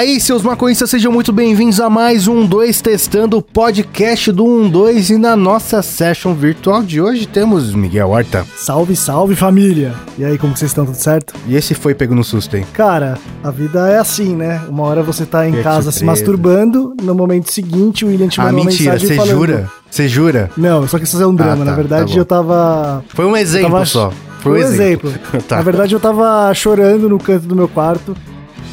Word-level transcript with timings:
aí, 0.00 0.18
seus 0.18 0.42
maconhistas, 0.42 0.88
sejam 0.88 1.12
muito 1.12 1.30
bem-vindos 1.30 1.78
a 1.78 1.90
mais 1.90 2.26
um 2.26 2.46
2 2.46 2.80
testando 2.80 3.36
o 3.36 3.42
podcast 3.42 4.32
do 4.32 4.66
12 4.66 5.12
e 5.12 5.18
na 5.18 5.36
nossa 5.36 5.82
session 5.82 6.32
virtual 6.32 6.82
de 6.82 7.02
hoje 7.02 7.26
temos 7.26 7.74
Miguel 7.74 8.08
Horta. 8.08 8.46
Salve, 8.56 8.96
salve 8.96 9.36
família! 9.36 9.92
E 10.16 10.24
aí, 10.24 10.38
como 10.38 10.56
vocês 10.56 10.70
estão? 10.70 10.86
Tudo 10.86 10.94
certo? 10.96 11.34
E 11.46 11.54
esse 11.54 11.74
foi 11.74 11.94
pego 11.94 12.14
no 12.14 12.24
susto, 12.24 12.56
hein? 12.56 12.64
Cara, 12.72 13.18
a 13.44 13.50
vida 13.50 13.88
é 13.90 13.98
assim, 13.98 14.34
né? 14.34 14.62
Uma 14.70 14.84
hora 14.84 15.02
você 15.02 15.26
tá 15.26 15.46
em 15.46 15.52
Que 15.52 15.62
casa 15.62 15.92
se 15.92 15.98
surpresa. 15.98 16.06
masturbando, 16.22 16.94
no 17.02 17.14
momento 17.14 17.52
seguinte 17.52 18.02
o 18.06 18.08
William 18.08 18.28
te 18.28 18.40
Ah, 18.40 18.44
mandou 18.44 18.60
uma 18.62 18.70
mentira, 18.70 18.92
mensagem 18.92 19.08
você 19.08 19.16
falando... 19.16 19.36
jura? 19.38 19.70
Você 19.90 20.08
jura? 20.08 20.50
Não, 20.56 20.88
só 20.88 20.96
que 20.98 21.04
isso 21.04 21.20
é 21.22 21.26
um 21.26 21.34
drama. 21.34 21.58
tá, 21.58 21.64
Na 21.64 21.70
tá 21.72 21.76
verdade, 21.76 22.14
bom. 22.14 22.18
eu 22.20 22.24
tava... 22.24 23.04
Foi 23.08 23.26
um 23.26 23.36
exemplo 23.36 23.70
tava- 23.70 23.84
só. 23.84 24.10
Foi 24.40 24.52
um 24.52 24.56
exemplo. 24.56 25.12
Tá. 25.46 25.56
Na 25.56 25.62
verdade, 25.62 25.94
eu 25.94 26.00
tava 26.00 26.54
chorando 26.54 27.06
no 27.06 27.18
canto 27.18 27.46
do 27.46 27.54
meu 27.54 27.68
quarto, 27.68 28.16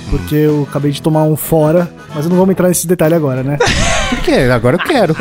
porque 0.09 0.35
eu 0.35 0.67
acabei 0.69 0.91
de 0.91 1.01
tomar 1.01 1.23
um 1.23 1.35
fora, 1.35 1.89
mas 2.13 2.25
não 2.25 2.35
vamos 2.35 2.51
entrar 2.51 2.67
nesse 2.67 2.87
detalhe 2.87 3.13
agora, 3.13 3.43
né? 3.43 3.57
Por 4.09 4.19
quê? 4.19 4.49
Agora 4.51 4.75
eu 4.77 4.79
quero. 4.79 5.15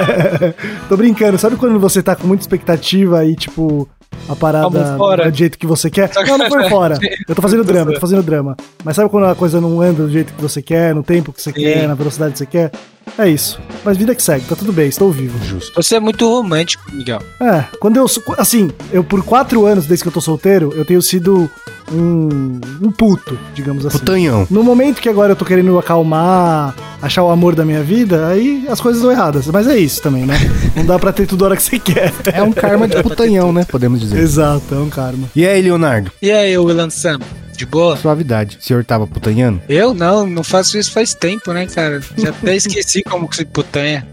Tô 0.88 0.96
brincando, 0.96 1.38
sabe 1.38 1.56
quando 1.56 1.78
você 1.80 2.02
tá 2.02 2.14
com 2.14 2.26
muita 2.26 2.42
expectativa 2.42 3.24
e, 3.24 3.34
tipo, 3.34 3.88
a 4.28 4.36
parada 4.36 4.96
fora. 4.96 5.30
do 5.30 5.36
jeito 5.36 5.58
que 5.58 5.66
você 5.66 5.90
quer? 5.90 6.10
Não, 6.26 6.38
não 6.38 6.48
foi 6.48 6.68
fora. 6.68 6.98
Eu 7.28 7.34
tô 7.34 7.42
fazendo 7.42 7.64
drama, 7.64 7.92
tô 7.92 8.00
fazendo 8.00 8.22
drama. 8.22 8.56
Mas 8.84 8.96
sabe 8.96 9.10
quando 9.10 9.26
a 9.26 9.34
coisa 9.34 9.60
não 9.60 9.80
anda 9.80 10.02
do 10.02 10.10
jeito 10.10 10.32
que 10.32 10.42
você 10.42 10.60
quer, 10.60 10.94
no 10.94 11.02
tempo 11.02 11.32
que 11.32 11.40
você 11.40 11.50
Sim. 11.50 11.60
quer, 11.60 11.88
na 11.88 11.94
velocidade 11.94 12.32
que 12.32 12.38
você 12.38 12.46
quer? 12.46 12.70
É 13.18 13.28
isso. 13.28 13.60
Mas 13.84 13.96
vida 13.96 14.14
que 14.14 14.22
segue, 14.22 14.44
tá 14.46 14.56
tudo 14.56 14.72
bem, 14.72 14.88
estou 14.88 15.10
vivo. 15.10 15.38
Justo. 15.44 15.72
Você 15.74 15.96
é 15.96 16.00
muito 16.00 16.26
romântico, 16.28 16.84
Miguel. 16.92 17.20
É, 17.40 17.64
quando 17.80 17.96
eu. 17.96 18.08
sou- 18.08 18.22
Assim, 18.38 18.70
eu 18.92 19.02
por 19.04 19.22
quatro 19.24 19.66
anos 19.66 19.86
desde 19.86 20.02
que 20.04 20.08
eu 20.08 20.12
tô 20.12 20.20
solteiro, 20.20 20.72
eu 20.76 20.84
tenho 20.84 21.02
sido 21.02 21.50
um, 21.92 22.60
um 22.80 22.90
puto, 22.90 23.38
digamos 23.54 23.84
assim. 23.84 23.98
Putanhão. 23.98 24.46
No 24.50 24.62
momento 24.62 25.00
que 25.00 25.08
agora 25.08 25.32
eu 25.32 25.36
tô 25.36 25.44
querendo 25.44 25.78
acalmar, 25.78 26.74
achar 27.02 27.22
o 27.22 27.30
amor 27.30 27.54
da 27.54 27.64
minha 27.64 27.82
vida, 27.82 28.28
aí 28.28 28.64
as 28.68 28.80
coisas 28.80 29.02
dão 29.02 29.10
erradas. 29.10 29.46
Mas 29.48 29.66
é 29.66 29.76
isso 29.78 30.00
também, 30.00 30.24
né? 30.24 30.38
Não 30.76 30.86
dá 30.86 30.98
pra 30.98 31.12
ter 31.12 31.26
tudo 31.26 31.44
a 31.44 31.48
hora 31.48 31.56
que 31.56 31.62
você 31.62 31.78
quer. 31.78 32.12
É 32.32 32.42
um 32.42 32.52
karma 32.52 32.88
de 32.88 33.00
putanhão, 33.02 33.52
né? 33.52 33.66
Podemos 33.68 34.00
dizer. 34.00 34.18
Exato, 34.20 34.74
é 34.74 34.78
um 34.78 34.88
karma. 34.88 35.28
E 35.36 35.44
aí, 35.46 35.60
Leonardo? 35.60 36.10
E 36.22 36.30
aí, 36.30 36.56
Willan 36.56 36.88
Sam? 36.88 37.18
De 37.62 37.66
boa? 37.66 37.96
Suavidade. 37.96 38.58
O 38.60 38.64
senhor 38.64 38.84
tava 38.84 39.06
putanhando? 39.06 39.62
Eu 39.68 39.94
não, 39.94 40.26
não 40.26 40.42
faço 40.42 40.76
isso 40.76 40.90
faz 40.90 41.14
tempo, 41.14 41.52
né, 41.52 41.64
cara? 41.66 42.00
Já 42.18 42.30
até 42.30 42.56
esqueci 42.58 43.04
como 43.04 43.28
que 43.28 43.36
se 43.36 43.44
putanha. 43.44 44.04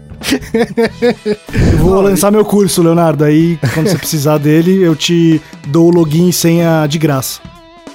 Eu 1.72 1.78
vou 1.78 2.00
lançar 2.00 2.30
meu 2.30 2.44
curso, 2.44 2.80
Leonardo. 2.80 3.24
Aí, 3.24 3.58
quando 3.74 3.88
você 3.88 3.98
precisar 3.98 4.38
dele, 4.38 4.80
eu 4.80 4.94
te 4.94 5.42
dou 5.66 5.88
o 5.88 5.90
login 5.90 6.28
e 6.28 6.32
senha 6.32 6.86
de 6.86 6.96
graça. 6.96 7.40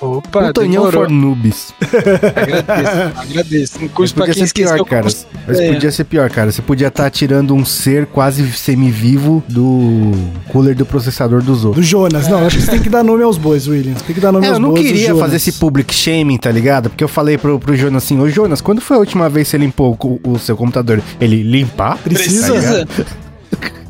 Opa, 0.05 0.47
putanhão 0.47 0.71
demorou. 0.85 1.03
for 1.03 1.09
noobs. 1.09 1.73
Agradeço, 2.35 3.19
agradeço. 3.19 3.79
Um 3.83 3.87
curso 3.87 4.13
pra 4.13 4.25
podia 4.25 4.35
quem 4.35 4.47
ser 4.47 4.53
pior, 4.53 4.85
cara. 4.85 5.03
como 5.03 5.15
Mas 5.47 5.59
É. 5.59 5.73
podia 5.73 5.91
ser 5.91 6.03
pior, 6.03 6.29
cara. 6.29 6.51
Você 6.51 6.61
podia 6.61 6.87
estar 6.87 7.09
tirando 7.09 7.53
um 7.53 7.63
ser 7.65 8.05
quase 8.07 8.49
semivivo 8.53 9.43
do 9.47 10.11
cooler 10.49 10.75
do 10.75 10.85
processador 10.85 11.41
do 11.41 11.53
Zorro. 11.55 11.75
Do 11.75 11.83
Jonas. 11.83 12.27
Não, 12.27 12.45
acho 12.45 12.57
que 12.57 12.63
você 12.63 12.71
tem 12.71 12.81
que 12.81 12.89
dar 12.89 13.03
nome 13.03 13.23
aos 13.23 13.37
bois, 13.37 13.67
Williams. 13.67 14.01
Tem 14.01 14.13
que 14.13 14.21
dar 14.21 14.31
nome 14.31 14.45
É, 14.45 14.49
aos 14.49 14.57
eu 14.57 14.61
não 14.61 14.69
bois. 14.71 14.85
queria 14.85 15.15
fazer 15.15 15.35
esse 15.37 15.53
public 15.53 15.93
shaming, 15.93 16.37
tá 16.37 16.51
ligado? 16.51 16.89
Porque 16.89 17.03
eu 17.03 17.07
falei 17.07 17.37
pro, 17.37 17.59
pro 17.59 17.75
Jonas 17.75 18.03
assim, 18.03 18.19
ô 18.19 18.27
Jonas, 18.29 18.61
quando 18.61 18.81
foi 18.81 18.97
a 18.97 18.99
última 18.99 19.29
vez 19.29 19.47
que 19.47 19.51
você 19.51 19.57
limpou 19.57 19.97
o, 20.23 20.31
o 20.31 20.39
seu 20.39 20.55
computador? 20.57 21.01
Ele, 21.19 21.43
limpar? 21.43 21.97
Precisa? 21.97 22.51
Precisa. 22.53 22.87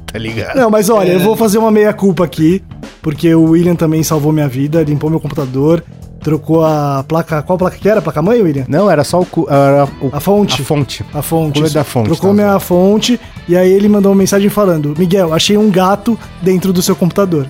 Tá 0.05 0.19
ligado? 0.19 0.55
Não, 0.55 0.69
mas 0.69 0.89
olha, 0.89 1.11
eu 1.11 1.19
vou 1.19 1.35
fazer 1.35 1.57
uma 1.57 1.69
meia-culpa 1.69 2.23
aqui, 2.23 2.63
porque 3.01 3.35
o 3.35 3.49
William 3.49 3.75
também 3.75 4.01
salvou 4.01 4.31
minha 4.31 4.47
vida, 4.47 4.81
limpou 4.81 5.09
meu 5.09 5.19
computador, 5.19 5.83
trocou 6.25 6.65
a 6.65 7.05
placa. 7.07 7.41
Qual 7.43 7.57
placa 7.57 7.77
que 7.77 7.87
era? 7.87 8.01
Placa-mãe, 8.01 8.41
William? 8.41 8.65
Não, 8.67 8.89
era 8.91 9.03
só 9.03 9.21
o... 9.21 9.25
cu- 9.25 9.47
Era 9.49 9.85
o 10.01 10.09
A 10.11 10.19
fonte. 10.19 10.61
A 10.61 10.65
fonte. 10.65 11.05
A 11.13 11.21
fonte. 11.21 11.53
Cooler 11.59 11.71
da 11.71 11.83
fonte, 11.83 12.07
Trocou 12.07 12.31
tá, 12.31 12.33
minha 12.35 12.59
fonte 12.59 13.19
e 13.47 13.55
aí 13.55 13.71
ele 13.71 13.87
mandou 13.87 14.11
uma 14.11 14.17
mensagem 14.17 14.49
falando: 14.49 14.93
Miguel, 14.97 15.33
achei 15.33 15.55
um 15.55 15.69
gato 15.69 16.17
dentro 16.41 16.73
do 16.73 16.81
seu 16.81 16.95
computador. 16.95 17.47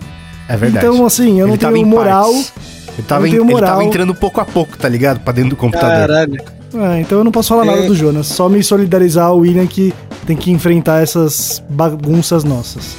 É 0.50 0.56
verdade. 0.58 0.86
Então, 0.86 1.06
assim, 1.06 1.40
eu 1.40 1.48
não 1.48 1.54
Ele 1.56 1.62
tava 1.62 1.74
tenho 1.74 1.88
moral. 1.88 2.30
Ele 2.32 3.08
tava, 3.08 3.22
não 3.22 3.30
tenho 3.32 3.44
ele 3.44 3.52
moral. 3.52 3.70
tava 3.72 3.84
entrando 3.86 4.14
pouco 4.14 4.40
a 4.42 4.46
pouco, 4.46 4.78
tá 4.78 4.88
ligado? 4.90 5.20
Pra 5.22 5.34
dentro 5.34 5.52
do 5.52 5.56
computador. 5.56 6.08
Caralho. 6.08 6.42
É, 6.76 7.00
então 7.00 7.18
eu 7.20 7.24
não 7.24 7.32
posso 7.32 7.50
falar 7.50 7.64
nada 7.66 7.80
É. 7.80 7.88
do 7.88 7.96
Jonas. 7.96 8.28
Só 8.28 8.50
me 8.50 8.62
solidarizar 8.62 9.28
ao 9.28 9.38
William 9.40 9.66
que 9.66 9.94
tem 10.28 10.36
que 10.36 10.52
enfrentar 10.52 11.02
essas 11.02 11.64
bagunças 11.70 12.44
nossas. 12.44 12.96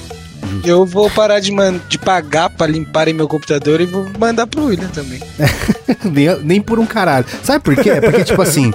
Eu 0.65 0.85
vou 0.87 1.09
parar 1.11 1.41
de, 1.41 1.51
man- 1.53 1.81
de 1.89 1.99
pagar 1.99 2.51
pra 2.51 2.67
limparem 2.67 3.15
meu 3.15 3.29
computador 3.29 3.81
e 3.81 3.87
vou 3.87 4.07
mandar 4.19 4.47
pro 4.47 4.65
William 4.67 4.89
também. 4.89 5.21
nem, 6.05 6.39
nem 6.43 6.61
por 6.61 6.79
um 6.79 6.87
caralho. 6.87 7.27
Sabe 7.43 7.63
por 7.63 7.77
quê? 7.77 8.01
Porque, 8.01 8.25
tipo 8.25 8.41
assim, 8.43 8.73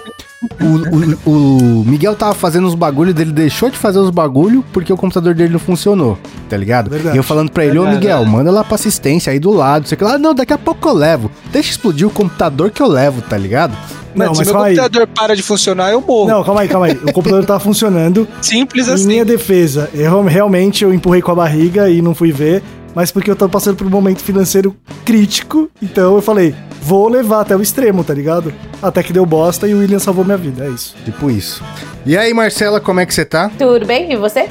o, 0.59 1.29
o, 1.29 1.81
o 1.81 1.85
Miguel 1.85 2.16
tava 2.16 2.34
fazendo 2.34 2.68
os 2.68 2.74
bagulhos 2.74 3.13
dele, 3.13 3.31
deixou 3.31 3.69
de 3.69 3.78
fazer 3.78 4.00
os 4.00 4.09
bagulhos 4.09 4.63
porque 4.74 4.91
o 4.91 4.97
computador 4.97 5.35
dele 5.35 5.53
não 5.53 5.59
funcionou, 5.59 6.18
tá 6.50 6.57
ligado? 6.57 6.90
Verdade. 6.90 7.16
E 7.16 7.19
eu 7.19 7.24
falando 7.24 7.52
pra 7.52 7.63
ele, 7.66 7.78
ô. 7.78 7.85
Miguel, 7.88 8.25
manda 8.25 8.50
lá 8.52 8.63
pra 8.63 8.75
assistência 8.75 9.31
aí 9.31 9.40
do 9.40 9.52
lado. 9.52 9.88
Você 9.88 9.96
que 9.96 10.03
lá, 10.03 10.18
não, 10.18 10.34
daqui 10.34 10.53
a 10.53 10.57
pouco 10.57 10.90
eu 10.90 10.94
levo. 10.94 11.29
Deixa 11.52 11.69
explodir 11.72 12.07
o 12.07 12.12
computador 12.12 12.72
que 12.72 12.81
eu 12.81 12.88
levo, 12.88 13.22
tá 13.22 13.38
ligado? 13.38 13.78
Não, 14.16 14.25
Mano, 14.25 14.35
se 14.35 14.40
mas 14.40 14.47
meu 14.47 14.53
calma 14.56 14.68
aí. 14.68 14.75
computador 14.75 15.07
para 15.07 15.35
de 15.35 15.44
funcionar, 15.44 15.91
eu 15.91 16.02
morro. 16.02 16.28
Não, 16.28 16.44
calma 16.44 16.62
aí, 16.62 16.68
calma 16.68 16.88
aí. 16.88 16.94
O 16.94 17.13
computador 17.13 17.46
tava 17.46 17.59
funcionando. 17.59 18.28
Simples 18.41 18.88
Em 18.90 18.94
assim. 18.94 19.08
minha 19.08 19.23
defesa, 19.23 19.90
eu 19.94 20.23
realmente 20.23 20.84
eu 20.84 20.94
empurrei 20.94 21.22
com 21.22 21.31
a 21.31 21.35
barriga 21.35 21.90
e 21.90 22.02
não 22.02 22.13
fui 22.13 22.31
ver, 22.31 22.62
mas 22.96 23.12
porque 23.12 23.29
eu 23.29 23.35
tô 23.35 23.47
passando 23.50 23.78
por 23.78 23.88
um 23.88 23.90
momento 23.90 24.22
financeiro 24.22 24.75
crítico, 25.06 25.69
então 25.81 26.16
eu 26.16 26.22
falei, 26.22 26.56
vou 26.81 27.07
levar 27.07 27.41
até 27.41 27.56
o 27.56 27.62
extremo, 27.62 28.03
tá 28.03 28.13
ligado? 28.13 28.53
Até 28.81 29.03
que 29.03 29.13
deu 29.13 29.25
bosta 29.25 29.68
e 29.68 29.74
o 29.74 29.79
William 29.79 30.00
salvou 30.00 30.25
minha 30.25 30.38
vida, 30.38 30.66
é 30.66 30.69
isso. 30.69 30.96
Tipo 31.06 31.29
isso. 31.29 31.63
E 32.06 32.18
aí, 32.18 32.34
Marcela, 32.34 32.79
como 32.79 33.00
é 33.00 33.06
que 33.06 33.13
você 33.13 33.25
tá? 33.25 33.50
Tudo 33.57 33.85
bem? 33.85 34.12
E 34.12 34.16
você? 34.18 34.50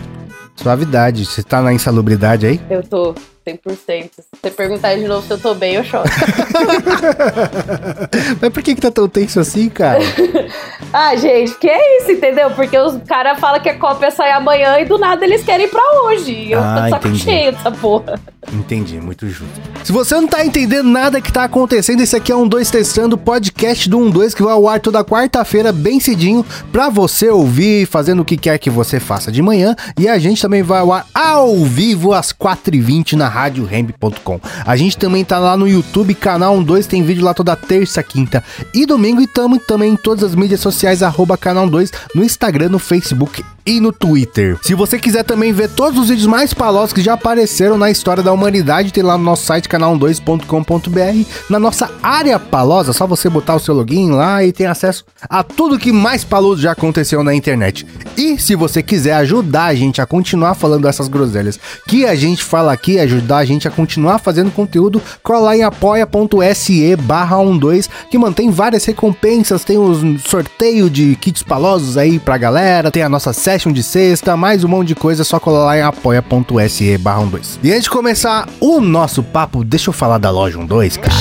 Suavidade. 0.55 1.27
Você 1.27 1.43
tá 1.43 1.61
na 1.63 1.73
insalubridade 1.73 2.47
aí? 2.47 2.61
Eu 2.69 2.83
tô 2.83 3.15
100%. 3.47 4.11
Se 4.17 4.25
você 4.43 4.51
perguntar 4.51 4.95
de 4.97 5.07
novo 5.07 5.27
se 5.27 5.33
eu 5.33 5.39
tô 5.39 5.55
bem, 5.55 5.75
eu 5.75 5.85
choro. 5.85 6.09
Mas 8.41 8.53
por 8.53 8.63
que 8.63 8.75
que 8.75 8.81
tá 8.81 8.91
tão 8.91 9.09
tenso 9.09 9.41
assim, 9.41 9.69
cara? 9.69 10.01
ah, 10.93 11.15
gente, 11.17 11.55
que 11.59 11.69
é 11.69 11.99
isso, 11.99 12.13
entendeu? 12.13 12.51
Porque 12.51 12.77
os 12.79 12.97
caras 13.07 13.39
falam 13.41 13.61
que 13.61 13.69
a 13.69 13.79
cópia 13.79 14.11
sai 14.11 14.31
amanhã 14.33 14.79
e 14.79 14.85
do 14.85 14.99
nada 14.99 15.25
eles 15.25 15.43
querem 15.45 15.67
ir 15.67 15.71
pra 15.71 15.83
hoje. 16.05 16.33
E 16.33 16.53
eu 16.53 16.61
Ah, 16.61 16.83
tô 16.85 16.91
saco 16.91 17.09
entendi. 17.09 17.25
cheio 17.25 17.53
dessa 17.53 17.71
porra. 17.71 18.21
Entendi, 18.53 19.01
muito 19.01 19.29
justo. 19.29 19.61
Se 19.85 19.93
você 19.93 20.15
não 20.17 20.27
tá 20.27 20.45
entendendo 20.45 20.89
nada 20.89 21.21
que 21.21 21.33
tá 21.33 21.45
acontecendo, 21.45 22.03
esse 22.03 22.17
aqui 22.17 22.33
é 22.33 22.37
um 22.37 22.49
2 22.49 22.71
Testando, 22.71 23.17
podcast 23.19 23.89
do 23.89 24.11
12 24.11 24.35
que 24.35 24.43
vai 24.43 24.53
ao 24.53 24.67
ar 24.69 24.81
toda 24.81 25.05
quarta-feira, 25.05 25.73
bem 25.73 26.01
cedinho, 26.01 26.45
pra 26.73 26.89
você 26.89 27.29
ouvir, 27.29 27.87
fazendo 27.87 28.21
o 28.21 28.25
que 28.25 28.37
quer 28.37 28.59
que 28.59 28.71
você 28.71 28.99
faça 28.99 29.31
de 29.31 29.43
manhã. 29.43 29.77
E 29.99 30.09
a 30.09 30.19
gente 30.19 30.41
também 30.43 30.63
vai 30.63 30.81
ao 30.81 30.93
ar 30.93 31.07
ao 31.15 31.57
vivo 31.65 32.13
às 32.13 32.33
4h20 32.33 33.13
na 33.13 33.29
radioremb.com. 33.31 34.41
A 34.67 34.77
gente 34.77 34.99
também 34.99 35.25
tá 35.25 35.39
lá 35.39 35.57
no 35.57 35.69
YouTube, 35.69 36.15
canal 36.15 36.63
12, 36.63 36.89
tem 36.89 37.03
vídeo 37.03 37.25
lá 37.25 37.33
toda 37.33 37.57
terça, 37.57 38.03
quinta 38.03 38.43
e 38.75 38.85
domingo. 38.85 39.21
E 39.21 39.27
tamo 39.27 39.59
também 39.59 39.93
em 39.93 39.97
todas 39.97 40.25
as 40.25 40.35
mídias 40.35 40.61
sociais, 40.61 41.03
arroba 41.03 41.37
canal 41.37 41.69
2, 41.69 41.93
no 42.15 42.25
Instagram, 42.25 42.69
no 42.69 42.79
Facebook 42.79 43.43
e 43.65 43.81
no 43.81 43.93
Twitter. 43.93 44.59
Se 44.63 44.75
você 44.75 44.99
quiser 44.99 45.25
também 45.25 45.53
ver 45.53 45.69
todos 45.69 45.99
os 45.99 46.09
vídeos 46.09 46.27
mais 46.27 46.53
palosos 46.53 46.93
que 46.93 47.03
já 47.03 47.15
apareceram 47.15 47.77
na 47.77 47.91
história 47.91 48.23
da 48.23 48.33
humanidade, 48.33 48.93
tem 48.93 49.03
lá 49.03 49.17
no 49.17 49.25
nosso 49.25 49.45
site 49.45 49.69
canal12.com.br. 49.69 51.29
Na 51.49 51.59
nossa 51.59 51.91
área 52.03 52.39
palosa, 52.39 52.93
só 52.93 53.07
você 53.07 53.29
botar 53.29 53.57
o 53.57 53.61
seu 53.61 53.75
login 53.75 54.11
lá 54.11 54.45
e 54.45 54.53
tem 54.53 54.67
acesso 54.67 55.05
a 55.29 55.43
tudo 55.43 55.79
que 55.79 55.93
mais 55.93 56.25
paloso 56.25 56.63
já 56.63 56.73
aconteceu 56.73 57.23
na 57.23 57.35
internet. 57.35 57.87
E 58.17 58.39
se 58.39 58.55
você 58.55 58.83
quiser 58.83 59.15
ajudar 59.15 59.67
a 59.67 59.75
gente 59.75 60.01
a 60.01 60.07
continuar 60.07 60.55
falando 60.55 60.89
essas 60.89 61.09
groselhas 61.09 61.59
que 61.87 62.05
a 62.05 62.15
gente 62.15 62.45
fala 62.45 62.73
aqui, 62.73 62.99
ajudar 62.99 63.39
a 63.39 63.45
gente 63.45 63.67
a 63.67 63.71
continuar 63.71 64.19
fazendo 64.19 64.51
conteúdo, 64.51 65.01
cola 65.23 65.57
em 65.57 65.63
apoia.se 65.63 66.97
barra 66.97 67.37
12 67.43 67.89
que 68.11 68.19
mantém 68.19 68.51
várias 68.51 68.85
recompensas, 68.85 69.65
tem 69.65 69.79
os 69.79 70.01
sorteio 70.23 70.91
de 70.91 71.17
kits 71.17 71.43
palosos 71.43 71.97
aí 71.97 72.19
pra 72.19 72.39
galera, 72.39 72.91
tem 72.91 73.03
a 73.03 73.09
nossa 73.09 73.33
session 73.51 73.73
de 73.73 73.83
sexta, 73.83 74.37
mais 74.37 74.63
um 74.63 74.69
monte 74.69 74.89
de 74.89 74.95
coisa, 74.95 75.23
é 75.23 75.25
só 75.25 75.41
colar 75.41 75.65
lá 75.65 75.77
em 75.77 75.83
apoia.se 75.83 76.97
barra 76.99 77.25
12. 77.25 77.59
E 77.65 77.71
antes 77.73 77.85
de 77.85 77.91
começar 77.91 78.49
o 78.61 78.81
nosso 78.81 79.25
papo, 79.25 79.65
deixa 79.65 79.91
eu 79.91 79.93
falar 79.93 80.19
da 80.19 80.31
loja 80.31 80.57
12, 80.59 80.99
cara. 81.01 81.15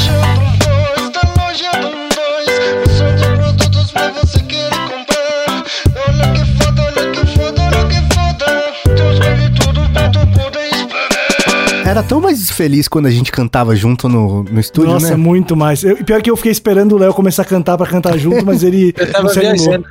Um. 11.85 11.89
Era 11.89 12.03
tão 12.03 12.21
mais 12.21 12.51
feliz 12.51 12.87
quando 12.87 13.07
a 13.07 13.11
gente 13.11 13.31
cantava 13.31 13.75
junto 13.75 14.07
no, 14.07 14.43
no 14.43 14.59
estúdio, 14.59 14.91
Nossa, 14.93 15.11
né? 15.11 15.15
muito 15.15 15.55
mais. 15.55 15.83
Eu- 15.83 15.97
pior 15.97 16.21
que 16.21 16.29
eu 16.29 16.37
fiquei 16.37 16.51
esperando 16.51 16.93
o 16.93 16.97
Léo 16.99 17.13
começar 17.13 17.41
a 17.41 17.45
cantar 17.45 17.77
pra 17.77 17.87
cantar 17.87 18.15
junto, 18.17 18.45
mas 18.45 18.63
ele 18.63 18.93
Eu 18.97 19.05
não 19.07 19.11
tava 19.13 19.29
se 19.29 19.39
animou. 19.39 19.57
viajando. 19.65 19.85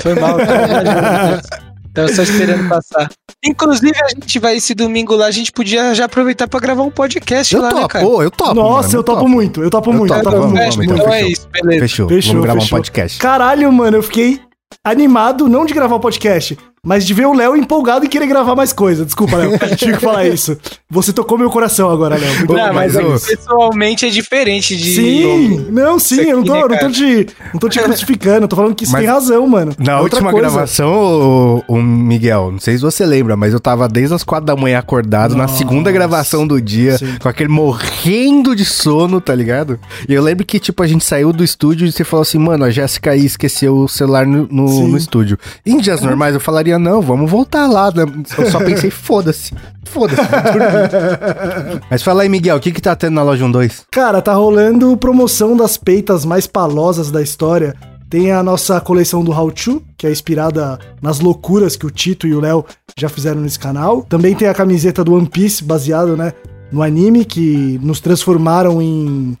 Foi 0.00 0.14
mal, 0.14 0.38
eu 0.40 0.46
tava 0.46 0.66
viajando. 0.66 1.42
Tava 1.94 2.08
só 2.08 2.22
esperando 2.22 2.68
passar. 2.68 3.10
Inclusive, 3.44 3.92
a 4.02 4.08
gente 4.08 4.38
vai 4.38 4.56
esse 4.56 4.74
domingo 4.74 5.14
lá, 5.16 5.26
a 5.26 5.30
gente 5.30 5.50
podia 5.52 5.94
já 5.94 6.04
aproveitar 6.06 6.46
pra 6.48 6.60
gravar 6.60 6.82
um 6.82 6.90
podcast 6.90 7.54
Eu 7.54 7.60
lá, 7.60 7.68
né, 7.68 7.74
topo, 7.74 7.88
cara? 7.88 8.04
pô, 8.04 8.22
eu 8.22 8.30
topo. 8.30 8.54
Nossa, 8.54 8.88
mano, 8.88 8.98
eu 8.98 9.02
topo 9.02 9.28
muito, 9.28 9.62
eu 9.62 9.70
topo 9.70 9.90
Eu 9.90 9.94
muito, 9.98 10.08
topo, 10.14 10.20
eu 10.20 10.24
topo 10.24 10.36
vamos, 10.38 10.52
muito. 10.76 10.76
Muito. 10.76 10.94
então 10.94 11.12
é 11.12 11.18
fechou. 11.18 11.28
isso, 11.30 11.48
beleza. 11.52 11.80
Fechou. 11.80 12.08
Fechou, 12.08 12.32
Vamos 12.32 12.44
gravar 12.44 12.60
fechou. 12.60 12.78
um 12.78 12.80
podcast. 12.80 13.18
Caralho, 13.18 13.72
mano, 13.72 13.96
eu 13.98 14.02
fiquei 14.02 14.40
animado, 14.84 15.48
não 15.48 15.66
de 15.66 15.74
gravar 15.74 15.96
o 15.96 16.00
podcast, 16.00 16.56
mas 16.84 17.06
de 17.06 17.14
ver 17.14 17.26
o 17.26 17.32
Léo 17.32 17.56
empolgado 17.56 18.04
e 18.04 18.08
querer 18.08 18.26
gravar 18.26 18.56
mais 18.56 18.72
coisa. 18.72 19.04
Desculpa, 19.04 19.36
Léo, 19.36 19.52
tinha 19.78 19.92
que 19.92 20.00
falar 20.00 20.26
isso. 20.26 20.58
Você 20.90 21.12
tocou 21.12 21.38
meu 21.38 21.48
coração 21.48 21.88
agora, 21.88 22.16
Léo. 22.18 22.36
Muito 22.38 22.52
Não, 22.54 22.74
mas 22.74 22.96
ô- 22.96 23.12
pessoalmente 23.24 24.04
é 24.04 24.08
diferente 24.10 24.76
de. 24.76 24.94
Sim, 24.96 25.66
não, 25.70 25.96
sim, 26.00 26.16
Isso 26.20 26.30
eu 26.30 26.36
não 26.38 26.44
tô, 26.44 26.54
né, 26.54 26.60
não 26.60 26.78
tô 26.78 26.90
te, 26.90 27.26
não 27.54 27.60
tô 27.60 27.68
te 27.68 27.80
crucificando, 27.80 28.44
eu 28.44 28.48
tô 28.48 28.56
falando 28.56 28.74
que 28.74 28.84
você 28.84 28.92
Mas 28.92 29.02
tem 29.02 29.08
razão, 29.10 29.46
mano. 29.46 29.72
Na 29.78 30.00
outra 30.00 30.16
última 30.16 30.32
coisa. 30.32 30.48
gravação, 30.50 31.62
o, 31.68 31.74
o 31.76 31.80
Miguel, 31.82 32.50
não 32.50 32.58
sei 32.58 32.74
se 32.76 32.82
você 32.82 33.06
lembra, 33.06 33.36
mas 33.36 33.52
eu 33.52 33.60
tava 33.60 33.86
desde 33.88 34.12
as 34.14 34.24
quatro 34.24 34.46
da 34.46 34.56
manhã 34.56 34.80
acordado, 34.80 35.36
na 35.36 35.44
Nossa. 35.44 35.58
segunda 35.58 35.92
gravação 35.92 36.44
do 36.48 36.60
dia, 36.60 36.98
Sim. 36.98 37.14
com 37.20 37.28
aquele 37.28 37.48
morrendo 37.48 38.56
de 38.56 38.64
sono, 38.64 39.20
tá 39.20 39.34
ligado? 39.36 39.78
E 40.08 40.12
eu 40.12 40.22
lembro 40.22 40.44
que, 40.44 40.58
tipo, 40.58 40.82
a 40.82 40.86
gente 40.88 41.04
saiu 41.04 41.32
do 41.32 41.44
estúdio 41.44 41.86
e 41.86 41.92
você 41.92 42.02
falou 42.02 42.22
assim, 42.22 42.38
mano, 42.38 42.64
a 42.64 42.70
Jéssica 42.70 43.12
aí 43.12 43.24
esqueceu 43.24 43.76
o 43.76 43.88
celular 43.88 44.26
no, 44.26 44.48
no, 44.50 44.88
no 44.88 44.96
estúdio. 44.96 45.38
Em 45.64 45.78
dias 45.78 46.00
normais 46.00 46.34
eu 46.34 46.40
falaria, 46.40 46.71
não, 46.78 47.00
vamos 47.00 47.30
voltar 47.30 47.66
lá. 47.66 47.90
né? 47.90 48.04
Eu 48.38 48.50
só 48.50 48.58
pensei, 48.58 48.90
foda-se, 48.92 49.52
foda-se. 49.84 50.20
Mas 51.90 52.02
fala 52.02 52.22
aí, 52.22 52.28
Miguel, 52.28 52.56
o 52.56 52.60
que 52.60 52.72
que 52.72 52.80
tá 52.80 52.94
tendo 52.96 53.14
na 53.14 53.22
loja 53.22 53.48
12? 53.48 53.82
Cara, 53.90 54.20
tá 54.22 54.34
rolando 54.34 54.96
promoção 54.96 55.56
das 55.56 55.76
peitas 55.76 56.24
mais 56.24 56.46
palosas 56.46 57.10
da 57.10 57.22
história. 57.22 57.74
Tem 58.08 58.30
a 58.30 58.42
nossa 58.42 58.78
coleção 58.78 59.24
do 59.24 59.32
How 59.32 59.50
To, 59.50 59.82
que 59.96 60.06
é 60.06 60.10
inspirada 60.10 60.78
nas 61.00 61.18
loucuras 61.18 61.76
que 61.76 61.86
o 61.86 61.90
Tito 61.90 62.26
e 62.26 62.34
o 62.34 62.40
Léo 62.40 62.64
já 62.94 63.08
fizeram 63.08 63.40
nesse 63.40 63.58
canal. 63.58 64.02
Também 64.02 64.34
tem 64.34 64.48
a 64.48 64.54
camiseta 64.54 65.02
do 65.02 65.14
One 65.14 65.26
Piece, 65.26 65.64
baseado, 65.64 66.14
né, 66.14 66.34
no 66.70 66.82
anime, 66.82 67.24
que 67.24 67.80
nos 67.82 68.00
transformaram 68.00 68.82
em... 68.82 69.34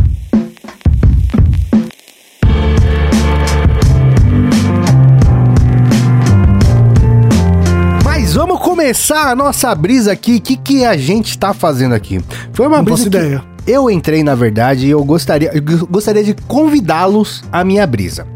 Mas 8.33 8.39
vamos 8.39 8.61
começar 8.61 9.31
a 9.31 9.37
nossa 9.37 9.75
brisa 9.75 10.11
aqui. 10.11 10.37
O 10.37 10.41
que, 10.41 10.57
que 10.57 10.85
a 10.87 10.97
gente 10.97 11.39
tá 11.39 11.53
fazendo 11.53 11.95
aqui? 11.95 12.19
Foi 12.55 12.67
uma 12.67 12.79
Não 12.79 12.85
brisa 12.87 13.03
que 13.03 13.09
ideia. 13.09 13.45
eu 13.67 13.91
entrei, 13.91 14.25
na 14.25 14.35
verdade, 14.35 14.87
e 14.87 14.91
eu 14.91 15.05
gostaria, 15.05 15.51
eu 15.55 15.87
gostaria 15.87 16.25
de 16.25 16.33
convidá-los 16.49 17.45
à 17.53 17.63
minha 17.63 17.87
brisa. 17.87 18.27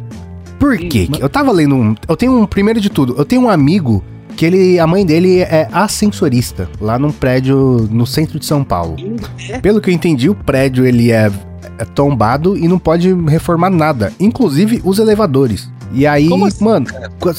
Por 0.58 0.76
quê? 0.76 1.08
Eu 1.18 1.30
tava 1.30 1.50
lendo 1.50 1.74
um. 1.74 1.94
Eu 2.06 2.14
tenho 2.14 2.38
um. 2.38 2.44
Primeiro 2.44 2.78
de 2.78 2.90
tudo, 2.90 3.14
eu 3.16 3.24
tenho 3.24 3.40
um 3.40 3.48
amigo 3.48 4.04
que 4.36 4.44
ele. 4.44 4.78
A 4.78 4.86
mãe 4.86 5.06
dele 5.06 5.40
é 5.40 5.66
ascensorista, 5.72 6.68
lá 6.78 6.98
num 6.98 7.10
prédio 7.10 7.88
no 7.90 8.06
centro 8.06 8.38
de 8.38 8.44
São 8.44 8.62
Paulo. 8.62 8.96
Pelo 9.62 9.80
que 9.80 9.88
eu 9.88 9.94
entendi, 9.94 10.28
o 10.28 10.34
prédio 10.34 10.84
ele 10.84 11.10
é, 11.10 11.32
é 11.78 11.84
tombado 11.86 12.54
e 12.54 12.68
não 12.68 12.78
pode 12.78 13.14
reformar 13.26 13.70
nada, 13.70 14.12
inclusive 14.20 14.78
os 14.84 14.98
elevadores. 14.98 15.70
E 15.92 16.06
aí, 16.06 16.28
assim, 16.44 16.64
mano, 16.64 16.86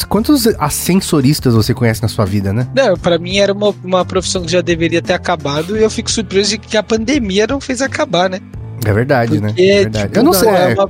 quantos- 0.10 0.48
ascensoristas 0.58 1.54
você 1.54 1.74
conhece 1.74 2.02
na 2.02 2.08
sua 2.08 2.26
vida, 2.26 2.52
né? 2.54 2.68
Não, 2.76 2.96
pra 2.98 3.18
mim 3.18 3.38
era 3.38 3.54
uma, 3.54 3.74
uma 3.84 4.06
profissão 4.06 4.42
que 4.44 4.52
já 4.52 4.62
deveria 4.62 5.02
ter 5.02 5.14
acabado 5.14 5.78
e 5.78 5.84
eu 5.84 5.90
fico 5.90 6.10
surpreso 6.10 6.52
de 6.52 6.58
que 6.58 6.78
a 6.78 6.84
pandemia 6.84 7.46
não 7.48 7.60
fez 7.60 7.82
acabar, 7.82 8.30
né? 8.30 8.40
É 8.86 8.94
verdade, 8.94 9.42
né? 9.42 9.48
Porque, 9.50 9.62
É 9.64 9.76
verdade. 9.82 10.06
tipo, 10.08 10.20
eu 10.20 10.24
não 10.24 10.34
sei. 10.34 10.50
é 10.50 10.72
é, 10.72 10.74
uma- 10.76 10.90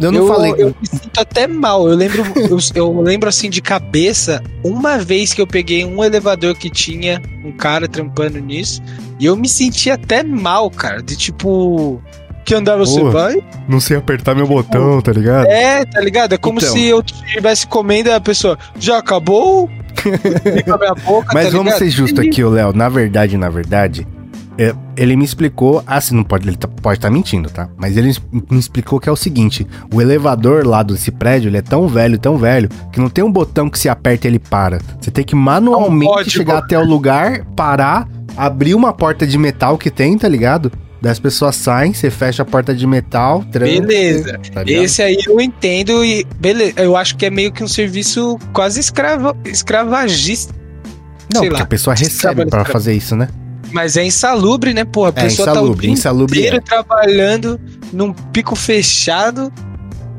eu 0.00 0.10
não 0.12 0.26
falei. 0.26 0.54
Eu 0.56 0.68
me 0.80 0.86
sinto 0.88 1.20
até 1.20 1.46
mal. 1.46 1.86
Eu 1.88 1.94
lembro, 1.94 2.22
eu, 2.50 2.58
eu 2.74 3.00
lembro 3.02 3.28
assim 3.28 3.50
de 3.50 3.60
cabeça, 3.60 4.42
uma 4.64 4.98
vez 4.98 5.32
que 5.34 5.40
eu 5.40 5.46
peguei 5.46 5.84
um 5.84 6.02
elevador 6.02 6.54
que 6.56 6.70
tinha 6.70 7.20
um 7.44 7.52
cara 7.52 7.86
trampando 7.86 8.38
nisso, 8.40 8.82
e 9.20 9.26
eu 9.26 9.36
me 9.36 9.48
senti 9.48 9.90
até 9.90 10.22
mal, 10.24 10.70
cara. 10.70 11.02
De 11.02 11.14
tipo, 11.14 12.02
que 12.46 12.54
andar 12.54 12.76
você 12.76 12.98
Porra. 13.00 13.12
vai? 13.12 13.44
Não 13.68 13.80
sei 13.80 13.96
apertar 13.96 14.34
meu 14.34 14.46
botão, 14.46 15.02
tá 15.02 15.12
ligado? 15.12 15.46
É, 15.48 15.84
tá 15.84 16.00
ligado? 16.00 16.32
É 16.32 16.38
como 16.38 16.58
Então. 16.58 16.72
se 16.72 16.84
eu 16.86 17.00
estivesse 17.04 17.66
comendo 17.66 18.08
e 18.08 18.12
a 18.12 18.20
pessoa, 18.20 18.56
já 18.78 18.98
acabou? 18.98 19.68
Boca, 21.04 21.30
Mas 21.34 21.46
tá 21.46 21.50
vamos 21.50 21.64
ligado? 21.66 21.78
ser 21.78 21.90
justos 21.90 22.24
aqui, 22.24 22.42
o 22.44 22.48
Léo. 22.50 22.72
Na 22.72 22.88
verdade, 22.88 23.36
na 23.36 23.48
verdade, 23.48 24.06
é, 24.58 24.72
ele 24.96 25.16
me 25.16 25.24
explicou. 25.24 25.82
Assim, 25.86 26.14
não 26.14 26.22
pode, 26.22 26.48
ele 26.48 26.56
tá- 26.56 26.68
pode 26.68 26.98
estar 26.98 27.10
mentindo, 27.10 27.50
tá? 27.50 27.68
Mas 27.76 27.96
ele 27.96 28.14
me 28.50 28.58
explicou 28.58 29.00
que 29.00 29.08
é 29.08 29.12
o 29.12 29.16
seguinte: 29.16 29.66
o 29.92 30.00
elevador 30.00 30.66
lá 30.66 30.82
desse 30.82 31.10
prédio 31.10 31.48
ele 31.48 31.58
é 31.58 31.62
tão 31.62 31.88
velho, 31.88 32.18
tão 32.18 32.36
velho, 32.38 32.68
que 32.92 33.00
não 33.00 33.08
tem 33.08 33.24
um 33.24 33.32
botão 33.32 33.68
que 33.68 33.78
se 33.78 33.88
aperta 33.88 34.26
e 34.26 34.30
ele 34.30 34.38
para. 34.38 34.78
Você 35.00 35.10
tem 35.10 35.24
que 35.24 35.34
manualmente 35.34 36.30
chegar 36.30 36.58
até 36.58 36.78
o 36.78 36.84
lugar, 36.84 37.44
parar, 37.56 38.08
abrir 38.36 38.74
uma 38.74 38.92
porta 38.92 39.26
de 39.26 39.36
metal 39.36 39.76
que 39.76 39.90
tem, 39.90 40.16
tá 40.16 40.28
ligado? 40.28 40.70
Daí 41.06 41.12
as 41.12 41.20
pessoas 41.20 41.54
saem, 41.54 41.94
você 41.94 42.10
fecha 42.10 42.42
a 42.42 42.44
porta 42.44 42.74
de 42.74 42.84
metal, 42.84 43.44
tranca, 43.52 43.70
Beleza. 43.80 44.40
tá? 44.52 44.64
Esse 44.66 45.02
aí 45.02 45.16
eu 45.24 45.40
entendo 45.40 46.04
e 46.04 46.26
beleza, 46.40 46.72
eu 46.78 46.96
acho 46.96 47.16
que 47.16 47.24
é 47.26 47.30
meio 47.30 47.52
que 47.52 47.62
um 47.62 47.68
serviço 47.68 48.36
quase 48.52 48.80
escravo, 48.80 49.36
escravagista. 49.44 50.52
Não, 51.32 51.40
sei 51.42 51.48
porque 51.50 51.60
lá. 51.60 51.64
a 51.64 51.68
pessoa 51.68 51.94
recebe 51.94 52.42
escravo. 52.42 52.72
fazer 52.72 52.92
isso, 52.94 53.14
né? 53.14 53.28
Mas 53.70 53.96
é 53.96 54.04
insalubre, 54.04 54.74
né, 54.74 54.84
porra? 54.84 55.12
A 55.14 55.20
É 55.20 55.22
pessoa 55.24 55.46
tá 55.46 55.52
o 55.52 55.54
insalubre, 55.56 55.86
dia 55.86 55.90
insalubre 55.92 56.38
inteiro 56.40 56.56
é. 56.56 56.60
trabalhando 56.60 57.60
num 57.92 58.12
pico 58.12 58.56
fechado, 58.56 59.52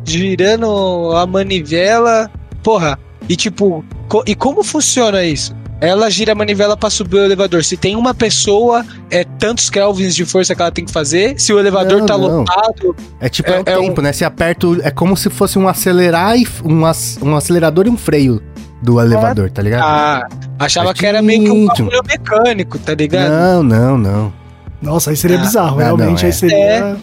girando 0.06 1.12
a 1.16 1.26
manivela. 1.28 2.30
Porra, 2.64 2.98
e 3.28 3.36
tipo, 3.36 3.84
co- 4.08 4.24
e 4.26 4.36
como 4.36 4.64
funciona 4.64 5.24
isso? 5.24 5.54
Ela 5.80 6.10
gira 6.10 6.32
a 6.32 6.36
manivela 6.36 6.76
pra 6.76 6.90
subir 6.90 7.18
o 7.18 7.24
elevador. 7.26 7.64
Se 7.64 7.78
tem 7.78 7.96
uma 7.96 8.14
pessoa, 8.14 8.84
é 9.12 9.24
tantos 9.24 9.70
kelvins 9.70 10.16
de 10.16 10.26
força 10.26 10.56
que 10.56 10.62
ela 10.62 10.72
tem 10.72 10.84
que 10.86 10.92
fazer. 10.92 11.40
Se 11.40 11.54
o 11.54 11.60
elevador 11.60 12.00
Não, 12.00 12.06
tá 12.08 12.18
não. 12.18 12.40
lotado, 12.40 12.96
É 13.20 13.30
tipo, 13.30 13.52
é, 13.52 13.58
É- 13.58 13.60
o 13.60 13.64
é 13.68 13.78
um- 13.78 13.82
tempo, 13.84 14.02
né? 14.02 14.12
Você 14.12 14.26
aperta, 14.26 14.68
o- 14.68 14.82
é 14.82 14.90
como 14.90 15.16
se 15.16 15.30
fosse 15.30 15.60
um 15.60 15.68
acelerar 15.68 16.36
e 16.36 16.48
um, 16.66 16.86
ac- 16.86 17.20
um 17.22 17.36
acelerador 17.36 17.86
e 17.86 17.90
um 17.90 17.98
freio 17.98 18.42
do 18.82 19.00
elevador, 19.00 19.52
tá 19.52 19.62
ligado? 19.62 19.82
ah, 19.84 20.28
achava 20.60 20.90
É 20.92 20.94
que 20.94 21.06
era 21.06 21.22
meio 21.22 21.44
que 21.44 21.50
um 21.52 21.66
bagulho 21.68 22.02
mecânico, 22.08 22.80
tá 22.80 22.94
ligado? 22.96 23.30
não, 23.30 23.64
não, 23.64 23.98
não. 23.98 24.34
Nossa, 24.82 25.12
aí 25.12 25.16
seria 25.16 25.38
Ah, 25.38 25.42
bizarro, 25.42 25.72
não, 25.78 25.78
realmente 25.96 26.18
não, 26.22 26.24
é. 26.24 26.26
aí 26.26 26.34
seria... 26.34 26.98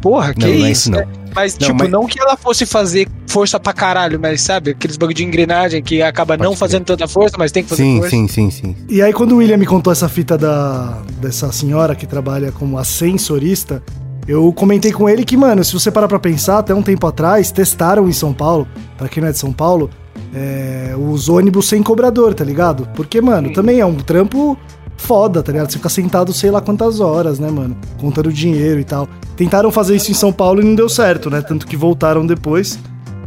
Porra, 0.00 0.32
que 0.32 0.40
Não, 0.46 0.48
não 0.48 0.66
é 0.66 0.70
isso, 0.70 0.72
isso 0.82 0.90
não. 0.92 0.98
né? 1.00 1.06
Mas, 1.34 1.54
Não, 1.58 1.66
tipo, 1.66 1.78
mas- 1.78 1.90
não 1.90 2.06
que 2.06 2.20
ela 2.20 2.36
fosse 2.36 2.66
fazer 2.66 3.06
força 3.26 3.60
pra 3.60 3.72
caralho, 3.72 4.18
mas 4.18 4.40
sabe? 4.40 4.70
Aqueles 4.70 4.96
bagulho 4.96 5.14
de 5.16 5.24
engrenagem 5.24 5.82
que 5.82 6.00
acaba 6.02 6.34
Pode 6.34 6.42
não 6.42 6.50
crer. 6.52 6.58
fazendo 6.58 6.84
tanta 6.84 7.06
força, 7.06 7.36
mas 7.38 7.52
tem 7.52 7.62
que 7.62 7.68
fazer 7.68 7.82
Sim, 7.82 7.96
força. 7.98 8.10
sim, 8.10 8.28
sim, 8.28 8.50
sim. 8.50 8.76
E 8.88 9.00
aí, 9.02 9.12
quando 9.12 9.32
o 9.32 9.36
William 9.36 9.56
me 9.56 9.66
contou 9.66 9.92
essa 9.92 10.08
fita 10.08 10.36
da, 10.38 11.02
dessa 11.20 11.52
senhora 11.52 11.94
que 11.94 12.06
trabalha 12.06 12.50
como 12.50 12.78
ascensorista, 12.78 13.82
eu 14.26 14.52
comentei 14.52 14.92
com 14.92 15.08
ele 15.08 15.24
que, 15.24 15.36
mano, 15.36 15.62
se 15.64 15.72
você 15.72 15.90
parar 15.90 16.08
pra 16.08 16.18
pensar, 16.18 16.58
até 16.58 16.74
um 16.74 16.82
tempo 16.82 17.06
atrás, 17.06 17.50
testaram 17.50 18.08
em 18.08 18.12
São 18.12 18.32
Paulo, 18.32 18.66
pra 18.96 19.08
quem 19.08 19.20
não 19.22 19.28
é 19.28 19.32
de 19.32 19.38
São 19.38 19.52
Paulo, 19.52 19.88
é, 20.34 20.94
os 20.96 21.28
ônibus 21.28 21.68
sem 21.68 21.82
cobrador, 21.82 22.34
tá 22.34 22.44
ligado? 22.44 22.88
Porque, 22.94 23.20
mano, 23.20 23.52
também 23.52 23.80
é 23.80 23.86
um 23.86 23.96
trampo 23.96 24.58
foda, 24.98 25.42
tá 25.42 25.50
ligado? 25.50 25.70
Você 25.70 25.78
fica 25.78 25.88
sentado 25.88 26.32
sei 26.34 26.50
lá 26.50 26.60
quantas 26.60 27.00
horas, 27.00 27.38
né, 27.38 27.50
mano? 27.50 27.74
Contando 27.98 28.30
dinheiro 28.30 28.78
e 28.78 28.84
tal. 28.84 29.08
Tentaram 29.36 29.70
fazer 29.70 29.96
isso 29.96 30.10
em 30.10 30.14
São 30.14 30.32
Paulo 30.32 30.60
e 30.60 30.64
não 30.64 30.74
deu 30.74 30.88
certo, 30.88 31.30
né? 31.30 31.40
Tanto 31.40 31.66
que 31.66 31.76
voltaram 31.76 32.26
depois. 32.26 32.78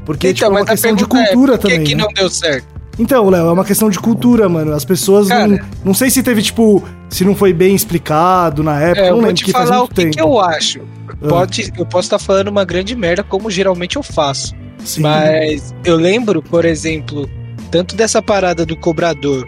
Porque, 0.06 0.34
tipo, 0.34 0.46
é 0.46 0.50
uma 0.50 0.62
Então, 0.62 0.74
a 0.74 0.75
questão 0.75 0.96
de 0.96 1.04
é, 1.04 1.08
cultura 1.08 1.58
por 1.58 1.68
que 1.68 1.74
também. 1.74 1.88
que 1.88 1.96
né? 1.96 2.04
não 2.04 2.13
deu 2.13 2.30
certo? 2.30 2.68
Então, 3.00 3.30
Léo, 3.30 3.48
é 3.48 3.51
uma 3.51 3.63
questão 3.63 3.90
de 3.90 4.00
cultura, 4.00 4.50
mano. 4.50 4.74
As 4.74 4.86
pessoas 4.86 5.30
não. 5.30 5.50
Cara. 5.58 5.66
Não 5.84 5.94
sei 5.94 6.10
se 6.10 6.22
teve, 6.22 6.42
tipo, 6.42 6.84
se 7.10 7.24
não 7.24 7.34
foi 7.34 7.54
bem 7.54 7.74
explicado 7.74 8.62
na 8.62 8.80
época. 8.80 9.01
É, 9.01 9.04
eu 9.06 9.13
não 9.13 9.22
vou 9.22 9.28
lembro, 9.28 9.46
te 9.46 9.51
falar 9.51 9.84
o 9.84 9.88
que, 9.88 10.10
que 10.10 10.22
eu 10.22 10.40
acho. 10.40 10.82
Ah. 11.10 11.28
Pode, 11.28 11.72
eu 11.78 11.86
posso 11.86 12.08
estar 12.08 12.20
falando 12.20 12.50
uma 12.50 12.66
grande 12.66 12.96
merda, 12.96 13.24
como 13.24 13.50
geralmente 13.50 13.96
eu 13.96 14.04
faço. 14.04 14.54
Sim. 14.84 15.01
Mas 15.01 15.74
eu 15.86 15.96
lembro, 15.96 16.42
por 16.42 16.66
exemplo, 16.66 17.30
tanto 17.70 17.96
dessa 17.96 18.22
parada 18.22 18.66
do 18.66 18.75
cobrador, 18.75 19.48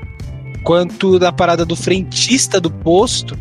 quanto 0.64 1.20
da 1.20 1.32
parada 1.32 1.66
do 1.66 1.76
frentista 1.76 2.60
do 2.60 2.72
posto, 2.72 3.38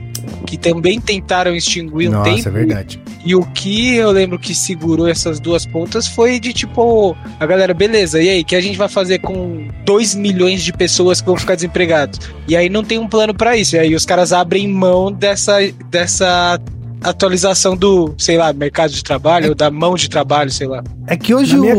que 0.46 0.56
também 0.56 1.00
tentaram 1.00 1.54
extinguir 1.54 2.08
um 2.08 2.12
Nossa, 2.12 2.30
tempo. 2.30 2.48
é 2.48 2.50
verdade. 2.50 3.00
E 3.24 3.34
o 3.34 3.42
que 3.42 3.94
eu 3.94 4.10
lembro 4.10 4.38
que 4.38 4.54
segurou 4.54 5.08
essas 5.08 5.38
duas 5.38 5.64
pontas 5.64 6.06
foi 6.06 6.40
de 6.40 6.52
tipo, 6.52 7.16
a 7.38 7.46
galera, 7.46 7.72
beleza, 7.72 8.20
e 8.20 8.28
aí, 8.28 8.40
o 8.42 8.44
que 8.44 8.56
a 8.56 8.60
gente 8.60 8.76
vai 8.76 8.88
fazer 8.88 9.20
com 9.20 9.68
2 9.84 10.14
milhões 10.14 10.62
de 10.62 10.72
pessoas 10.72 11.20
que 11.20 11.26
vão 11.26 11.36
ficar 11.36 11.54
desempregados? 11.54 12.18
E 12.48 12.56
aí 12.56 12.68
não 12.68 12.82
tem 12.82 12.98
um 12.98 13.08
plano 13.08 13.32
pra 13.32 13.56
isso. 13.56 13.76
E 13.76 13.78
aí 13.78 13.94
os 13.94 14.04
caras 14.04 14.32
abrem 14.32 14.66
mão 14.68 15.12
dessa, 15.12 15.58
dessa 15.88 16.60
atualização 17.02 17.76
do, 17.76 18.14
sei 18.18 18.36
lá, 18.36 18.52
mercado 18.52 18.92
de 18.92 19.02
trabalho, 19.02 19.50
ou 19.50 19.54
da 19.54 19.70
mão 19.70 19.94
de 19.94 20.08
trabalho, 20.08 20.50
sei 20.50 20.66
lá. 20.66 20.82
É 21.06 21.16
que 21.16 21.34
hoje 21.34 21.54
Na 21.54 21.60
minha 21.60 21.76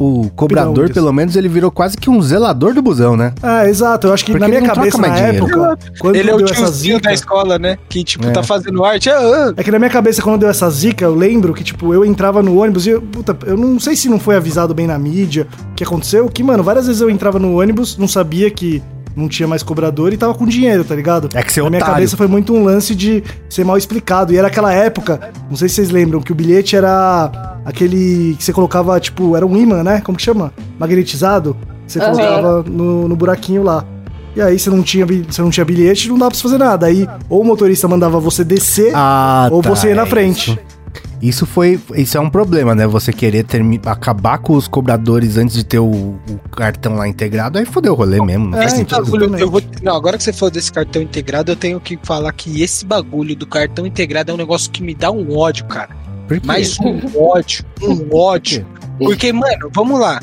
o, 0.00 0.30
cobrador, 0.30 0.90
pelo 0.92 1.12
menos, 1.12 1.36
ele 1.36 1.48
virou 1.48 1.70
quase 1.70 1.96
que 1.96 2.08
um 2.08 2.20
zelador 2.22 2.72
do 2.74 2.80
busão, 2.80 3.16
né? 3.16 3.34
Ah, 3.42 3.68
exato. 3.68 4.06
Eu 4.06 4.14
acho 4.14 4.24
que 4.24 4.32
Porque 4.32 4.40
na 4.44 4.48
minha 4.48 4.62
cabeça, 4.62 4.96
na 4.98 5.08
mais 5.08 5.20
dinheiro. 5.20 5.46
época, 5.46 5.78
quando 5.98 6.16
Ele 6.16 6.30
é 6.30 6.34
o 6.34 6.38
deu 6.38 6.46
essa 6.46 6.54
tiozinho 6.54 6.96
zica... 6.96 7.08
da 7.08 7.14
escola, 7.14 7.58
né? 7.58 7.76
Que, 7.88 8.02
tipo, 8.02 8.26
É. 8.26 8.30
tá 8.30 8.42
fazendo 8.42 8.82
arte. 8.84 9.10
Ah, 9.10 9.18
ah. 9.20 9.52
É 9.56 9.62
que 9.62 9.70
na 9.70 9.78
minha 9.78 9.90
cabeça, 9.90 10.22
quando 10.22 10.40
deu 10.40 10.48
essa 10.48 10.68
zica, 10.70 11.04
eu 11.04 11.14
lembro 11.14 11.52
que, 11.52 11.62
tipo, 11.62 11.92
eu 11.92 12.04
entrava 12.04 12.42
no 12.42 12.60
ônibus 12.60 12.86
e, 12.86 12.90
eu, 12.90 13.02
puta, 13.02 13.36
eu 13.46 13.56
não 13.56 13.78
sei 13.78 13.94
se 13.94 14.08
não 14.08 14.18
foi 14.18 14.36
avisado 14.36 14.74
bem 14.74 14.86
na 14.86 14.98
mídia 14.98 15.46
o 15.72 15.74
que 15.74 15.84
aconteceu, 15.84 16.28
que, 16.28 16.42
mano, 16.42 16.62
várias 16.62 16.86
vezes 16.86 17.02
eu 17.02 17.10
entrava 17.10 17.38
no 17.38 17.60
ônibus, 17.60 17.98
não 17.98 18.08
sabia 18.08 18.50
que 18.50 18.82
não 19.16 19.28
tinha 19.28 19.46
mais 19.48 19.62
cobrador 19.62 20.12
e 20.12 20.16
tava 20.16 20.34
com 20.34 20.46
dinheiro, 20.46 20.84
tá 20.84 20.94
ligado? 20.94 21.28
É 21.34 21.42
que 21.42 21.52
você 21.52 21.60
é 21.60 21.62
Na 21.62 21.70
minha 21.70 21.78
otário. 21.80 21.94
cabeça 21.96 22.16
foi 22.16 22.26
muito 22.26 22.54
um 22.54 22.64
lance 22.64 22.94
de 22.94 23.22
ser 23.48 23.64
mal 23.64 23.76
explicado. 23.76 24.32
E 24.32 24.36
era 24.36 24.48
aquela 24.48 24.72
época, 24.72 25.30
não 25.48 25.56
sei 25.56 25.68
se 25.68 25.76
vocês 25.76 25.90
lembram, 25.90 26.20
que 26.20 26.32
o 26.32 26.34
bilhete 26.34 26.76
era 26.76 27.58
aquele 27.64 28.34
que 28.38 28.44
você 28.44 28.52
colocava, 28.52 28.98
tipo, 29.00 29.36
era 29.36 29.46
um 29.46 29.56
imã, 29.56 29.82
né? 29.82 30.00
Como 30.00 30.16
que 30.16 30.22
chama? 30.24 30.52
Magnetizado. 30.78 31.56
Você 31.86 31.98
Aham. 31.98 32.10
colocava 32.12 32.62
no, 32.62 33.08
no 33.08 33.16
buraquinho 33.16 33.62
lá. 33.62 33.84
E 34.34 34.40
aí 34.40 34.56
você 34.58 34.70
não, 34.70 34.80
tinha, 34.82 35.04
você 35.04 35.42
não 35.42 35.50
tinha 35.50 35.64
bilhete, 35.64 36.08
não 36.08 36.16
dava 36.16 36.30
pra 36.30 36.36
você 36.38 36.42
fazer 36.44 36.58
nada. 36.58 36.86
Aí 36.86 37.06
ou 37.28 37.40
o 37.40 37.44
motorista 37.44 37.88
mandava 37.88 38.20
você 38.20 38.44
descer, 38.44 38.92
Ah, 38.94 39.48
ou 39.50 39.60
tá, 39.60 39.70
você 39.70 39.88
ia 39.88 39.94
na 39.96 40.02
é 40.02 40.06
frente. 40.06 40.52
Isso. 40.52 40.58
Isso 41.20 41.44
foi. 41.44 41.78
Isso 41.94 42.16
é 42.16 42.20
um 42.20 42.30
problema, 42.30 42.74
né? 42.74 42.86
Você 42.86 43.12
querer 43.12 43.44
termi- 43.44 43.80
acabar 43.84 44.38
com 44.38 44.54
os 44.54 44.66
cobradores 44.66 45.36
antes 45.36 45.54
de 45.54 45.64
ter 45.64 45.78
o, 45.78 45.86
o 45.90 46.48
cartão 46.56 46.94
lá 46.94 47.06
integrado, 47.06 47.58
aí 47.58 47.64
fodeu 47.66 47.92
o 47.92 47.96
rolê 47.96 48.20
mesmo. 48.22 48.48
Não 48.48 48.58
É, 48.58 48.62
faz 48.62 48.72
sentido. 48.72 49.00
então, 49.02 49.04
bagulho, 49.20 49.38
eu 49.38 49.50
vou, 49.50 49.62
não, 49.82 49.94
agora 49.94 50.16
que 50.16 50.24
você 50.24 50.32
falou 50.32 50.50
desse 50.50 50.72
cartão 50.72 51.02
integrado, 51.02 51.52
eu 51.52 51.56
tenho 51.56 51.78
que 51.78 51.98
falar 52.02 52.32
que 52.32 52.62
esse 52.62 52.86
bagulho 52.86 53.36
do 53.36 53.46
cartão 53.46 53.86
integrado 53.86 54.30
é 54.30 54.34
um 54.34 54.38
negócio 54.38 54.70
que 54.70 54.82
me 54.82 54.94
dá 54.94 55.10
um 55.10 55.36
ódio, 55.36 55.66
cara. 55.66 55.90
Por 56.26 56.40
quê? 56.40 56.46
Mas 56.46 56.78
um 56.80 57.00
ódio, 57.20 57.64
um 57.82 58.16
ódio. 58.16 58.66
Porque, 58.98 59.32
mano, 59.32 59.70
vamos 59.74 60.00
lá. 60.00 60.20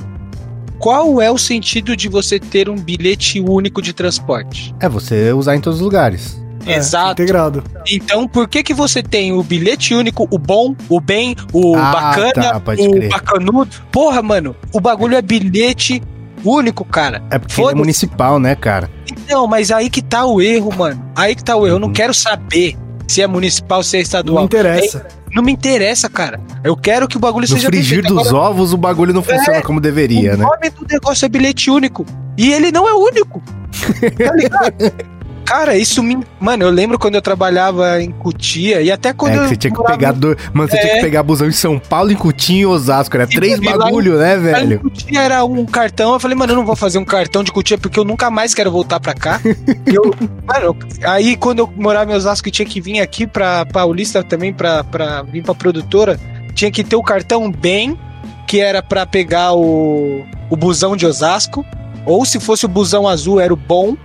Qual 0.80 1.20
é 1.22 1.30
o 1.32 1.38
sentido 1.38 1.96
de 1.96 2.08
você 2.08 2.40
ter 2.40 2.70
um 2.70 2.76
bilhete 2.76 3.40
único 3.40 3.82
de 3.82 3.94
transporte? 3.94 4.74
É 4.80 4.88
você 4.88 5.32
usar 5.34 5.56
em 5.56 5.60
todos 5.60 5.80
os 5.80 5.84
lugares. 5.84 6.40
É, 6.68 6.76
Exato. 6.78 7.22
Integrado. 7.22 7.64
Então, 7.92 8.28
por 8.28 8.48
que 8.48 8.62
que 8.64 8.74
você 8.74 9.02
tem 9.02 9.32
o 9.32 9.42
bilhete 9.44 9.94
único, 9.96 10.28
o 10.30 10.38
bom, 10.38 10.76
o 10.90 11.00
bem, 11.00 11.36
o 11.54 11.76
Ah, 11.76 11.92
bacana, 11.92 12.34
tá, 12.34 12.58
o 12.78 12.92
crer. 12.92 13.10
bacanudo? 13.10 13.70
Porra, 13.92 14.22
mano, 14.22 14.56
o 14.74 14.80
bagulho 14.80 15.16
é 15.16 15.22
bilhete 15.22 16.02
único, 16.44 16.84
cara. 16.86 17.22
É 17.32 17.40
porque 17.40 17.62
ele 17.62 17.72
é 17.72 17.76
municipal, 17.76 18.40
né, 18.40 18.56
cara? 18.56 18.90
Não, 19.30 19.48
mas 19.48 19.72
aí 19.72 19.90
que 19.90 20.02
tá 20.02 20.26
o 20.26 20.42
erro, 20.42 20.72
mano. 20.78 21.04
Aí 21.16 21.36
que 21.36 21.44
tá 21.44 21.56
o 21.56 21.66
erro. 21.66 21.76
Eu 21.76 21.80
não 21.80 21.88
Uhum. 21.88 21.94
quero 21.94 22.14
saber 22.14 22.76
se 23.08 23.22
é 23.22 23.28
municipal, 23.28 23.82
se 23.84 23.96
é 23.96 24.00
Não 24.00 24.04
estadual. 24.04 24.46
interessa. 24.46 25.06
Não 25.34 25.44
me 25.44 25.52
interessa, 25.52 26.10
cara. 26.10 26.40
Eu 26.64 26.76
quero 26.76 27.08
que 27.08 27.18
o 27.18 27.20
bagulho 27.20 27.44
No 27.48 27.48
seja 27.56 27.70
bem 27.70 27.80
frigir 27.82 28.02
feito. 28.02 28.14
dos 28.16 28.28
Agora, 28.30 28.50
ovos, 28.50 28.74
o 28.74 28.78
bagulho 28.78 29.14
não 29.14 29.22
funciona 29.22 29.62
como 29.62 29.80
deveria, 29.82 30.34
o 30.34 30.38
né? 30.38 30.44
nome 30.46 30.70
do 30.70 30.86
negócio 30.90 31.26
é 31.26 31.30
bilhete 31.30 31.70
único. 31.70 32.06
E 32.38 32.52
ele 32.54 32.72
não 32.72 32.88
é 32.88 32.94
único. 32.94 33.42
Tá 34.18 34.34
ligado? 34.34 35.17
Cara, 35.48 35.78
isso 35.78 36.04
me. 36.04 36.18
Mano, 36.42 36.66
eu 36.66 36.70
lembro 36.70 37.00
quando 37.00 37.16
eu 37.16 37.22
trabalhava 37.22 38.02
em 38.02 38.12
Cutia 38.12 38.82
e 38.82 38.92
até 38.92 39.14
quando 39.14 39.32
É 39.32 39.36
que 39.38 39.44
eu 39.44 39.48
você 39.48 39.56
tinha 39.56 39.74
que 39.74 39.82
pegar. 39.82 40.12
Do... 40.12 40.36
Mano, 40.54 40.70
você 40.70 40.78
tinha 40.78 40.92
que 40.92 40.98
É. 40.98 41.02
pegar 41.02 41.24
busão 41.24 41.48
em 41.48 41.54
São 41.54 41.80
Paulo, 41.80 42.12
em 42.12 42.18
Coutinho 42.18 42.60
e 42.64 42.66
Osasco. 42.66 43.16
Era 43.16 43.26
três 43.26 43.58
em- 43.58 43.64
bagulho, 43.64 44.18
né, 44.18 44.36
velho? 44.36 44.82
Cutia 44.82 45.22
era 45.22 45.46
um 45.46 45.66
cartão, 45.66 46.12
eu 46.12 46.20
falei, 46.20 46.36
mano, 46.36 46.52
eu 46.52 46.58
não 46.58 46.66
vou 46.66 46.76
fazer 46.76 46.98
um 46.98 47.06
cartão 47.06 47.46
de 47.46 47.52
Cutia 47.54 47.78
porque 47.78 47.98
eu 47.98 48.04
nunca 48.04 48.30
mais 48.30 48.54
quero 48.54 48.70
voltar 48.70 49.00
pra 49.00 49.14
cá. 49.14 49.40
Eu, 49.88 50.14
mano, 50.46 50.76
aí 51.06 51.38
quando 51.38 51.60
eu 51.60 51.74
morava 51.78 52.12
em 52.12 52.16
Osasco 52.16 52.50
e 52.50 52.52
tinha 52.52 52.66
que 52.66 52.82
vir 52.82 53.00
aqui 53.00 53.26
pra 53.26 53.66
Paulista 53.66 54.22
também 54.22 54.52
pra, 54.54 54.84
pra 54.84 55.22
vir 55.22 55.42
pra 55.44 55.56
produtora, 55.56 56.20
tinha 56.54 56.70
que 56.70 56.84
ter 56.84 56.98
o 56.98 57.02
cartão 57.04 57.50
bem, 57.50 57.98
que 58.46 58.60
era 58.60 58.84
pra 58.84 59.06
pegar 59.06 59.54
o, 59.54 60.26
o 60.50 60.58
busão 60.58 60.98
de 60.98 61.06
Osasco, 61.06 61.66
ou 62.06 62.26
se 62.26 62.38
fosse 62.38 62.66
o 62.66 62.70
busão 62.70 63.08
azul, 63.08 63.40
era 63.40 63.54
o 63.54 63.58
bom. 63.58 63.96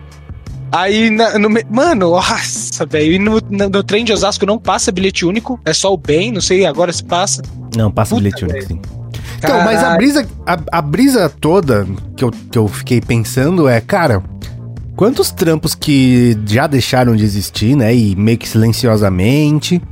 Aí, 0.72 1.10
na- 1.10 1.38
no, 1.38 1.50
me- 1.50 1.64
mano, 1.70 2.10
nossa, 2.10 2.86
velho, 2.86 3.12
e 3.12 3.18
no, 3.18 3.38
no, 3.50 3.68
no 3.68 3.82
trem 3.82 4.04
de 4.04 4.12
Osasco 4.12 4.46
não 4.46 4.58
passa 4.58 4.90
bilhete 4.90 5.26
único, 5.26 5.60
é 5.66 5.72
só 5.74 5.92
o 5.92 5.96
bem, 5.98 6.32
não 6.32 6.40
sei 6.40 6.64
agora 6.64 6.90
se 6.92 7.04
passa. 7.04 7.42
Não, 7.76 7.90
passa 7.90 8.10
Puta, 8.14 8.22
bilhete 8.22 8.44
único, 8.44 8.66
sim. 8.66 8.80
Então, 9.38 9.62
mas 9.64 9.82
a 9.82 9.96
brisa, 9.96 10.26
a, 10.46 10.58
a 10.78 10.80
brisa 10.82 11.28
toda 11.28 11.86
que 12.16 12.24
eu, 12.24 12.30
que 12.30 12.56
eu 12.56 12.68
fiquei 12.68 13.00
pensando 13.00 13.68
é, 13.68 13.80
cara, 13.80 14.22
quantos 14.96 15.30
trampos 15.32 15.74
que 15.74 16.38
já 16.46 16.66
deixaram 16.66 17.14
de 17.16 17.24
existir, 17.24 17.74
né? 17.76 17.94
E 17.94 18.14
meio 18.16 18.38
que 18.38 18.48
silenciosamente. 18.48 19.82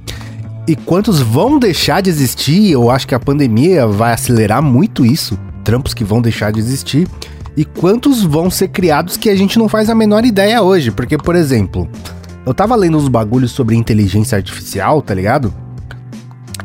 E 0.68 0.76
quantos 0.76 1.20
vão 1.20 1.58
deixar 1.58 2.00
de 2.00 2.08
existir? 2.10 2.70
Eu 2.70 2.90
acho 2.90 3.08
que 3.08 3.14
a 3.14 3.18
pandemia 3.18 3.87
vai 3.88 4.12
acelerar 4.12 4.62
muito 4.62 5.04
isso. 5.04 5.37
Trampos 5.64 5.92
que 5.94 6.04
vão 6.04 6.22
deixar 6.22 6.52
de 6.52 6.60
existir. 6.60 7.08
E 7.60 7.64
quantos 7.66 8.22
vão 8.22 8.48
ser 8.48 8.68
criados 8.68 9.18
que 9.18 9.28
a 9.28 9.36
gente 9.36 9.58
não 9.58 9.68
faz 9.68 9.90
a 9.90 9.94
menor 9.94 10.24
ideia 10.24 10.62
hoje. 10.62 10.90
Porque, 10.90 11.18
por 11.18 11.36
exemplo, 11.36 11.86
eu 12.46 12.54
tava 12.54 12.74
lendo 12.74 12.96
uns 12.96 13.06
bagulhos 13.06 13.50
sobre 13.50 13.76
inteligência 13.76 14.34
artificial, 14.36 15.02
tá 15.02 15.12
ligado? 15.12 15.52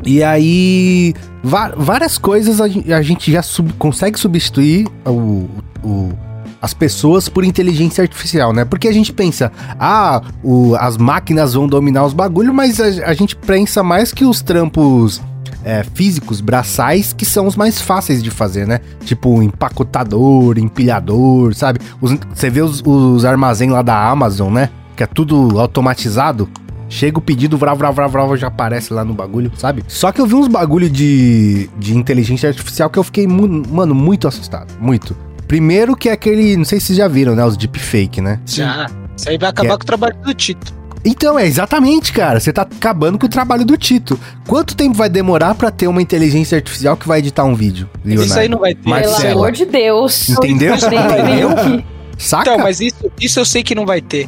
E 0.06 0.24
aí, 0.24 1.14
várias 1.44 2.18
coisas 2.18 2.62
a 2.62 3.02
gente 3.02 3.30
já 3.30 3.42
sub- 3.42 3.74
consegue 3.74 4.18
substituir 4.18 4.88
o, 5.06 5.50
o- 5.84 6.14
as 6.62 6.74
pessoas 6.74 7.28
por 7.28 7.44
inteligência 7.44 8.02
artificial, 8.02 8.54
né? 8.54 8.64
Porque 8.64 8.88
a 8.88 8.94
gente 8.94 9.12
pensa, 9.12 9.52
ah, 9.78 10.22
o- 10.42 10.76
as 10.80 10.96
máquinas 10.96 11.56
vão 11.56 11.68
dominar 11.68 12.06
os 12.06 12.14
bagulhos, 12.14 12.56
mas 12.56 12.80
a, 12.80 12.86
a 13.10 13.14
gente 13.14 13.36
pensa 13.36 13.84
mais 13.84 14.14
que 14.14 14.24
os 14.24 14.42
trampos 14.42 15.22
é, 15.66 15.84
físicos, 15.96 16.40
braçais, 16.42 17.12
que 17.12 17.26
são 17.26 17.48
os 17.48 17.56
mais 17.56 17.82
fáceis 17.82 18.22
de 18.24 18.30
fazer, 18.30 18.68
né? 18.68 18.80
Tipo, 19.04 19.42
empacotador, 19.42 20.58
empilhador, 20.60 21.54
sabe? 21.56 21.80
Os- 22.00 22.16
Você 22.34 22.50
vê 22.50 22.62
os, 22.62 22.82
os 22.86 23.26
armazéns 23.26 23.72
lá 23.72 23.82
da 23.82 24.08
Amazon, 24.10 24.54
né? 24.54 24.70
Que 24.96 25.04
é 25.04 25.08
tudo 25.08 25.60
automatizado. 25.60 26.48
Chega 26.88 27.18
o 27.18 27.22
pedido, 27.22 27.58
vrá, 27.58 27.74
vrá, 27.74 27.90
vrá, 27.90 28.08
vrá, 28.08 28.36
já 28.36 28.48
aparece 28.48 28.94
lá 28.94 29.04
no 29.04 29.14
bagulho, 29.14 29.52
sabe? 29.58 29.84
Só 29.88 30.12
que 30.12 30.22
eu 30.22 30.28
vi 30.28 30.36
uns 30.36 30.48
bagulho 30.48 30.88
de, 30.90 31.68
de 31.80 31.98
inteligência 31.98 32.48
artificial 32.48 32.90
que 32.90 33.00
eu 33.00 33.04
fiquei, 33.04 33.26
mano, 33.28 33.96
muito 33.96 34.28
assustado. 34.28 34.72
Muito. 34.80 35.18
Primeiro 35.48 35.96
que 35.96 36.10
é 36.10 36.12
aquele, 36.12 36.56
não 36.56 36.64
sei 36.64 36.80
se 36.80 36.88
vocês 36.88 36.98
já 37.00 37.08
viram, 37.08 37.36
né? 37.36 37.44
Os 37.44 37.58
deepfake, 37.58 38.22
né? 38.22 38.40
Já. 38.46 38.86
Isso 39.18 39.30
aí 39.30 39.38
vai 39.38 39.50
acabar 39.50 39.68
Que 39.68 39.74
é- 39.74 39.78
com 39.78 39.84
o 39.84 39.86
trabalho 39.86 40.16
do 40.24 40.34
Tito. 40.34 40.74
Então, 41.06 41.38
é 41.38 41.46
exatamente, 41.46 42.12
cara. 42.12 42.40
Você 42.40 42.52
tá 42.52 42.64
acabando 42.64 43.20
com 43.20 43.28
o 43.28 43.30
trabalho 43.30 43.64
do 43.64 43.78
Tito. 43.78 44.20
Quanto 44.48 44.76
tempo 44.76 44.96
vai 44.98 45.08
demorar 45.08 45.54
pra 45.54 45.70
ter 45.70 45.88
uma 45.88 46.02
inteligência 46.02 46.56
artificial 46.58 46.98
que 46.98 47.08
vai 47.08 47.20
editar 47.20 47.44
um 47.44 47.54
vídeo, 47.54 47.88
Leonardo? 48.04 48.30
Isso 48.32 48.40
aí 48.40 48.50
não 48.50 48.60
vai 48.60 48.74
ter. 48.74 48.90
Marcelo. 48.90 49.22
Pelo 49.22 49.40
amor 49.40 49.52
de 49.52 49.66
Deus. 49.66 50.30
Entendeu? 50.30 50.74
Nem 50.90 51.00
Entendeu? 51.00 51.50
o 51.52 51.56
que- 51.56 51.86
Saca? 52.18 52.50
Então, 52.50 52.64
mas 52.64 52.80
isso, 52.80 53.12
isso 53.20 53.40
eu 53.40 53.46
sei 53.46 53.62
que 53.62 53.76
não 53.76 53.86
vai 53.86 54.02
ter. 54.02 54.26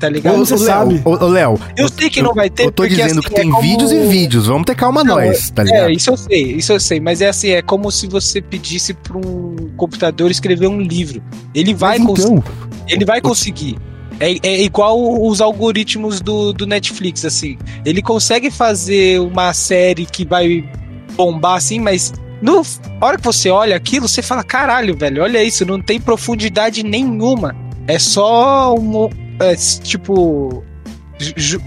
Tá 0.00 0.08
ligado? 0.08 0.36
Você 0.38 0.58
sabe? 0.58 1.00
Ô, 1.04 1.14
Léo, 1.28 1.58
Eu 1.76 1.88
sei 1.88 2.10
que 2.10 2.20
não 2.20 2.34
vai 2.34 2.50
ter, 2.50 2.64
Eu 2.64 2.72
tô 2.72 2.82
porque, 2.82 2.96
dizendo 2.96 3.20
assim, 3.20 3.28
que 3.28 3.34
tem 3.34 3.48
é 3.48 3.50
como- 3.52 3.62
vídeos 3.62 3.92
e 3.92 4.00
vídeos. 4.08 4.46
Vamos 4.48 4.64
ter 4.66 4.74
calma 4.74 5.04
Não, 5.04 5.14
nós, 5.14 5.48
tá 5.50 5.62
ligado? 5.62 5.88
É, 5.88 5.92
isso 5.92 6.10
eu 6.10 6.16
sei, 6.16 6.42
isso 6.56 6.72
eu 6.72 6.80
sei. 6.80 6.98
Mas 7.00 7.20
é 7.20 7.28
assim, 7.28 7.50
é 7.50 7.62
como 7.62 7.90
se 7.92 8.06
você 8.08 8.42
pedisse 8.42 8.92
pra 8.92 9.16
um 9.16 9.54
computador 9.76 10.30
escrever 10.30 10.66
um 10.66 10.80
livro. 10.80 11.22
Ele 11.54 11.72
vai, 11.72 11.98
Mas 11.98 12.06
cons- 12.08 12.20
então, 12.20 12.44
ele 12.88 13.04
vai 13.04 13.20
conseguir. 13.20 13.78
É, 14.20 14.36
é 14.42 14.62
igual 14.62 15.22
os 15.26 15.40
algoritmos 15.40 16.20
do, 16.20 16.52
do 16.52 16.66
Netflix, 16.66 17.24
assim. 17.24 17.58
Ele 17.84 18.00
consegue 18.02 18.50
fazer 18.50 19.20
uma 19.20 19.52
série 19.52 20.06
que 20.06 20.24
vai 20.24 20.68
bombar, 21.16 21.56
assim, 21.56 21.80
mas 21.80 22.12
no 22.40 22.62
a 23.00 23.06
hora 23.06 23.16
que 23.16 23.24
você 23.24 23.50
olha 23.50 23.76
aquilo, 23.76 24.08
você 24.08 24.22
fala, 24.22 24.44
caralho, 24.44 24.96
velho, 24.96 25.22
olha 25.22 25.42
isso, 25.42 25.64
não 25.64 25.80
tem 25.80 26.00
profundidade 26.00 26.82
nenhuma. 26.82 27.56
É 27.86 27.98
só 27.98 28.74
um. 28.74 29.08
é, 29.40 29.54
tipo. 29.56 30.62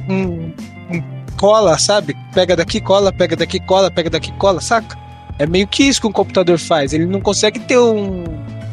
Um, 0.09 0.51
um 0.91 1.03
cola, 1.37 1.77
sabe? 1.77 2.15
Pega 2.33 2.55
daqui, 2.55 2.81
cola, 2.81 3.11
pega 3.11 3.35
daqui, 3.35 3.59
cola, 3.59 3.89
pega 3.89 4.09
daqui, 4.09 4.31
cola, 4.33 4.59
saca? 4.59 4.97
É 5.39 5.45
meio 5.45 5.67
que 5.67 5.83
isso 5.83 6.01
que 6.01 6.07
um 6.07 6.11
computador 6.11 6.57
faz. 6.57 6.93
Ele 6.93 7.05
não 7.05 7.21
consegue 7.21 7.59
ter 7.59 7.77
um, 7.77 8.23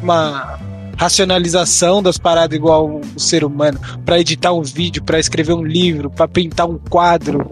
uma 0.01 0.59
racionalização 0.97 2.01
das 2.01 2.17
paradas 2.17 2.55
igual 2.55 3.01
o 3.15 3.19
ser 3.19 3.43
humano 3.43 3.79
Pra 4.05 4.19
editar 4.19 4.53
um 4.53 4.61
vídeo, 4.61 5.03
pra 5.03 5.19
escrever 5.19 5.53
um 5.53 5.63
livro, 5.63 6.09
pra 6.09 6.27
pintar 6.27 6.69
um 6.69 6.77
quadro. 6.77 7.51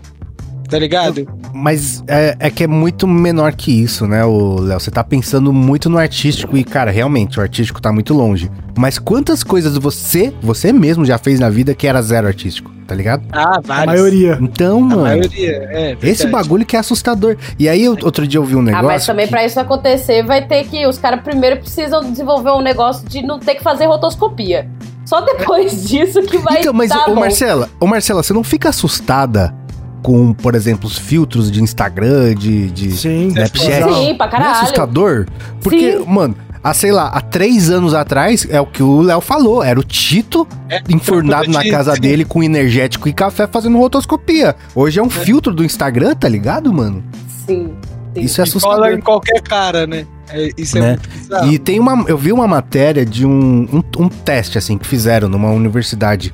Tá 0.70 0.80
ligado? 0.80 1.28
Mas 1.54 2.04
é, 2.08 2.36
é 2.40 2.50
que 2.50 2.64
é 2.64 2.68
muito 2.68 3.08
menor 3.08 3.54
que 3.54 3.72
isso, 3.72 4.08
né, 4.08 4.26
o 4.26 4.60
Léo? 4.60 4.80
Você 4.80 4.90
tá 4.90 5.04
pensando 5.04 5.54
muito 5.54 5.90
no 5.90 5.98
artístico 6.00 6.58
e, 6.58 6.64
cara, 6.64 6.90
realmente, 6.90 7.40
o 7.40 7.42
artístico 7.44 7.80
tá 7.82 7.92
muito 7.92 8.14
longe. 8.14 8.50
Mas 8.76 8.98
quantas 8.98 9.44
coisas 9.44 9.78
você, 9.78 10.34
você 10.42 10.74
mesmo 10.74 11.06
já 11.06 11.18
fez 11.18 11.40
na 11.40 11.50
vida 11.50 11.76
que 11.76 11.86
era 11.88 12.02
zero 12.02 12.26
artístico, 12.28 12.72
tá 12.88 12.96
ligado? 12.96 13.24
Ah, 13.32 13.58
A 13.58 13.62
vários. 13.62 13.86
maioria. 13.86 14.40
Então, 14.42 14.78
A 14.78 14.82
mano, 14.82 15.02
maioria, 15.04 15.70
é. 15.72 15.98
esse 16.02 16.26
bagulho 16.28 16.66
que 16.66 16.76
é 16.76 16.80
assustador. 16.80 17.38
E 17.60 17.70
aí, 17.70 17.84
eu- 17.84 17.98
outro 18.04 18.26
dia 18.28 18.40
eu 18.40 18.44
vi 18.44 18.56
um 18.56 18.60
Ah, 18.60 18.64
negócio. 18.64 18.88
mas 18.88 19.06
também 19.06 19.26
que- 19.26 19.32
pra 19.32 19.46
isso 19.46 19.60
acontecer, 19.60 20.24
vai 20.26 20.46
ter 20.48 20.64
que. 20.66 20.88
Os 20.88 20.98
caras 20.98 21.22
primeiro 21.22 21.58
precisam 21.58 22.02
desenvolver 22.10 22.50
um 22.52 22.62
negócio 22.62 23.08
de 23.08 23.22
não 23.22 23.38
ter 23.40 23.56
que 23.56 23.64
fazer 23.64 23.86
rotoscopia. 23.86 24.68
Só 25.06 25.22
depois 25.22 25.84
disso 25.88 26.22
que 26.24 26.38
vai. 26.40 26.62
Então, 26.62 26.74
mas, 26.74 26.90
tá 26.90 27.04
ô 27.06 27.14
bom. 27.14 27.20
Marcela, 27.20 27.70
ô 27.80 27.86
Marcela, 27.86 28.24
você 28.24 28.34
não 28.34 28.44
fica 28.44 28.70
assustada 28.70 29.54
com, 30.04 30.34
por 30.34 30.54
exemplo, 30.54 30.86
os 30.88 30.98
filtros 30.98 31.50
de 31.52 31.64
Instagram, 31.64 32.36
de, 32.36 32.70
de 32.70 32.92
Sim, 32.92 33.30
Snapchat. 33.30 33.84
Sim, 33.96 34.16
pra 34.16 34.28
Não 34.28 34.34
é 34.36 34.38
caralho. 34.38 34.52
assustador? 34.62 35.26
Porque, 35.62 35.98
Sim. 35.98 36.06
mano, 36.08 36.36
há, 36.64 36.74
sei 36.74 36.92
lá, 36.92 37.08
há 37.08 37.22
três 37.22 37.70
anos 37.72 37.94
atrás, 37.94 38.46
é 38.50 38.60
o 38.62 38.66
que 38.66 38.84
o 38.84 39.02
Léo 39.02 39.22
falou, 39.22 39.64
era 39.64 39.80
o 39.80 39.84
Tito 39.84 40.48
É, 40.70 40.82
enfurnado 40.90 41.50
na 41.50 41.64
casa 41.64 41.94
dele 41.96 42.24
com 42.26 42.44
energético 42.44 43.08
e 43.10 43.14
café 43.14 43.48
fazendo 43.48 43.78
rotoscopia. 43.78 44.56
Hoje 44.76 45.00
é 45.00 45.04
um 45.04 45.10
filtro 45.10 45.54
do 45.54 45.64
Instagram, 45.64 46.14
tá 46.16 46.28
ligado, 46.28 46.72
mano? 46.74 47.04
Sim. 47.48 47.74
sim. 48.14 48.22
Isso 48.22 48.42
é 48.42 48.44
E 48.46 48.48
cola 48.52 48.58
assustador. 48.88 48.92
em 48.92 49.02
qualquer 49.02 49.42
cara, 49.42 49.88
né? 49.88 50.06
É, 50.30 50.50
isso 50.58 50.78
é 50.78 50.82
Né? 50.82 50.88
muito 50.90 51.10
bizarro. 51.10 51.52
E 51.52 51.58
tem 51.60 51.80
uma. 51.80 52.06
Eu 52.08 52.18
vi 52.18 52.32
uma 52.32 52.48
matéria 52.48 53.06
de 53.06 53.26
um, 53.26 53.68
um, 53.74 53.84
um 54.04 54.08
teste, 54.10 54.58
assim, 54.58 54.78
que 54.78 54.86
fizeram 54.88 55.28
numa 55.28 55.50
universidade. 55.50 56.34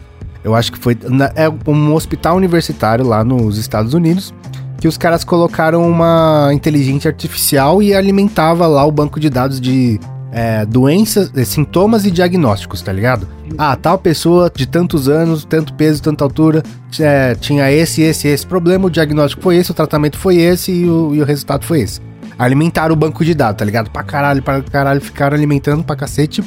Eu 0.50 0.56
acho 0.56 0.72
que 0.72 0.77
foi. 0.79 0.98
na- 1.08 1.32
é 1.36 1.48
um 1.68 1.94
hospital 1.94 2.36
universitário 2.36 3.06
lá 3.06 3.24
nos 3.24 3.58
Estados 3.58 3.94
Unidos. 3.94 4.34
Que 4.79 4.88
os 4.88 4.98
caras 4.98 5.24
colocaram 5.25 5.86
uma 5.89 6.50
inteligência 6.53 7.10
artificial 7.10 7.82
e 7.84 7.94
alimentava 7.94 8.65
lá 8.65 8.86
o 8.86 8.91
banco 8.91 9.20
de 9.20 9.29
dados 9.29 9.60
de 9.60 10.00
é, 10.32 10.63
doenças, 10.65 11.32
eh, 11.36 11.44
sintomas 11.44 12.06
e 12.06 12.12
diagnósticos, 12.12 12.82
tá 12.82 12.94
ligado? 12.94 13.27
Ah, 13.58 13.75
tal 13.75 13.98
pessoa 13.98 14.50
de 14.56 14.68
tantos 14.68 15.10
anos, 15.10 15.44
tanto 15.44 15.74
peso, 15.74 16.01
tanta 16.03 16.24
altura, 16.24 16.62
é, 17.00 17.34
tinha 17.36 17.70
esse, 17.72 18.03
esse, 18.03 18.27
esse 18.27 18.46
problema, 18.46 18.86
o 18.86 18.89
diagnóstico 18.91 19.41
foi 19.41 19.56
esse, 19.58 19.72
o 19.72 19.74
tratamento 19.74 20.18
foi 20.20 20.38
esse 20.38 20.72
e 20.72 20.88
o, 20.88 21.15
e 21.15 21.22
o 21.22 21.25
resultado 21.25 21.65
foi 21.65 21.82
esse 21.82 22.00
alimentaram 22.38 22.94
o 22.94 22.96
banco 22.96 23.25
de 23.25 23.34
dados, 23.34 23.58
tá 23.60 23.65
ligado? 23.65 23.89
Pra 23.91 24.01
caralho, 24.01 24.41
pra 24.41 24.62
caralho, 24.62 25.01
ficaram 25.01 25.36
alimentando 25.36 25.84
pra 25.84 25.94
cacete. 25.94 26.41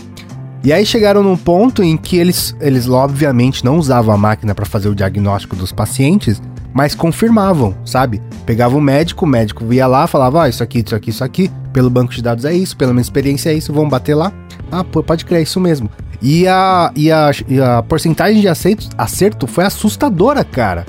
E 0.65 0.73
aí 0.73 0.87
chegaram 0.87 1.23
num 1.25 1.37
ponto 1.37 1.83
em 1.83 1.97
que 1.97 2.17
eles, 2.17 2.55
eles 2.61 2.89
obviamente 2.89 3.65
não 3.65 3.79
usavam 3.79 4.15
a 4.15 4.19
máquina 4.19 4.55
pra 4.55 4.65
fazer 4.65 4.89
o 4.89 4.95
diagnóstico 4.95 5.57
dos 5.57 5.73
pacientes, 5.73 6.41
mas 6.73 6.95
confirmavam, 6.95 7.75
sabe? 7.85 8.23
Pegava 8.47 8.77
o 8.77 8.81
médico, 8.81 9.25
o 9.25 9.29
médico 9.29 9.73
ia 9.73 9.87
lá, 9.87 10.07
falava, 10.07 10.45
ah, 10.45 10.49
isso 10.49 10.63
aqui, 10.63 10.83
isso 10.85 10.95
aqui, 10.95 11.11
isso 11.11 11.25
aqui, 11.25 11.51
pelo 11.73 11.91
banco 11.91 12.13
de 12.13 12.23
dados 12.23 12.45
é 12.45 12.55
isso, 12.55 12.77
pela 12.77 12.93
minha 12.93 13.03
experiência 13.03 13.51
é 13.51 13.55
isso, 13.55 13.73
vamos 13.73 13.91
bater 13.91 14.15
lá. 14.15 14.33
Ah, 14.71 14.85
pô, 14.85 15.03
pode 15.03 15.25
crer, 15.25 15.41
é 15.41 15.43
isso 15.43 15.61
mesmo. 15.61 15.91
E 16.23 16.47
a, 16.47 16.93
e 16.95 17.11
a, 17.11 17.31
e 17.49 17.61
a 17.61 17.83
porcentagem 17.83 18.41
de 18.41 18.49
acerto, 18.49 18.89
acerto 18.97 19.47
foi 19.49 19.65
assustadora, 19.65 20.45
cara. 20.45 20.87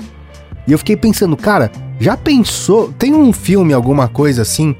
E 0.66 0.72
eu 0.72 0.78
fiquei 0.78 0.96
pensando, 0.96 1.36
cara, 1.36 1.70
já 1.98 2.16
pensou? 2.16 2.92
Tem 2.96 3.12
um 3.12 3.32
filme, 3.32 3.72
alguma 3.72 4.06
coisa 4.06 4.42
assim? 4.42 4.74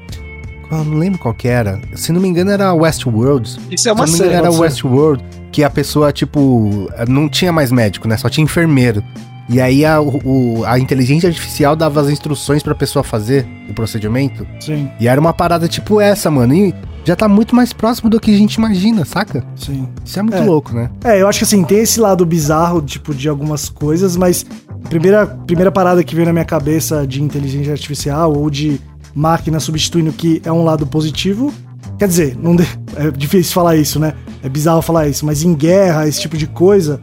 Eu 0.71 0.83
não 0.83 0.97
lembro 0.97 1.19
qual 1.19 1.33
que 1.33 1.47
era. 1.47 1.79
Se 1.95 2.11
não 2.11 2.21
me 2.21 2.27
engano, 2.27 2.51
era 2.51 2.73
Westworld. 2.73 3.57
Isso 3.71 3.89
é 3.89 3.93
uma 3.93 4.05
Se 4.07 4.13
não 4.13 4.19
me 4.19 4.25
engano, 4.25 4.43
série. 4.45 4.55
era. 4.55 4.61
Westworld. 4.63 5.23
Que 5.51 5.63
a 5.63 5.69
pessoa, 5.69 6.11
tipo, 6.11 6.89
não 7.07 7.29
tinha 7.29 7.51
mais 7.51 7.71
médico, 7.71 8.07
né? 8.07 8.17
Só 8.17 8.29
tinha 8.29 8.43
enfermeiro. 8.43 9.01
E 9.47 9.61
aí 9.61 9.85
a, 9.85 10.01
o- 10.01 10.63
a 10.65 10.79
inteligência 10.79 11.27
artificial 11.29 11.75
dava 11.75 12.01
as 12.01 12.09
instruções 12.09 12.63
pra 12.63 12.73
pessoa 12.73 13.03
fazer 13.03 13.45
o 13.69 13.73
procedimento. 13.73 14.45
Sim, 14.59 14.89
E 14.99 15.07
era 15.07 15.21
uma 15.21 15.31
parada 15.33 15.67
tipo 15.67 16.01
essa, 16.01 16.31
mano. 16.31 16.53
E 16.53 16.73
já 17.05 17.15
tá 17.15 17.27
muito 17.27 17.55
mais 17.55 17.71
próximo 17.71 18.09
do 18.09 18.19
que 18.19 18.33
a 18.33 18.37
gente 18.37 18.55
imagina, 18.55 19.05
saca? 19.05 19.43
sim. 19.55 19.87
Isso 20.03 20.17
é 20.19 20.23
muito 20.23 20.37
É. 20.37 20.41
louco, 20.43 20.73
né? 20.73 20.89
É, 21.03 21.21
eu 21.21 21.27
acho 21.27 21.37
que 21.39 21.45
assim, 21.45 21.63
tem 21.63 21.77
esse 21.77 21.99
lado 21.99 22.25
bizarro, 22.25 22.81
tipo, 22.81 23.13
de 23.13 23.29
algumas 23.29 23.69
coisas, 23.69 24.17
mas 24.17 24.43
a 24.83 24.89
primeira, 24.89 25.27
primeira 25.27 25.71
parada 25.71 26.03
que 26.03 26.15
veio 26.15 26.25
na 26.25 26.33
minha 26.33 26.43
cabeça 26.45 27.05
de 27.05 27.21
inteligência 27.21 27.71
artificial 27.71 28.33
ou 28.35 28.49
de 28.49 28.81
máquina 29.15 29.59
substituindo 29.59 30.11
que 30.11 30.41
é 30.45 30.51
um 30.51 30.63
lado 30.63 30.85
positivo. 30.85 31.51
Quer 31.97 32.07
dizer, 32.07 32.37
não 32.39 32.55
de- 32.55 32.67
é 32.97 33.09
difícil 33.11 33.53
falar 33.53 33.75
isso, 33.77 33.99
né? 33.99 34.13
É 34.43 34.49
bizarro 34.49 34.81
falar 34.81 35.07
isso, 35.07 35.25
mas 35.25 35.41
em 35.43 35.53
guerra, 35.55 36.07
esse 36.07 36.19
tipo 36.21 36.37
de 36.37 36.45
coisa, 36.45 37.01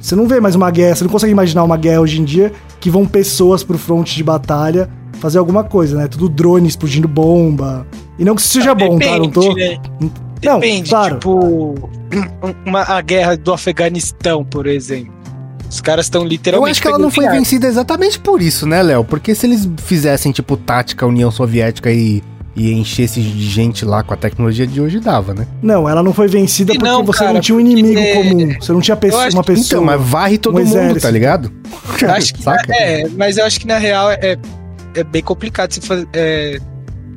você 0.00 0.14
não 0.14 0.28
vê 0.28 0.38
mais 0.38 0.54
uma 0.54 0.70
guerra, 0.70 0.94
você 0.96 1.04
não 1.04 1.10
consegue 1.10 1.32
imaginar 1.32 1.64
uma 1.64 1.76
guerra 1.76 2.00
hoje 2.00 2.20
em 2.20 2.24
dia 2.24 2.52
que 2.78 2.90
vão 2.90 3.06
pessoas 3.06 3.64
pro 3.64 3.78
fronte 3.78 4.14
de 4.14 4.22
batalha 4.22 4.88
fazer 5.20 5.38
alguma 5.38 5.64
coisa, 5.64 5.96
né? 5.96 6.06
Tudo 6.06 6.28
drone 6.28 6.68
explodindo 6.68 7.08
bomba. 7.08 7.86
E 8.18 8.24
não 8.24 8.34
que 8.34 8.42
isso 8.42 8.50
seja 8.52 8.74
bom, 8.74 8.98
tá? 8.98 9.18
Não 9.18 9.30
tô. 9.30 9.54
né? 9.54 9.78
Não, 10.44 10.60
Depende, 10.60 10.90
claro. 10.90 11.14
tipo, 11.14 11.74
uma, 12.66 12.82
a 12.82 13.00
guerra 13.00 13.34
do 13.36 13.52
Afeganistão, 13.52 14.44
por 14.44 14.66
exemplo. 14.66 15.13
Os 15.70 15.80
caras 15.80 16.06
estão 16.06 16.22
Eu 16.22 16.28
literalmente. 16.28 16.70
acho 16.72 16.82
que 16.82 16.88
ela 16.88 16.98
não 16.98 17.10
foi 17.10 17.28
vencida 17.28 17.66
exatamente 17.66 18.18
por 18.18 18.40
isso, 18.40 18.66
né, 18.66 18.82
Léo? 18.82 19.04
Porque 19.04 19.34
se 19.34 19.46
eles 19.46 19.68
fizessem, 19.78 20.30
tipo, 20.32 20.56
tática 20.56 21.04
União 21.06 21.30
Soviética 21.30 21.90
e, 21.90 22.22
e 22.54 22.72
enchesse 22.72 23.20
de 23.20 23.48
gente 23.48 23.84
lá 23.84 24.02
com 24.02 24.14
a 24.14 24.16
tecnologia 24.16 24.66
de 24.66 24.80
hoje, 24.80 25.00
dava, 25.00 25.34
né? 25.34 25.46
Não, 25.60 25.88
ela 25.88 26.02
não 26.02 26.12
foi 26.12 26.28
vencida 26.28 26.72
E 26.72 26.78
porque 26.78 26.88
não, 26.90 27.02
você 27.04 27.18
cara, 27.20 27.32
não 27.32 27.40
tinha 27.40 27.56
um 27.56 27.60
porque- 27.60 27.78
inimigo 27.78 28.00
comum. 28.14 28.54
Você 28.60 28.72
não 28.72 28.80
tinha 28.80 28.96
acho 28.96 29.36
uma 29.36 29.42
pessoa. 29.44 29.66
Então, 29.66 29.84
mas 29.84 30.00
varre 30.00 30.38
todo 30.38 30.54
um 30.56 30.58
mundo, 30.64 30.68
exército. 30.76 31.00
tá 31.00 31.10
ligado? 31.10 31.50
Acho 32.08 32.34
que 32.34 32.42
Saca? 32.44 32.72
é, 32.72 33.08
mas 33.16 33.36
eu 33.38 33.44
acho 33.44 33.58
que 33.58 33.66
na 33.66 33.78
real 33.78 34.10
é, 34.10 34.36
é 34.94 35.02
bem 35.04 35.22
complicado 35.22 35.72
você 35.72 35.80
fazer. 35.80 36.06
é, 36.12 36.58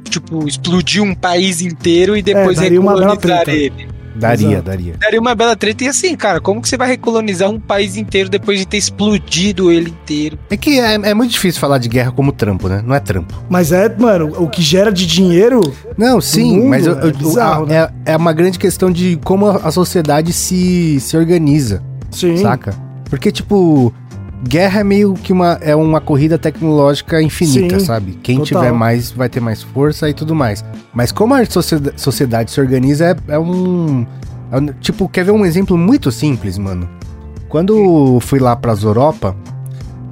tipo, 0.10 0.48
explodir 0.48 1.04
um 1.04 1.14
país 1.14 1.62
inteiro 1.62 2.16
e 2.18 2.22
depois 2.22 2.58
É, 2.58 2.70
recolonizar 2.70 3.50
ele. 3.50 3.88
Daria, 4.18 4.48
Exato. 4.48 4.64
daria. 4.64 4.94
Daria 5.00 5.20
uma 5.20 5.36
bela 5.36 5.56
treta. 5.56 5.84
E 5.84 5.88
assim, 5.88 6.16
cara, 6.16 6.40
como 6.42 6.62
que 6.62 6.68
você 6.70 6.78
vai 6.78 6.88
recolonizar 6.90 7.50
um 7.50 7.60
país 7.60 7.96
inteiro 7.96 8.30
depois 8.30 8.60
de 8.60 8.66
ter 8.66 8.78
explodido 8.78 9.72
ele 9.72 9.90
inteiro? 9.90 10.38
É 10.50 10.58
que 10.58 10.80
é, 10.80 10.94
é 10.96 11.14
muito 11.14 11.32
difícil 11.32 11.60
falar 11.62 11.78
de 11.78 11.88
guerra 11.90 12.12
como 12.12 12.32
trampo, 12.32 12.68
né? 12.68 12.84
Não 12.86 12.96
é 12.96 13.00
trampo. 13.00 13.34
Mas 13.50 13.72
é, 13.72 13.94
mano, 13.98 14.34
o 14.38 14.50
que 14.50 14.62
gera 14.62 14.92
de 14.92 15.06
dinheiro. 15.06 15.62
Não, 15.98 16.20
sim, 16.20 16.58
mundo, 16.58 16.70
mas 16.70 16.86
eu- 16.86 17.00
é 17.00 17.06
eu- 17.08 17.14
bizarro, 17.14 17.64
a- 17.66 17.68
né? 17.68 17.90
é, 18.06 18.14
é 18.14 18.18
uma 18.18 18.34
grande 18.34 18.58
questão 18.60 18.92
de 18.92 19.20
como 19.24 19.48
a 19.48 19.58
a 19.68 19.72
sociedade 19.72 20.32
se, 20.34 21.00
se 21.00 21.18
organiza, 21.18 21.84
Sim. 22.12 22.38
saca? 22.38 22.74
Porque, 23.10 23.32
tipo, 23.32 23.94
guerra 24.44 24.82
é 24.82 24.84
meio 24.84 25.14
que 25.14 25.32
uma, 25.34 25.58
é 25.62 25.76
uma 25.76 26.00
corrida 26.02 26.38
tecnológica 26.38 27.22
infinita, 27.22 27.80
Sim, 27.80 27.86
sabe? 27.86 28.20
Quem 28.22 28.40
total. 28.40 28.62
tiver 28.64 28.72
mais 28.74 29.12
vai 29.12 29.30
ter 29.30 29.40
mais 29.40 29.64
força 29.64 30.10
e 30.10 30.14
tudo 30.14 30.36
mais. 30.36 30.64
Mas 30.94 31.12
como 31.12 31.34
a 31.34 31.42
sociedade, 31.96 32.52
se 32.52 32.60
organiza, 32.60 33.06
é, 33.06 33.34
é 33.34 33.40
um. 33.40 34.06
é 34.52 34.58
um- 34.58 34.68
tipo, 34.80 35.08
quer 35.10 35.26
ver 35.26 35.32
um 35.32 35.46
exemplo 35.46 35.78
muito 35.78 36.12
simples, 36.12 36.58
mano? 36.58 36.88
Quando 37.50 38.20
fui 38.22 38.40
lá 38.40 38.56
pras 38.56 38.84
Europa, 38.84 39.36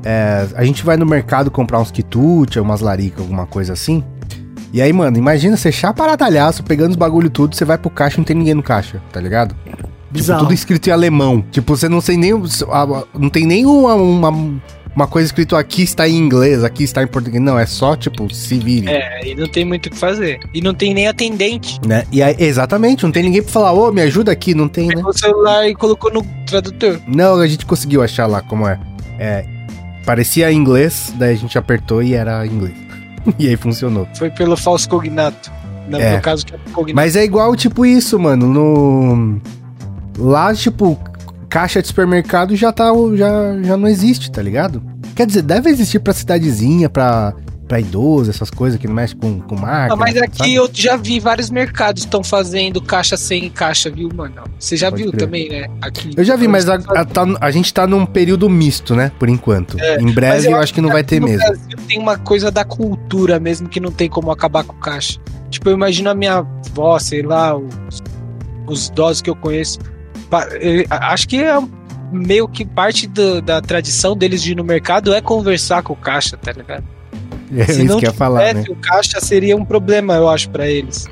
é, 0.03 0.47
a 0.55 0.63
gente 0.63 0.85
vai 0.85 0.95
no 0.97 1.05
mercado 1.05 1.51
comprar 1.51 1.79
uns 1.79 1.91
quitutes, 1.91 2.57
umas 2.61 2.79
laricas, 2.81 3.21
alguma 3.21 3.45
coisa 3.45 3.73
assim. 3.73 4.03
E 4.71 4.81
aí, 4.81 4.91
mano, 4.91 5.17
imagina 5.17 5.55
você 5.55 5.71
chaparadalhaço, 5.71 6.63
pegando 6.63 6.91
os 6.91 6.97
bagulho 6.97 7.29
tudo, 7.29 7.55
você 7.55 7.63
vai 7.63 7.77
pro 7.77 7.89
caixa 7.89 8.17
e 8.17 8.19
não 8.19 8.25
tem 8.25 8.35
ninguém 8.35 8.53
no 8.53 8.63
caixa, 8.63 9.01
tá 9.11 9.21
ligado? 9.21 9.55
Bizarro. 10.15 10.39
Tipo, 10.39 10.49
tudo 10.49 10.53
escrito 10.57 10.87
em 10.87 10.91
alemão. 10.91 11.43
Tipo, 11.51 11.75
você 11.75 11.87
não 11.89 12.01
sei 12.01 12.17
nem. 12.17 12.31
a- 12.33 13.03
Não 13.17 13.29
tem 13.29 13.45
nem 13.45 13.65
uma, 13.65 13.93
uma, 13.95 14.59
uma 14.95 15.07
coisa 15.07 15.25
escrito 15.27 15.55
aqui 15.55 15.83
está 15.83 16.07
em 16.07 16.15
inglês, 16.17 16.63
aqui 16.63 16.83
está 16.83 17.03
em 17.03 17.07
português. 17.07 17.43
Não, 17.43 17.57
é 17.59 17.65
só, 17.65 17.95
tipo, 17.95 18.33
se 18.33 18.57
vire. 18.57 18.87
É, 18.87 19.27
e 19.27 19.35
não 19.35 19.47
tem 19.47 19.65
muito 19.65 19.87
o 19.87 19.89
que 19.89 19.97
fazer. 19.97 20.39
E 20.53 20.61
não 20.61 20.73
tem 20.73 20.93
nem 20.93 21.07
atendente. 21.07 21.79
Né? 21.85 22.03
E 22.11 22.21
aí, 22.23 22.35
exatamente, 22.39 23.03
não 23.03 23.11
tem 23.11 23.23
ninguém 23.23 23.41
pra 23.43 23.51
falar, 23.51 23.73
ô, 23.73 23.91
me 23.91 24.01
ajuda 24.01 24.31
aqui, 24.31 24.53
não 24.53 24.67
tem, 24.67 24.87
né? 24.87 24.95
Pegou 24.95 25.09
o 25.11 25.17
celular 25.17 25.67
e 25.67 25.75
colocou 25.75 26.11
no 26.11 26.23
tradutor. 26.45 26.99
Não, 27.07 27.35
a 27.39 27.47
gente 27.47 27.65
conseguiu 27.65 28.01
achar 28.01 28.25
lá 28.27 28.41
como 28.41 28.67
é. 28.67 28.79
É. 29.19 29.45
Parecia 30.05 30.51
inglês, 30.51 31.13
daí 31.17 31.33
a 31.33 31.37
gente 31.37 31.57
apertou 31.57 32.01
e 32.03 32.13
era 32.13 32.45
inglês. 32.45 32.75
e 33.39 33.47
aí 33.47 33.55
funcionou. 33.57 34.07
Foi 34.15 34.29
pelo 34.29 34.55
falso 34.55 34.87
cognato. 34.87 35.51
No 35.89 35.99
É. 35.99 36.19
caso, 36.19 36.45
que 36.45 36.53
é 36.55 36.57
cognato. 36.71 36.95
Mas 36.95 37.15
é 37.15 37.23
igual, 37.23 37.55
tipo, 37.55 37.85
isso, 37.85 38.17
mano. 38.19 38.47
No. 38.47 39.41
Lá, 40.17 40.53
tipo, 40.53 40.97
caixa 41.49 41.81
de 41.81 41.87
supermercado 41.87 42.55
já 42.55 42.71
tá. 42.71 42.91
Já, 43.15 43.61
já 43.63 43.77
não 43.77 43.87
existe, 43.87 44.31
tá 44.31 44.41
ligado? 44.41 44.81
Quer 45.15 45.25
dizer, 45.27 45.41
deve 45.41 45.69
existir 45.69 45.99
pra 45.99 46.13
cidadezinha, 46.13 46.89
pra, 46.89 47.33
pra 47.67 47.79
idoso, 47.79 48.29
essas 48.29 48.49
coisas 48.49 48.77
que 48.79 48.85
não 48.87 48.93
mexe 48.95 49.15
com, 49.15 49.39
com 49.39 49.55
marca. 49.55 49.93
Ah, 49.93 49.97
mas 49.97 50.15
aqui 50.17 50.37
sabe? 50.37 50.53
eu 50.55 50.69
já 50.73 50.97
vi 50.97 51.19
vários 51.21 51.49
mercados 51.49 52.03
estão 52.03 52.21
fazendo 52.23 52.81
caixa 52.81 53.15
sem 53.15 53.49
caixa, 53.49 53.89
viu, 53.89 54.09
mano? 54.13 54.43
Você 54.59 54.75
já 54.75 54.89
Pode 54.91 55.03
viu 55.03 55.11
crer. 55.11 55.19
também, 55.25 55.49
né? 55.49 55.67
Aqui. 55.81 56.11
Eu 56.17 56.23
já 56.23 56.35
vi, 56.35 56.47
mas 56.49 56.67
a, 56.67 56.75
a- 56.75 57.05
tá- 57.05 57.25
a 57.39 57.51
gente 57.51 57.73
tá 57.73 57.87
num 57.87 58.05
período 58.05 58.49
misto, 58.49 58.93
né? 58.93 59.09
Por 59.17 59.29
enquanto. 59.29 59.79
É, 59.79 60.01
em 60.01 60.11
breve 60.11 60.47
eu 60.47 60.51
eu 60.51 60.57
acho 60.57 60.73
que 60.73 60.81
não 60.81 60.89
vai 60.89 61.03
ter 61.03 61.21
mesmo. 61.21 61.39
Brasil 61.45 61.77
tem 61.87 61.97
uma 61.99 62.17
coisa 62.17 62.51
da 62.51 62.65
cultura 62.65 63.39
mesmo 63.39 63.69
que 63.69 63.79
não 63.79 63.91
tem 63.91 64.09
como 64.09 64.31
acabar 64.31 64.63
com 64.65 64.73
caixa. 64.75 65.17
Tipo, 65.49 65.69
eu 65.69 65.73
imagino 65.75 66.09
a 66.09 66.15
minha 66.15 66.37
avó, 66.69 66.99
sei 66.99 67.21
lá, 67.21 67.55
os, 67.55 68.03
os 68.67 68.87
idosos 68.87 69.21
que 69.21 69.29
eu 69.29 69.35
conheço. 69.35 69.79
A- 70.89 71.13
Acho 71.13 71.27
que 71.27 71.37
é 71.43 71.57
meio 72.11 72.47
que 72.47 72.65
parte 72.65 73.07
do- 73.07 73.41
da 73.41 73.61
tradição 73.61 74.15
deles 74.15 74.41
de 74.41 74.51
ir 74.51 74.55
no 74.55 74.63
mercado 74.63 75.13
é 75.13 75.21
conversar 75.21 75.81
com 75.83 75.93
o 75.93 75.95
caixa, 75.95 76.37
tá 76.37 76.51
ligado? 76.51 76.83
É 77.55 77.65
Se 77.65 77.83
isso 77.83 77.93
não 77.93 78.01
ia 78.01 78.11
falar, 78.13 78.39
né? 78.39 78.47
tivesse 78.49 78.71
o 78.71 78.75
caixa 78.75 79.19
seria 79.19 79.55
um 79.55 79.63
problema, 79.65 80.13
eu 80.15 80.29
acho, 80.29 80.49
pra 80.49 80.67
eles. 80.67 81.07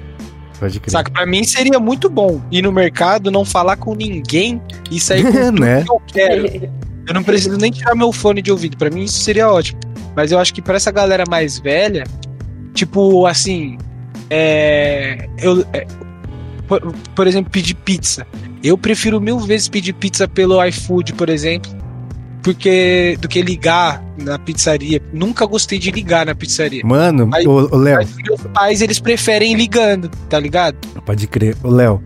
Pode 0.59 0.79
crer. 0.79 0.91
Saca? 0.91 1.11
Pra 1.11 1.25
mim 1.25 1.43
seria 1.43 1.79
muito 1.79 2.09
bom 2.09 2.41
ir 2.51 2.61
no 2.61 2.71
mercado, 2.71 3.29
não 3.31 3.43
falar 3.43 3.75
com 3.77 3.93
ninguém 3.95 4.61
e 4.89 4.99
sair 4.99 5.23
com 5.23 5.31
tudo 5.51 5.59
Né? 5.61 5.83
que 5.83 5.91
eu 5.91 6.01
quero. 6.07 6.71
Eu 7.05 7.13
não 7.13 7.21
preciso 7.23 7.57
nem 7.57 7.69
tirar 7.69 7.95
meu 7.95 8.13
fone 8.13 8.41
de 8.41 8.49
ouvido. 8.49 8.77
Pra 8.77 8.89
mim 8.89 9.03
isso 9.03 9.19
seria 9.19 9.51
ótimo. 9.51 9.77
Mas 10.15 10.31
eu 10.31 10.39
acho 10.39 10.53
que 10.53 10.61
pra 10.61 10.77
essa 10.77 10.89
galera 10.89 11.25
mais 11.29 11.59
velha, 11.59 12.05
tipo 12.73 13.25
assim, 13.27 13.77
é, 14.29 15.27
eu, 15.37 15.65
é, 15.73 15.85
por, 16.65 16.79
por 17.13 17.27
exemplo, 17.27 17.51
pedir 17.51 17.73
pizza. 17.75 18.25
Eu 18.63 18.77
prefiro 18.77 19.19
mil 19.19 19.39
vezes 19.39 19.67
pedir 19.67 19.93
pizza 19.93 20.27
pelo 20.27 20.63
iFood, 20.65 21.13
por 21.13 21.27
exemplo, 21.29 21.69
porque 22.41 23.17
do 23.19 23.27
que 23.27 23.41
ligar 23.41 24.03
na 24.17 24.39
pizzaria. 24.39 25.01
Nunca 25.11 25.45
gostei 25.45 25.77
de 25.77 25.91
ligar 25.91 26.25
na 26.25 26.33
pizzaria. 26.33 26.81
Mano, 26.85 27.27
Mas- 27.27 27.45
o, 27.45 27.49
o 27.49 27.75
Léo, 27.77 27.97
Mas 27.97 28.15
meus 28.15 28.41
pais, 28.53 28.81
eles 28.81 28.99
preferem 28.99 29.53
ligando, 29.55 30.09
tá 30.29 30.39
ligado? 30.39 30.77
pode 31.05 31.27
crer. 31.27 31.57
O 31.61 31.69
Léo, 31.69 32.01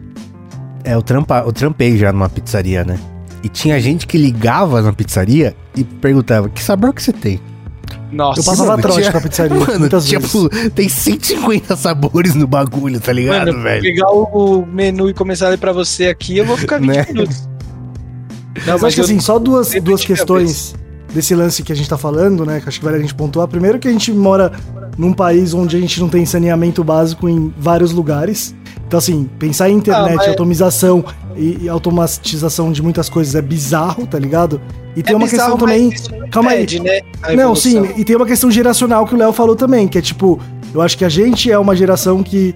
é, 0.84 0.96
eu, 0.96 1.02
trampa, 1.04 1.43
eu 1.46 1.54
trampei 1.54 1.98
já 1.98 2.12
numa 2.12 2.30
pizzaria, 2.30 2.84
né? 2.84 3.00
E 3.43 3.50
tinha 3.50 3.80
gente 3.80 4.08
que 4.08 4.17
ligava 4.17 4.82
na 4.82 4.91
pizzaria 4.91 5.56
e 5.76 5.84
perguntava, 5.84 6.50
que 6.50 6.62
sabor 6.62 6.91
que 6.93 7.04
você 7.04 7.13
tem? 7.13 7.39
Nossa, 8.12 8.39
Eu 8.39 8.43
passava 8.46 8.70
mano, 8.72 8.82
trote 8.84 9.00
tinha- 9.02 9.12
na 9.12 9.22
pizzaria, 9.22 9.58
Mano, 9.60 9.89
tipo, 10.02 10.50
vezes. 10.50 10.70
tem 10.74 10.88
150 10.88 11.76
sabores 11.76 12.36
no 12.36 12.48
bagulho, 12.48 13.00
tá 13.02 13.12
ligado, 13.12 13.48
Mano, 13.48 13.62
velho? 13.63 13.82
pegar 13.82 14.10
o 14.12 14.65
menu 14.65 15.10
e 15.10 15.13
começar 15.13 15.48
a 15.48 15.50
ler 15.50 15.58
pra 15.58 15.74
você 15.74 16.06
aqui, 16.08 16.38
eu 16.38 16.46
vou 16.46 16.56
ficar 16.56 16.80
20 16.80 16.88
Né? 16.96 17.06
minutos. 17.10 17.48
Mas 18.65 18.84
acho 18.84 18.96
que 18.96 19.02
assim, 19.02 19.20
só 19.20 19.38
duas, 19.38 19.72
duas 19.84 20.04
questões 20.06 20.74
desse 21.13 21.36
lance 21.36 21.62
que 21.63 21.72
a 21.72 21.76
gente 21.76 21.88
tá 21.89 21.98
falando, 21.98 22.46
né? 22.46 22.60
Que 22.60 22.67
acho 22.70 22.80
que 22.80 22.86
vale 22.86 22.98
a 22.98 23.00
gente 23.00 23.13
pontuar. 23.13 23.48
Primeiro 23.48 23.78
que 23.78 23.88
a 23.88 23.91
gente 23.91 24.12
mora 24.12 24.52
num 24.98 25.13
país 25.13 25.54
onde 25.54 25.76
a 25.78 25.80
gente 25.80 26.00
não 26.00 26.10
tem 26.10 26.26
saneamento 26.26 26.84
básico 26.84 27.30
em 27.30 27.54
vários 27.58 27.91
lugares. 27.91 28.56
Então, 28.88 28.98
assim, 28.98 29.30
pensar 29.38 29.70
em 29.70 29.74
internet, 29.76 30.13
Ah, 30.13 30.15
mas- 30.17 30.28
automização 30.30 31.04
e, 31.36 31.60
e 31.63 31.70
automatização 31.70 32.72
de 32.72 32.82
muitas 32.82 33.10
coisas 33.10 33.36
é 33.36 33.41
bizarro, 33.41 34.08
tá 34.08 34.17
ligado? 34.17 34.60
E 34.97 35.03
tem 35.03 35.13
É 35.13 35.15
uma 35.15 35.27
bizarro, 35.27 35.57
questão 35.57 35.67
também. 35.67 36.29
Calma 36.31 36.49
aí. 36.49 36.57
impede, 36.63 36.81
né, 36.81 37.01
a 37.21 37.36
Não, 37.36 37.55
sim, 37.55 37.88
e 37.95 38.03
tem 38.03 38.15
uma 38.15 38.25
questão 38.25 38.49
geracional 38.49 39.05
que 39.05 39.13
o 39.13 39.17
Léo 39.17 39.31
falou 39.31 39.55
também, 39.55 39.88
que 39.88 39.99
é 39.99 40.01
tipo, 40.01 40.39
eu 40.73 40.81
acho 40.81 40.97
que 40.97 41.05
a 41.05 41.10
gente 41.10 41.51
é 41.51 41.57
uma 41.60 41.75
geração 41.75 42.23
que 42.23 42.55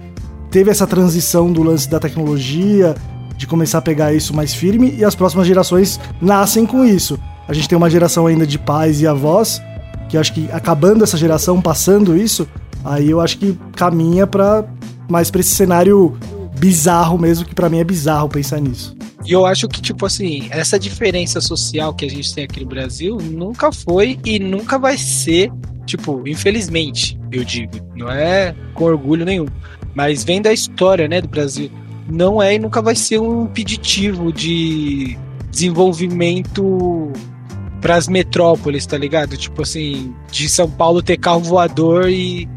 teve 0.50 0.68
essa 0.68 0.84
transição 0.84 1.52
do 1.52 1.62
lance 1.62 1.88
da 1.88 2.00
tecnologia, 2.00 2.96
de 3.36 3.46
começar 3.46 3.78
a 3.78 3.82
pegar 3.82 4.12
isso 4.12 4.34
mais 4.34 4.52
firme, 4.52 4.92
e 4.98 5.04
as 5.04 5.14
próximas 5.14 5.46
gerações 5.46 6.00
nascem 6.20 6.66
com 6.66 6.84
isso. 6.84 7.16
A 7.46 7.52
gente 7.52 7.68
tem 7.68 7.78
uma 7.78 7.88
geração 7.88 8.26
ainda 8.26 8.44
de 8.44 8.58
pais 8.58 9.00
e 9.00 9.06
avós, 9.06 9.62
que 10.08 10.18
acho 10.18 10.32
que 10.34 10.48
acabando 10.52 11.04
essa 11.04 11.16
geração, 11.16 11.60
passando 11.62 12.16
isso, 12.16 12.46
aí 12.84 13.08
eu 13.08 13.20
acho 13.20 13.38
que 13.38 13.56
caminha 13.76 14.26
para 14.26 14.64
mais 15.08 15.30
pra 15.30 15.40
esse 15.40 15.54
cenário 15.54 16.16
bizarro 16.58 17.16
mesmo, 17.18 17.44
que 17.44 17.54
pra 17.54 17.68
mim 17.68 17.78
é 17.78 17.84
bizarro 17.84 18.28
pensar 18.28 18.60
nisso. 18.60 18.96
E 19.24 19.32
eu 19.32 19.46
acho 19.46 19.68
que, 19.68 19.80
tipo 19.80 20.04
assim, 20.04 20.48
essa 20.50 20.78
diferença 20.78 21.40
social 21.40 21.94
que 21.94 22.04
a 22.04 22.10
gente 22.10 22.34
tem 22.34 22.44
aqui 22.44 22.60
no 22.60 22.66
Brasil 22.66 23.18
nunca 23.18 23.70
foi 23.70 24.18
e 24.24 24.38
nunca 24.38 24.78
vai 24.78 24.98
ser, 24.98 25.50
tipo, 25.86 26.26
infelizmente, 26.26 27.18
eu 27.30 27.44
digo, 27.44 27.72
não 27.94 28.10
é 28.10 28.54
com 28.74 28.84
orgulho 28.84 29.24
nenhum, 29.24 29.46
mas 29.94 30.24
vem 30.24 30.42
da 30.42 30.52
história, 30.52 31.06
né, 31.06 31.20
do 31.20 31.28
Brasil. 31.28 31.70
Não 32.10 32.42
é 32.42 32.56
e 32.56 32.58
nunca 32.58 32.82
vai 32.82 32.96
ser 32.96 33.20
um 33.20 33.44
impeditivo 33.44 34.32
de 34.32 35.16
desenvolvimento 35.50 37.12
para 37.80 37.96
as 37.96 38.08
metrópoles, 38.08 38.86
tá 38.86 38.98
ligado? 38.98 39.36
Tipo 39.36 39.62
assim, 39.62 40.14
de 40.30 40.48
São 40.48 40.68
Paulo 40.70 41.02
ter 41.02 41.16
carro 41.16 41.40
voador 41.40 42.08
e, 42.08 42.48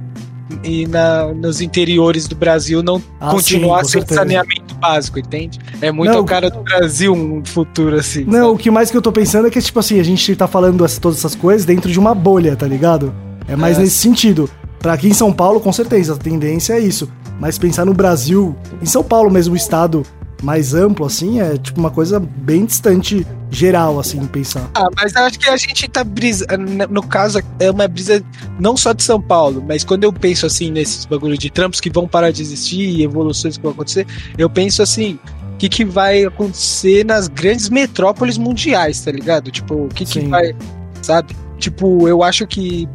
e 0.64 0.86
na, 0.88 1.28
nos 1.34 1.60
interiores 1.62 2.28
do 2.28 2.36
Brasil 2.36 2.84
não 2.84 3.02
Ah, 3.20 3.32
continuar 3.32 3.84
sim, 3.84 3.92
sem 3.92 4.02
certeza. 4.02 4.22
saneamento 4.22 4.76
básico, 4.76 5.18
entende? 5.20 5.60
É 5.82 5.92
muito 5.92 6.12
Não, 6.14 6.20
a 6.22 6.26
cara 6.26 6.50
do 6.50 6.62
Brasil 6.62 7.14
um 7.14 7.44
futuro 7.44 7.96
assim. 7.96 8.24
Não, 8.26 8.54
o 8.54 8.58
que 8.58 8.70
mais 8.70 8.92
que 8.92 8.98
eu 8.98 9.02
tô 9.02 9.12
pensando 9.12 9.48
é 9.48 9.52
que, 9.52 9.60
tipo 9.62 9.80
assim, 9.80 10.00
a 10.00 10.04
gente 10.04 10.36
tá 10.36 10.48
falando 10.48 10.86
essa- 10.86 11.00
todas 11.02 11.18
essas 11.20 11.36
coisas 11.36 11.66
dentro 11.66 11.92
de 11.92 12.00
uma 12.00 12.14
bolha, 12.14 12.56
tá 12.56 12.68
ligado? 12.68 13.14
É 13.48 13.56
mais 13.56 13.78
É. 13.78 13.82
nesse 13.82 13.96
sentido. 13.98 14.50
Pra 14.80 14.94
aqui 14.94 15.08
em 15.08 15.14
São 15.14 15.34
Paulo, 15.34 15.60
com 15.60 15.74
certeza, 15.74 16.14
a 16.14 16.18
tendência 16.18 16.74
é 16.74 16.80
isso. 16.80 17.10
Mas 17.40 17.58
pensar 17.58 17.86
no 17.86 17.94
Brasil, 17.94 18.56
em 18.82 18.86
São 18.86 19.04
Paulo 19.04 19.32
mesmo, 19.32 19.54
o 19.56 19.58
estado 19.58 20.04
mais 20.44 20.74
amplo, 20.74 21.06
assim, 21.06 21.40
é 21.40 21.58
tipo 21.58 21.80
uma 21.80 21.92
coisa 21.92 22.20
bem 22.20 22.66
distante, 22.66 23.26
geral, 23.50 24.00
assim, 24.00 24.26
pensar. 24.28 24.70
Ah, 24.76 24.88
mas 24.96 25.14
eu 25.16 25.24
acho 25.24 25.40
que 25.40 25.50
a 25.50 25.58
gente 25.58 25.88
tá 25.88 26.04
brisa. 26.04 26.46
No 26.90 27.02
caso, 27.02 27.42
é 27.60 27.72
uma 27.72 27.88
brisa 27.88 28.24
não 28.60 28.76
só 28.76 28.94
de 28.94 29.04
São 29.04 29.22
Paulo, 29.22 29.64
mas 29.68 29.84
quando 29.84 30.04
eu 30.04 30.14
penso 30.14 30.46
assim 30.46 30.72
nesses 30.72 31.06
bagulho 31.06 31.38
de 31.38 31.50
trampos 31.50 31.80
que 31.80 31.90
vão 31.90 32.08
parar 32.08 32.32
de 32.32 32.42
existir 32.42 32.82
e 32.82 33.04
evoluções 33.04 33.58
que 33.58 33.64
vão 33.64 33.72
acontecer, 33.72 34.06
eu 34.38 34.50
penso 34.50 34.82
assim. 34.82 35.20
O 35.54 35.58
que, 35.58 35.70
que 35.70 35.86
vai 35.86 36.26
acontecer 36.26 37.06
nas 37.06 37.30
grandes 37.30 37.70
metrópoles 37.70 38.38
mundiais, 38.38 39.00
tá 39.00 39.10
ligado? 39.10 39.50
Tipo, 39.50 39.86
o 39.86 39.88
que, 39.88 40.04
que 40.04 40.20
vai. 40.28 40.54
Sabe? 41.02 41.34
Tipo, 41.58 42.10
eu 42.10 42.22
acho 42.22 42.46
que 42.46 42.90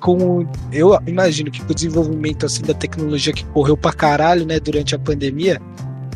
com. 0.00 0.46
Eu 0.72 0.98
imagino 1.06 1.50
que 1.50 1.60
com 1.62 1.72
o 1.72 1.74
desenvolvimento 1.74 2.46
assim 2.46 2.62
da 2.62 2.74
tecnologia 2.74 3.32
que 3.32 3.44
correu 3.44 3.76
pra 3.76 3.92
caralho, 3.92 4.46
né, 4.46 4.58
durante 4.58 4.94
a 4.94 4.98
pandemia, 4.98 5.60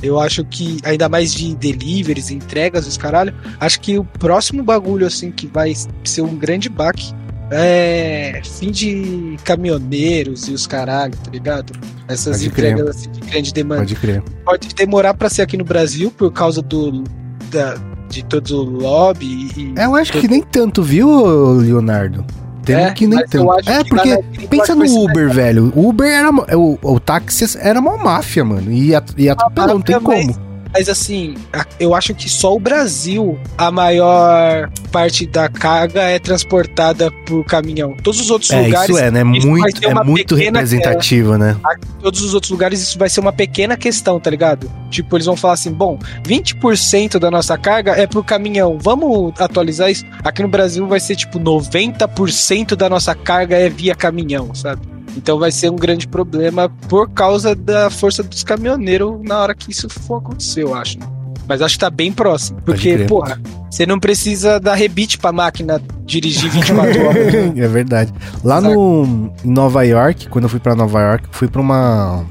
eu 0.04 0.20
acho 0.20 0.44
que, 0.44 0.78
ainda 0.84 1.08
mais 1.08 1.32
de 1.32 1.54
deliveries, 1.54 2.30
entregas, 2.30 2.86
os 2.86 2.96
caralho, 2.96 3.34
acho 3.58 3.80
que 3.80 3.98
o 3.98 4.04
próximo 4.04 4.62
bagulho, 4.62 5.06
assim, 5.06 5.30
que 5.30 5.46
vai 5.46 5.74
ser 6.04 6.22
um 6.22 6.36
grande 6.36 6.68
baque 6.68 7.12
é 7.50 8.40
fim 8.58 8.70
de 8.70 9.36
caminhoneiros 9.44 10.48
e 10.48 10.52
os 10.52 10.66
caralho, 10.66 11.14
tá 11.16 11.30
ligado? 11.30 11.72
Essas 12.08 12.38
Pode 12.38 12.48
entregas 12.48 12.88
assim, 12.88 13.10
de 13.10 13.20
grande 13.20 13.52
demanda. 13.52 13.80
Pode 13.82 13.96
crer. 13.96 14.22
Pode 14.44 14.74
demorar 14.74 15.14
pra 15.14 15.28
ser 15.28 15.42
aqui 15.42 15.56
no 15.56 15.64
Brasil 15.64 16.10
por 16.10 16.32
causa 16.32 16.60
do 16.60 17.04
da, 17.50 17.76
de 18.08 18.24
todo 18.24 18.58
o 18.58 18.64
lobby 18.64 19.50
e. 19.56 19.74
É, 19.78 19.84
eu 19.84 19.94
acho 19.94 20.12
que 20.12 20.28
nem 20.28 20.42
tanto, 20.42 20.82
viu, 20.82 21.54
Leonardo? 21.58 22.24
Tem 22.64 22.76
É, 22.76 22.90
que 22.92 23.06
nem 23.06 23.18
tanto. 23.26 23.50
acho 23.52 23.70
É, 23.70 23.84
que 23.84 23.94
lá 23.94 24.00
porque 24.02 24.10
na 24.16 24.20
gringa 24.22 24.48
pensa 24.48 24.74
no 24.74 24.84
Uber, 25.04 25.30
velho. 25.32 25.72
Uber 25.76 26.08
era. 26.10 26.30
O, 26.56 26.78
o 26.82 27.00
táxi 27.00 27.58
era 27.60 27.78
uma 27.78 27.96
máfia, 27.96 28.44
mano. 28.44 28.70
E, 28.72 28.94
at- 28.94 29.12
e 29.16 29.28
atropelou, 29.28 29.74
não 29.74 29.80
tem 29.82 30.00
como. 30.00 30.53
Mas 30.74 30.88
assim, 30.88 31.36
eu 31.78 31.94
acho 31.94 32.12
que 32.14 32.28
só 32.28 32.52
o 32.52 32.58
Brasil, 32.58 33.38
a 33.56 33.70
maior 33.70 34.68
parte 34.90 35.24
da 35.24 35.48
carga 35.48 36.02
é 36.02 36.18
transportada 36.18 37.12
por 37.24 37.44
caminhão. 37.44 37.94
Todos 38.02 38.20
os 38.20 38.28
outros 38.28 38.50
É, 38.50 38.60
lugares, 38.60 38.90
isso 38.90 38.98
é, 38.98 39.08
né? 39.08 39.22
isso 39.36 39.46
Muito, 39.46 39.84
é 39.84 40.04
muito 40.04 40.34
representativo, 40.34 41.38
né? 41.38 41.56
todos 42.02 42.22
os 42.22 42.34
outros 42.34 42.50
lugares, 42.50 42.82
isso 42.82 42.98
vai 42.98 43.08
ser 43.08 43.20
uma 43.20 43.32
pequena 43.32 43.76
questão, 43.76 44.18
tá 44.18 44.28
ligado? 44.28 44.70
Tipo, 44.90 45.16
eles 45.16 45.26
vão 45.26 45.36
falar 45.36 45.54
assim: 45.54 45.72
bom, 45.72 45.96
20% 46.24 47.20
da 47.20 47.30
nossa 47.30 47.56
carga 47.56 47.92
é 47.92 48.06
por 48.06 48.24
caminhão. 48.24 48.76
Vamos 48.80 49.32
atualizar 49.40 49.90
isso? 49.90 50.04
Aqui 50.24 50.42
no 50.42 50.48
Brasil 50.48 50.86
vai 50.88 50.98
ser 50.98 51.14
tipo 51.14 51.38
90% 51.38 52.74
da 52.74 52.90
nossa 52.90 53.14
carga 53.14 53.56
é 53.56 53.68
via 53.68 53.94
caminhão, 53.94 54.54
sabe? 54.54 54.93
Então 55.16 55.38
vai 55.38 55.52
ser 55.52 55.70
um 55.70 55.76
grande 55.76 56.08
problema 56.08 56.68
por 56.88 57.08
causa 57.10 57.54
da 57.54 57.88
força 57.90 58.22
dos 58.22 58.42
caminhoneiros 58.42 59.20
na 59.22 59.38
hora 59.38 59.54
que 59.54 59.70
isso 59.70 59.88
for 59.88 60.18
acontecer, 60.18 60.62
eu 60.62 60.74
acho. 60.74 60.98
Mas 61.46 61.60
acho 61.60 61.74
que 61.74 61.80
tá 61.80 61.90
bem 61.90 62.10
próximo. 62.10 62.60
Porque, 62.64 62.98
porra, 63.04 63.40
você 63.70 63.84
não 63.84 64.00
precisa 64.00 64.58
dar 64.58 64.74
rebite 64.74 65.18
pra 65.18 65.30
máquina 65.30 65.80
dirigir 66.04 66.50
24 66.50 67.06
horas. 67.06 67.34
é 67.56 67.68
verdade. 67.68 68.12
Lá 68.42 68.60
no 68.60 69.30
em 69.44 69.50
Nova 69.50 69.82
York, 69.82 70.28
quando 70.28 70.44
eu 70.44 70.48
fui 70.48 70.60
pra 70.60 70.74
Nova 70.74 71.00
York, 71.00 71.28
fui 71.30 71.48
pra 71.48 71.60
uma 71.60 72.24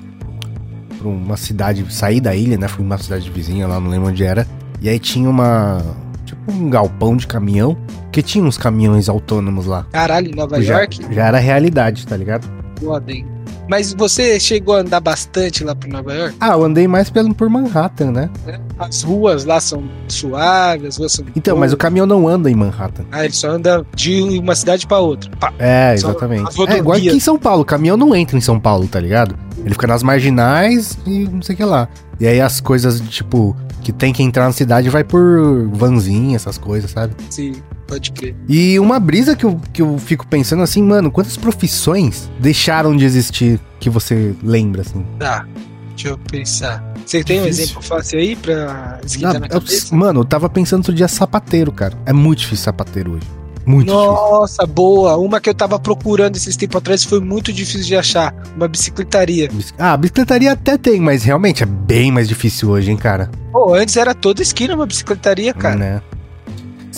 pra 0.97 1.07
uma 1.07 1.37
cidade, 1.37 1.85
saí 1.89 2.19
da 2.19 2.35
ilha, 2.35 2.57
né? 2.57 2.67
Fui 2.67 2.77
pra 2.77 2.85
uma 2.85 2.97
cidade 2.97 3.29
vizinha 3.29 3.67
lá, 3.67 3.79
não 3.79 3.89
lembro 3.89 4.09
onde 4.09 4.23
era. 4.23 4.47
E 4.81 4.89
aí 4.89 4.97
tinha 4.97 5.29
uma 5.29 5.81
tipo 6.25 6.51
um 6.51 6.69
galpão 6.69 7.15
de 7.15 7.27
caminhão, 7.27 7.77
que 8.11 8.21
tinha 8.21 8.43
uns 8.43 8.57
caminhões 8.57 9.09
autônomos 9.09 9.65
lá. 9.65 9.85
Caralho, 9.91 10.35
Nova 10.35 10.61
já, 10.61 10.79
York? 10.79 11.01
já 11.11 11.27
era 11.27 11.37
realidade, 11.37 12.07
tá 12.07 12.17
ligado? 12.17 12.62
Foda, 12.83 13.11
hein? 13.11 13.25
Mas 13.69 13.93
você 13.93 14.39
chegou 14.39 14.75
a 14.75 14.79
andar 14.79 14.99
bastante 14.99 15.63
lá 15.63 15.73
pro 15.73 15.89
Nova 15.89 16.13
York? 16.13 16.35
Ah, 16.39 16.49
eu 16.49 16.63
andei 16.63 16.87
mais 16.87 17.09
pelo 17.09 17.33
por 17.33 17.49
Manhattan, 17.49 18.11
né? 18.11 18.29
As 18.77 19.03
ruas 19.03 19.45
lá 19.45 19.59
são 19.59 19.83
suaves, 20.07 20.87
as 20.89 20.97
ruas 20.97 21.13
são. 21.13 21.25
Então, 21.35 21.55
mas 21.55 21.71
o 21.71 21.75
boas. 21.75 21.81
caminhão 21.81 22.05
não 22.05 22.27
anda 22.27 22.51
em 22.51 22.55
Manhattan. 22.55 23.05
Ah, 23.11 23.23
ele 23.23 23.33
só 23.33 23.49
anda 23.49 23.85
de 23.95 24.21
uma 24.39 24.55
cidade 24.55 24.85
pra 24.85 24.99
outra. 24.99 25.31
Pá. 25.39 25.53
É, 25.57 25.93
exatamente. 25.93 26.59
É 26.67 26.77
igual 26.77 26.97
aqui 26.97 27.09
em 27.09 27.19
São 27.19 27.39
Paulo, 27.39 27.61
o 27.61 27.65
caminhão 27.65 27.95
não 27.95 28.13
entra 28.13 28.37
em 28.37 28.41
São 28.41 28.59
Paulo, 28.59 28.87
tá 28.87 28.99
ligado? 28.99 29.35
Ele 29.59 29.73
fica 29.73 29.87
nas 29.87 30.03
marginais 30.03 30.97
e 31.05 31.25
não 31.25 31.41
sei 31.41 31.55
o 31.55 31.57
que 31.57 31.63
lá. 31.63 31.87
E 32.19 32.27
aí 32.27 32.41
as 32.41 32.59
coisas, 32.59 32.99
tipo, 32.99 33.55
que 33.81 33.93
tem 33.93 34.11
que 34.11 34.21
entrar 34.21 34.45
na 34.45 34.51
cidade 34.51 34.89
vai 34.89 35.03
por 35.03 35.69
vanzinha, 35.71 36.35
essas 36.35 36.57
coisas, 36.57 36.91
sabe? 36.91 37.15
Sim, 37.29 37.53
pode 37.93 38.11
crer. 38.11 38.35
E 38.47 38.79
uma 38.79 38.99
brisa 38.99 39.35
que 39.35 39.45
eu, 39.45 39.59
que 39.71 39.81
eu 39.81 39.97
fico 39.97 40.27
pensando 40.27 40.61
assim, 40.63 40.81
mano, 40.83 41.09
quantas 41.11 41.37
profissões 41.37 42.29
deixaram 42.39 42.95
de 42.95 43.05
existir 43.05 43.59
que 43.79 43.89
você 43.89 44.33
lembra, 44.43 44.81
assim? 44.81 45.05
Tá, 45.19 45.45
deixa 45.89 46.09
eu 46.09 46.17
pensar. 46.17 46.83
Você 47.05 47.23
tem 47.23 47.39
um 47.39 47.43
Difícil. 47.43 47.63
exemplo 47.65 47.81
fácil 47.83 48.19
aí 48.19 48.35
pra 48.35 48.99
esquentar 49.05 49.39
na 49.39 49.47
eu- 49.47 49.61
cabeça? 49.61 49.95
mano, 49.95 50.21
eu 50.21 50.25
tava 50.25 50.49
pensando 50.49 50.79
outro 50.79 50.93
dia 50.93 51.07
sapateiro, 51.07 51.71
cara. 51.71 51.97
É 52.05 52.13
muito 52.13 52.39
difícil 52.39 52.63
sapateiro 52.65 53.11
hoje. 53.13 53.27
Muito 53.65 53.87
difícil. 53.87 54.11
Nossa, 54.11 54.65
boa. 54.65 55.15
Uma 55.17 55.39
que 55.39 55.49
eu 55.49 55.53
tava 55.53 55.79
procurando 55.79 56.35
esses 56.35 56.57
tempos 56.57 56.77
atrás 56.77 57.03
foi 57.05 57.21
muito 57.21 57.51
difícil 57.53 57.83
de 57.85 57.95
achar. 57.95 58.33
Uma 58.57 58.67
bicicletaria. 58.67 59.47
Bici- 59.49 59.73
Ah, 59.77 59.95
bicicletaria 59.95 60.51
até 60.51 60.77
tem, 60.77 60.99
mas 60.99 61.23
realmente 61.23 61.63
é 61.63 61.65
bem 61.65 62.11
mais 62.11 62.27
difícil 62.27 62.69
hoje, 62.69 62.91
hein, 62.91 62.97
cara. 62.97 63.29
Pô, 63.53 63.73
antes 63.73 63.95
era 63.95 64.13
toda 64.13 64.41
esquina 64.41 64.75
uma 64.75 64.85
bicicletaria, 64.85 65.53
cara. 65.53 65.75
Né? 65.77 66.01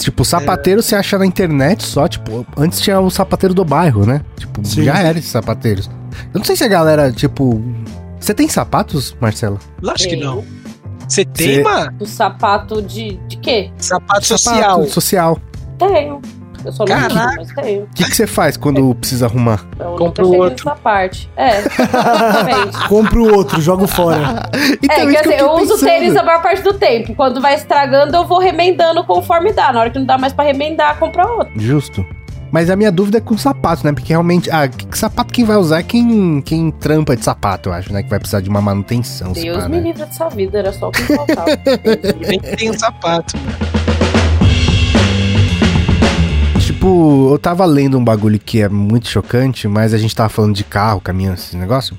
Tipo, 0.03 0.25
sapateiro 0.25 0.81
você 0.81 0.95
acha 0.95 1.17
na 1.17 1.25
internet 1.25 1.83
só, 1.83 2.07
tipo, 2.07 2.45
antes 2.57 2.79
tinha 2.81 2.99
o 2.99 3.09
sapateiro 3.09 3.53
do 3.53 3.63
bairro, 3.63 4.05
né? 4.05 4.21
Tipo, 4.37 4.63
Sim, 4.65 4.83
já 4.83 4.99
era 4.99 5.17
esses 5.17 5.31
sapateiros. 5.31 5.89
Eu 6.33 6.39
não 6.39 6.43
sei 6.43 6.55
se 6.55 6.63
a 6.63 6.67
galera, 6.67 7.11
tipo. 7.11 7.61
Você 8.19 8.33
tem 8.33 8.47
sapatos, 8.47 9.15
Marcela? 9.21 9.59
Lógico 9.81 10.09
que 10.09 10.15
não. 10.17 10.43
Você 11.07 11.23
tem, 11.23 11.55
Cê- 11.55 11.63
mano? 11.63 11.93
O 11.99 12.05
sapato 12.05 12.81
de, 12.81 13.17
de 13.27 13.37
quê? 13.37 13.71
Sapato 13.77 14.25
Sapato 14.25 14.25
social. 14.25 14.87
social. 14.87 15.39
Tenho. 15.77 16.21
Eu 16.65 16.71
só 16.71 16.83
não 16.83 16.95
Caraca. 16.95 17.27
uso, 17.27 17.35
mas 17.37 17.53
tenho. 17.63 17.83
O 17.83 17.87
que, 17.93 18.03
que 18.03 18.15
você 18.15 18.25
faz 18.25 18.57
quando 18.57 18.93
precisa 18.95 19.27
arrumar? 19.27 19.65
Então, 19.75 19.95
Compra 19.95 20.25
o 20.25 20.35
outro. 20.35 20.65
nessa 20.65 20.79
parte. 20.81 21.29
É, 21.35 21.59
exatamente. 21.59 22.77
Compro 22.89 23.23
o 23.23 23.35
outro, 23.35 23.61
jogo 23.61 23.87
fora. 23.87 24.49
Então, 24.81 25.09
é, 25.09 25.13
que 25.13 25.21
dizer, 25.21 25.39
eu, 25.39 25.57
fiquei 25.57 25.73
uso 25.73 25.85
tênis 25.85 26.15
a 26.15 26.23
maior 26.23 26.41
parte 26.41 26.61
do 26.61 26.73
tempo. 26.73 27.13
Quando 27.15 27.39
vai 27.41 27.55
estragando, 27.55 28.15
eu 28.15 28.25
vou 28.25 28.39
remendando 28.39 29.03
conforme 29.03 29.51
dá. 29.51 29.71
Na 29.71 29.81
hora 29.81 29.89
que 29.89 29.99
não 29.99 30.05
dá 30.05 30.17
mais 30.17 30.33
pra 30.33 30.43
remendar, 30.43 30.97
compra 30.97 31.25
outro. 31.25 31.53
Justo. 31.59 32.05
Mas 32.51 32.69
a 32.69 32.75
minha 32.75 32.91
dúvida 32.91 33.17
é 33.17 33.21
com 33.21 33.37
sapato, 33.37 33.85
né? 33.85 33.91
Porque 33.91 34.09
realmente, 34.13 34.49
ah, 34.49 34.67
que, 34.67 34.85
que 34.85 34.97
sapato 34.97 35.33
quem 35.33 35.43
vai 35.43 35.57
usar 35.57 35.79
é 35.79 35.83
quem, 35.83 36.41
quem 36.41 36.71
trampa 36.71 37.15
de 37.15 37.23
sapato, 37.23 37.69
eu 37.69 37.73
acho, 37.73 37.91
né? 37.91 38.01
Que 38.01 38.09
vai 38.09 38.19
precisar 38.19 38.41
de 38.41 38.49
uma 38.49 38.61
manutenção. 38.61 39.33
Deus 39.33 39.63
pá, 39.63 39.69
me 39.69 39.77
né? 39.77 39.83
livre 39.83 40.05
dessa 40.05 40.29
vida, 40.29 40.59
era 40.59 40.71
só 40.71 40.87
o 40.87 40.91
que 40.91 41.01
faltava. 41.01 41.47
Nem 42.27 42.39
tem 42.39 42.71
um 42.71 42.77
sapato. 42.77 43.35
Tipo, 46.85 47.31
eu 47.31 47.39
tava 47.39 47.65
lendo 47.65 47.97
um 47.97 48.03
bagulho 48.03 48.37
que 48.37 48.61
é 48.61 48.69
muito 48.69 49.07
chocante, 49.07 49.67
mas 49.67 49.91
a 49.91 49.97
gente 49.97 50.15
tava 50.15 50.29
falando 50.29 50.53
de 50.53 50.63
carro, 50.63 51.01
caminhão, 51.01 51.33
esse 51.33 51.57
negócio. 51.57 51.97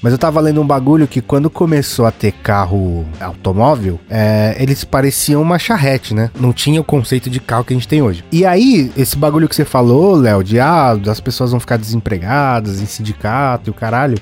Mas 0.00 0.10
eu 0.10 0.18
tava 0.18 0.40
lendo 0.40 0.58
um 0.58 0.66
bagulho 0.66 1.06
que 1.06 1.20
quando 1.20 1.50
começou 1.50 2.06
a 2.06 2.10
ter 2.10 2.32
carro 2.32 3.04
automóvel, 3.20 4.00
é, 4.08 4.56
eles 4.58 4.84
pareciam 4.84 5.42
uma 5.42 5.58
charrete, 5.58 6.14
né? 6.14 6.30
Não 6.40 6.50
tinha 6.50 6.80
o 6.80 6.84
conceito 6.84 7.28
de 7.28 7.40
carro 7.40 7.62
que 7.62 7.74
a 7.74 7.76
gente 7.76 7.86
tem 7.86 8.00
hoje. 8.00 8.24
E 8.32 8.46
aí, 8.46 8.90
esse 8.96 9.18
bagulho 9.18 9.46
que 9.46 9.54
você 9.54 9.66
falou, 9.66 10.14
Léo, 10.14 10.42
de 10.42 10.58
ah, 10.58 10.92
as 10.92 11.20
pessoas 11.20 11.50
vão 11.50 11.60
ficar 11.60 11.76
desempregadas 11.76 12.80
em 12.80 12.86
sindicato 12.86 13.68
e 13.68 13.70
o 13.70 13.74
caralho. 13.74 14.16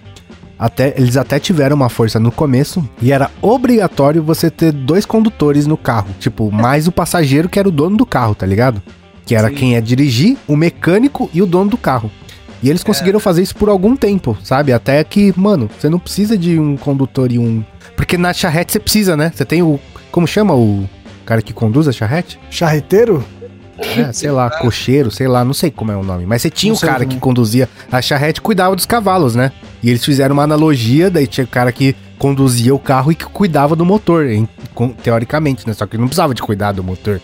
Até, 0.58 0.92
eles 0.96 1.16
até 1.16 1.38
tiveram 1.38 1.76
uma 1.76 1.88
força 1.88 2.18
no 2.18 2.32
começo 2.32 2.84
e 3.00 3.12
era 3.12 3.30
obrigatório 3.40 4.24
você 4.24 4.50
ter 4.50 4.72
dois 4.72 5.06
condutores 5.06 5.68
no 5.68 5.76
carro. 5.76 6.08
Tipo, 6.18 6.50
mais 6.50 6.88
o 6.88 6.92
passageiro 6.92 7.48
que 7.48 7.60
era 7.60 7.68
o 7.68 7.72
dono 7.72 7.96
do 7.96 8.04
carro, 8.04 8.34
tá 8.34 8.44
ligado? 8.44 8.82
Que 9.26 9.34
era 9.34 9.48
Sim. 9.48 9.54
quem 9.54 9.72
ia 9.72 9.82
dirigir, 9.82 10.36
o 10.46 10.56
mecânico 10.56 11.30
e 11.32 11.40
o 11.42 11.46
dono 11.46 11.70
do 11.70 11.76
carro. 11.76 12.10
E 12.62 12.68
eles 12.68 12.84
conseguiram 12.84 13.18
fazer 13.18 13.42
isso 13.42 13.56
por 13.56 13.68
algum 13.68 13.96
tempo, 13.96 14.36
sabe? 14.42 14.72
Até 14.72 15.02
que, 15.02 15.32
mano, 15.36 15.70
você 15.78 15.88
não 15.88 15.98
precisa 15.98 16.36
de 16.36 16.58
um 16.58 16.76
condutor 16.76 17.32
e 17.32 17.38
um. 17.38 17.64
Porque 17.96 18.18
na 18.18 18.32
charrete 18.34 18.72
você 18.72 18.80
precisa, 18.80 19.16
né? 19.16 19.32
Você 19.34 19.44
tem 19.44 19.62
o. 19.62 19.80
Como 20.10 20.26
chama 20.26 20.54
o 20.54 20.88
cara 21.24 21.40
que 21.40 21.52
conduz 21.54 21.88
a 21.88 21.92
charrete? 21.92 22.38
Charreteiro? 22.50 23.24
É, 23.96 24.12
sei 24.12 24.30
lá, 24.30 24.50
cocheiro, 24.50 25.10
sei 25.10 25.26
lá, 25.26 25.42
não 25.42 25.54
sei 25.54 25.70
como 25.70 25.90
é 25.90 25.96
o 25.96 26.02
nome. 26.02 26.26
Mas 26.26 26.42
você 26.42 26.50
tinha 26.50 26.70
Não 26.72 26.76
o 26.76 26.80
cara 26.80 27.06
que 27.06 27.16
conduzia 27.18 27.66
a 27.90 28.02
charrete 28.02 28.38
e 28.38 28.42
cuidava 28.42 28.76
dos 28.76 28.84
cavalos, 28.84 29.34
né? 29.34 29.52
E 29.82 29.88
eles 29.88 30.04
fizeram 30.04 30.34
uma 30.34 30.42
analogia, 30.42 31.08
daí 31.08 31.26
tinha 31.26 31.44
o 31.44 31.48
cara 31.48 31.72
que 31.72 31.96
conduzia 32.18 32.74
o 32.74 32.78
carro 32.78 33.10
e 33.10 33.14
que 33.14 33.24
cuidava 33.24 33.74
do 33.74 33.86
motor, 33.86 34.26
com- 34.74 34.90
teoricamente, 34.90 35.66
né? 35.66 35.72
Só 35.72 35.86
que 35.86 35.96
não 35.96 36.06
precisava 36.08 36.34
de 36.34 36.42
cuidar 36.42 36.72
do 36.72 36.84
motor. 36.84 37.22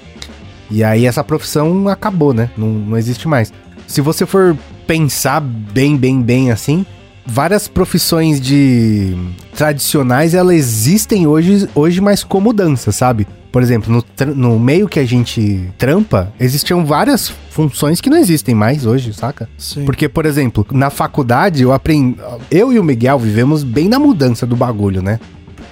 E 0.70 0.82
aí 0.82 1.06
essa 1.06 1.22
profissão 1.22 1.88
acabou, 1.88 2.32
né? 2.32 2.50
Não, 2.56 2.68
não 2.68 2.98
existe 2.98 3.28
mais. 3.28 3.52
Se 3.86 4.00
você 4.00 4.26
for 4.26 4.56
pensar 4.86 5.40
bem, 5.40 5.96
bem, 5.96 6.20
bem 6.22 6.50
assim, 6.50 6.84
várias 7.26 7.66
profissões 7.66 8.40
de 8.40 9.16
tradicionais, 9.54 10.34
elas 10.34 10.54
existem 10.54 11.26
hoje, 11.26 11.68
hoje 11.74 12.00
mas 12.00 12.22
com 12.22 12.40
mudança, 12.40 12.92
sabe? 12.92 13.26
Por 13.50 13.62
exemplo, 13.62 13.90
no, 13.90 14.34
no 14.34 14.60
meio 14.60 14.86
que 14.86 15.00
a 15.00 15.04
gente 15.04 15.70
trampa, 15.78 16.32
existiam 16.38 16.84
várias 16.84 17.32
funções 17.50 18.00
que 18.02 18.10
não 18.10 18.18
existem 18.18 18.54
mais 18.54 18.84
hoje, 18.84 19.14
saca? 19.14 19.48
Sim. 19.56 19.84
Porque, 19.86 20.08
por 20.08 20.26
exemplo, 20.26 20.66
na 20.72 20.90
faculdade 20.90 21.62
eu 21.62 21.72
aprendi. 21.72 22.18
Eu 22.50 22.72
e 22.72 22.78
o 22.78 22.84
Miguel 22.84 23.18
vivemos 23.18 23.64
bem 23.64 23.88
na 23.88 23.98
mudança 23.98 24.46
do 24.46 24.54
bagulho, 24.54 25.00
né? 25.00 25.18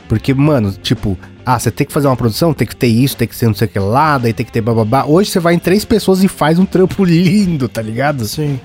Porque, 0.08 0.32
mano, 0.32 0.72
tipo, 0.82 1.18
ah, 1.44 1.58
você 1.58 1.70
tem 1.70 1.86
que 1.86 1.92
fazer 1.92 2.06
uma 2.06 2.16
produção, 2.16 2.54
tem 2.54 2.66
que 2.66 2.74
ter 2.74 2.86
isso, 2.86 3.16
tem 3.16 3.28
que 3.28 3.36
ser 3.36 3.46
não 3.46 3.54
sei 3.54 3.66
o 3.66 3.70
que 3.70 3.78
lá, 3.78 4.16
daí 4.16 4.32
tem 4.32 4.46
que 4.46 4.52
ter 4.52 4.60
bababá. 4.60 5.04
Hoje 5.04 5.30
você 5.30 5.40
vai 5.40 5.54
em 5.54 5.58
três 5.58 5.84
pessoas 5.84 6.22
e 6.24 6.28
faz 6.28 6.58
um 6.58 6.64
trampo 6.64 7.04
lindo, 7.04 7.68
tá 7.68 7.82
ligado? 7.82 8.24
Sim. 8.24 8.58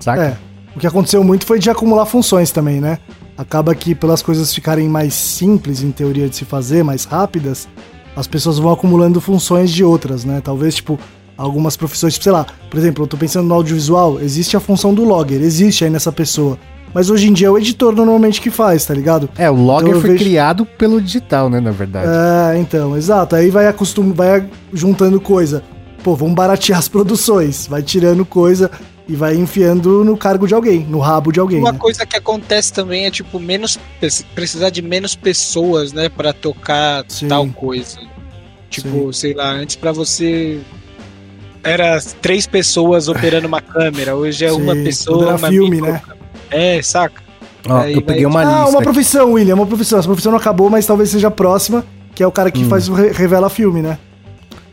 Saca? 0.00 0.22
É. 0.22 0.36
O 0.74 0.80
que 0.80 0.86
aconteceu 0.86 1.22
muito 1.22 1.46
foi 1.46 1.58
de 1.58 1.70
acumular 1.70 2.06
funções 2.06 2.50
também, 2.50 2.80
né? 2.80 2.98
Acaba 3.36 3.74
que 3.74 3.94
pelas 3.94 4.20
coisas 4.20 4.52
ficarem 4.52 4.88
mais 4.88 5.14
simples 5.14 5.82
em 5.82 5.90
teoria 5.90 6.28
de 6.28 6.36
se 6.36 6.44
fazer, 6.44 6.82
mais 6.82 7.04
rápidas, 7.04 7.68
as 8.16 8.26
pessoas 8.26 8.58
vão 8.58 8.72
acumulando 8.72 9.20
funções 9.20 9.70
de 9.70 9.84
outras, 9.84 10.24
né? 10.24 10.40
Talvez, 10.42 10.74
tipo, 10.74 10.98
algumas 11.36 11.76
profissões, 11.76 12.14
tipo, 12.14 12.24
sei 12.24 12.32
lá, 12.32 12.46
por 12.68 12.78
exemplo, 12.78 13.04
eu 13.04 13.08
tô 13.08 13.16
pensando 13.16 13.46
no 13.46 13.54
audiovisual, 13.54 14.20
existe 14.20 14.56
a 14.56 14.60
função 14.60 14.92
do 14.92 15.04
logger, 15.04 15.40
existe 15.40 15.84
aí 15.84 15.90
nessa 15.90 16.10
pessoa. 16.10 16.58
Mas 16.94 17.10
hoje 17.10 17.28
em 17.28 17.32
dia 17.32 17.48
é 17.48 17.50
o 17.50 17.58
editor 17.58 17.94
normalmente 17.94 18.40
que 18.40 18.50
faz, 18.50 18.84
tá 18.86 18.94
ligado? 18.94 19.28
É, 19.36 19.50
o 19.50 19.54
logger 19.54 19.88
Então 19.90 20.00
foi 20.00 20.10
vejo- 20.10 20.24
criado 20.24 20.64
pelo 20.64 21.00
digital, 21.00 21.48
né, 21.50 21.60
na 21.60 21.70
verdade. 21.70 22.08
É, 22.08 22.58
então, 22.58 22.96
exato. 22.96 23.36
Aí 23.36 23.50
vai 23.50 23.66
acostum, 23.66 24.12
vai 24.12 24.44
juntando 24.72 25.20
coisa. 25.20 25.62
Pô, 26.02 26.14
vamos 26.16 26.34
baratear 26.34 26.78
as 26.80 26.88
produções. 26.88 27.66
Vai 27.66 27.82
tirando 27.82 28.24
coisa 28.24 28.70
e 29.06 29.14
vai 29.16 29.34
enfiando 29.36 30.04
no 30.04 30.16
cargo 30.16 30.46
de 30.46 30.54
alguém, 30.54 30.80
no 30.88 30.98
rabo 30.98 31.30
de 31.32 31.40
alguém. 31.40 31.60
Uma 31.60 31.72
né? 31.72 31.78
coisa 31.78 32.04
que 32.06 32.16
acontece 32.16 32.72
também 32.72 33.06
é, 33.06 33.10
tipo, 33.10 33.38
menos 33.38 33.78
precisar 34.34 34.70
de 34.70 34.82
menos 34.82 35.14
pessoas, 35.14 35.92
né, 35.92 36.08
Pra 36.08 36.32
tocar 36.32 37.04
Sim. 37.08 37.28
tal 37.28 37.46
coisa. 37.48 37.98
Tipo, 38.70 39.12
sei 39.12 39.32
lá, 39.34 39.50
antes 39.52 39.76
pra 39.76 39.92
você 39.92 40.60
era 41.64 41.98
três 42.20 42.46
pessoas 42.46 43.08
operando 43.08 43.46
uma 43.46 43.60
câmera, 43.62 44.14
hoje 44.14 44.44
é 44.44 44.50
Sim, 44.50 44.62
uma 44.62 44.74
tudo 44.74 44.84
pessoa, 44.84 45.24
era 45.28 45.36
uma 45.36 45.48
filme, 45.48 45.70
micro- 45.70 45.92
né? 45.92 46.02
É, 46.50 46.80
saca? 46.82 47.22
Ó, 47.68 47.76
aí 47.78 47.94
eu 47.94 48.02
peguei 48.02 48.24
vai- 48.24 48.30
uma 48.32 48.40
ah, 48.40 48.44
lista. 48.60 48.70
uma 48.70 48.78
aqui. 48.78 48.84
profissão, 48.84 49.32
William, 49.32 49.54
uma 49.54 49.66
profissão. 49.66 49.98
Essa 49.98 50.08
profissão 50.08 50.32
não 50.32 50.38
acabou, 50.38 50.70
mas 50.70 50.86
talvez 50.86 51.10
seja 51.10 51.28
a 51.28 51.30
próxima, 51.30 51.84
que 52.14 52.22
é 52.22 52.26
o 52.26 52.32
cara 52.32 52.50
que 52.50 52.62
Hum. 52.64 52.68
faz 52.68 52.88
o 52.88 52.94
re- 52.94 53.12
revela 53.12 53.50
filme, 53.50 53.82
né? 53.82 53.98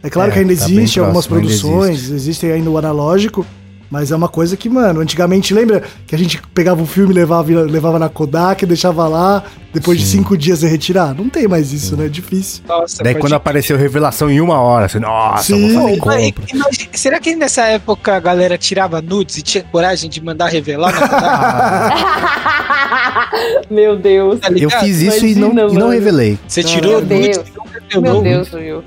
É 0.04 0.10
claro 0.10 0.30
É, 0.30 0.34
que 0.34 0.40
ainda 0.40 0.56
tá 0.56 0.64
existe 0.66 1.00
algumas 1.00 1.26
próximo, 1.26 1.50
ainda 1.52 1.62
produções, 1.62 2.10
existem 2.12 2.52
ainda 2.52 2.70
o 2.70 2.78
analógico, 2.78 3.46
mas 3.89 4.12
é 4.12 4.15
uma 4.15 4.28
coisa 4.28 4.56
que, 4.58 4.67
mano, 4.69 5.00
antigamente, 5.02 5.54
lembra 5.54 5.84
que 6.08 6.13
a 6.15 6.17
gente 6.17 6.41
pegava 6.54 6.82
o 6.82 6.86
filme, 6.86 7.13
levava, 7.13 7.50
levava 7.62 8.00
na 8.00 8.10
Kodak, 8.10 8.65
deixava 8.65 9.08
lá, 9.08 9.43
depois 9.74 10.00
de 10.00 10.06
Sim. 10.06 10.17
cinco 10.19 10.38
dias 10.38 10.63
ia 10.63 10.69
retirar? 10.69 11.13
Não 11.13 11.30
tem 11.30 11.48
mais 11.48 11.71
isso, 11.74 11.95
né? 11.98 12.06
É 12.06 12.10
difícil. 12.10 12.63
Nossa, 12.67 13.04
Daí 13.04 13.13
pode- 13.13 13.21
quando 13.24 13.34
apareceu 13.34 13.78
revelação 13.78 14.30
em 14.30 14.39
uma 14.41 14.60
hora, 14.60 14.86
assim, 14.86 15.00
nossa, 15.00 15.43
Sim. 15.43 15.74
vou 15.74 15.84
fazer 15.84 16.00
Mas, 16.06 16.32
compra. 16.32 16.45
imagina, 16.54 16.89
será 16.93 17.19
que 17.19 17.36
nessa 17.36 17.63
época 17.65 18.15
a 18.15 18.19
galera 18.19 18.58
tirava 18.58 19.02
nudes 19.02 19.38
e 19.38 19.41
tinha 19.41 19.63
coragem 19.63 20.10
de 20.10 20.21
mandar 20.24 20.48
revelar? 20.48 20.91
na 21.00 21.08
Kodak? 21.08 21.95
Meu 23.69 23.95
Deus. 23.98 24.39
Tá 24.39 24.50
Eu 24.52 24.69
fiz 24.69 25.02
isso 25.02 25.26
e 25.26 25.32
Imagina, 25.34 25.54
não, 25.63 25.69
e 25.69 25.74
não 25.78 25.89
revelei. 25.89 26.38
Você 26.48 26.62
Meu 26.62 26.69
tirou 26.69 27.02
nudes 27.02 27.08
Deus. 27.38 27.48
e 27.93 28.00
Meu? 28.00 28.21
Deus, 28.21 28.54
Will. 28.54 28.84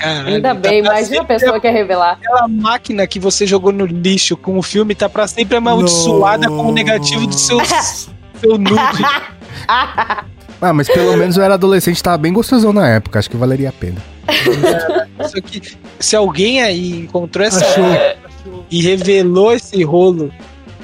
Caralho, 0.00 0.28
Ainda 0.36 0.48
tá 0.48 0.54
bem, 0.54 0.82
pra 0.82 0.92
imagina 0.92 1.02
a 1.02 1.04
sempre 1.04 1.26
pessoa 1.26 1.52
que 1.54 1.60
quer 1.60 1.72
revelar. 1.72 2.12
Aquela 2.12 2.48
máquina 2.48 3.06
que 3.06 3.20
você 3.20 3.46
jogou 3.46 3.70
no 3.70 3.84
lixo 3.84 4.36
com 4.36 4.58
o 4.58 4.62
filme 4.62 4.94
tá 4.94 5.08
pra 5.08 5.26
sempre 5.28 5.56
amaldiçoada 5.56 6.48
com 6.48 6.68
o 6.68 6.72
negativo 6.72 7.26
do 7.26 7.34
seu, 7.34 7.60
seu 8.40 8.58
nude. 8.58 8.74
Ah, 10.62 10.74
mas 10.74 10.88
pelo 10.88 11.16
menos 11.16 11.38
eu 11.38 11.42
era 11.42 11.54
adolescente 11.54 11.98
e 11.98 12.02
tava 12.02 12.18
bem 12.18 12.34
gostosão 12.34 12.70
na 12.70 12.86
época. 12.86 13.18
Acho 13.18 13.30
que 13.30 13.36
valeria 13.36 13.70
a 13.70 13.72
pena. 13.72 13.96
Só 15.26 15.40
que 15.40 15.62
se 15.98 16.14
alguém 16.14 16.60
aí 16.62 17.00
encontrou 17.00 17.46
essa 17.46 17.64
Achou. 17.64 17.84
e 18.70 18.82
revelou 18.82 19.54
esse 19.54 19.82
rolo, 19.82 20.30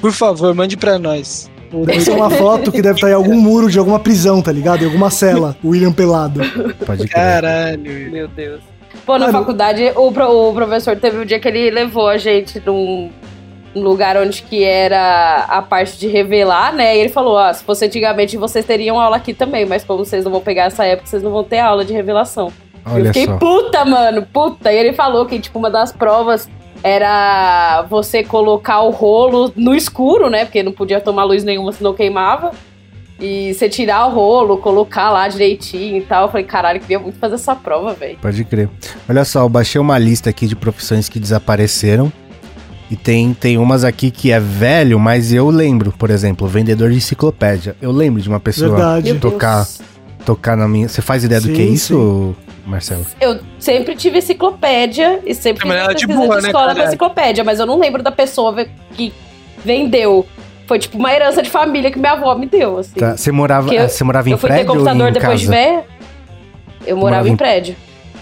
por 0.01 0.11
favor, 0.11 0.53
mande 0.55 0.75
pra 0.75 0.97
nós. 0.97 1.47
Deve 1.85 2.01
ser 2.01 2.11
uma 2.11 2.29
foto 2.29 2.71
que 2.71 2.81
deve 2.81 2.95
estar 2.95 3.09
em 3.09 3.13
algum 3.13 3.39
muro 3.39 3.69
de 3.69 3.77
alguma 3.77 3.99
prisão, 3.99 4.41
tá 4.41 4.51
ligado? 4.51 4.81
Em 4.81 4.85
alguma 4.85 5.11
cela, 5.11 5.55
o 5.61 5.69
William 5.69 5.91
pelado. 5.91 6.39
Pode 6.85 7.07
crer. 7.07 7.09
Caralho. 7.09 8.11
Meu 8.11 8.27
Deus. 8.27 8.61
Pô, 9.07 9.13
na 9.17 9.25
Mano. 9.27 9.39
faculdade, 9.39 9.91
o, 9.95 10.11
pro- 10.11 10.49
o 10.49 10.53
professor 10.53 10.95
teve 10.97 11.17
um 11.17 11.25
dia 11.25 11.39
que 11.39 11.47
ele 11.47 11.71
levou 11.71 12.07
a 12.09 12.17
gente 12.17 12.61
num 12.63 13.09
lugar 13.73 14.17
onde 14.17 14.41
que 14.43 14.63
era 14.63 15.45
a 15.47 15.61
parte 15.61 15.97
de 15.97 16.07
revelar, 16.07 16.73
né? 16.73 16.95
E 16.95 16.99
ele 16.99 17.09
falou, 17.09 17.37
ah, 17.37 17.53
se 17.53 17.63
fosse 17.63 17.85
antigamente, 17.85 18.35
vocês 18.37 18.65
teriam 18.65 18.99
aula 18.99 19.15
aqui 19.17 19.33
também, 19.33 19.65
mas 19.65 19.83
como 19.83 20.03
vocês 20.03 20.25
não 20.25 20.31
vão 20.31 20.41
pegar 20.41 20.65
essa 20.65 20.83
época, 20.85 21.07
vocês 21.07 21.23
não 21.23 21.31
vão 21.31 21.43
ter 21.43 21.59
aula 21.59 21.85
de 21.85 21.93
revelação. 21.93 22.51
eu 22.85 22.91
Olha 22.93 23.05
fiquei 23.13 23.25
só. 23.27 23.37
puta, 23.37 23.85
mano, 23.85 24.23
puta. 24.31 24.71
E 24.73 24.77
ele 24.77 24.91
falou 24.93 25.25
que, 25.25 25.39
tipo, 25.39 25.57
uma 25.57 25.69
das 25.69 25.91
provas 25.91 26.49
era 26.83 27.83
você 27.89 28.23
colocar 28.23 28.81
o 28.81 28.89
rolo 28.89 29.51
no 29.55 29.73
escuro, 29.73 30.29
né? 30.29 30.45
Porque 30.45 30.61
não 30.63 30.71
podia 30.71 30.99
tomar 30.99 31.23
luz 31.23 31.43
nenhuma, 31.43 31.71
senão 31.71 31.93
queimava. 31.93 32.51
E 33.19 33.53
você 33.53 33.67
tirar 33.67 34.05
o 34.07 34.13
rolo, 34.13 34.57
colocar 34.57 35.09
lá 35.09 35.27
direitinho 35.27 35.97
e 35.97 36.01
tal. 36.01 36.25
Eu 36.25 36.31
falei, 36.31 36.45
caralho, 36.45 36.77
eu 36.77 36.81
queria 36.81 36.99
muito 36.99 37.17
fazer 37.17 37.35
essa 37.35 37.55
prova, 37.55 37.93
velho. 37.93 38.17
Pode 38.21 38.43
crer. 38.43 38.69
Olha 39.09 39.25
só, 39.25 39.41
eu 39.41 39.49
baixei 39.49 39.81
uma 39.81 39.97
lista 39.97 40.29
aqui 40.29 40.45
de 40.45 40.55
profissões 40.55 41.09
que 41.09 41.19
desapareceram. 41.19 42.11
E 42.89 42.95
tem, 42.95 43.33
tem 43.33 43.57
umas 43.57 43.83
aqui 43.83 44.09
que 44.09 44.31
é 44.31 44.39
velho, 44.39 44.97
mas 44.97 45.33
eu 45.33 45.49
lembro, 45.49 45.91
por 45.91 46.09
exemplo, 46.09 46.47
vendedor 46.47 46.89
de 46.89 46.97
enciclopédia. 46.97 47.75
Eu 47.81 47.91
lembro 47.91 48.21
de 48.21 48.29
uma 48.29 48.39
pessoa 48.39 48.69
Verdade. 48.69 49.13
Tocar, 49.15 49.67
tocar 50.25 50.55
na 50.55 50.67
minha. 50.67 50.87
Você 50.87 51.01
faz 51.01 51.23
ideia 51.23 51.41
do 51.41 51.47
Sim, 51.47 51.53
que 51.53 51.61
é 51.61 51.65
isso, 51.65 52.33
Marcelo? 52.65 53.05
Eu 53.19 53.39
sempre 53.59 53.93
tive 53.95 54.19
enciclopédia 54.19 55.19
e 55.25 55.33
sempre 55.33 55.63
fiz 55.63 55.67
Mas 55.67 55.77
ela 55.77 55.87
é 55.87 55.89
uma 55.89 55.95
de 55.95 56.07
boa, 56.07 56.39
né, 56.39 56.47
escola 56.47 56.75
com 56.75 56.81
enciclopédia, 56.81 57.43
mas 57.43 57.59
eu 57.59 57.65
não 57.65 57.77
lembro 57.77 58.01
da 58.01 58.11
pessoa 58.11 58.65
que 58.93 59.13
vendeu. 59.65 60.25
Foi 60.67 60.77
tipo 60.77 60.97
uma 60.97 61.11
herança 61.13 61.41
de 61.41 61.49
família 61.49 61.89
que 61.89 61.97
minha 61.97 62.11
avó 62.11 62.35
me 62.35 62.45
deu, 62.45 62.77
assim. 62.77 62.99
Tá, 62.99 63.15
Você 63.17 63.31
morava, 63.31 63.73
eu- 63.73 63.87
você 63.89 64.03
morava 64.03 64.29
em 64.29 64.33
eu 64.33 64.37
fui 64.37 64.49
ter 64.49 64.55
prédio 64.55 64.71
ou 64.71 64.77
computador 64.77 65.09
em 65.09 65.13
depois 65.13 65.31
casa? 65.31 65.41
de 65.41 65.47
ver. 65.47 65.83
Eu 66.85 66.95
morava 66.97 67.23
Morava 67.23 67.29
em 67.29 67.31
em- 67.31 67.37
prédio. 67.37 67.75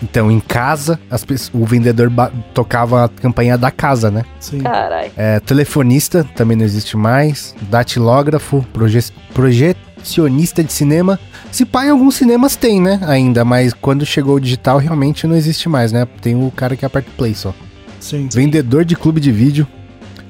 Então, 0.03 0.29
em 0.29 0.39
casa, 0.41 0.99
as 1.09 1.23
pessoas- 1.23 1.49
o 1.53 1.65
vendedor 1.65 2.11
tocava 2.53 3.05
a 3.05 3.09
campanha 3.09 3.57
da 3.57 3.71
casa, 3.71 4.11
né? 4.11 4.23
Sim. 4.39 4.59
Caralho. 4.59 5.09
É, 5.17 5.39
telefonista 5.39 6.23
também 6.35 6.55
não 6.57 6.65
existe 6.65 6.95
mais. 6.97 7.55
Datilógrafo, 7.61 8.63
proje- 8.73 9.11
projecionista 9.33 10.63
de 10.63 10.71
cinema. 10.73 11.19
Se 11.51 11.65
pá, 11.65 11.85
em 11.85 11.89
alguns 11.89 12.15
cinemas 12.15 12.55
tem, 12.55 12.81
né? 12.81 12.99
Ainda, 13.07 13.45
mas 13.45 13.73
quando 13.73 14.05
chegou 14.05 14.35
o 14.35 14.39
digital, 14.39 14.77
realmente 14.77 15.25
não 15.25 15.35
existe 15.35 15.69
mais, 15.69 15.91
né? 15.91 16.05
Tem 16.21 16.35
o 16.35 16.51
cara 16.51 16.75
que 16.75 16.85
aperta 16.85 17.09
play 17.17 17.33
só. 17.33 17.53
Sim. 17.99 18.27
Vendedor 18.31 18.83
de 18.85 18.95
clube 18.95 19.19
de 19.21 19.31
vídeo, 19.31 19.65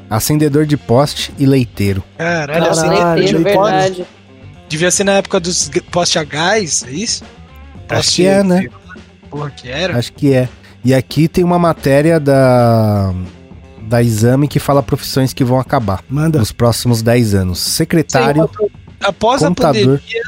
acendedor 0.10 0.66
de 0.66 0.78
poste 0.78 1.34
e 1.38 1.46
leiteiro. 1.46 2.04
Caralho, 2.18 2.64
Caralho, 2.76 3.16
Leiteiro, 3.20 3.44
leiteiro. 3.44 3.62
verdade. 3.64 4.06
devia 4.70 4.92
ser 4.92 5.04
na 5.04 5.14
época 5.14 5.40
dos 5.40 5.70
poste 5.92 6.20
a 6.20 6.24
gás, 6.24 6.84
é 6.88 6.92
isso? 6.92 7.24
Acho 7.90 8.12
que 8.16 8.26
é, 8.26 8.44
né? 8.44 8.68
Porra, 9.30 9.50
que 9.52 9.70
era? 9.70 9.98
Acho 9.98 10.12
que 10.14 10.34
é. 10.34 10.50
E 10.84 10.94
aqui 10.94 11.28
tem 11.28 11.44
uma 11.44 11.58
matéria 11.60 12.20
da 12.20 13.14
da 13.88 14.02
exame 14.02 14.48
que 14.48 14.60
fala 14.60 14.82
profissões 14.82 15.32
que 15.32 15.44
vão 15.44 15.60
acabar 15.60 16.04
Manda. 16.10 16.40
nos 16.40 16.52
próximos 16.52 17.04
10 17.04 17.36
anos. 17.36 17.60
Secretário, 17.60 18.50
Após 19.04 19.42
Contador. 19.44 19.70
a 19.70 19.84
pandemia, 19.84 20.24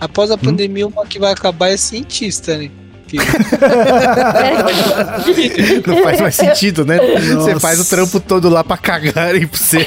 após 0.00 0.30
a 0.32 0.36
pandemia, 0.38 0.86
uma 0.88 1.06
que 1.06 1.18
vai 1.18 1.32
acabar 1.32 1.68
é 1.68 1.76
cientista, 1.76 2.56
né? 2.58 2.68
Que- 3.06 3.18
não 5.86 6.02
faz 6.02 6.20
mais 6.20 6.34
sentido, 6.34 6.84
né? 6.84 6.98
Você 6.98 7.34
Nossa. 7.34 7.60
faz 7.60 7.80
o 7.80 7.84
trampo 7.84 8.18
todo 8.20 8.48
lá 8.48 8.62
pra 8.64 8.76
cagar 8.76 9.34
aí 9.34 9.46
pra 9.46 9.58
você. 9.58 9.78
né? 9.78 9.84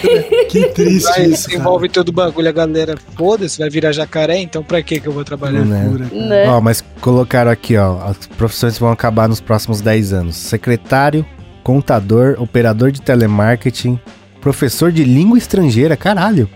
Que 0.49 0.65
triste 0.69 1.09
vai, 1.09 1.25
isso, 1.25 1.47
cara. 1.49 1.59
envolve 1.59 1.89
todo 1.89 2.09
o 2.09 2.11
bagulho, 2.11 2.47
a 2.49 2.51
galera, 2.51 2.95
foda-se, 3.17 3.59
vai 3.59 3.69
virar 3.69 3.91
jacaré, 3.91 4.37
então 4.37 4.63
pra 4.63 4.81
que 4.81 4.99
que 4.99 5.07
eu 5.07 5.11
vou 5.11 5.23
trabalhar? 5.25 5.65
Né? 5.65 5.89
Cara. 5.91 6.05
Né? 6.27 6.49
Ó, 6.49 6.61
mas 6.61 6.83
colocaram 7.01 7.51
aqui, 7.51 7.75
ó, 7.77 7.99
as 8.05 8.17
profissões 8.37 8.77
vão 8.77 8.91
acabar 8.91 9.27
nos 9.27 9.41
próximos 9.41 9.81
10 9.81 10.13
anos. 10.13 10.35
Secretário, 10.37 11.25
contador, 11.63 12.35
operador 12.39 12.91
de 12.91 13.01
telemarketing, 13.01 13.99
professor 14.41 14.91
de 14.91 15.03
língua 15.03 15.37
estrangeira, 15.37 15.97
caralho. 15.97 16.49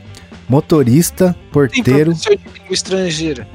Motorista, 0.48 1.34
Tem 1.34 1.52
porteiro. 1.52 2.12
professor 2.12 2.38
de 2.38 2.44
língua 2.60 2.74
estrangeira. 2.74 3.48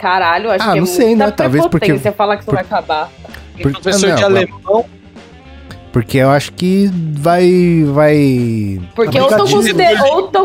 Caralho, 0.00 0.50
acho 0.50 0.64
Ah, 0.66 0.72
que 0.72 0.78
é 0.78 0.80
não 0.80 0.86
sei, 0.86 1.08
muita 1.08 1.26
né? 1.26 1.30
Talvez 1.36 1.62
porque- 1.66 1.78
prepotência 1.86 2.12
falar 2.12 2.36
que 2.36 2.42
isso 2.42 2.46
por- 2.50 2.54
vai 2.54 2.64
acabar. 2.64 3.10
Por- 3.60 3.72
professor 3.72 4.10
Ah, 4.10 4.14
de 4.14 4.20
não, 4.22 4.28
alemão. 4.28 4.84
Porque 5.92 6.16
eu 6.18 6.30
acho 6.30 6.52
que 6.52 6.88
vai. 7.18 7.84
vai. 7.86 8.80
Porque 8.94 9.20
ou 9.20 9.28
estão 9.28 9.46
consider, 9.46 9.98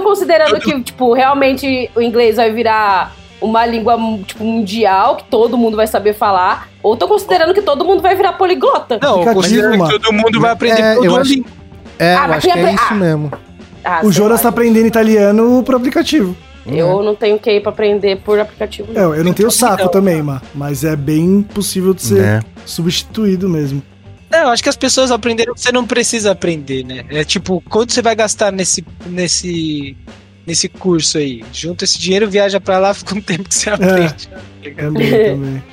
considerando 0.04 0.60
que, 0.60 0.82
tipo, 0.82 1.14
realmente 1.14 1.90
o 1.96 2.02
inglês 2.02 2.36
vai 2.36 2.52
virar 2.52 3.16
uma 3.40 3.66
língua, 3.66 3.96
tipo, 4.26 4.44
mundial, 4.44 5.16
que 5.18 5.24
todo 5.26 5.56
mundo 5.58 5.78
vai 5.78 5.88
saber 5.88 6.14
falar, 6.14 6.68
ou 6.84 6.94
estão 6.96 7.08
considerando 7.08 7.54
que 7.54 7.62
todo 7.62 7.86
mundo 7.86 8.02
vai 8.02 8.16
virar 8.16 8.34
poliglota. 8.34 9.00
Não, 9.02 9.24
considerando 9.34 9.78
mano. 9.78 9.92
que 9.94 10.00
todo 10.00 10.12
mundo 10.14 10.42
vai 10.42 10.52
aprender 10.52 10.82
É, 10.82 10.98
eu 10.98 11.16
acho-. 11.16 11.46
É, 12.00 12.16
Ah, 12.16 12.24
eu 12.24 12.28
mas 12.28 12.32
acho 12.38 12.48
que 12.48 12.60
é 12.60 12.62
apre- 12.62 12.74
isso 12.76 12.88
ah. 12.90 12.94
mesmo. 12.96 13.32
Ah, 13.86 14.02
O 14.04 14.12
Jonas 14.12 14.42
tá 14.42 14.50
aprendendo 14.50 14.88
italiano 14.88 15.62
pro 15.64 15.78
aplicativo. 15.78 16.36
Eu 16.66 17.04
não 17.04 17.16
tenho 17.16 17.38
que 17.38 17.50
ir 17.52 17.62
pra 17.62 17.72
aprender 17.72 18.18
por 18.22 18.40
aplicativo, 18.40 18.88
É, 18.96 19.02
eu 19.04 19.24
não 19.24 19.34
tenho 19.34 19.52
saco 19.52 19.84
Não. 19.84 19.90
também, 19.92 20.22
ma- 20.22 20.42
mas 20.54 20.84
é 20.84 20.96
bem 20.96 21.42
possível 21.42 21.94
de 21.94 22.02
ser 22.02 22.22
Né? 22.22 22.40
substituído 22.66 23.48
mesmo. 23.50 23.82
É, 24.32 24.42
eu 24.44 24.50
acho 24.50 24.64
que 24.64 24.70
as 24.70 24.76
pessoas 24.76 25.12
aprenderam 25.12 25.54
que 25.54 25.62
você 25.62 25.72
não 25.72 25.86
precisa 25.86 26.32
aprender, 26.32 26.84
né? 26.84 27.06
É 27.10 27.24
tipo, 27.24 27.62
quanto 27.70 27.94
você 27.94 28.02
vai 28.02 28.16
gastar 28.16 28.52
nesse, 28.52 28.84
nesse, 29.06 29.96
nesse 30.46 30.68
curso 30.68 31.18
aí? 31.20 31.44
Junta 31.54 31.86
esse 31.86 32.00
dinheiro, 32.00 32.28
viaja 32.30 32.60
pra 32.60 32.80
lá, 32.80 32.92
fica 32.96 33.16
um 33.16 33.22
tempo 33.22 33.48
que 33.48 33.56
você 33.56 33.70
aprende. 33.70 34.28
Também, 34.76 35.12
também. 35.12 35.64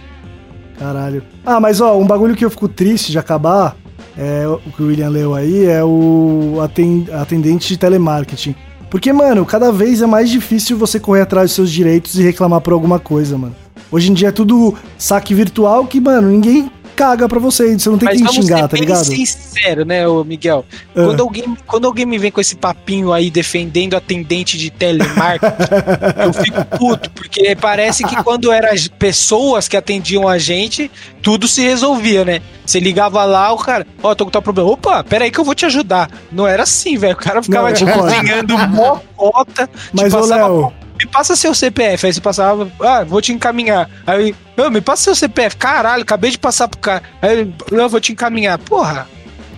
Caralho. 0.78 1.22
Ah, 1.44 1.58
mas 1.60 1.80
ó, 1.80 1.96
um 1.98 2.06
bagulho 2.06 2.34
que 2.36 2.44
eu 2.44 2.50
fico 2.50 2.68
triste 2.68 3.10
de 3.12 3.18
acabar, 3.18 3.76
é 4.16 4.46
o 4.46 4.58
que 4.70 4.82
o 4.82 4.86
William 4.88 5.08
leu 5.08 5.34
aí, 5.34 5.64
é 5.64 5.82
o 5.82 6.58
aten- 6.62 7.06
atendente 7.12 7.68
de 7.68 7.76
telemarketing. 7.78 8.54
Porque, 8.92 9.10
mano, 9.10 9.46
cada 9.46 9.72
vez 9.72 10.02
é 10.02 10.06
mais 10.06 10.28
difícil 10.28 10.76
você 10.76 11.00
correr 11.00 11.22
atrás 11.22 11.48
dos 11.48 11.54
seus 11.54 11.70
direitos 11.72 12.18
e 12.18 12.22
reclamar 12.22 12.60
por 12.60 12.74
alguma 12.74 12.98
coisa, 12.98 13.38
mano. 13.38 13.56
Hoje 13.90 14.10
em 14.10 14.14
dia 14.14 14.28
é 14.28 14.30
tudo 14.30 14.74
saque 14.98 15.32
virtual 15.32 15.86
que, 15.86 15.98
mano, 15.98 16.28
ninguém 16.28 16.70
caga 17.02 17.28
pra 17.28 17.40
você, 17.40 17.76
você 17.76 17.90
não 17.90 17.98
tem 17.98 18.08
Mas 18.08 18.20
vamos 18.20 18.34
xingar, 18.36 18.68
tá 18.68 18.76
ligado? 18.76 19.04
sincero, 19.04 19.84
né, 19.84 20.06
ô 20.06 20.22
Miguel? 20.22 20.64
Ah. 20.94 21.04
Quando, 21.04 21.20
alguém, 21.20 21.56
quando 21.66 21.86
alguém 21.86 22.06
me 22.06 22.16
vem 22.16 22.30
com 22.30 22.40
esse 22.40 22.54
papinho 22.54 23.12
aí 23.12 23.28
defendendo 23.28 23.96
atendente 23.96 24.56
de 24.56 24.70
telemarketing, 24.70 25.56
eu 26.24 26.32
fico 26.32 26.64
puto, 26.78 27.10
porque 27.10 27.56
parece 27.56 28.04
que 28.04 28.22
quando 28.22 28.52
eram 28.52 28.70
as 28.70 28.86
pessoas 28.86 29.66
que 29.66 29.76
atendiam 29.76 30.28
a 30.28 30.38
gente, 30.38 30.90
tudo 31.20 31.48
se 31.48 31.60
resolvia, 31.62 32.24
né? 32.24 32.40
Você 32.64 32.78
ligava 32.78 33.24
lá, 33.24 33.52
o 33.52 33.58
cara, 33.58 33.84
ó, 34.02 34.14
tô 34.14 34.24
com 34.24 34.30
tal 34.30 34.40
problema. 34.40 34.70
Opa, 34.70 35.02
peraí 35.02 35.30
que 35.30 35.40
eu 35.40 35.44
vou 35.44 35.54
te 35.54 35.66
ajudar. 35.66 36.08
Não 36.30 36.46
era 36.46 36.62
assim, 36.62 36.96
velho. 36.96 37.14
O 37.14 37.16
cara 37.16 37.42
ficava 37.42 37.68
Não, 37.70 37.76
concordo. 37.76 38.14
cozinhando 38.14 38.58
mocota, 38.68 39.68
Mas, 39.92 40.04
te 40.04 40.10
passava 40.10 40.46
Léo, 40.46 40.72
me 41.04 41.10
passa 41.10 41.34
seu 41.36 41.54
CPF. 41.54 42.06
Aí 42.06 42.12
você 42.12 42.20
passava, 42.20 42.70
ah, 42.80 43.04
vou 43.04 43.20
te 43.20 43.32
encaminhar. 43.32 43.88
Aí, 44.06 44.34
eu, 44.56 44.70
me 44.70 44.80
passa 44.80 45.04
seu 45.04 45.14
CPF. 45.14 45.56
Caralho, 45.56 46.02
acabei 46.02 46.30
de 46.30 46.38
passar 46.38 46.68
pro 46.68 46.78
cara. 46.78 47.02
Aí, 47.20 47.52
eu 47.70 47.88
vou 47.88 48.00
te 48.00 48.12
encaminhar. 48.12 48.58
Porra. 48.58 49.08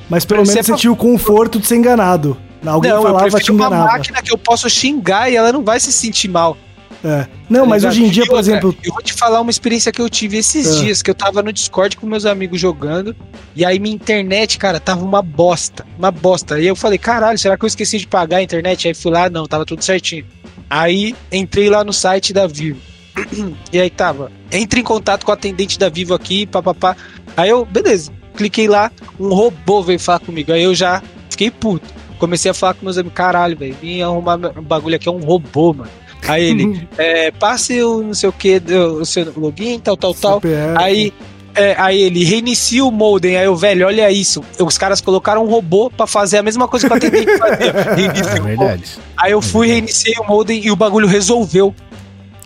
mas 0.08 0.24
pelo 0.24 0.46
menos 0.46 0.66
você 0.66 0.74
tinha 0.74 0.92
o 0.92 0.96
conforto 0.96 1.58
de 1.58 1.66
ser 1.66 1.76
enganado. 1.76 2.36
Alguém 2.64 2.90
não, 2.90 2.98
eu 2.98 3.02
falava, 3.02 3.28
te 3.28 3.32
prefiro 3.32 3.54
uma 3.54 3.68
máquina 3.68 4.22
que 4.22 4.32
eu 4.32 4.38
posso 4.38 4.70
xingar 4.70 5.30
e 5.30 5.36
ela 5.36 5.52
não 5.52 5.62
vai 5.62 5.78
se 5.78 5.92
sentir 5.92 6.28
mal. 6.28 6.56
É. 7.04 7.26
Não, 7.50 7.64
tá 7.64 7.66
mas 7.66 7.84
hoje 7.84 8.02
em 8.02 8.08
dia, 8.08 8.24
por 8.24 8.38
exemplo, 8.38 8.74
Eu 8.82 8.94
vou 8.94 9.02
te 9.02 9.12
falar 9.12 9.38
uma 9.42 9.50
experiência 9.50 9.92
que 9.92 10.00
eu 10.00 10.08
tive 10.08 10.38
esses 10.38 10.66
Ah. 10.66 10.80
dias, 10.80 11.02
que 11.02 11.10
eu 11.10 11.14
tava 11.14 11.42
no 11.42 11.52
Discord 11.52 11.98
com 11.98 12.06
meus 12.06 12.24
amigos 12.24 12.58
jogando, 12.58 13.14
e 13.54 13.62
aí 13.62 13.78
minha 13.78 13.94
internet, 13.94 14.56
cara, 14.56 14.80
tava 14.80 15.04
uma 15.04 15.20
bosta. 15.20 15.84
Uma 15.98 16.10
bosta. 16.10 16.58
E 16.58 16.66
eu 16.66 16.74
falei, 16.74 16.96
caralho, 16.96 17.38
será 17.38 17.58
que 17.58 17.64
eu 17.64 17.66
esqueci 17.66 17.98
de 17.98 18.06
pagar 18.06 18.38
a 18.38 18.42
internet? 18.42 18.88
Aí 18.88 18.94
fui 18.94 19.12
lá, 19.12 19.28
não, 19.28 19.44
tava 19.46 19.66
tudo 19.66 19.84
certinho. 19.84 20.24
Aí 20.68 21.14
entrei 21.30 21.68
lá 21.68 21.84
no 21.84 21.92
site 21.92 22.32
da 22.32 22.46
Vivo. 22.46 22.80
e 23.72 23.80
aí 23.80 23.90
tava, 23.90 24.30
entre 24.50 24.80
em 24.80 24.84
contato 24.84 25.24
com 25.24 25.30
o 25.30 25.34
atendente 25.34 25.78
da 25.78 25.88
Vivo 25.88 26.14
aqui, 26.14 26.46
papapá. 26.46 26.96
Aí 27.36 27.50
eu, 27.50 27.64
beleza, 27.64 28.12
cliquei 28.36 28.68
lá, 28.68 28.90
um 29.18 29.28
robô 29.28 29.82
veio 29.82 30.00
falar 30.00 30.20
comigo. 30.20 30.52
Aí 30.52 30.62
eu 30.62 30.74
já 30.74 31.02
fiquei 31.30 31.50
puto. 31.50 31.86
Comecei 32.18 32.50
a 32.50 32.54
falar 32.54 32.74
com 32.74 32.84
meus 32.84 32.96
amigos, 32.96 33.16
caralho, 33.16 33.56
velho, 33.56 33.76
vim 33.80 34.00
arrumar 34.00 34.36
um 34.56 34.62
bagulho 34.62 34.96
aqui, 34.96 35.08
é 35.08 35.12
um 35.12 35.20
robô, 35.20 35.72
mano. 35.74 35.90
Aí 36.26 36.44
ele, 36.44 36.88
é, 36.96 37.30
passe 37.30 37.82
o 37.82 38.02
não 38.02 38.14
sei 38.14 38.28
o 38.28 38.32
que, 38.32 38.56
o 38.56 39.04
seu 39.04 39.32
login, 39.36 39.78
tal, 39.78 39.96
tal, 39.96 40.14
tal. 40.14 40.40
Aí, 40.76 41.12
é, 41.54 41.74
aí 41.78 42.02
ele 42.02 42.24
reinicia 42.24 42.84
o 42.84 42.90
modem. 42.90 43.36
Aí 43.36 43.44
eu, 43.44 43.56
velho, 43.56 43.86
olha 43.86 44.10
isso. 44.10 44.42
Os 44.58 44.76
caras 44.76 45.00
colocaram 45.00 45.44
um 45.44 45.48
robô 45.48 45.90
pra 45.90 46.06
fazer 46.06 46.38
a 46.38 46.42
mesma 46.42 46.66
coisa 46.66 46.86
que 46.86 46.92
o 46.94 46.96
atendente 46.96 47.38
fazia. 47.38 47.72
Reinicia 47.94 48.36
É 48.36 48.40
o 48.40 48.44
verdade. 48.44 48.84
Aí 49.16 49.32
eu 49.32 49.40
fui, 49.40 49.68
reiniciei 49.68 50.14
o 50.18 50.24
modem 50.24 50.64
e 50.64 50.70
o 50.70 50.76
bagulho 50.76 51.06
resolveu. 51.06 51.74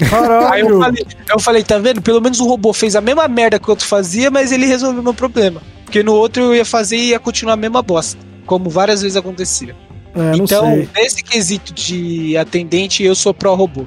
Aí 0.01 0.07
eu 0.07 0.09
Caralho. 0.09 0.79
falei, 0.79 1.07
eu 1.31 1.41
falei, 1.41 1.63
tá 1.65 1.79
vendo? 1.79 2.01
Pelo 2.01 2.21
menos 2.21 2.39
o 2.39 2.47
robô 2.47 2.73
fez 2.73 2.95
a 2.95 3.01
mesma 3.01 3.27
merda 3.27 3.59
que 3.59 3.67
o 3.67 3.71
outro 3.71 3.87
fazia, 3.87 4.31
mas 4.31 4.53
ele 4.53 4.67
resolveu 4.67 5.01
o 5.01 5.05
meu 5.05 5.15
problema. 5.15 5.61
Porque 5.85 6.03
no 6.03 6.15
outro 6.15 6.43
eu 6.43 6.55
ia 6.55 6.65
fazer 6.65 6.97
e 6.97 7.09
ia 7.09 7.19
continuar 7.19 7.55
a 7.55 7.57
mesma 7.57 7.83
bosta. 7.83 8.21
Como 8.47 8.71
várias 8.71 9.03
vezes 9.03 9.17
acontecia. 9.17 9.75
É, 10.15 10.37
então, 10.37 10.87
nesse 10.95 11.23
quesito 11.23 11.73
de 11.73 12.37
atendente, 12.37 13.03
eu 13.03 13.15
sou 13.15 13.35
pró-robô. 13.35 13.85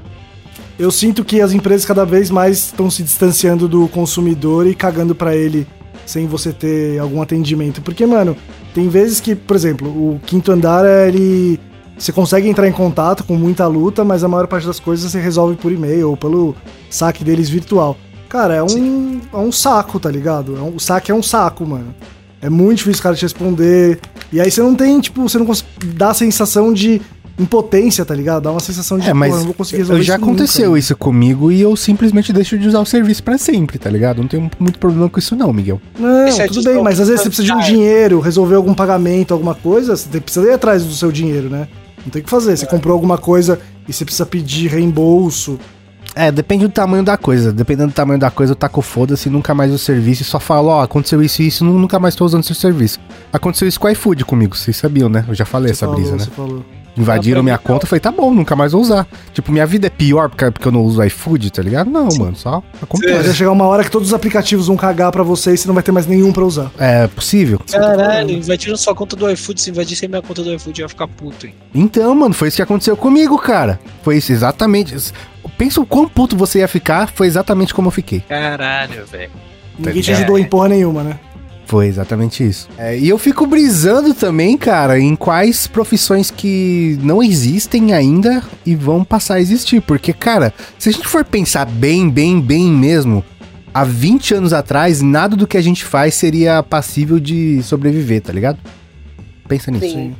Eu 0.81 0.89
sinto 0.89 1.23
que 1.23 1.39
as 1.39 1.51
empresas 1.51 1.85
cada 1.85 2.03
vez 2.03 2.31
mais 2.31 2.57
estão 2.57 2.89
se 2.89 3.03
distanciando 3.03 3.67
do 3.67 3.87
consumidor 3.89 4.65
e 4.65 4.73
cagando 4.73 5.13
pra 5.13 5.35
ele 5.35 5.67
sem 6.07 6.25
você 6.25 6.51
ter 6.51 6.97
algum 6.97 7.21
atendimento. 7.21 7.83
Porque, 7.83 8.03
mano, 8.03 8.35
tem 8.73 8.89
vezes 8.89 9.19
que, 9.19 9.35
por 9.35 9.55
exemplo, 9.55 9.87
o 9.87 10.19
quinto 10.25 10.51
andar, 10.51 10.83
ele. 11.07 11.59
Você 11.95 12.11
consegue 12.11 12.49
entrar 12.49 12.67
em 12.67 12.71
contato 12.71 13.23
com 13.23 13.35
muita 13.35 13.67
luta, 13.67 14.03
mas 14.03 14.23
a 14.23 14.27
maior 14.27 14.47
parte 14.47 14.65
das 14.65 14.79
coisas 14.79 15.11
você 15.11 15.19
resolve 15.19 15.55
por 15.55 15.71
e-mail 15.71 16.09
ou 16.09 16.17
pelo 16.17 16.55
saque 16.89 17.23
deles 17.23 17.47
virtual. 17.47 17.95
Cara, 18.27 18.55
é 18.55 18.63
um, 18.63 19.21
é 19.31 19.37
um 19.37 19.51
saco, 19.51 19.99
tá 19.99 20.09
ligado? 20.09 20.57
É 20.57 20.61
um- 20.61 20.75
o 20.77 20.79
saque 20.79 21.11
é 21.11 21.13
um 21.13 21.21
saco, 21.21 21.63
mano. 21.63 21.93
É 22.41 22.49
muito 22.49 22.79
difícil 22.79 23.01
o 23.01 23.03
cara 23.03 23.15
te 23.15 23.21
responder. 23.21 23.99
E 24.33 24.41
aí 24.41 24.49
você 24.49 24.63
não 24.63 24.73
tem, 24.73 24.99
tipo, 24.99 25.21
você 25.21 25.37
não 25.37 25.45
dá 25.93 26.09
a 26.09 26.13
sensação 26.15 26.73
de 26.73 26.99
impotência, 27.41 28.05
tá 28.05 28.13
ligado? 28.15 28.43
Dá 28.43 28.51
uma 28.51 28.59
sensação 28.59 28.97
de, 28.97 29.09
É, 29.09 29.13
mas 29.13 29.33
não 29.33 29.43
vou 29.45 29.53
conseguir 29.53 29.79
resolver 29.81 30.03
já 30.03 30.13
isso 30.15 30.21
nunca, 30.21 30.31
aconteceu 30.33 30.65
mano. 30.67 30.77
isso 30.77 30.95
comigo 30.95 31.51
e 31.51 31.59
eu 31.61 31.75
simplesmente 31.75 32.31
deixo 32.31 32.57
de 32.57 32.67
usar 32.67 32.79
o 32.79 32.85
serviço 32.85 33.23
pra 33.23 33.37
sempre, 33.37 33.77
tá 33.79 33.89
ligado? 33.89 34.19
Não 34.21 34.27
tenho 34.27 34.49
muito 34.59 34.79
problema 34.79 35.09
com 35.09 35.19
isso 35.19 35.35
não, 35.35 35.51
Miguel. 35.51 35.81
Não, 35.99 36.25
Deixa 36.25 36.47
tudo 36.47 36.63
bem, 36.63 36.81
mas 36.81 36.99
às 36.99 37.07
vezes 37.07 37.23
você 37.23 37.29
precisa 37.29 37.47
de 37.47 37.53
um 37.53 37.59
dinheiro, 37.59 38.19
resolver 38.19 38.55
algum 38.55 38.73
pagamento, 38.73 39.33
alguma 39.33 39.55
coisa, 39.55 39.95
você 39.95 40.19
precisa 40.21 40.45
ir 40.47 40.53
atrás 40.53 40.83
do 40.85 40.93
seu 40.93 41.11
dinheiro, 41.11 41.49
né? 41.49 41.67
Não 42.05 42.11
tem 42.11 42.21
o 42.21 42.25
que 42.25 42.29
fazer. 42.31 42.55
Você 42.57 42.65
comprou 42.65 42.93
alguma 42.93 43.17
coisa 43.17 43.59
e 43.87 43.93
você 43.93 44.03
precisa 44.03 44.25
pedir 44.25 44.67
reembolso. 44.69 45.59
É, 46.15 46.29
depende 46.31 46.65
do 46.67 46.71
tamanho 46.73 47.03
da 47.03 47.15
coisa. 47.15 47.53
Dependendo 47.53 47.89
do 47.91 47.93
tamanho 47.93 48.19
da 48.19 48.29
coisa, 48.29 48.51
eu 48.51 48.55
taco 48.55 48.81
foda-se, 48.81 49.29
nunca 49.29 49.53
mais 49.55 49.71
o 49.71 49.77
serviço 49.77 50.23
e 50.23 50.25
só 50.25 50.39
falo, 50.39 50.67
ó, 50.69 50.81
aconteceu 50.81 51.21
isso 51.21 51.41
e 51.41 51.47
isso, 51.47 51.63
nu- 51.63 51.77
nunca 51.79 51.99
mais 51.99 52.15
tô 52.15 52.25
usando 52.25 52.43
seu 52.43 52.55
serviço. 52.55 52.99
Aconteceu 53.31 53.65
isso 53.67 53.79
com 53.79 53.87
o 53.87 53.89
iFood 53.91 54.25
comigo, 54.25 54.57
vocês 54.57 54.75
sabiam, 54.75 55.07
né? 55.07 55.23
Eu 55.27 55.33
já 55.35 55.45
falei 55.45 55.67
Você 55.69 55.71
essa 55.73 55.85
falou, 55.85 55.95
brisa, 56.01 56.17
né? 56.17 56.23
Você 56.25 56.31
falou. 56.31 56.65
Invadiram 56.97 57.41
minha 57.41 57.57
conta, 57.57 57.85
eu 57.85 57.89
falei, 57.89 57.99
tá 57.99 58.11
bom, 58.11 58.33
nunca 58.33 58.55
mais 58.55 58.73
vou 58.73 58.81
usar. 58.81 59.07
Tipo, 59.33 59.51
minha 59.51 59.65
vida 59.65 59.87
é 59.87 59.89
pior 59.89 60.29
porque, 60.29 60.51
porque 60.51 60.67
eu 60.67 60.71
não 60.71 60.81
uso 60.81 61.01
iFood, 61.03 61.51
tá 61.51 61.61
ligado? 61.61 61.89
Não, 61.89 62.07
mano, 62.17 62.35
só 62.35 62.61
Mas 62.73 62.83
acontece. 62.83 63.23
vai 63.23 63.33
chegar 63.33 63.51
uma 63.51 63.65
hora 63.65 63.83
que 63.83 63.91
todos 63.91 64.09
os 64.09 64.13
aplicativos 64.13 64.67
vão 64.67 64.75
cagar 64.75 65.11
pra 65.11 65.23
você 65.23 65.53
e 65.53 65.57
você 65.57 65.67
não 65.67 65.73
vai 65.73 65.83
ter 65.83 65.91
mais 65.91 66.05
nenhum 66.05 66.31
pra 66.33 66.43
usar. 66.43 66.71
É 66.77 67.07
possível. 67.07 67.59
Caralho, 67.71 68.31
invadiram 68.31 68.75
sua 68.75 68.93
conta 68.93 69.15
do 69.15 69.29
iFood. 69.31 69.61
Se 69.61 69.69
invadisse 69.69 70.05
a 70.05 70.09
minha 70.09 70.21
conta 70.21 70.43
do 70.43 70.53
iFood, 70.53 70.81
eu 70.81 70.85
ia 70.85 70.89
ficar 70.89 71.07
puto, 71.07 71.47
hein? 71.47 71.53
Então, 71.73 72.13
mano, 72.13 72.33
foi 72.33 72.49
isso 72.49 72.57
que 72.57 72.63
aconteceu 72.63 72.97
comigo, 72.97 73.37
cara. 73.37 73.79
Foi 74.03 74.17
isso, 74.17 74.31
exatamente. 74.31 74.95
Pensa 75.57 75.79
o 75.79 75.85
quão 75.85 76.07
puto 76.07 76.35
você 76.35 76.59
ia 76.59 76.67
ficar, 76.67 77.07
foi 77.07 77.27
exatamente 77.27 77.73
como 77.73 77.87
eu 77.87 77.91
fiquei. 77.91 78.21
Caralho, 78.21 79.05
velho. 79.05 79.31
Ninguém 79.77 80.01
te 80.01 80.07
ligado? 80.07 80.17
ajudou 80.19 80.37
em 80.39 80.43
porra 80.43 80.69
nenhuma, 80.69 81.03
né? 81.03 81.19
Foi 81.71 81.87
exatamente 81.87 82.45
isso. 82.45 82.67
É, 82.77 82.99
e 82.99 83.07
eu 83.07 83.17
fico 83.17 83.47
brisando 83.47 84.13
também, 84.13 84.57
cara, 84.57 84.99
em 84.99 85.15
quais 85.15 85.67
profissões 85.67 86.29
que 86.29 86.99
não 87.01 87.23
existem 87.23 87.93
ainda 87.93 88.43
e 88.65 88.75
vão 88.75 89.05
passar 89.05 89.35
a 89.35 89.39
existir. 89.39 89.79
Porque, 89.81 90.11
cara, 90.11 90.53
se 90.77 90.89
a 90.89 90.91
gente 90.91 91.07
for 91.07 91.23
pensar 91.23 91.65
bem, 91.65 92.09
bem, 92.09 92.41
bem 92.41 92.65
mesmo, 92.65 93.23
há 93.73 93.85
20 93.85 94.33
anos 94.33 94.51
atrás, 94.51 95.01
nada 95.01 95.33
do 95.33 95.47
que 95.47 95.55
a 95.55 95.61
gente 95.61 95.85
faz 95.85 96.13
seria 96.15 96.61
passível 96.61 97.21
de 97.21 97.63
sobreviver, 97.63 98.21
tá 98.21 98.33
ligado? 98.33 98.59
Pensa 99.47 99.71
nisso. 99.71 99.95
Sim. 99.95 100.13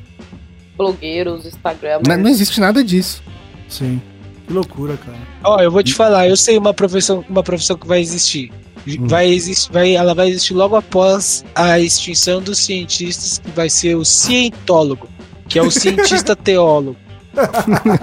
Blogueiros, 0.78 1.46
Instagram. 1.46 2.00
Não, 2.08 2.16
não 2.16 2.30
existe 2.30 2.62
nada 2.62 2.82
disso. 2.82 3.22
Sim. 3.68 4.02
Que 4.48 4.54
loucura, 4.54 4.96
cara. 4.96 5.18
Ó, 5.44 5.60
eu 5.60 5.70
vou 5.70 5.84
te 5.84 5.94
falar, 5.94 6.30
eu 6.30 6.38
sei 6.38 6.58
uma 6.58 6.74
profissão, 6.74 7.26
uma 7.28 7.44
profissão 7.44 7.76
que 7.76 7.86
vai 7.86 8.00
existir. 8.00 8.54
Hum. 8.88 9.08
Vai 9.08 9.30
existir, 9.32 9.72
vai, 9.72 9.96
ela 9.96 10.14
vai 10.16 10.30
existir 10.30 10.54
logo 10.54 10.76
após 10.76 11.46
a 11.54 11.80
extinção 11.80 12.42
dos 12.42 12.58
cientistas, 12.60 13.38
que 13.40 13.50
vai 13.52 13.70
ser 13.70 13.96
o 13.96 14.04
cientólogo, 14.04 15.08
que 15.48 15.60
é 15.60 15.62
o 15.62 15.70
cientista 15.70 16.36
teólogo. 16.38 16.96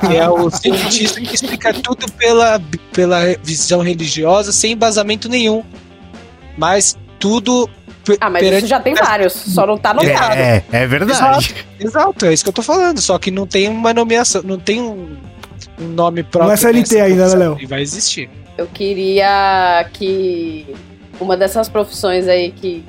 que 0.09 0.17
é 0.17 0.29
o 0.29 0.49
cientista 0.55 1.21
que 1.21 1.35
explica 1.35 1.75
tudo 1.75 2.11
pela, 2.13 2.61
pela 2.93 3.21
visão 3.43 3.81
religiosa, 3.83 4.53
sem 4.53 4.73
embasamento 4.73 5.29
nenhum. 5.29 5.63
Mas 6.57 6.97
tudo 7.19 7.69
Ah, 8.21 8.31
mas 8.31 8.43
perante- 8.43 8.59
isso 8.61 8.69
já 8.69 8.81
tem 8.81 8.95
vários, 8.95 9.33
só 9.33 9.67
não 9.67 9.77
tá 9.77 9.93
notado. 9.93 10.33
É, 10.35 10.65
é 10.73 10.87
verdade. 10.87 11.55
Exato, 11.79 12.25
é 12.27 12.33
isso 12.33 12.43
que 12.45 12.49
eu 12.49 12.55
tô 12.55 12.63
falando. 12.63 13.01
Só 13.01 13.19
que 13.19 13.31
não 13.31 13.47
tem 13.47 13.69
uma 13.69 13.93
nomeação, 13.93 14.43
não 14.43 14.59
tem 14.59 14.81
um, 14.81 15.17
um 15.81 15.89
nome 15.89 16.23
próprio. 16.23 16.47
Não 16.49 16.55
é 16.55 16.57
CLT 16.57 17.01
ainda, 17.01 17.29
né, 17.29 17.35
Léo? 17.35 17.59
E 17.61 17.67
vai 17.67 17.83
existir. 17.83 18.31
Eu 18.59 18.67
queria 18.67 19.89
que 19.93 20.67
uma 21.21 21.37
dessas 21.37 21.69
profissões 21.69 22.27
aí 22.29 22.51
que 22.51 22.85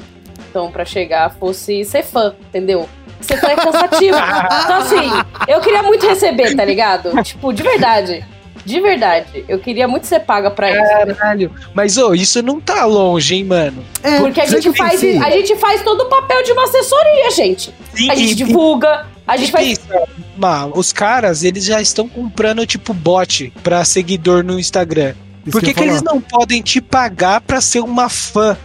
estão 0.47 0.72
pra 0.72 0.84
chegar 0.84 1.30
fosse 1.39 1.86
ser 1.86 2.03
fã, 2.03 2.34
entendeu? 2.49 2.89
Ser 3.22 3.38
fã 3.39 3.49
é 3.49 3.55
cansativo. 3.55 4.17
então, 4.17 4.78
assim, 4.78 5.09
eu 5.47 5.61
queria 5.61 5.84
muito 5.84 6.07
receber, 6.07 6.55
tá 6.55 6.65
ligado? 6.65 7.11
Tipo, 7.24 7.53
de 7.53 7.61
verdade. 7.61 8.26
De 8.65 8.80
verdade. 8.82 9.45
Eu 9.47 9.59
queria 9.59 9.88
muito 9.88 10.05
ser 10.07 10.20
paga 10.22 10.49
pra 10.51 10.70
isso. 10.72 11.15
Caralho. 11.15 11.51
Mas, 11.74 11.97
ô, 11.97 12.13
isso 12.13 12.41
não 12.41 12.59
tá 12.59 12.86
longe, 12.86 13.36
hein, 13.36 13.43
mano? 13.45 13.84
É, 14.03 14.17
Porque 14.20 14.41
a 14.41 14.47
você 14.47 14.61
gente, 14.61 14.78
faz, 14.78 15.03
a 15.03 15.30
gente 15.30 15.55
faz 15.57 15.82
todo 15.84 16.01
o 16.01 16.05
papel 16.09 16.43
de 16.43 16.51
uma 16.51 16.63
assessoria, 16.63 17.32
gente. 17.32 17.74
Sim, 17.93 18.09
A 18.11 18.15
gente 18.15 18.32
e- 18.32 18.36
divulga, 18.36 19.05
a 19.28 19.38
gente 19.38 19.51
faz. 19.51 19.78
pensa, 19.80 20.03
os 20.74 20.91
caras, 20.91 21.43
eles 21.43 21.63
já 21.65 21.82
estão 21.82 22.07
comprando, 22.09 22.65
tipo, 22.65 22.93
bot 22.93 23.51
pra 23.63 23.86
seguidor 23.86 24.43
no 24.43 24.59
Instagram. 24.59 25.13
Isso 25.50 25.60
Por 25.60 25.62
que, 25.62 25.74
que 25.74 25.82
ia 25.82 25.88
eles 25.88 26.02
não 26.04 26.22
podem 26.22 26.62
te 26.62 26.80
pagar 26.82 27.41
pra 27.41 27.60
ser 27.62 27.82
uma 27.82 28.08
fã? 28.10 28.58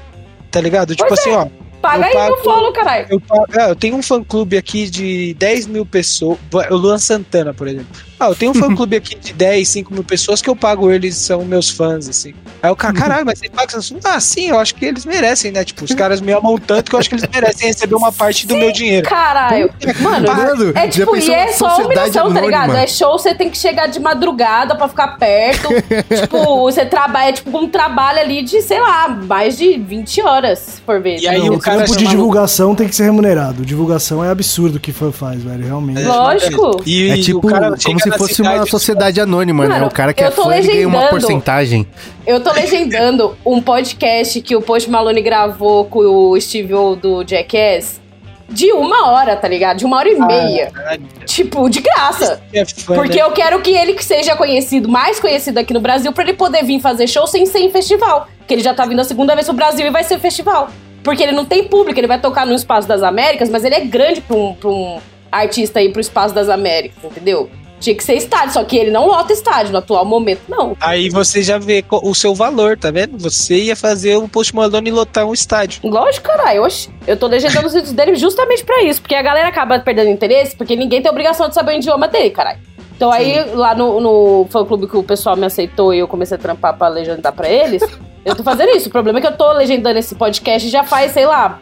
Tá 0.51 0.61
ligado? 0.61 0.95
Tipo 0.95 1.09
Pois 1.09 1.21
assim, 1.21 1.31
ó. 1.33 1.47
Paga 1.83 1.99
eu 1.99 2.05
aí 2.05 2.15
no 2.15 2.21
pago- 2.37 2.45
follow, 2.45 2.73
caralho. 2.73 3.07
Eu, 3.11 3.21
pago- 3.21 3.47
ah, 3.59 3.69
eu 3.69 3.77
tenho 3.77 3.97
um 3.97 4.03
fã 4.03 4.23
clube 4.25 4.57
aqui 4.57 4.89
de 4.89 5.35
10 5.35 5.67
mil 5.67 5.85
pessoas. 5.85 6.39
O 6.71 6.77
Luan 6.77 6.97
Santana, 6.99 7.53
por 7.53 7.69
exemplo. 7.69 7.89
Ah, 8.25 8.29
eu 8.31 8.35
tenho 8.35 8.53
um 8.53 8.55
fã 8.59 8.75
clube 8.75 8.97
aqui 8.97 9.15
de 9.17 9.33
10, 9.33 9.69
5 9.69 9.93
mil 9.93 10.05
pessoas 10.05 10.41
que 10.41 10.49
eu 10.49 10.57
pago 10.57 10.91
eles, 10.91 11.17
são 11.17 11.45
meus 11.45 11.71
fãs, 11.71 12.09
assim. 12.09 12.35
Aí 12.63 12.71
o 12.71 12.77
cara, 12.77 12.95
caralho, 12.95 13.27
mas 13.27 13.39
você 13.39 13.49
paga 13.49 13.67
essas 13.77 13.93
Ah, 14.05 14.19
sim, 14.21 14.49
eu 14.49 14.59
acho 14.59 14.75
que 14.75 14.87
eles 14.87 15.05
merecem, 15.05 15.53
né? 15.53 15.65
Tipo, 15.65 15.85
os 15.85 15.93
caras 15.93 16.21
me 16.21 16.33
amam 16.33 16.57
tanto 16.59 16.89
que 16.91 16.95
eu 16.97 17.01
acho 17.01 17.09
que 17.09 17.15
eles 17.17 17.29
merecem 17.31 17.69
receber 17.69 17.95
uma 17.95 18.11
parte 18.11 18.47
do 18.47 18.57
meu 18.57 18.73
dinheiro. 18.73 19.07
Caralho. 19.09 19.71
Mano, 20.01 20.27
Mano, 20.27 20.73
É 20.75 20.89
tipo, 20.89 21.17
e 21.17 21.31
é 21.31 21.53
só 21.53 21.77
humilhação, 21.85 22.33
tá 22.33 22.41
ligado? 22.41 22.75
É 22.75 22.87
show, 22.87 23.19
você 23.19 23.35
tem 23.35 23.51
que 23.51 23.59
chegar 23.59 23.87
de 23.87 24.01
madrugada 24.01 24.75
pra 24.75 24.89
ficar 24.89 25.09
perto. 25.19 25.69
tipo, 26.21 26.61
você 26.63 26.87
trabalha, 26.87 27.29
é 27.29 27.33
tipo 27.33 27.57
um 27.59 27.69
trabalho 27.69 28.21
ali 28.21 28.43
de, 28.43 28.63
sei 28.63 28.81
lá, 28.81 29.09
mais 29.09 29.59
de 29.59 29.77
20 29.79 30.23
horas, 30.23 30.59
se 30.59 30.81
for 30.81 31.01
ver. 31.01 31.19
E 31.19 31.29
aí 31.29 31.39
Não, 31.41 31.55
o 31.55 31.57
O 31.57 31.59
cara 31.61 31.85
trampo 31.85 31.97
de 31.99 32.07
divulgação 32.07 32.75
tem 32.75 32.89
que 32.89 32.97
ser 32.97 33.05
remunerado. 33.05 33.65
Divulgação 33.65 34.25
é 34.25 34.31
absurdo 34.31 34.77
o 34.77 34.81
que 34.81 34.93
fã 34.93 35.13
faz, 35.13 35.43
velho. 35.43 35.65
Realmente. 35.65 36.03
Lógico. 36.03 36.83
E, 36.87 37.11
É 37.11 37.17
tipo 37.19 37.47
o 37.47 37.51
cara 37.51 37.77
como 37.85 38.01
chega 38.01 38.14
se 38.15 38.19
fosse 38.19 38.35
cidade 38.35 38.59
uma 38.59 38.67
sociedade 38.67 39.21
anônima, 39.21 39.67
né? 39.67 39.75
Mano, 39.75 39.87
O 39.87 39.91
cara 39.91 40.13
que 40.13 40.23
eu 40.23 40.29
é 40.29 40.31
tô 40.31 40.43
fã 40.45 40.49
ganha 40.51 40.61
uma 40.89 40.99
legendando. 40.99 41.11
porcentagem. 41.11 41.87
Eu 42.27 42.41
tô 42.41 42.53
legendando 42.53 43.37
um 43.45 43.61
podcast 43.61 44.41
que 44.41 44.57
o 44.57 44.63
Post 44.63 44.91
Malone 44.91 45.21
gravou 45.23 45.85
com 45.85 46.01
o 46.01 46.41
Steve 46.41 46.75
O 46.75 46.97
do 46.97 47.25
Jackass 47.27 48.01
de 48.49 48.71
uma 48.73 49.09
hora, 49.11 49.35
tá 49.37 49.49
ligado? 49.49 49.79
De 49.79 49.85
uma 49.87 49.97
hora 49.97 50.09
e 50.09 50.17
meia. 50.19 50.71
Caralho, 50.71 51.03
Tipo, 51.25 51.69
de 51.69 51.81
graça. 51.81 52.43
é 52.53 52.65
fã, 52.65 52.95
Porque 52.95 53.17
né? 53.17 53.23
eu 53.23 53.31
quero 53.33 53.61
que 53.63 53.71
ele 53.71 54.01
seja 54.03 54.37
conhecido, 54.37 54.89
mais 54.89 55.19
conhecido 55.19 55.59
aqui 55.59 55.73
no 55.73 55.81
Brasil, 55.81 56.13
pra 56.13 56.23
ele 56.25 56.35
poder 56.35 56.63
vir 56.63 56.79
fazer 56.81 57.07
show 57.09 57.27
sem 57.27 57.47
ser 57.47 57.61
em 57.61 57.71
festival. 57.71 58.29
Que 58.47 58.55
ele 58.55 58.63
já 58.63 58.75
tá 58.75 58.85
vindo 58.85 59.01
a 59.01 59.05
segunda 59.05 59.35
vez 59.35 59.47
pro 59.47 59.55
Brasil 59.57 59.87
e 59.87 59.91
vai 59.91 60.05
ser 60.05 60.19
festival. 60.19 60.69
Porque 61.03 61.23
ele 61.23 61.33
não 61.33 61.45
tem 61.45 61.65
público, 61.65 61.99
ele 61.99 62.07
vai 62.07 62.21
tocar 62.21 62.47
no 62.47 62.55
Espaço 62.55 62.87
das 62.87 63.03
Américas, 63.03 63.49
mas 63.49 63.65
ele 63.65 63.75
é 63.75 63.81
grande 63.81 64.21
pra 64.21 64.37
um, 64.37 64.55
pra 64.55 64.69
um 64.71 64.99
artista 65.33 65.83
ir 65.83 65.91
pro 65.93 66.01
Espaço 66.01 66.35
das 66.35 66.49
Américas, 66.49 67.03
entendeu? 67.03 67.51
Tinha 67.85 67.95
que 67.95 68.03
ser 68.03 68.15
estádio, 68.15 68.55
só 68.55 68.65
que 68.65 68.79
ele 68.79 68.91
não 68.91 69.07
lota 69.07 69.31
estádio 69.31 69.71
no 69.71 69.77
atual 69.79 70.07
momento, 70.07 70.41
não. 70.49 70.75
Aí 70.81 71.11
você 71.11 71.43
já 71.43 71.59
vê 71.59 71.85
o 71.91 72.15
seu 72.15 72.35
valor, 72.35 72.79
tá 72.79 72.91
vendo? 72.91 73.19
Você 73.19 73.57
ia 73.57 73.77
fazer 73.77 74.17
o 74.17 74.27
Post 74.27 74.55
Malone 74.55 74.91
lotar 74.91 75.27
um 75.27 75.35
estádio. 75.35 75.83
Lógico, 75.85 76.27
caralho. 76.27 76.63
Oxi. 76.63 76.89
Eu 77.07 77.15
tô 77.15 77.27
legendando 77.27 77.67
os 77.67 77.75
vídeos 77.75 77.93
dele 77.93 78.15
justamente 78.17 78.65
pra 78.65 78.83
isso. 78.85 79.03
Porque 79.03 79.15
a 79.15 79.21
galera 79.21 79.49
acaba 79.49 79.79
perdendo 79.81 80.09
interesse, 80.09 80.57
porque 80.57 80.75
ninguém 80.75 81.03
tem 81.03 81.11
obrigação 81.11 81.47
de 81.47 81.55
saber 81.55 81.73
o 81.73 81.77
idioma 81.77 82.09
dele, 82.09 82.31
caralho. 82.31 82.59
Então 82.97 83.13
aí, 83.13 83.45
lá 83.53 83.75
no, 83.75 84.01
no 84.01 84.47
fã 84.49 84.65
clube 84.65 84.87
que 84.87 84.97
o 84.97 85.03
pessoal 85.03 85.37
me 85.37 85.45
aceitou 85.45 85.93
e 85.93 85.99
eu 85.99 86.09
comecei 86.09 86.39
a 86.39 86.41
trampar 86.41 86.79
pra 86.79 86.89
legendar 86.89 87.35
pra 87.35 87.47
eles, 87.51 87.83
eu 88.25 88.35
tô 88.35 88.43
fazendo 88.43 88.71
isso. 88.71 88.89
O 88.89 88.91
problema 88.91 89.19
é 89.19 89.21
que 89.21 89.27
eu 89.27 89.37
tô 89.37 89.53
legendando 89.53 89.99
esse 89.99 90.15
podcast 90.15 90.71
já 90.71 90.83
faz, 90.85 91.13
sei 91.13 91.27
lá, 91.27 91.61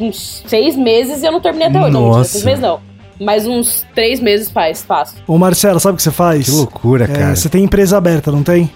uns 0.00 0.42
seis 0.44 0.74
meses 0.74 1.22
e 1.22 1.26
eu 1.26 1.30
não 1.30 1.40
terminei 1.40 1.68
até 1.68 1.80
hoje. 1.80 1.92
Não, 1.92 2.08
Nossa. 2.08 2.30
seis 2.30 2.44
meses 2.44 2.60
não. 2.60 2.80
Mas 3.20 3.46
uns 3.46 3.86
três 3.94 4.20
meses 4.20 4.50
faz, 4.50 4.82
faço. 4.82 5.16
Ô 5.26 5.38
Marcelo, 5.38 5.80
sabe 5.80 5.94
o 5.94 5.96
que 5.96 6.02
você 6.02 6.10
faz? 6.10 6.44
Que 6.46 6.50
loucura, 6.50 7.04
É, 7.04 7.08
cara. 7.08 7.36
você 7.36 7.48
tem 7.48 7.64
empresa 7.64 7.96
aberta, 7.96 8.30
não 8.30 8.42
tem? 8.42 8.70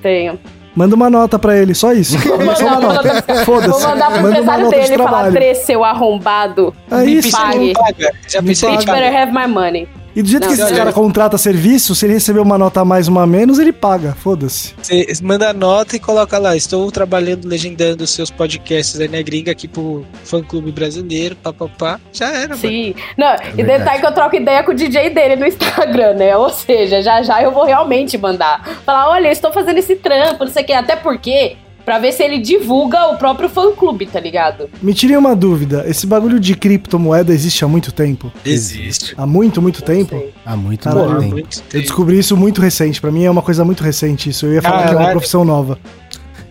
Tenho. 0.00 0.38
Manda 0.74 0.94
uma 0.96 1.10
nota 1.10 1.38
pra 1.38 1.54
ele, 1.58 1.74
só 1.74 1.92
isso. 1.92 2.18
Só 2.18 2.34
uma 2.34 2.54
Vou 2.54 2.80
nota. 2.80 3.08
mandar- 3.08 3.44
Foda-se. 3.44 3.68
Vou 3.68 3.80
mandar 3.80 4.10
pro 4.10 4.22
Manda 4.22 4.30
empresário 4.38 4.70
dele 4.70 4.94
e 4.94 4.96
falar, 4.98 5.32
seu 5.56 5.84
arrombado. 5.84 6.74
É 6.90 6.96
me 7.04 7.18
isso. 7.18 7.30
pague. 7.30 7.72
Paga. 7.74 8.12
Já 8.26 8.40
Me 8.40 8.48
pensei 8.48 8.70
em 8.70 8.78
better 8.78 9.14
have 9.14 9.32
my 9.32 9.46
money. 9.46 9.86
E 10.14 10.22
do 10.22 10.28
jeito 10.28 10.46
Não, 10.46 10.54
que 10.54 10.60
esse 10.60 10.74
cara 10.74 10.92
contrata 10.92 11.38
serviço, 11.38 11.94
se 11.94 12.06
ele 12.06 12.14
receber 12.14 12.40
uma 12.40 12.58
nota 12.58 12.80
a 12.80 12.84
mais, 12.84 13.08
uma 13.08 13.22
a 13.22 13.26
menos, 13.26 13.58
ele 13.58 13.72
paga. 13.72 14.14
Foda-se. 14.14 14.74
Você 14.82 15.06
manda 15.22 15.48
a 15.48 15.52
nota 15.52 15.96
e 15.96 15.98
coloca 15.98 16.38
lá. 16.38 16.54
Estou 16.54 16.90
trabalhando, 16.92 17.46
legendando 17.46 18.04
os 18.04 18.10
seus 18.10 18.30
podcasts 18.30 19.00
aí 19.00 19.08
na 19.08 19.22
gringa 19.22 19.52
aqui 19.52 19.66
pro 19.66 20.04
fã 20.24 20.42
clube 20.42 20.70
brasileiro, 20.70 21.34
papapá. 21.36 21.98
Já 22.12 22.28
era, 22.30 22.48
mano. 22.48 22.58
Sim. 22.58 22.94
Não, 23.16 23.34
e 23.34 23.62
verdade. 23.62 23.78
detalhe 23.78 24.00
que 24.00 24.06
eu 24.06 24.12
troco 24.12 24.36
ideia 24.36 24.62
com 24.62 24.72
o 24.72 24.74
DJ 24.74 25.10
dele 25.10 25.36
no 25.36 25.46
Instagram, 25.46 26.14
né? 26.14 26.36
Ou 26.36 26.50
seja, 26.50 27.02
já 27.02 27.22
já 27.22 27.42
eu 27.42 27.52
vou 27.52 27.64
realmente 27.64 28.18
mandar. 28.18 28.62
Falar, 28.84 29.10
olha, 29.10 29.28
eu 29.28 29.32
estou 29.32 29.52
fazendo 29.52 29.78
esse 29.78 29.96
trampo, 29.96 30.44
não 30.44 30.52
sei 30.52 30.62
o 30.62 30.66
quê. 30.66 30.72
Até 30.72 30.96
porque, 30.96 31.56
pra 31.84 31.98
ver 31.98 32.12
se 32.12 32.22
ele 32.22 32.38
divulga 32.38 33.06
o 33.08 33.16
próprio 33.16 33.48
fã-clube, 33.48 34.06
tá 34.06 34.20
ligado? 34.20 34.68
Me 34.82 34.94
tirei 34.94 35.16
uma 35.16 35.34
dúvida. 35.34 35.84
Esse 35.86 36.06
bagulho 36.06 36.38
de 36.38 36.54
criptomoeda 36.54 37.32
existe 37.32 37.64
há 37.64 37.68
muito 37.68 37.92
tempo? 37.92 38.32
Existe. 38.44 39.14
Há 39.16 39.26
muito, 39.26 39.60
muito 39.60 39.80
Não 39.80 39.86
tempo? 39.86 40.16
sei. 40.18 40.32
Ah, 40.44 40.56
muito 40.56 40.84
Caralho. 40.84 41.22
Muito 41.22 41.58
Eu 41.58 41.62
tempo. 41.62 41.82
descobri 41.82 42.18
isso 42.18 42.36
muito 42.36 42.60
recente. 42.60 43.00
Pra 43.00 43.10
mim 43.10 43.24
é 43.24 43.30
uma 43.30 43.42
coisa 43.42 43.64
muito 43.64 43.82
recente 43.82 44.30
isso. 44.30 44.46
Eu 44.46 44.54
ia 44.54 44.62
falar 44.62 44.78
que 44.82 44.82
é 44.84 44.90
uma 44.90 44.94
Caralho. 44.98 45.12
profissão 45.12 45.44
nova. 45.44 45.78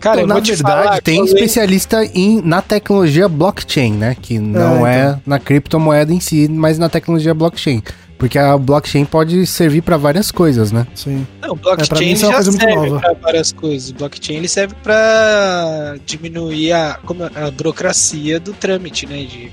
Cara, 0.00 0.16
Então, 0.22 0.22
eu 0.22 0.26
na 0.28 0.34
verdade, 0.40 0.62
falar, 0.62 1.00
tem 1.00 1.18
eu 1.18 1.24
lembro- 1.24 1.38
especialista 1.38 2.04
em, 2.12 2.40
na 2.42 2.60
tecnologia 2.60 3.28
blockchain, 3.28 3.92
né? 3.92 4.16
Que 4.20 4.36
não 4.38 4.84
É, 4.84 4.98
é 5.12 5.16
na 5.24 5.38
criptomoeda 5.38 6.12
em 6.12 6.18
si, 6.18 6.48
mas 6.50 6.76
na 6.76 6.88
tecnologia 6.88 7.32
blockchain. 7.32 7.80
Porque 8.22 8.38
a 8.38 8.56
blockchain 8.56 9.04
pode 9.04 9.44
servir 9.48 9.82
pra 9.82 9.96
várias 9.96 10.30
coisas, 10.30 10.70
né? 10.70 10.86
Sim. 10.94 11.26
Não, 11.40 11.54
É, 11.54 11.56
blockchain 11.56 12.12
é 12.12 12.14
já 12.14 12.30
muito 12.30 12.52
serve 12.52 13.00
para 13.00 13.14
várias 13.14 13.50
coisas. 13.50 13.90
Blockchain 13.90 14.36
ele 14.36 14.46
serve 14.46 14.76
para 14.80 15.96
diminuir 16.06 16.70
a, 16.72 17.00
como, 17.04 17.24
a 17.24 17.50
burocracia 17.50 18.38
do 18.38 18.52
trâmite, 18.52 19.06
né? 19.08 19.24
De, 19.24 19.50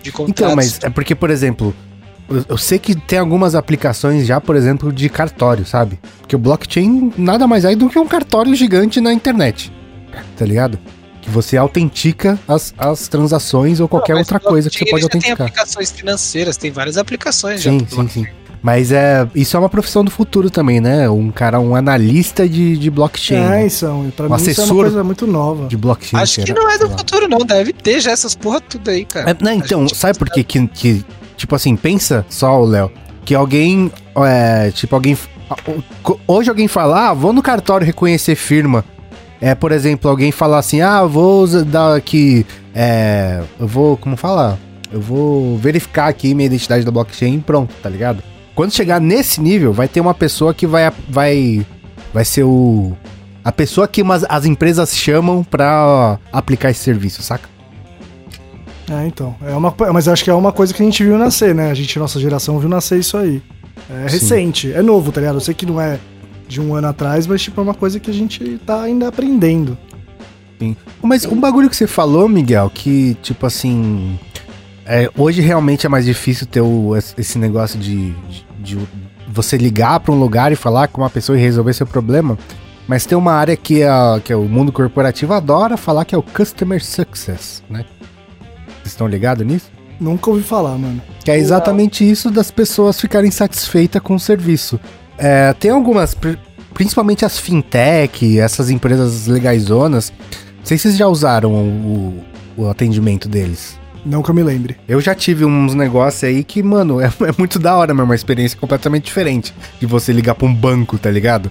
de 0.00 0.12
contratos. 0.12 0.42
Então, 0.44 0.54
mas 0.54 0.78
é 0.80 0.88
porque, 0.88 1.12
por 1.12 1.28
exemplo, 1.28 1.74
eu, 2.30 2.44
eu 2.50 2.56
sei 2.56 2.78
que 2.78 2.94
tem 2.94 3.18
algumas 3.18 3.56
aplicações 3.56 4.24
já, 4.24 4.40
por 4.40 4.54
exemplo, 4.54 4.92
de 4.92 5.08
cartório, 5.08 5.66
sabe? 5.66 5.98
Porque 6.20 6.36
o 6.36 6.38
blockchain 6.38 7.12
nada 7.18 7.48
mais 7.48 7.64
é 7.64 7.74
do 7.74 7.88
que 7.88 7.98
um 7.98 8.06
cartório 8.06 8.54
gigante 8.54 9.00
na 9.00 9.12
internet. 9.12 9.72
Tá 10.36 10.44
ligado? 10.44 10.78
Que 11.28 11.34
você 11.34 11.58
autentica 11.58 12.38
as, 12.48 12.72
as 12.78 13.06
transações 13.06 13.80
ou 13.80 13.86
qualquer 13.88 14.14
Não, 14.14 14.20
outra 14.20 14.40
coisa 14.40 14.70
que 14.70 14.78
você 14.78 14.86
pode 14.86 15.02
já 15.02 15.08
Tem 15.10 15.18
autenticar. 15.18 15.46
aplicações 15.46 15.90
financeiras, 15.92 16.56
tem 16.56 16.70
várias 16.70 16.96
aplicações 16.96 17.60
já. 17.60 17.70
Sim, 17.70 17.80
pro 17.80 18.02
sim, 18.02 18.08
sim. 18.08 18.26
Mas 18.62 18.90
é, 18.90 19.28
isso 19.34 19.54
é 19.56 19.60
uma 19.60 19.68
profissão 19.68 20.02
do 20.02 20.10
futuro 20.10 20.48
também, 20.50 20.80
né? 20.80 21.08
Um 21.08 21.30
cara, 21.30 21.60
um 21.60 21.76
analista 21.76 22.48
de, 22.48 22.76
de 22.78 22.90
blockchain. 22.90 23.36
É, 23.36 23.48
né? 23.50 23.66
isso. 23.66 23.86
Pra 24.16 24.26
Um 24.26 24.30
mim 24.30 24.36
isso 24.36 24.48
é 24.48 24.52
assessor 24.52 24.74
uma 24.76 24.82
coisa 24.84 25.04
muito 25.04 25.26
nova. 25.26 25.68
De 25.68 25.76
blockchain. 25.76 26.18
Acho 26.20 26.42
que 26.42 26.52
não 26.54 26.68
é 26.70 26.78
do 26.78 26.88
futuro, 26.90 27.28
não. 27.28 27.38
Deve 27.38 27.72
ter 27.74 28.00
já 28.00 28.10
essas 28.10 28.34
porra 28.34 28.60
tudo 28.62 28.88
aí, 28.90 29.04
cara. 29.04 29.30
É, 29.30 29.36
não, 29.38 29.52
então, 29.52 29.84
Acho 29.84 29.92
que- 29.92 30.00
sabe 30.00 30.18
por 30.18 30.30
quê 30.30 30.42
que, 30.42 30.66
que, 30.66 31.04
tipo 31.36 31.54
assim, 31.54 31.76
pensa 31.76 32.24
só, 32.30 32.58
Léo, 32.64 32.90
que 33.24 33.34
alguém, 33.34 33.92
é, 34.26 34.70
tipo, 34.72 34.94
alguém, 34.94 35.16
hoje 36.26 36.48
alguém 36.48 36.66
fala, 36.66 37.10
ah, 37.10 37.14
vou 37.14 37.32
no 37.32 37.42
cartório 37.42 37.86
reconhecer 37.86 38.34
firma, 38.34 38.82
é, 39.40 39.54
por 39.54 39.72
exemplo, 39.72 40.10
alguém 40.10 40.32
falar 40.32 40.58
assim, 40.58 40.80
ah, 40.80 41.04
vou 41.04 41.46
dar 41.64 41.96
aqui, 41.96 42.44
é, 42.74 43.42
eu 43.58 43.66
vou, 43.66 43.96
como 43.96 44.16
falar, 44.16 44.58
eu 44.92 45.00
vou 45.00 45.56
verificar 45.58 46.08
aqui 46.08 46.34
minha 46.34 46.46
identidade 46.46 46.84
da 46.84 46.90
blockchain 46.90 47.36
e 47.36 47.40
pronto, 47.40 47.74
tá 47.82 47.88
ligado? 47.88 48.22
Quando 48.54 48.72
chegar 48.72 49.00
nesse 49.00 49.40
nível, 49.40 49.72
vai 49.72 49.86
ter 49.86 50.00
uma 50.00 50.14
pessoa 50.14 50.52
que 50.52 50.66
vai, 50.66 50.92
vai, 51.08 51.64
vai 52.12 52.24
ser 52.24 52.42
o, 52.42 52.96
a 53.44 53.52
pessoa 53.52 53.86
que 53.86 54.02
umas, 54.02 54.24
as 54.28 54.44
empresas 54.44 54.96
chamam 54.96 55.44
pra 55.44 56.18
aplicar 56.32 56.70
esse 56.70 56.80
serviço, 56.80 57.22
saca? 57.22 57.48
É, 58.90 59.06
então. 59.06 59.36
É 59.42 59.52
uma, 59.52 59.74
mas 59.92 60.08
acho 60.08 60.24
que 60.24 60.30
é 60.30 60.34
uma 60.34 60.52
coisa 60.52 60.74
que 60.74 60.82
a 60.82 60.84
gente 60.84 61.04
viu 61.04 61.16
nascer, 61.16 61.54
né? 61.54 61.70
A 61.70 61.74
gente, 61.74 61.98
nossa 61.98 62.18
geração, 62.18 62.58
viu 62.58 62.68
nascer 62.68 62.98
isso 62.98 63.16
aí. 63.16 63.42
É 63.90 64.08
Sim. 64.08 64.18
recente, 64.18 64.72
é 64.72 64.82
novo, 64.82 65.12
tá 65.12 65.20
ligado? 65.20 65.36
Eu 65.36 65.40
sei 65.40 65.54
que 65.54 65.64
não 65.64 65.80
é 65.80 65.98
de 66.48 66.60
um 66.60 66.74
ano 66.74 66.88
atrás, 66.88 67.26
mas 67.26 67.42
tipo, 67.42 67.60
é 67.60 67.64
uma 67.64 67.74
coisa 67.74 68.00
que 68.00 68.10
a 68.10 68.14
gente 68.14 68.58
tá 68.66 68.82
ainda 68.82 69.06
aprendendo. 69.08 69.76
Mas 71.02 71.24
um 71.24 71.38
bagulho 71.38 71.70
que 71.70 71.76
você 71.76 71.86
falou, 71.86 72.28
Miguel, 72.28 72.70
que, 72.74 73.14
tipo 73.22 73.46
assim. 73.46 74.18
é, 74.84 75.08
hoje 75.16 75.40
realmente 75.42 75.84
é 75.86 75.88
mais 75.88 76.04
difícil 76.06 76.46
ter 76.46 76.60
o- 76.62 76.96
esse 76.96 77.38
negócio 77.38 77.78
de, 77.78 78.10
de- 78.12 78.46
de 78.58 78.78
você 79.28 79.56
ligar 79.58 80.00
pra 80.00 80.12
um 80.12 80.18
lugar 80.18 80.50
e 80.50 80.56
falar 80.56 80.88
com 80.88 81.02
uma 81.02 81.10
pessoa 81.10 81.38
e 81.38 81.40
resolver 81.40 81.74
seu 81.74 81.86
problema. 81.86 82.36
Mas 82.88 83.04
tem 83.04 83.16
uma 83.16 83.32
área 83.34 83.54
que, 83.54 83.82
a, 83.84 84.18
que 84.24 84.32
é 84.32 84.36
o 84.36 84.44
mundo 84.48 84.72
corporativo 84.72 85.34
adora 85.34 85.76
falar 85.76 86.06
que 86.06 86.14
é 86.14 86.18
o 86.18 86.22
Customer 86.22 86.82
Success, 86.82 87.62
né? 87.68 87.84
Vocês 88.78 88.86
estão 88.94 89.06
ligados 89.06 89.46
nisso? 89.46 89.70
Nunca 90.00 90.30
ouvi 90.30 90.42
falar, 90.42 90.78
mano. 90.78 91.00
Que 91.22 91.30
é 91.30 91.36
exatamente 91.38 92.08
isso 92.10 92.30
das 92.30 92.50
pessoas 92.50 92.98
ficarem 92.98 93.30
satisfeitas 93.30 94.00
com 94.00 94.14
o 94.14 94.18
serviço. 94.20 94.80
É, 95.18 95.52
tem 95.54 95.70
algumas, 95.70 96.14
pri- 96.14 96.38
principalmente 96.74 97.24
as 97.24 97.38
fintech, 97.38 98.38
essas 98.38 98.70
empresas 98.70 99.26
legaizonas. 99.26 100.12
Não 100.58 100.64
sei 100.64 100.76
se 100.78 100.82
vocês 100.84 100.96
já 100.96 101.06
usaram 101.08 101.52
o, 101.52 102.24
o 102.56 102.68
atendimento 102.68 103.28
deles. 103.28 103.78
Não 104.06 104.22
que 104.22 104.30
eu 104.30 104.34
me 104.34 104.42
lembre. 104.42 104.76
Eu 104.88 105.00
já 105.00 105.14
tive 105.14 105.44
uns 105.44 105.74
negócios 105.74 106.22
aí 106.24 106.44
que, 106.44 106.62
mano, 106.62 107.00
é, 107.00 107.06
é 107.28 107.34
muito 107.36 107.58
da 107.58 107.76
hora 107.76 107.92
mesmo, 107.92 108.04
uma 108.06 108.14
experiência 108.14 108.56
completamente 108.58 109.04
diferente 109.04 109.52
de 109.80 109.86
você 109.86 110.12
ligar 110.12 110.34
pra 110.34 110.46
um 110.46 110.54
banco, 110.54 110.96
tá 110.98 111.10
ligado? 111.10 111.50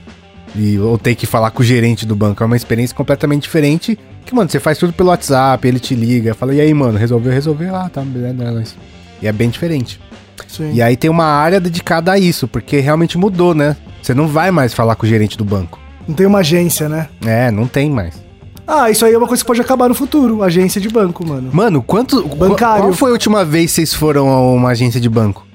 E, 0.56 0.80
ou 0.80 0.98
ter 0.98 1.14
que 1.14 1.26
falar 1.26 1.52
com 1.52 1.62
o 1.62 1.66
gerente 1.66 2.06
do 2.06 2.16
banco. 2.16 2.42
É 2.42 2.46
uma 2.46 2.56
experiência 2.56 2.96
completamente 2.96 3.44
diferente. 3.44 4.00
Que, 4.26 4.34
mano, 4.34 4.50
você 4.50 4.60
faz 4.60 4.78
tudo 4.78 4.94
pelo 4.94 5.10
WhatsApp, 5.10 5.68
ele 5.68 5.80
te 5.80 5.94
liga, 5.94 6.34
fala, 6.34 6.54
e 6.56 6.62
aí, 6.62 6.74
mano, 6.74 6.98
resolveu? 6.98 7.32
Resolveu? 7.32 7.76
Ah, 7.76 7.90
tá, 7.90 8.02
beleza. 8.02 8.30
é 8.44 8.52
nóis." 8.52 8.76
E 9.22 9.28
é 9.28 9.32
bem 9.32 9.50
diferente. 9.50 10.00
Sim. 10.48 10.74
E 10.74 10.82
aí 10.82 10.96
tem 10.96 11.10
uma 11.10 11.26
área 11.26 11.60
dedicada 11.60 12.12
a 12.12 12.20
isso, 12.20 12.48
porque 12.48 12.80
realmente 12.80 13.18
mudou, 13.18 13.54
né? 13.54 13.76
Você 14.02 14.14
não 14.14 14.28
vai 14.28 14.52
mais 14.52 14.74
falar 14.74 14.96
com 14.96 15.06
o 15.06 15.10
gerente 15.10 15.38
do 15.38 15.44
banco. 15.46 15.80
Não 16.08 16.16
tem 16.16 16.26
uma 16.26 16.40
agência, 16.40 16.88
né? 16.88 17.10
É, 17.26 17.52
não 17.52 17.68
tem 17.68 17.90
mais. 17.90 18.28
Ah, 18.68 18.90
isso 18.92 19.06
aí 19.06 19.14
é 19.14 19.18
uma 19.18 19.28
coisa 19.28 19.42
que 19.42 19.48
pode 19.48 19.62
acabar 19.62 19.88
no 19.88 19.96
futuro. 19.96 20.44
Agência 20.44 20.82
de 20.82 20.90
banco, 20.90 21.26
mano. 21.26 21.50
Mano, 21.54 21.82
quanto. 21.82 22.28
Bancário. 22.28 22.84
Qual 22.84 22.94
foi 22.94 23.10
a 23.12 23.14
última 23.14 23.46
vez 23.46 23.72
que 23.72 23.76
vocês 23.76 23.94
foram 23.94 24.28
a 24.28 24.42
uma 24.52 24.70
agência 24.72 25.00
de 25.00 25.10
banco? 25.10 25.47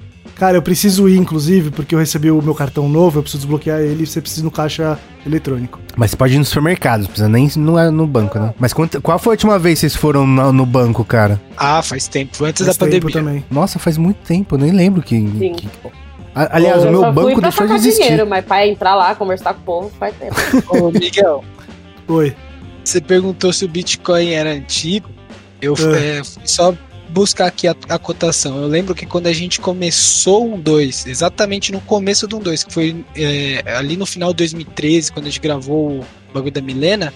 Cara, 0.43 0.57
eu 0.57 0.61
preciso 0.61 1.07
ir, 1.07 1.15
inclusive, 1.17 1.71
porque 1.71 1.95
eu 1.95 1.99
recebi 1.99 2.29
o 2.29 2.41
meu 2.41 2.53
cartão 2.53 2.89
novo, 2.89 3.19
eu 3.19 3.23
preciso 3.23 3.43
desbloquear 3.43 3.79
ele 3.79 4.03
e 4.03 4.05
você 4.05 4.19
precisa 4.19 4.41
ir 4.41 4.43
no 4.43 4.51
caixa 4.51 4.99
eletrônico. 5.25 5.79
Mas 5.95 6.11
você 6.11 6.17
pode 6.17 6.35
ir 6.35 6.37
no 6.37 6.43
supermercado, 6.43 6.99
não 7.03 7.07
precisa 7.07 7.29
nem 7.29 7.49
não 7.55 7.79
é 7.79 7.89
no 7.89 8.05
banco, 8.05 8.37
né? 8.37 8.53
Mas 8.59 8.73
quanto- 8.73 9.01
qual 9.01 9.17
foi 9.17 9.31
a 9.31 9.35
última 9.35 9.57
vez 9.57 9.75
que 9.79 9.87
vocês 9.87 9.95
foram 9.95 10.27
no, 10.27 10.51
no 10.51 10.65
banco, 10.65 11.05
cara? 11.05 11.39
Ah, 11.55 11.81
faz 11.81 12.09
tempo. 12.09 12.35
Foi 12.35 12.49
antes 12.49 12.65
Faz 12.65 12.75
da 12.75 12.85
tempo 12.87 13.07
pandemia. 13.07 13.13
também. 13.23 13.45
Nossa, 13.49 13.79
faz 13.79 13.97
muito 13.97 14.17
tempo, 14.17 14.55
eu 14.55 14.59
nem 14.59 14.71
lembro 14.73 15.01
que. 15.01 15.15
Sim. 15.15 15.53
que- 15.53 15.69
aliás, 16.35 16.83
Eu 16.83 16.89
o 16.89 16.91
meu 16.91 17.13
banco 17.13 17.39
deixou 17.39 17.65
de 17.65 17.71
sacar 17.71 17.75
existir. 17.77 18.01
dinheiro, 18.03 18.27
mas 18.27 18.43
pra 18.43 18.67
entrar 18.67 18.95
lá, 18.95 19.15
conversar 19.15 19.53
com 19.53 19.61
o 19.61 19.63
povo, 19.63 19.91
faz 19.97 20.13
tempo. 20.17 20.35
Ô, 20.67 20.91
Miguel, 20.91 21.41
Oi. 22.05 22.35
você 22.83 22.99
perguntou 22.99 23.53
se 23.53 23.63
o 23.63 23.67
Bitcoin 23.69 24.31
era 24.31 24.49
antigo. 24.51 25.07
Eu 25.61 25.73
É. 25.95 26.17
é, 26.17 26.21
fui 26.25 26.43
só 26.45 26.73
buscar 27.09 27.47
aqui 27.47 27.67
a, 27.67 27.75
a 27.89 27.99
cotação. 27.99 28.61
Eu 28.61 28.67
lembro 28.67 28.95
que 28.95 29.05
quando 29.05 29.27
a 29.27 29.33
gente 29.33 29.59
começou 29.59 30.53
um 30.53 30.59
2, 30.59 31.07
exatamente 31.07 31.71
no 31.71 31.81
começo 31.81 32.27
do 32.27 32.37
um 32.37 32.39
2, 32.39 32.63
que 32.63 32.73
foi 32.73 33.05
é, 33.15 33.63
ali 33.75 33.95
no 33.95 34.05
final 34.05 34.31
de 34.31 34.37
2013, 34.37 35.11
quando 35.11 35.25
a 35.25 35.29
gente 35.29 35.39
gravou 35.39 35.99
o 35.99 36.05
bagulho 36.33 36.51
da 36.51 36.61
Milena, 36.61 37.13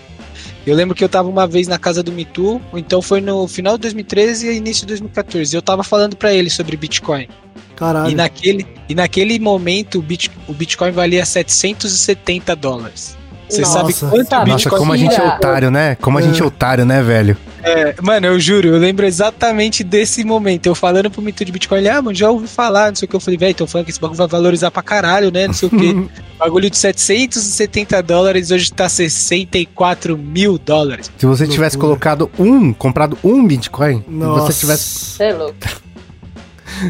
eu 0.66 0.76
lembro 0.76 0.94
que 0.94 1.04
eu 1.04 1.10
tava 1.10 1.30
uma 1.30 1.48
vez 1.48 1.68
na 1.68 1.80
casa 1.80 2.04
do 2.04 2.12
Mitu, 2.12 2.62
então 2.74 3.02
foi 3.02 3.22
no 3.22 3.48
final 3.48 3.78
de 3.78 3.84
2013 3.84 4.50
e 4.50 4.58
início 4.58 4.82
de 4.82 4.88
2014. 4.88 5.56
Eu 5.56 5.62
tava 5.62 5.84
falando 5.84 6.16
pra 6.16 6.34
ele 6.34 6.50
sobre 6.50 6.76
Bitcoin. 6.76 7.28
Caralho. 7.76 8.12
E 8.12 8.16
naquele, 8.16 8.68
e 8.90 8.96
naquele 8.96 9.40
momento 9.40 10.00
o, 10.00 10.02
Bit, 10.02 10.32
o 10.48 10.54
Bitcoin 10.54 10.92
valia 10.92 11.26
770 11.26 12.56
dólares. 12.56 13.17
Você 13.50 13.64
sabe 13.66 13.94
quanto 13.94 14.14
o 14.14 14.18
Nossa, 14.18 14.44
Bitcoin 14.46 14.78
como 14.80 14.94
a 14.94 14.98
gente 14.98 15.16
é 15.16 15.24
otário, 15.28 15.72
né? 15.72 15.96
Como 16.02 16.18
a 16.18 16.22
gente 16.22 16.42
é 16.42 16.46
otário, 16.46 16.86
né, 16.86 17.02
velho? 17.02 17.38
é, 17.64 17.96
Mano, 18.02 18.28
eu 18.28 18.40
juro, 18.40 18.68
eu 18.70 18.78
lembro 18.78 19.06
exatamente 19.06 19.84
desse 19.84 20.24
momento. 20.24 20.66
Eu 20.68 20.76
falando 20.76 21.10
pro 21.10 21.22
mito 21.22 21.44
de 21.44 21.52
Bitcoin, 21.52 21.80
ele, 21.80 21.90
ah, 21.90 22.02
mano, 22.02 22.16
já 22.16 22.30
ouvi 22.30 22.48
falar, 22.48 22.90
não 22.90 22.96
sei 22.96 23.06
o 23.06 23.10
que. 23.10 23.16
Eu 23.16 23.20
falei, 23.20 23.38
velho, 23.38 23.56
tô 23.56 23.68
falando 23.68 23.86
que 23.86 23.92
esse 23.92 24.00
bagulho 24.00 24.18
vai 24.18 24.28
valorizar 24.28 24.70
pra 24.72 24.82
caralho, 24.84 25.32
né? 25.32 25.48
Não 25.48 25.54
sei 25.54 25.68
o 25.68 25.72
que. 25.72 26.08
bagulho 26.38 26.70
de 26.70 26.78
770 26.78 28.02
dólares 28.04 28.52
hoje 28.52 28.72
tá 28.72 28.88
64 28.88 30.18
mil 30.18 30.58
dólares. 30.58 31.12
Se 31.18 31.26
você 31.26 31.48
tivesse 31.48 31.78
Loucura. 31.78 32.00
colocado 32.00 32.32
um, 32.38 32.74
comprado 32.74 33.18
um 33.24 33.46
Bitcoin, 33.46 34.04
se 34.08 34.12
Nossa. 34.14 34.52
você 34.54 34.60
tivesse. 34.60 34.84
Você 34.84 35.24
é 35.24 35.34
louco. 35.34 35.56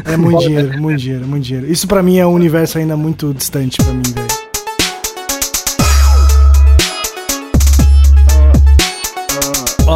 É 0.04 0.16
muito 0.16 0.40
dinheiro, 0.40 0.78
muito 0.82 1.00
dinheiro, 1.00 1.26
muito 1.26 1.44
dinheiro. 1.44 1.72
Isso 1.72 1.86
pra 1.86 2.02
mim 2.02 2.18
é 2.18 2.26
um 2.26 2.32
universo 2.34 2.78
ainda 2.78 2.96
muito 2.96 3.32
distante 3.32 3.78
pra 3.82 3.92
mim, 3.92 4.02
velho. 4.14 4.27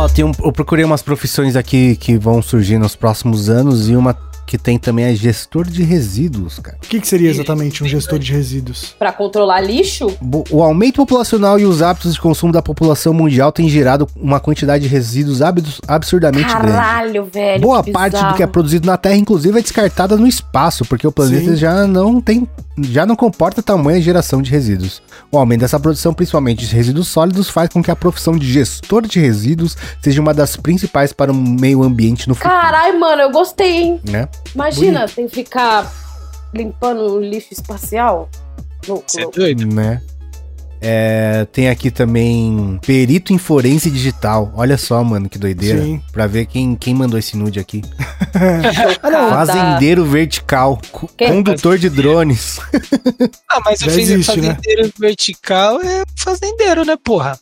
Tem 0.08 0.24
um, 0.24 0.32
eu 0.42 0.52
procurei 0.52 0.84
umas 0.84 1.00
profissões 1.00 1.54
aqui 1.54 1.96
que 1.96 2.18
vão 2.18 2.42
surgir 2.42 2.76
nos 2.76 2.96
próximos 2.96 3.48
anos 3.48 3.88
e 3.88 3.96
uma 3.96 4.14
que 4.46 4.58
tem 4.58 4.78
também 4.78 5.06
é 5.06 5.14
gestor 5.14 5.64
de 5.66 5.82
resíduos, 5.82 6.58
cara. 6.58 6.76
O 6.84 6.86
que, 6.88 7.00
que 7.00 7.06
seria 7.08 7.30
exatamente 7.30 7.82
um 7.82 7.86
gestor 7.86 8.18
de 8.18 8.32
resíduos? 8.32 8.94
Pra 8.98 9.12
controlar 9.12 9.60
lixo, 9.60 10.06
O 10.50 10.62
aumento 10.62 10.96
populacional 10.96 11.58
e 11.58 11.64
os 11.64 11.80
hábitos 11.80 12.14
de 12.14 12.20
consumo 12.20 12.52
da 12.52 12.60
população 12.60 13.14
mundial 13.14 13.50
têm 13.50 13.68
gerado 13.68 14.06
uma 14.14 14.40
quantidade 14.40 14.82
de 14.82 14.88
resíduos 14.88 15.40
abs- 15.40 15.80
absurdamente 15.88 16.48
grande. 16.52 16.66
caralho, 16.72 17.24
velho. 17.24 17.60
Boa 17.62 17.82
que 17.82 17.92
parte 17.92 18.12
do 18.12 18.16
bizarro. 18.18 18.36
que 18.36 18.42
é 18.42 18.46
produzido 18.46 18.86
na 18.86 18.96
Terra, 18.96 19.16
inclusive, 19.16 19.58
é 19.58 19.62
descartada 19.62 20.16
no 20.16 20.26
espaço, 20.26 20.84
porque 20.84 21.06
o 21.06 21.12
planeta 21.12 21.50
Sim. 21.52 21.56
já 21.56 21.86
não 21.86 22.20
tem, 22.20 22.46
já 22.78 23.06
não 23.06 23.16
comporta 23.16 23.62
tamanha 23.62 24.02
geração 24.02 24.42
de 24.42 24.50
resíduos. 24.50 25.00
O 25.30 25.38
aumento 25.38 25.60
dessa 25.60 25.80
produção, 25.80 26.12
principalmente 26.12 26.66
de 26.66 26.74
resíduos 26.76 27.08
sólidos, 27.08 27.48
faz 27.48 27.70
com 27.70 27.82
que 27.82 27.90
a 27.90 27.96
profissão 27.96 28.36
de 28.36 28.52
gestor 28.52 29.06
de 29.06 29.18
resíduos 29.18 29.76
seja 30.02 30.20
uma 30.20 30.34
das 30.34 30.56
principais 30.56 31.12
para 31.12 31.32
o 31.32 31.34
meio 31.34 31.82
ambiente 31.82 32.28
no 32.28 32.34
futuro, 32.34 32.52
Caralho, 32.54 33.00
mano, 33.00 33.22
eu 33.22 33.30
gostei, 33.30 33.72
hein? 33.82 34.00
né? 34.04 34.28
Imagina, 34.54 35.06
tem 35.08 35.26
que 35.28 35.34
ficar 35.34 35.90
limpando 36.54 37.18
lixo 37.20 37.48
espacial. 37.52 38.28
Louco, 38.86 39.04
Você 39.08 39.22
é 39.22 39.30
doido? 39.30 39.66
Né? 39.66 40.02
É, 40.84 41.46
tem 41.52 41.68
aqui 41.68 41.92
também 41.92 42.76
perito 42.84 43.32
em 43.32 43.38
forense 43.38 43.88
digital. 43.88 44.52
Olha 44.56 44.76
só, 44.76 45.02
mano, 45.04 45.28
que 45.28 45.38
doideira. 45.38 45.80
Sim. 45.80 46.02
Pra 46.10 46.26
ver 46.26 46.46
quem, 46.46 46.74
quem 46.74 46.92
mandou 46.92 47.16
esse 47.18 47.36
nude 47.36 47.60
aqui. 47.60 47.82
Chocada. 48.74 49.28
Fazendeiro 49.30 50.04
vertical, 50.04 50.80
co- 50.90 51.08
Que? 51.16 51.28
condutor 51.28 51.78
de 51.78 51.88
drones. 51.88 52.58
Ah, 53.48 53.60
mas 53.64 53.80
eu 53.82 53.90
Já 53.90 53.96
fiz 53.96 54.08
existe, 54.10 54.40
né? 54.40 54.54
fazendeiro 54.56 54.92
vertical, 54.98 55.80
é 55.82 56.02
fazendeiro, 56.16 56.84
né, 56.86 56.96
porra? 57.04 57.38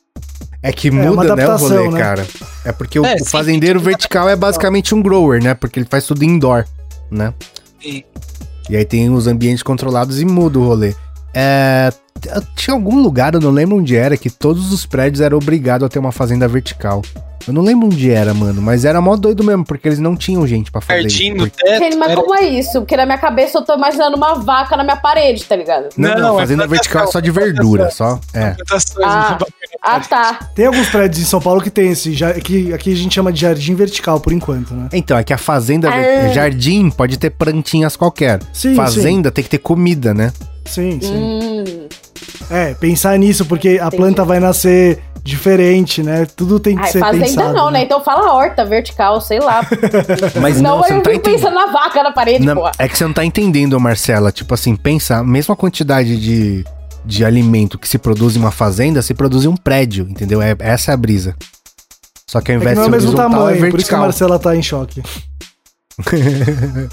É 0.61 0.72
que 0.72 0.90
uma 0.90 1.05
muda, 1.05 1.36
né, 1.36 1.46
o 1.48 1.57
rolê, 1.57 1.88
né? 1.88 1.98
cara. 2.01 2.26
É 2.64 2.72
porque 2.72 2.98
o, 2.98 3.07
É, 3.07 3.14
o 3.14 3.18
sim, 3.20 3.24
fazendeiro 3.26 3.78
vertical 3.80 4.28
é 4.28 4.34
basicamente 4.34 4.92
um 4.92 5.01
grower, 5.01 5.40
né? 5.42 5.55
Porque 5.55 5.78
ele 5.78 5.86
faz 5.88 6.05
tudo 6.05 6.24
indoor, 6.24 6.66
né? 7.11 7.34
E- 7.84 8.04
E 8.68 8.76
aí 8.76 8.84
tem 8.84 9.11
os 9.11 9.26
ambientes 9.26 9.62
controlados 9.62 10.20
e 10.20 10.24
muda 10.24 10.58
o 10.58 10.64
rolê. 10.64 10.94
É, 11.34 11.90
tinha 12.56 12.74
algum 12.74 13.00
lugar, 13.02 13.34
eu 13.34 13.40
não 13.40 13.50
lembro 13.50 13.76
onde 13.78 13.96
era, 13.96 14.16
que 14.16 14.28
todos 14.30 14.72
os 14.72 14.84
prédios 14.86 15.20
eram 15.20 15.38
obrigados 15.38 15.86
a 15.86 15.88
ter 15.88 15.98
uma 15.98 16.12
fazenda 16.12 16.46
vertical. 16.48 17.02
Eu 17.48 17.54
não 17.54 17.62
lembro 17.62 17.86
onde 17.86 18.10
era, 18.10 18.34
mano, 18.34 18.60
mas 18.60 18.84
era 18.84 19.00
mó 19.00 19.16
doido 19.16 19.42
mesmo, 19.42 19.64
porque 19.64 19.88
eles 19.88 19.98
não 19.98 20.14
tinham 20.14 20.46
gente 20.46 20.70
pra 20.70 20.82
fazer 20.82 21.00
Jardim 21.08 21.28
isso. 21.28 21.36
no 21.36 21.48
Porque- 21.50 21.64
teto. 21.64 21.96
Mas 21.98 22.10
era- 22.10 22.20
como 22.20 22.34
é 22.34 22.44
isso? 22.46 22.72
Porque 22.80 22.94
na 22.94 23.06
minha 23.06 23.16
cabeça 23.16 23.58
eu 23.58 23.62
tô 23.62 23.74
imaginando 23.74 24.14
uma 24.14 24.34
vaca 24.34 24.76
na 24.76 24.84
minha 24.84 24.96
parede, 24.96 25.42
tá 25.44 25.56
ligado? 25.56 25.88
Não, 25.96 26.10
não, 26.10 26.20
Não, 26.20 26.36
é 26.36 26.40
fazenda 26.42 26.68
plantação, 26.68 26.68
vertical 26.68 27.04
é 27.04 27.06
só 27.10 27.18
de 27.18 27.32
plantação. 27.32 27.54
verdura, 27.56 27.90
só. 27.90 28.20
É. 28.34 28.54
Ah. 29.02 29.38
Ah, 29.82 30.00
tá. 30.00 30.38
Tem 30.54 30.66
alguns 30.66 30.90
prédios 30.90 31.22
em 31.22 31.24
São 31.24 31.40
Paulo 31.40 31.62
que 31.62 31.70
tem 31.70 31.90
esse, 31.90 32.10
que 32.44 32.74
aqui 32.74 32.92
a 32.92 32.96
gente 32.96 33.14
chama 33.14 33.32
de 33.32 33.40
jardim 33.40 33.74
vertical 33.74 34.20
por 34.20 34.34
enquanto, 34.34 34.74
né? 34.74 34.90
Então, 34.92 35.16
é 35.16 35.24
que 35.24 35.32
a 35.32 35.38
fazenda, 35.38 35.88
Ah. 35.88 36.28
jardim, 36.28 36.90
pode 36.90 37.18
ter 37.18 37.30
plantinhas 37.30 37.96
qualquer. 37.96 38.40
Sim, 38.52 38.74
fazenda 38.74 39.30
tem 39.30 39.42
que 39.42 39.48
ter 39.48 39.58
comida, 39.58 40.12
né? 40.12 40.30
Sim, 40.70 41.00
sim. 41.00 41.14
Hum. 41.14 41.88
É, 42.50 42.74
pensar 42.74 43.18
nisso, 43.18 43.44
porque 43.44 43.70
a 43.70 43.86
Entendi. 43.86 43.96
planta 43.96 44.24
vai 44.24 44.40
nascer 44.40 45.02
diferente, 45.22 46.02
né? 46.02 46.26
Tudo 46.36 46.58
tem 46.58 46.74
que 46.76 46.82
Ai, 46.82 46.90
ser 46.92 47.00
fazenda 47.00 47.24
pensado. 47.26 47.52
não, 47.52 47.70
né? 47.70 47.82
Então 47.82 48.02
fala 48.02 48.32
horta 48.32 48.64
vertical, 48.64 49.20
sei 49.20 49.38
lá. 49.40 49.60
Mas 50.40 50.60
não, 50.60 50.76
não, 50.76 50.82
você 50.82 50.92
eu 50.92 50.96
não 50.96 51.02
tá 51.02 51.10
pensando 51.18 51.54
na 51.54 51.66
vaca 51.66 52.02
na 52.02 52.10
parede, 52.12 52.44
Não, 52.46 52.54
porra. 52.56 52.72
é 52.78 52.88
que 52.88 52.96
você 52.96 53.04
não 53.04 53.12
tá 53.12 53.24
entendendo, 53.24 53.78
Marcela. 53.78 54.32
Tipo 54.32 54.54
assim, 54.54 54.74
pensa, 54.76 55.16
a 55.18 55.24
mesma 55.24 55.54
quantidade 55.54 56.16
de, 56.18 56.64
de 57.04 57.24
alimento 57.24 57.78
que 57.78 57.86
se 57.88 57.98
produz 57.98 58.34
em 58.36 58.38
uma 58.38 58.50
fazenda, 58.50 59.02
se 59.02 59.12
produz 59.12 59.44
em 59.44 59.48
um 59.48 59.56
prédio, 59.56 60.06
entendeu? 60.08 60.40
É, 60.40 60.56
essa 60.60 60.90
é 60.92 60.94
a 60.94 60.96
brisa. 60.96 61.36
Só 62.26 62.40
que 62.40 62.52
ao 62.52 62.56
É 62.56 62.60
que 62.60 62.64
invés 62.64 62.78
não 62.78 62.84
é 62.84 62.86
o 62.86 62.90
de 62.90 62.96
ser 62.96 63.06
mesmo 63.06 63.18
horizontal, 63.18 63.40
tamanho, 63.40 63.66
é 63.66 63.70
por 63.70 63.78
isso 63.80 63.88
que 63.88 63.94
a 63.94 63.98
vertical. 63.98 64.00
Marcela 64.00 64.38
tá 64.38 64.56
em 64.56 64.62
choque. 64.62 65.02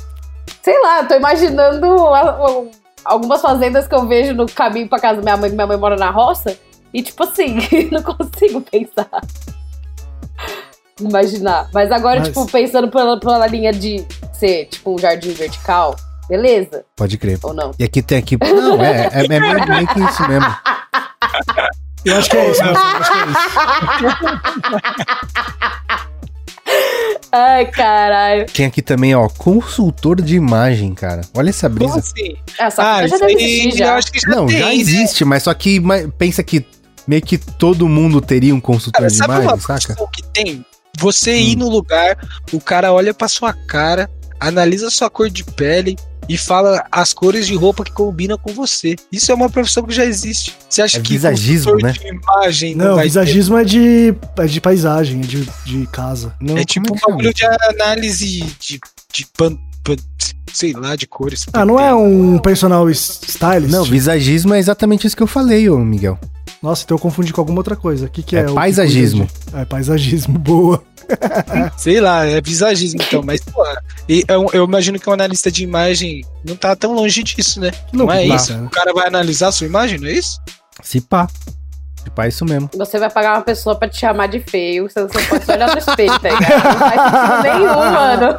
Sei 0.63 0.81
lá, 0.81 1.03
tô 1.05 1.15
imaginando 1.15 1.87
algumas 3.07 3.41
fazendas 3.41 3.87
que 3.87 3.95
eu 3.95 4.05
vejo 4.05 4.33
no 4.33 4.45
caminho 4.45 4.87
pra 4.87 4.99
casa 4.99 5.17
da 5.17 5.23
minha 5.23 5.37
mãe, 5.37 5.49
que 5.49 5.55
minha 5.55 5.67
mãe 5.67 5.77
mora 5.77 5.95
na 5.95 6.09
roça. 6.09 6.57
E 6.93 7.01
tipo 7.01 7.23
assim, 7.23 7.57
não 7.91 8.03
consigo 8.03 8.61
pensar. 8.61 9.09
Imaginar. 10.99 11.69
Mas 11.73 11.91
agora, 11.91 12.19
Mas- 12.19 12.29
tipo, 12.29 12.45
pensando 12.47 12.89
pela, 12.89 13.19
pela 13.19 13.45
linha 13.47 13.71
de 13.71 14.05
ser, 14.33 14.65
tipo, 14.65 14.95
um 14.95 14.97
jardim 14.97 15.31
vertical, 15.31 15.95
beleza? 16.27 16.85
Pode 16.95 17.17
crer. 17.17 17.39
Ou 17.43 17.53
não? 17.53 17.71
E 17.77 17.83
aqui 17.83 18.01
tem 18.01 18.17
aqui. 18.17 18.37
Não, 18.37 18.81
é, 18.83 19.07
é, 19.13 19.25
é 19.25 19.27
meio, 19.27 19.41
meio 19.41 19.87
que 19.87 19.99
isso 19.99 20.27
mesmo. 20.27 20.55
Eu 22.05 22.17
acho 22.17 22.29
que 22.29 22.37
é 22.37 22.51
isso, 22.51 22.63
eu 22.63 22.75
acho 22.75 23.11
que 23.11 23.17
é 23.17 23.25
isso. 23.25 23.37
Ai, 27.31 27.65
caralho. 27.65 28.45
Tem 28.45 28.65
aqui 28.65 28.81
também, 28.81 29.13
ó, 29.15 29.27
consultor 29.27 30.21
de 30.21 30.35
imagem, 30.35 30.93
cara. 30.93 31.21
Olha 31.35 31.49
essa 31.49 31.67
Como 31.69 31.79
brisa. 31.79 31.99
assim? 31.99 32.35
Essa 32.59 32.81
Ah, 32.97 33.07
já 33.07 33.17
deve 33.17 33.33
existir 33.33 33.69
eu 33.71 33.77
já. 33.77 33.95
acho 33.95 34.11
que 34.11 34.19
já 34.19 34.29
Não, 34.29 34.45
tem, 34.47 34.59
já 34.59 34.65
né? 34.67 34.75
existe, 34.75 35.25
mas 35.25 35.43
só 35.43 35.53
que 35.53 35.79
mas 35.79 36.07
pensa 36.17 36.41
que 36.43 36.65
meio 37.07 37.21
que 37.21 37.37
todo 37.37 37.87
mundo 37.87 38.21
teria 38.21 38.55
um 38.55 38.59
consultor 38.61 39.01
Cara, 39.01 39.11
de 39.11 39.17
sabe 39.17 39.33
imagem, 39.33 39.49
uma 39.49 39.59
saca? 39.59 39.95
que 40.11 40.23
tem? 40.33 40.65
Você 40.99 41.37
ir 41.37 41.55
no 41.57 41.69
lugar, 41.69 42.17
o 42.51 42.59
cara 42.59 42.91
olha 42.91 43.13
pra 43.13 43.27
sua 43.27 43.53
cara, 43.53 44.09
analisa 44.39 44.89
sua 44.89 45.09
cor 45.09 45.29
de 45.29 45.43
pele 45.43 45.95
e 46.29 46.37
fala 46.37 46.85
as 46.91 47.13
cores 47.13 47.47
de 47.47 47.55
roupa 47.55 47.83
que 47.83 47.91
combinam 47.91 48.37
com 48.37 48.53
você. 48.53 48.95
Isso 49.11 49.31
é 49.31 49.35
uma 49.35 49.49
profissão 49.49 49.83
que 49.83 49.93
já 49.93 50.05
existe. 50.05 50.55
Você 50.69 50.81
acha 50.81 50.97
É 50.97 51.01
que 51.01 51.13
visagismo, 51.13 51.75
né? 51.77 51.91
de 51.93 52.07
imagem 52.07 52.75
não, 52.75 52.85
Não, 52.89 52.95
vai 52.95 53.05
visagismo 53.05 53.57
é 53.57 53.63
de, 53.63 54.13
é 54.37 54.45
de 54.45 54.61
paisagem, 54.61 55.19
é 55.21 55.23
de, 55.25 55.49
de 55.65 55.87
casa. 55.87 56.35
Não, 56.39 56.55
ter? 56.55 56.61
É 56.61 56.65
tipo 56.65 56.87
como 56.87 56.99
um 57.15 57.17
bagulho 57.17 57.33
de 57.33 57.45
análise 57.45 58.39
de, 58.59 58.79
de 59.13 59.25
pan, 59.37 59.57
pan- 59.83 59.95
sei 60.53 60.73
lá, 60.73 60.95
de 60.95 61.05
cores. 61.07 61.45
Ah, 61.53 61.65
não 61.65 61.79
é 61.79 61.93
um 61.93 62.37
personal 62.39 62.89
stylist? 62.89 63.71
Não, 63.71 63.83
visagismo 63.83 64.53
é 64.53 64.59
exatamente 64.59 65.05
isso 65.07 65.15
que 65.17 65.23
eu 65.23 65.27
falei, 65.27 65.69
ô 65.69 65.77
Miguel. 65.79 66.17
Nossa, 66.61 66.83
então 66.83 66.95
eu 66.95 67.01
confundi 67.01 67.31
com 67.31 67.41
alguma 67.41 67.59
outra 67.59 67.75
coisa. 67.75 68.07
O 68.07 68.09
que, 68.09 68.23
que 68.23 68.35
É 68.35 68.39
é? 68.39 68.43
paisagismo. 68.51 69.27
É, 69.53 69.63
paisagismo, 69.65 70.37
boa. 70.39 70.83
Sei 71.77 72.01
lá, 72.01 72.25
é 72.25 72.41
visagismo 72.41 72.99
então, 73.01 73.21
mas 73.23 73.39
pô, 73.41 73.63
e 74.09 74.25
eu, 74.27 74.45
eu 74.51 74.65
imagino 74.65 74.99
que 74.99 75.09
um 75.09 75.13
analista 75.13 75.49
de 75.51 75.63
imagem 75.63 76.25
não 76.45 76.55
tá 76.55 76.75
tão 76.75 76.93
longe 76.93 77.23
disso, 77.23 77.61
né? 77.61 77.71
Não, 77.93 78.07
Não, 78.07 78.11
é 78.13 78.25
isso? 78.25 78.53
né? 78.53 78.65
O 78.65 78.69
cara 78.69 78.91
vai 78.93 79.07
analisar 79.07 79.47
a 79.47 79.51
sua 79.51 79.67
imagem, 79.67 79.99
não 79.99 80.07
é 80.07 80.13
isso? 80.13 80.39
Se 80.83 80.99
pá. 80.99 81.27
É 82.25 82.27
isso 82.29 82.43
mesmo. 82.45 82.69
Você 82.75 82.97
vai 82.99 83.09
pagar 83.09 83.35
uma 83.35 83.41
pessoa 83.41 83.75
pra 83.75 83.87
te 83.87 83.99
chamar 83.99 84.27
de 84.27 84.39
feio, 84.39 84.89
você 84.89 85.01
você 85.07 85.21
pode 85.27 85.45
só 85.45 85.53
olhar 85.53 85.67
no 85.71 85.77
espelho, 85.77 86.19
tá 86.19 86.29
ligado? 86.29 86.63
Não 86.63 86.79
faz 86.79 87.01
sentido 87.01 87.43
nenhum, 87.43 87.75
mano. 87.91 88.37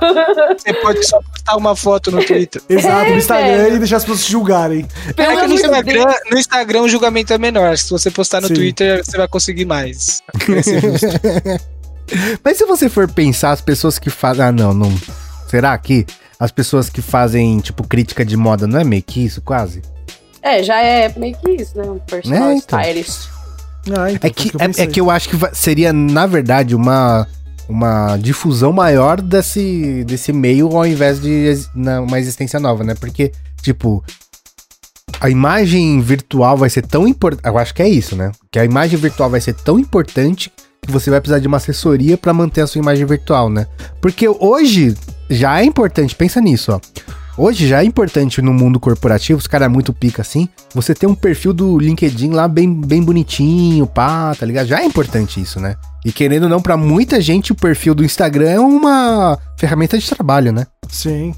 Você 0.59 0.72
pode 0.74 1.07
só 1.07 1.20
postar 1.22 1.57
uma 1.57 1.76
foto 1.76 2.11
no 2.11 2.24
Twitter. 2.24 2.61
Exato, 2.68 3.07
É, 3.07 3.11
no 3.11 3.16
Instagram 3.18 3.57
velho. 3.64 3.76
e 3.76 3.79
deixar 3.79 3.97
as 3.99 4.05
pessoas 4.05 4.24
julgarem. 4.26 4.87
Pelo 5.14 5.33
é 5.33 5.37
que 5.41 5.47
no 5.47 5.55
Instagram, 5.55 6.07
no 6.31 6.39
Instagram 6.39 6.83
o 6.83 6.89
julgamento 6.89 7.33
é 7.33 7.39
menor. 7.39 7.76
Se 7.79 7.91
você 7.91 8.11
postar 8.11 8.41
no 8.41 8.49
Sim. 8.49 8.55
Twitter, 8.55 9.05
você 9.05 9.16
vai 9.16 9.29
conseguir 9.29 9.64
mais. 9.64 10.22
Mas 12.43 12.57
se 12.57 12.64
você 12.64 12.89
for 12.89 13.07
pensar, 13.11 13.51
as 13.53 13.61
pessoas 13.61 13.99
que 13.99 14.11
fazem. 14.11 14.45
Ah, 14.45 14.53
não, 14.53 14.72
não. 14.72 14.93
Será 15.49 15.76
que 15.76 16.07
as 16.41 16.51
pessoas 16.51 16.89
que 16.89 17.03
fazem, 17.03 17.59
tipo, 17.61 17.87
crítica 17.87 18.24
de 18.24 18.37
moda 18.37 18.66
não 18.66 18.81
é 18.81 18.85
meio 18.85 19.03
que 19.03 19.24
isso, 19.24 19.41
quase? 19.43 19.83
É, 20.41 20.62
já 20.62 20.81
é 20.81 21.12
meio 21.16 21.37
que 21.37 21.51
isso, 21.62 21.76
né? 21.76 21.85
Um 21.85 21.99
personal 21.99 22.51
É, 22.51 22.55
então. 22.55 22.81
stylist. 22.81 23.29
Ah, 23.97 24.11
então, 24.12 24.29
É 24.29 24.31
que, 24.31 24.49
o 24.57 24.61
é, 24.62 24.83
é 24.83 24.87
que 24.87 25.01
eu 25.01 25.11
acho 25.11 25.29
que 25.29 25.37
seria, 25.55 25.93
na 25.93 26.26
verdade, 26.26 26.74
uma, 26.74 27.26
uma 27.68 28.16
difusão 28.16 28.72
maior 28.72 29.20
desse, 29.20 30.05
desse 30.05 30.33
meio 30.33 30.68
ao 30.76 30.87
invés 30.87 31.20
de 31.20 31.59
na- 31.74 32.01
uma 32.01 32.18
existência 32.18 32.59
nova, 32.61 32.85
né? 32.85 32.95
Porque, 32.95 33.33
tipo, 33.62 34.03
a 35.20 35.31
imagem 35.31 36.01
virtual 36.01 36.57
vai 36.57 36.70
ser 36.70 36.83
tão 36.87 37.07
importante. 37.09 37.47
Eu 37.47 37.59
acho 37.59 37.74
que 37.74 37.83
é 37.83 37.89
isso, 37.89 38.14
né? 38.14 38.33
Que 38.51 38.59
a 38.59 38.64
imagem 38.64 38.99
virtual 38.99 39.31
vai 39.31 39.41
ser 39.41 39.55
tão 39.55 39.79
importante 39.79 40.53
que 40.83 40.93
você 40.93 41.11
vai 41.11 41.20
precisar 41.20 41.41
de 41.41 41.49
uma 41.49 41.57
assessoria 41.57 42.16
pra 42.16 42.33
manter 42.33 42.61
a 42.61 42.66
sua 42.66 42.79
imagem 42.81 43.05
virtual, 43.07 43.49
né? 43.51 43.66
Porque 44.01 44.29
hoje 44.29 44.95
já 45.29 45.61
é 45.61 45.64
importante, 45.64 46.14
pensa 46.14 46.41
nisso, 46.41 46.72
ó. 46.72 46.81
Hoje 47.39 47.68
já 47.68 47.82
é 47.82 47.84
importante 47.84 48.43
no 48.43 48.53
mundo 48.53 48.80
corporativo, 48.80 49.39
os 49.39 49.47
caras 49.47 49.66
é 49.66 49.68
muito 49.68 49.93
pica 49.93 50.22
assim, 50.22 50.49
você 50.74 50.93
ter 50.93 51.07
um 51.07 51.14
perfil 51.14 51.53
do 51.53 51.78
LinkedIn 51.78 52.30
lá 52.30 52.49
bem, 52.49 52.68
bem 52.74 53.01
bonitinho, 53.01 53.86
pá, 53.86 54.34
tá 54.34 54.45
ligado? 54.45 54.66
Já 54.66 54.80
é 54.80 54.84
importante 54.84 55.41
isso, 55.41 55.61
né? 55.61 55.76
E 56.05 56.11
querendo 56.11 56.43
ou 56.43 56.49
não, 56.49 56.61
pra 56.61 56.76
muita 56.76 57.20
gente, 57.20 57.53
o 57.53 57.55
perfil 57.55 57.95
do 57.95 58.05
Instagram 58.05 58.49
é 58.49 58.59
uma 58.59 59.39
ferramenta 59.57 59.97
de 59.97 60.11
trabalho, 60.11 60.51
né? 60.51 60.66
Sim. 60.89 61.32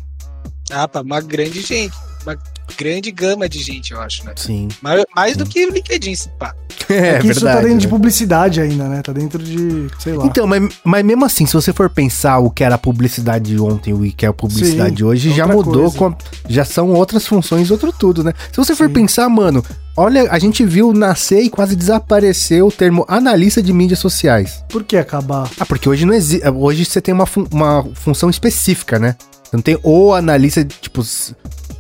Ah, 0.71 0.89
pra 0.89 1.03
uma 1.03 1.21
grande 1.21 1.61
gente. 1.61 1.95
Uma 2.23 2.37
grande 2.77 3.11
gama 3.11 3.49
de 3.49 3.59
gente, 3.63 3.93
eu 3.93 4.01
acho, 4.01 4.25
né? 4.25 4.33
Sim. 4.37 4.69
Mais, 4.83 5.05
mais 5.15 5.37
do 5.37 5.45
que 5.47 5.65
o 5.67 5.71
LinkedIn, 5.73 6.15
se 6.15 6.29
pá. 6.39 6.55
É, 6.91 7.11
É, 7.11 7.19
que 7.21 7.29
isso 7.29 7.43
tá 7.45 7.61
dentro 7.61 7.79
de 7.79 7.87
né? 7.87 7.91
publicidade 7.91 8.61
ainda, 8.61 8.89
né? 8.89 9.01
Tá 9.01 9.13
dentro 9.13 9.41
de, 9.41 9.87
sei 10.01 10.13
lá. 10.15 10.27
Então, 10.27 10.45
mas, 10.45 10.69
mas 10.83 11.05
mesmo 11.05 11.25
assim, 11.25 11.47
se 11.47 11.53
você 11.55 11.73
for 11.73 11.89
pensar 11.89 12.39
o 12.41 12.51
que 12.51 12.65
era 12.65 12.77
publicidade 12.77 13.57
ontem 13.61 13.91
e 13.91 13.93
o 13.93 14.13
que 14.13 14.27
é 14.27 14.29
a 14.29 14.33
publicidade 14.33 14.97
Sim, 14.99 15.05
hoje, 15.05 15.33
já 15.33 15.45
outra 15.47 15.57
mudou, 15.57 16.09
a- 16.09 16.17
já 16.49 16.65
são 16.65 16.89
outras 16.93 17.25
funções, 17.29 17.71
outro 17.71 17.93
tudo, 17.93 18.25
né? 18.25 18.33
Se 18.51 18.57
você 18.57 18.75
for 18.75 18.89
Sim. 18.89 18.95
pensar, 18.95 19.29
mano, 19.29 19.65
olha, 19.97 20.33
a 20.33 20.39
gente 20.41 20.65
viu 20.65 20.93
nascer 20.93 21.43
e 21.43 21.49
quase 21.51 21.77
desaparecer 21.77 22.65
o 22.65 22.73
termo 22.73 23.05
analista 23.07 23.63
de 23.63 23.73
mídias 23.73 24.01
sociais. 24.01 24.65
Por 24.69 24.83
que 24.83 24.97
acabar? 24.97 25.49
Ah, 25.61 25.67
porque 25.67 25.89
hoje 25.89 26.05
não 26.05 26.15
existe. 26.15 26.49
Hoje 26.49 26.85
você 26.85 27.01
tem 27.01 27.15
uma, 27.15 27.27
fun- 27.27 27.47
uma 27.53 27.85
função 27.95 28.29
específica, 28.29 28.99
né? 28.99 29.15
Você 29.45 29.57
não 29.57 29.63
tem 29.63 29.79
o 29.85 30.13
analista, 30.13 30.65
tipo. 30.65 31.05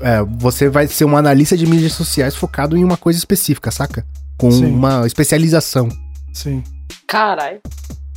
É, 0.00 0.22
você 0.38 0.68
vai 0.68 0.86
ser 0.86 1.04
um 1.04 1.16
analista 1.16 1.56
de 1.56 1.66
mídias 1.66 1.92
sociais 1.92 2.34
focado 2.34 2.76
em 2.76 2.84
uma 2.84 2.96
coisa 2.96 3.18
específica, 3.18 3.70
saca? 3.70 4.04
Com 4.36 4.50
Sim. 4.50 4.66
uma 4.66 5.06
especialização. 5.06 5.88
Sim. 6.32 6.62
Caralho. 7.06 7.60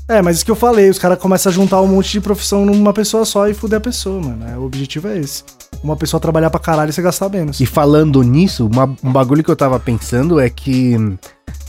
É, 0.08 0.22
mas 0.22 0.36
isso 0.38 0.46
que 0.46 0.52
eu 0.52 0.56
falei, 0.56 0.90
os 0.90 1.00
caras 1.00 1.18
começam 1.18 1.50
a 1.50 1.54
juntar 1.54 1.82
um 1.82 1.88
monte 1.88 2.12
de 2.12 2.22
profissão 2.22 2.66
numa 2.66 2.92
pessoa 2.94 3.24
só 3.26 3.48
e 3.48 3.54
fuder 3.54 3.78
a 3.78 3.82
pessoa, 3.82 4.22
mano. 4.22 4.46
É, 4.48 4.58
o 4.58 4.64
objetivo 4.64 5.08
é 5.08 5.18
esse. 5.18 5.44
Uma 5.82 5.96
pessoa 5.96 6.20
trabalhar 6.20 6.50
pra 6.50 6.60
caralho 6.60 6.90
e 6.90 6.94
você 6.94 7.02
gastar 7.02 7.30
menos. 7.30 7.60
E 7.62 7.66
falando 7.66 8.22
nisso, 8.22 8.68
uma- 8.68 8.94
um 9.04 9.12
bagulho 9.12 9.44
que 9.44 9.50
eu 9.50 9.56
tava 9.56 9.80
pensando 9.80 10.40
é 10.40 10.50
que 10.50 10.96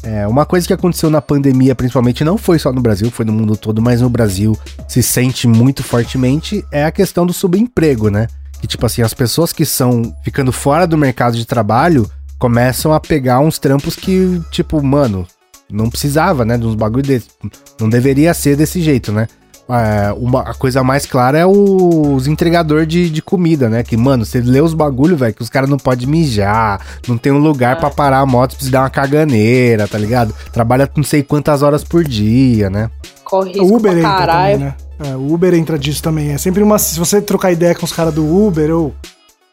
é, 0.03 0.27
uma 0.27 0.45
coisa 0.45 0.67
que 0.67 0.73
aconteceu 0.73 1.09
na 1.09 1.23
pandemia, 1.23 1.75
principalmente, 1.75 2.23
não 2.25 2.37
foi 2.37 2.59
só 2.59 2.73
no 2.73 2.81
Brasil, 2.81 3.11
foi 3.11 3.25
no 3.25 3.33
mundo 3.33 3.57
todo, 3.57 3.81
mas 3.81 4.01
no 4.03 4.11
Brasil 4.11 4.57
se 4.87 5.03
sente 5.03 5.47
muito 5.49 5.83
fortemente, 5.83 6.63
é 6.71 6.85
a 6.85 6.93
questão 6.93 7.25
do 7.25 7.33
subemprego, 7.33 8.11
né? 8.11 8.27
Que, 8.65 8.69
tipo 8.69 8.87
assim, 8.87 9.03
as 9.03 9.13
pessoas 9.13 9.53
que 9.53 9.67
são 9.67 10.17
ficando 10.23 10.51
fora 10.51 10.87
do 10.87 10.97
mercado 10.97 11.37
de 11.37 11.45
trabalho 11.45 12.11
começam 12.39 12.95
a 12.95 12.99
pegar 12.99 13.39
uns 13.41 13.59
trampos 13.59 13.95
que, 13.95 14.41
tipo, 14.51 14.83
mano, 14.83 15.27
não 15.71 15.91
precisava, 15.91 16.47
né? 16.47 16.57
De 16.57 16.65
uns 16.67 16.75
bagulho 16.75 17.03
desse. 17.03 17.27
Não 17.79 17.91
deveria 17.91 18.33
ser 18.33 18.57
desse 18.57 18.81
jeito, 18.81 19.13
né? 19.13 19.27
É, 19.69 20.15
uma, 20.15 20.41
a 20.41 20.55
coisa 20.55 20.83
mais 20.83 21.05
clara 21.05 21.39
é 21.39 21.45
o- 21.45 22.15
os 22.15 22.27
entregador 22.27 22.87
de, 22.87 23.11
de 23.11 23.21
comida, 23.21 23.69
né? 23.69 23.83
Que, 23.83 23.99
mano, 23.99 24.25
você 24.25 24.41
lê 24.41 24.63
os 24.63 24.73
bagulho, 24.73 25.15
velho, 25.15 25.35
que 25.35 25.43
os 25.43 25.51
caras 25.51 25.69
não 25.69 25.77
podem 25.77 26.07
mijar, 26.09 26.81
não 27.07 27.19
tem 27.19 27.33
um 27.33 27.39
lugar 27.39 27.79
pra 27.79 27.91
parar 27.91 28.21
a 28.21 28.27
moto, 28.27 28.53
precisa 28.55 28.73
dar 28.73 28.81
uma 28.81 28.91
caganeira, 28.91 29.87
tá 29.87 29.99
ligado? 29.99 30.35
Trabalha 30.55 30.91
não 30.97 31.05
sei 31.05 31.23
quantas 31.23 31.61
horas 31.61 31.85
por 31.85 32.03
dia, 32.03 32.71
né? 32.71 32.91
Corre 33.25 33.53
risco 33.53 33.77
Uber 33.77 33.93
pra 33.93 34.03
caralho. 34.03 34.53
também, 34.59 34.69
né? 34.69 34.75
É, 34.99 35.17
o 35.17 35.33
Uber 35.33 35.55
entra 35.55 35.79
disso 35.79 36.03
também. 36.03 36.31
É 36.31 36.39
sempre 36.39 36.63
uma. 36.63 36.79
Se 36.79 36.99
você 36.99 37.21
trocar 37.21 37.53
ideia 37.53 37.75
com 37.75 37.85
os 37.85 37.93
caras 37.93 38.15
do 38.15 38.25
Uber 38.25 38.71
ou 38.71 38.95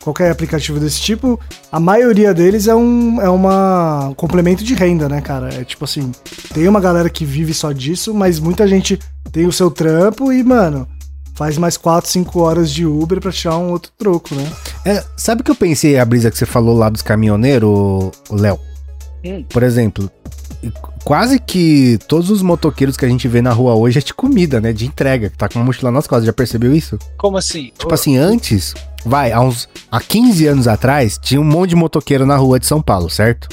qualquer 0.01 0.31
aplicativo 0.31 0.79
desse 0.79 0.99
tipo, 0.99 1.39
a 1.71 1.79
maioria 1.79 2.33
deles 2.33 2.67
é 2.67 2.75
um, 2.75 3.21
é 3.21 3.29
uma 3.29 4.09
um 4.09 4.13
complemento 4.13 4.63
de 4.63 4.73
renda, 4.73 5.07
né, 5.07 5.21
cara? 5.21 5.53
É 5.53 5.63
tipo 5.63 5.85
assim, 5.85 6.11
tem 6.53 6.67
uma 6.67 6.81
galera 6.81 7.09
que 7.09 7.23
vive 7.23 7.53
só 7.53 7.71
disso, 7.71 8.13
mas 8.13 8.39
muita 8.39 8.67
gente 8.67 8.99
tem 9.31 9.45
o 9.45 9.51
seu 9.51 9.69
trampo 9.69 10.31
e, 10.33 10.43
mano, 10.43 10.87
faz 11.35 11.57
mais 11.57 11.77
4, 11.77 12.09
5 12.09 12.39
horas 12.39 12.71
de 12.71 12.85
Uber 12.85 13.19
pra 13.19 13.31
tirar 13.31 13.57
um 13.57 13.71
outro 13.71 13.91
troco, 13.97 14.33
né? 14.35 14.51
É, 14.85 15.03
sabe 15.15 15.41
o 15.41 15.43
que 15.43 15.51
eu 15.51 15.55
pensei, 15.55 15.97
a 15.97 16.05
brisa 16.05 16.31
que 16.31 16.37
você 16.37 16.45
falou 16.45 16.77
lá 16.77 16.89
dos 16.89 17.01
caminhoneiros, 17.01 17.69
o 17.69 18.11
Léo? 18.31 18.59
Hum. 19.23 19.45
Por 19.49 19.63
exemplo, 19.63 20.09
quase 21.03 21.39
que 21.39 21.97
todos 22.07 22.30
os 22.30 22.41
motoqueiros 22.41 22.97
que 22.97 23.05
a 23.05 23.09
gente 23.09 23.28
vê 23.28 23.41
na 23.41 23.51
rua 23.51 23.76
hoje 23.76 23.99
é 23.99 24.01
de 24.01 24.14
comida, 24.14 24.62
né? 24.62 24.74
De 24.74 24.86
entrega, 24.86 25.30
que 25.30 25.38
tá 25.38 25.49
com 25.49 25.59
uma 25.59 25.66
mochila 25.66 25.91
nas 25.91 26.07
costas. 26.07 26.26
Já 26.26 26.34
percebeu 26.34 26.74
isso? 26.74 26.97
Como 27.18 27.38
assim? 27.38 27.72
Tipo 27.78 27.93
assim, 27.93 28.18
antes, 28.18 28.74
vai, 29.05 29.32
há 29.32 29.41
uns. 29.41 29.68
Há 29.89 29.99
15 29.99 30.47
anos 30.47 30.68
atrás, 30.68 31.18
tinha 31.22 31.39
um 31.39 31.45
monte 31.45 31.72
de 31.72 31.76
motoqueiro 31.76 32.26
na 32.26 32.36
rua 32.36 32.59
de 32.59 32.66
São 32.66 32.82
Paulo, 32.82 33.09
certo? 33.09 33.49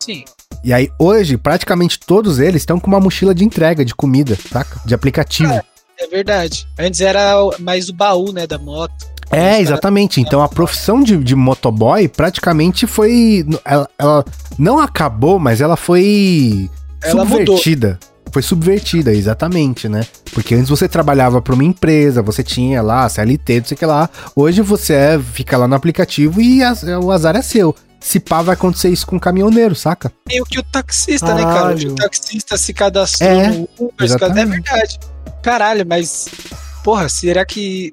Sim. 0.00 0.24
E 0.64 0.72
aí, 0.72 0.90
hoje, 0.98 1.36
praticamente 1.36 1.98
todos 1.98 2.38
eles 2.38 2.62
estão 2.62 2.78
com 2.78 2.86
uma 2.86 3.00
mochila 3.00 3.34
de 3.34 3.44
entrega, 3.44 3.84
de 3.84 3.94
comida, 3.94 4.36
saca? 4.36 4.80
De 4.84 4.94
aplicativo. 4.94 5.52
É 5.98 6.06
verdade. 6.08 6.66
Antes 6.78 7.00
era 7.00 7.34
mais 7.58 7.88
o 7.88 7.92
baú, 7.92 8.32
né, 8.32 8.46
da 8.46 8.58
moto. 8.58 9.11
É, 9.32 9.40
caras- 9.50 9.60
exatamente. 9.60 10.20
Então 10.20 10.42
a 10.42 10.48
profissão 10.48 11.02
de, 11.02 11.16
de 11.16 11.34
motoboy 11.34 12.06
praticamente 12.08 12.86
foi. 12.86 13.44
Ela, 13.64 13.88
ela 13.98 14.24
não 14.58 14.78
acabou, 14.78 15.38
mas 15.38 15.60
ela 15.60 15.76
foi 15.76 16.68
Ela 17.02 17.26
subvertida. 17.26 17.98
Foi 18.30 18.40
subvertida, 18.40 19.12
exatamente, 19.12 19.88
né? 19.90 20.06
Porque 20.32 20.54
antes 20.54 20.70
você 20.70 20.88
trabalhava 20.88 21.42
para 21.42 21.52
uma 21.52 21.64
empresa, 21.64 22.22
você 22.22 22.42
tinha 22.42 22.80
lá 22.80 23.06
CLT, 23.08 23.60
não 23.60 23.66
sei 23.66 23.74
o 23.74 23.78
que 23.78 23.84
lá. 23.86 24.08
Hoje 24.34 24.62
você 24.62 24.94
é, 24.94 25.18
fica 25.18 25.56
lá 25.58 25.68
no 25.68 25.74
aplicativo 25.74 26.40
e 26.40 26.62
as- 26.62 26.82
o 26.82 27.10
azar 27.10 27.36
é 27.36 27.42
seu. 27.42 27.74
Se 28.00 28.18
pá, 28.18 28.40
vai 28.42 28.54
acontecer 28.54 28.88
isso 28.88 29.06
com 29.06 29.16
o 29.16 29.20
caminhoneiro, 29.20 29.74
saca? 29.76 30.10
Meio 30.26 30.44
que 30.44 30.58
o 30.58 30.62
taxista, 30.62 31.34
né, 31.34 31.42
cara? 31.42 31.54
Caralho. 31.60 31.92
O 31.92 31.94
taxista 31.94 32.56
se 32.56 32.72
cadastrou 32.72 33.30
É, 33.30 33.48
no 33.50 33.68
Uber, 33.78 34.08
se 34.08 34.18
cadastra- 34.18 34.40
é 34.42 34.46
verdade. 34.46 35.00
Caralho, 35.42 35.86
mas. 35.86 36.26
Porra, 36.82 37.08
será 37.10 37.44
que. 37.44 37.92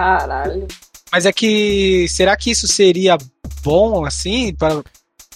Caralho. 0.00 0.66
Mas 1.12 1.26
é 1.26 1.32
que. 1.32 2.06
Será 2.08 2.36
que 2.36 2.50
isso 2.50 2.66
seria 2.66 3.18
bom, 3.62 4.04
assim, 4.06 4.54
para. 4.54 4.82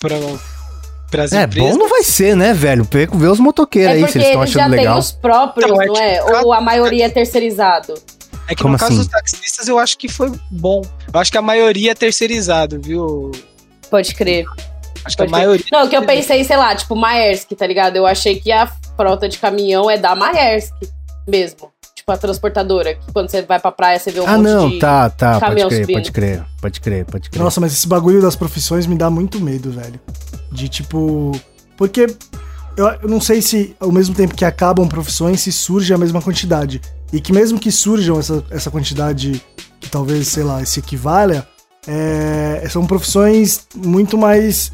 para 0.00 1.24
as 1.24 1.32
É, 1.32 1.44
empresas? 1.44 1.70
bom 1.72 1.78
não 1.78 1.88
vai 1.88 2.02
ser, 2.02 2.34
né, 2.36 2.52
velho? 2.54 2.86
Vê 2.90 3.06
vê 3.06 3.26
os 3.26 3.38
motoqueiros 3.38 3.92
É 4.02 4.04
aí, 4.04 4.10
se 4.10 4.18
eles 4.18 4.28
estão 4.28 4.46
já 4.46 4.60
achando 4.62 4.72
legal. 4.76 4.98
os 4.98 5.12
próprios, 5.12 5.70
Então, 5.70 5.82
é 5.82 5.86
não 5.86 5.96
é? 5.96 6.18
tipo- 6.18 6.46
Ou 6.46 6.52
a 6.52 6.60
maioria 6.60 7.06
é 7.06 7.08
terceirizado. 7.08 7.94
É 8.48 8.54
que 8.54 8.62
Como 8.62 8.72
no 8.72 8.78
caso 8.78 8.92
assim? 8.92 9.00
dos 9.02 9.08
taxistas 9.10 9.68
eu 9.68 9.78
acho 9.78 9.96
que 9.96 10.08
foi 10.08 10.30
bom. 10.50 10.82
Eu 11.12 11.20
acho 11.20 11.30
que 11.30 11.38
a 11.38 11.42
maioria 11.42 11.92
é 11.92 11.94
terceirizado, 11.94 12.80
viu? 12.80 13.30
Pode 13.90 14.14
crer. 14.14 14.44
Acho 15.04 15.16
que 15.16 15.22
a 15.22 15.26
Pode 15.26 15.32
crer. 15.32 15.46
maioria. 15.46 15.66
Não, 15.72 15.88
que 15.88 15.96
eu 15.96 16.04
pensei, 16.04 16.42
sei 16.44 16.56
lá, 16.56 16.74
tipo, 16.74 16.94
Maersk, 16.96 17.50
tá 17.52 17.66
ligado? 17.66 17.96
Eu 17.96 18.06
achei 18.06 18.38
que 18.40 18.50
a 18.52 18.66
frota 18.96 19.28
de 19.28 19.38
caminhão 19.38 19.90
é 19.90 19.96
da 19.98 20.14
Maersk 20.14 20.72
mesmo. 21.26 21.70
Tipo, 22.04 22.12
a 22.12 22.18
transportadora, 22.18 22.94
que 22.94 23.12
quando 23.14 23.30
você 23.30 23.40
vai 23.40 23.58
pra 23.58 23.72
praia, 23.72 23.98
você 23.98 24.10
vê 24.10 24.20
um 24.20 24.26
Ah, 24.28 24.36
monte 24.36 24.44
não, 24.44 24.68
de... 24.68 24.78
tá, 24.78 25.08
tá, 25.08 25.30
pode 25.32 25.40
caminhão 25.46 25.68
crer, 25.70 25.80
subindo. 25.80 25.96
pode 25.96 26.12
crer, 26.12 26.44
pode 26.60 26.80
crer, 26.82 27.04
pode 27.06 27.30
crer. 27.30 27.42
Nossa, 27.42 27.60
mas 27.62 27.72
esse 27.72 27.88
bagulho 27.88 28.20
das 28.20 28.36
profissões 28.36 28.86
me 28.86 28.94
dá 28.94 29.08
muito 29.08 29.40
medo, 29.40 29.70
velho. 29.70 29.98
De 30.52 30.68
tipo. 30.68 31.32
Porque 31.78 32.06
eu, 32.76 32.86
eu 33.02 33.08
não 33.08 33.22
sei 33.22 33.40
se 33.40 33.74
ao 33.80 33.90
mesmo 33.90 34.14
tempo 34.14 34.34
que 34.34 34.44
acabam 34.44 34.86
profissões, 34.86 35.40
se 35.40 35.50
surge 35.50 35.94
a 35.94 35.98
mesma 35.98 36.20
quantidade. 36.20 36.78
E 37.10 37.22
que 37.22 37.32
mesmo 37.32 37.58
que 37.58 37.72
surjam 37.72 38.18
essa, 38.18 38.44
essa 38.50 38.70
quantidade 38.70 39.42
que 39.80 39.88
talvez, 39.88 40.28
sei 40.28 40.42
lá, 40.44 40.62
se 40.62 40.80
equivalha, 40.80 41.48
é, 41.86 42.66
são 42.68 42.86
profissões 42.86 43.66
muito 43.74 44.18
mais. 44.18 44.70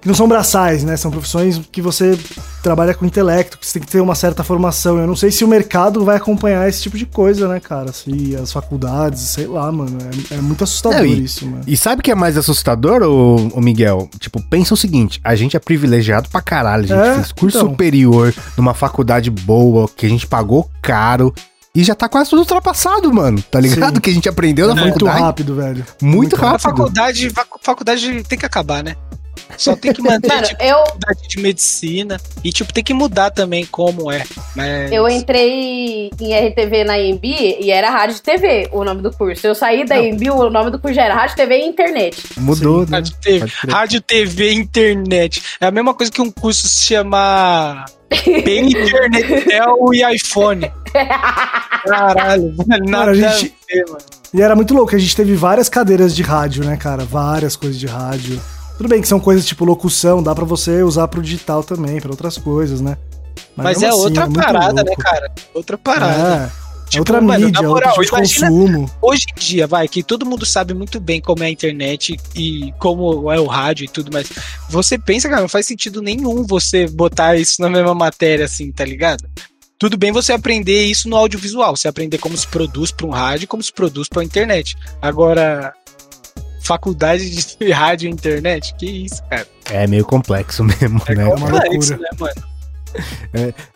Que 0.00 0.06
não 0.08 0.14
são 0.14 0.28
braçais, 0.28 0.84
né? 0.84 0.96
São 0.96 1.10
profissões 1.10 1.60
que 1.72 1.82
você 1.82 2.18
trabalha 2.62 2.94
com 2.94 3.04
intelecto, 3.04 3.58
que 3.58 3.66
você 3.66 3.74
tem 3.78 3.82
que 3.82 3.88
ter 3.92 4.00
uma 4.00 4.14
certa 4.14 4.44
formação. 4.44 4.98
Eu 4.98 5.06
não 5.06 5.16
sei 5.16 5.30
se 5.30 5.44
o 5.44 5.48
mercado 5.48 6.04
vai 6.04 6.16
acompanhar 6.16 6.68
esse 6.68 6.82
tipo 6.82 6.96
de 6.96 7.04
coisa, 7.06 7.48
né, 7.48 7.58
cara? 7.60 7.92
Se 7.92 8.36
as 8.36 8.52
faculdades, 8.52 9.20
sei 9.22 9.46
lá, 9.46 9.70
mano. 9.72 9.98
É, 10.30 10.34
é 10.34 10.40
muito 10.40 10.62
assustador 10.64 10.98
Não, 10.98 11.06
e- 11.06 11.24
isso, 11.24 11.46
mano. 11.46 11.62
E 11.66 11.76
sabe 11.76 12.00
o 12.00 12.02
que 12.04 12.10
é 12.10 12.14
mais 12.14 12.36
assustador, 12.36 13.02
ô, 13.02 13.48
ô 13.52 13.60
Miguel? 13.60 14.08
Tipo, 14.20 14.40
pensa 14.48 14.74
o 14.74 14.76
seguinte: 14.76 15.20
a 15.24 15.34
gente 15.34 15.56
é 15.56 15.60
privilegiado 15.60 16.28
pra 16.28 16.40
caralho. 16.40 16.84
A 16.84 16.86
gente 16.86 17.08
É, 17.10 17.14
fez 17.14 17.32
curso 17.32 17.58
então. 17.58 17.70
superior 17.70 18.34
numa 18.56 18.74
faculdade 18.74 19.30
boa, 19.30 19.88
que 19.96 20.06
a 20.06 20.08
gente 20.08 20.26
pagou 20.26 20.70
caro. 20.80 21.34
E 21.74 21.84
já 21.84 21.94
tá 21.94 22.08
quase 22.08 22.30
tudo 22.30 22.40
ultrapassado, 22.40 23.12
mano. 23.12 23.40
Tá 23.42 23.60
ligado? 23.60 23.96
Sim. 23.96 24.00
Que 24.00 24.10
a 24.10 24.12
gente 24.12 24.28
aprendeu 24.28 24.66
na 24.68 24.74
muito 24.74 24.94
faculdade. 24.94 25.20
rápido, 25.20 25.54
velho. 25.54 25.84
Muito 26.02 26.34
A 26.34 26.38
rápido. 26.40 26.60
faculdade, 26.62 27.30
facu- 27.30 27.58
faculdade 27.62 28.22
tem 28.24 28.38
que 28.38 28.46
acabar, 28.46 28.82
né? 28.82 28.96
Só 29.56 29.74
tem 29.76 29.92
que 29.92 30.02
manter 30.02 30.28
Mano, 30.28 30.46
tipo, 30.46 30.62
eu, 30.62 30.78
faculdade 30.78 31.28
de 31.28 31.40
medicina. 31.40 32.20
E, 32.44 32.52
tipo, 32.52 32.72
tem 32.72 32.84
que 32.84 32.94
mudar 32.94 33.30
também 33.30 33.64
como 33.66 34.10
é. 34.10 34.24
Mas... 34.54 34.92
eu 34.92 35.08
entrei 35.08 36.10
em 36.20 36.34
RTV 36.48 36.84
na 36.84 36.98
EMB 36.98 37.24
e 37.24 37.70
era 37.70 37.90
Rádio 37.90 38.20
TV 38.20 38.68
o 38.72 38.84
nome 38.84 39.02
do 39.02 39.10
curso. 39.12 39.46
Eu 39.46 39.54
saí 39.54 39.84
da. 39.84 39.98
EMB, 39.98 40.30
o 40.30 40.50
nome 40.50 40.70
do 40.70 40.78
curso 40.78 40.94
já 40.94 41.04
era 41.04 41.14
Rádio, 41.14 41.36
TV 41.36 41.58
e 41.58 41.66
Internet. 41.66 42.22
Mudou, 42.38 42.80
né? 42.86 42.98
Rádio, 42.98 43.14
TV, 43.20 43.52
rádio, 43.68 44.00
TV, 44.00 44.52
internet. 44.52 45.42
É 45.60 45.66
a 45.66 45.70
mesma 45.70 45.94
coisa 45.94 46.10
que 46.10 46.20
um 46.20 46.30
curso 46.30 46.68
se 46.68 46.86
chama 46.86 47.84
Bem 48.44 48.66
Internetel 48.70 49.76
e 49.92 50.14
iPhone. 50.14 50.70
Caralho, 51.86 52.54
nada 52.86 53.10
a 53.10 53.14
gente- 53.14 53.54
a 53.70 53.74
ver, 53.74 53.84
mano. 53.86 53.98
E 54.32 54.42
era 54.42 54.54
muito 54.54 54.74
louco, 54.74 54.94
a 54.94 54.98
gente 54.98 55.16
teve 55.16 55.34
várias 55.34 55.70
cadeiras 55.70 56.14
de 56.14 56.22
rádio, 56.22 56.62
né, 56.62 56.76
cara? 56.76 57.02
Várias 57.04 57.56
coisas 57.56 57.78
de 57.78 57.86
rádio. 57.86 58.38
Tudo 58.78 58.88
bem 58.88 59.02
que 59.02 59.08
são 59.08 59.20
coisas 59.20 59.44
tipo 59.44 59.64
locução, 59.64 60.22
dá 60.22 60.34
pra 60.34 60.44
você 60.46 60.82
usar 60.82 61.06
pro 61.08 61.20
digital 61.20 61.62
também, 61.62 62.00
pra 62.00 62.10
outras 62.10 62.38
coisas, 62.38 62.80
né? 62.80 62.96
Mas, 63.56 63.78
mesmo 63.78 63.84
é 63.84 63.88
assim, 63.88 63.98
outra 64.00 64.24
muito 64.26 64.40
parada, 64.40 64.72
né, 64.72 64.82
louco. 64.86 65.02
cara? 65.02 65.32
Outra 65.52 65.76
parada. 65.78 66.44
É, 66.44 66.64
é 66.64 66.68
Tipo, 66.88 67.00
outra 67.00 67.20
mano, 67.20 67.44
mídia, 67.46 67.60
na 67.60 67.68
outro 67.68 67.86
moral, 67.86 67.92
tipo 67.92 68.02
de 68.02 68.08
imagina- 68.08 68.48
consumo. 68.48 68.90
Hoje 69.02 69.26
em 69.30 69.38
dia, 69.38 69.66
vai, 69.66 69.86
que 69.88 70.02
todo 70.02 70.24
mundo 70.24 70.46
sabe 70.46 70.72
muito 70.72 70.98
bem 70.98 71.20
como 71.20 71.42
é 71.42 71.46
a 71.46 71.50
internet 71.50 72.16
e 72.34 72.72
como 72.78 73.30
é 73.30 73.38
o 73.38 73.44
rádio 73.44 73.84
e 73.84 73.88
tudo 73.88 74.10
mais. 74.10 74.26
Você 74.70 74.96
pensa, 74.98 75.28
cara, 75.28 75.42
não 75.42 75.48
faz 75.50 75.66
sentido 75.66 76.00
nenhum 76.00 76.46
você 76.46 76.86
botar 76.86 77.36
isso 77.36 77.60
na 77.60 77.68
mesma 77.68 77.94
matéria, 77.94 78.46
assim, 78.46 78.72
tá 78.72 78.86
ligado? 78.86 79.28
Tudo 79.78 79.98
bem 79.98 80.12
você 80.12 80.32
aprender 80.32 80.84
isso 80.84 81.08
no 81.10 81.16
audiovisual, 81.16 81.76
você 81.76 81.88
aprender 81.88 82.16
como 82.18 82.36
se 82.36 82.46
produz 82.46 82.90
para 82.90 83.06
um 83.06 83.10
rádio 83.10 83.44
e 83.44 83.46
como 83.46 83.62
se 83.62 83.72
produz 83.72 84.08
para 84.08 84.22
a 84.22 84.24
internet. 84.24 84.74
Agora, 85.02 85.72
faculdade 86.68 87.56
de 87.58 87.70
rádio 87.72 88.08
e 88.08 88.12
internet, 88.12 88.74
que 88.78 88.86
isso, 88.86 89.22
cara? 89.28 89.46
É 89.70 89.86
meio 89.86 90.04
complexo 90.04 90.62
mesmo, 90.64 91.00
né? 91.08 91.24
uma 91.24 91.36
Complexo, 91.50 91.94
loucura. 91.94 91.96
né, 91.98 92.08
mano? 92.18 92.58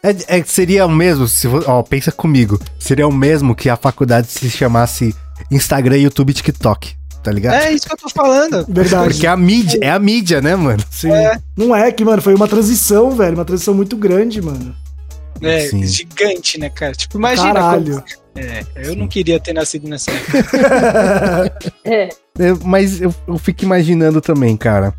É, 0.02 0.38
é- 0.38 0.42
seria 0.44 0.86
o 0.86 0.90
mesmo, 0.90 1.26
se, 1.28 1.46
ó, 1.66 1.82
pensa 1.82 2.10
comigo. 2.12 2.58
Seria 2.78 3.06
o 3.06 3.12
mesmo 3.12 3.54
que 3.54 3.68
a 3.68 3.76
faculdade 3.76 4.26
se 4.28 4.48
chamasse 4.50 5.14
Instagram, 5.50 5.98
YouTube, 5.98 6.32
TikTok, 6.32 6.94
tá 7.22 7.30
ligado? 7.30 7.54
É 7.62 7.72
isso 7.72 7.86
que 7.86 7.92
eu 7.92 7.98
tô 7.98 8.08
falando. 8.08 8.64
Verdade. 8.68 9.10
Porque 9.12 9.26
a 9.26 9.36
mídia, 9.36 9.78
é 9.82 9.90
a 9.90 9.98
mídia, 9.98 10.40
né, 10.40 10.56
mano? 10.56 10.82
Sim. 10.90 11.12
É. 11.12 11.38
Não 11.56 11.76
é 11.76 11.92
que, 11.92 12.04
mano, 12.04 12.22
foi 12.22 12.34
uma 12.34 12.48
transição, 12.48 13.10
velho. 13.10 13.34
Uma 13.34 13.44
transição 13.44 13.74
muito 13.74 13.96
grande, 13.96 14.40
mano. 14.40 14.74
É, 15.42 15.68
Sim. 15.68 15.84
gigante, 15.84 16.58
né, 16.58 16.70
cara? 16.70 16.92
Tipo, 16.92 17.18
imagina. 17.18 17.52
Caralho. 17.52 17.94
quando- 18.02 18.22
É, 18.34 18.64
eu 18.76 18.96
não 18.96 19.06
queria 19.08 19.38
ter 19.38 19.52
nascido 19.52 19.86
nessa 19.88 20.10
época. 20.10 20.42
É. 21.84 22.08
É, 22.38 22.54
mas 22.64 23.00
eu, 23.00 23.14
eu 23.26 23.38
fico 23.38 23.64
imaginando 23.64 24.20
também, 24.20 24.56
cara. 24.56 24.94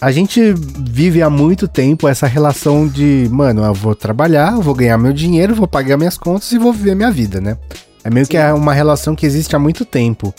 A 0.00 0.12
gente 0.12 0.52
vive 0.52 1.22
há 1.22 1.30
muito 1.30 1.66
tempo 1.66 2.06
essa 2.06 2.26
relação 2.26 2.86
de, 2.86 3.28
mano, 3.30 3.64
eu 3.64 3.74
vou 3.74 3.94
trabalhar, 3.94 4.52
eu 4.52 4.60
vou 4.60 4.74
ganhar 4.74 4.98
meu 4.98 5.12
dinheiro, 5.12 5.54
vou 5.54 5.66
pagar 5.66 5.96
minhas 5.96 6.18
contas 6.18 6.52
e 6.52 6.58
vou 6.58 6.72
viver 6.72 6.94
minha 6.94 7.10
vida, 7.10 7.40
né? 7.40 7.56
É 8.04 8.10
meio 8.10 8.26
que 8.26 8.36
é 8.36 8.52
uma 8.52 8.74
relação 8.74 9.16
que 9.16 9.26
existe 9.26 9.56
há 9.56 9.58
muito 9.58 9.84
tempo. 9.84 10.32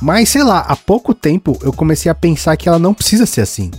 Mas, 0.00 0.28
sei 0.28 0.42
lá, 0.42 0.60
há 0.60 0.76
pouco 0.76 1.12
tempo 1.12 1.58
eu 1.62 1.72
comecei 1.72 2.10
a 2.10 2.14
pensar 2.14 2.56
que 2.56 2.68
ela 2.68 2.78
não 2.78 2.94
precisa 2.94 3.26
ser 3.26 3.40
assim, 3.40 3.70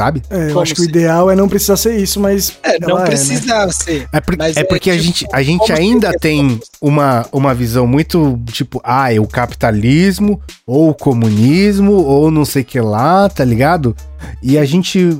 sabe? 0.00 0.22
É, 0.30 0.44
eu 0.44 0.48
Como 0.48 0.60
acho 0.60 0.74
que 0.74 0.80
o 0.80 0.84
ideal 0.84 1.30
é 1.30 1.36
não 1.36 1.48
precisar 1.48 1.76
ser 1.76 1.96
isso, 1.96 2.18
mas. 2.18 2.52
É, 2.62 2.78
não 2.80 2.90
ela 2.90 3.00
né? 3.00 3.06
precisa 3.06 3.70
ser. 3.70 4.08
É, 4.12 4.20
por- 4.20 4.36
Mas 4.38 4.56
é 4.56 4.60
é 4.60 4.64
porque 4.64 4.90
a 4.90 4.94
tipo, 4.94 5.04
gente, 5.04 5.26
a 5.32 5.42
gente 5.42 5.72
ainda 5.72 6.12
tem 6.18 6.58
uma, 6.80 7.26
uma 7.32 7.52
visão 7.54 7.86
muito 7.86 8.38
tipo, 8.52 8.80
ah, 8.82 9.12
é 9.12 9.20
o 9.20 9.26
capitalismo, 9.26 10.40
ou 10.66 10.90
o 10.90 10.94
comunismo, 10.94 11.92
ou 11.92 12.30
não 12.30 12.44
sei 12.44 12.62
o 12.62 12.64
que 12.64 12.80
lá, 12.80 13.28
tá 13.28 13.44
ligado? 13.44 13.94
E 14.42 14.56
a 14.58 14.64
gente. 14.64 15.18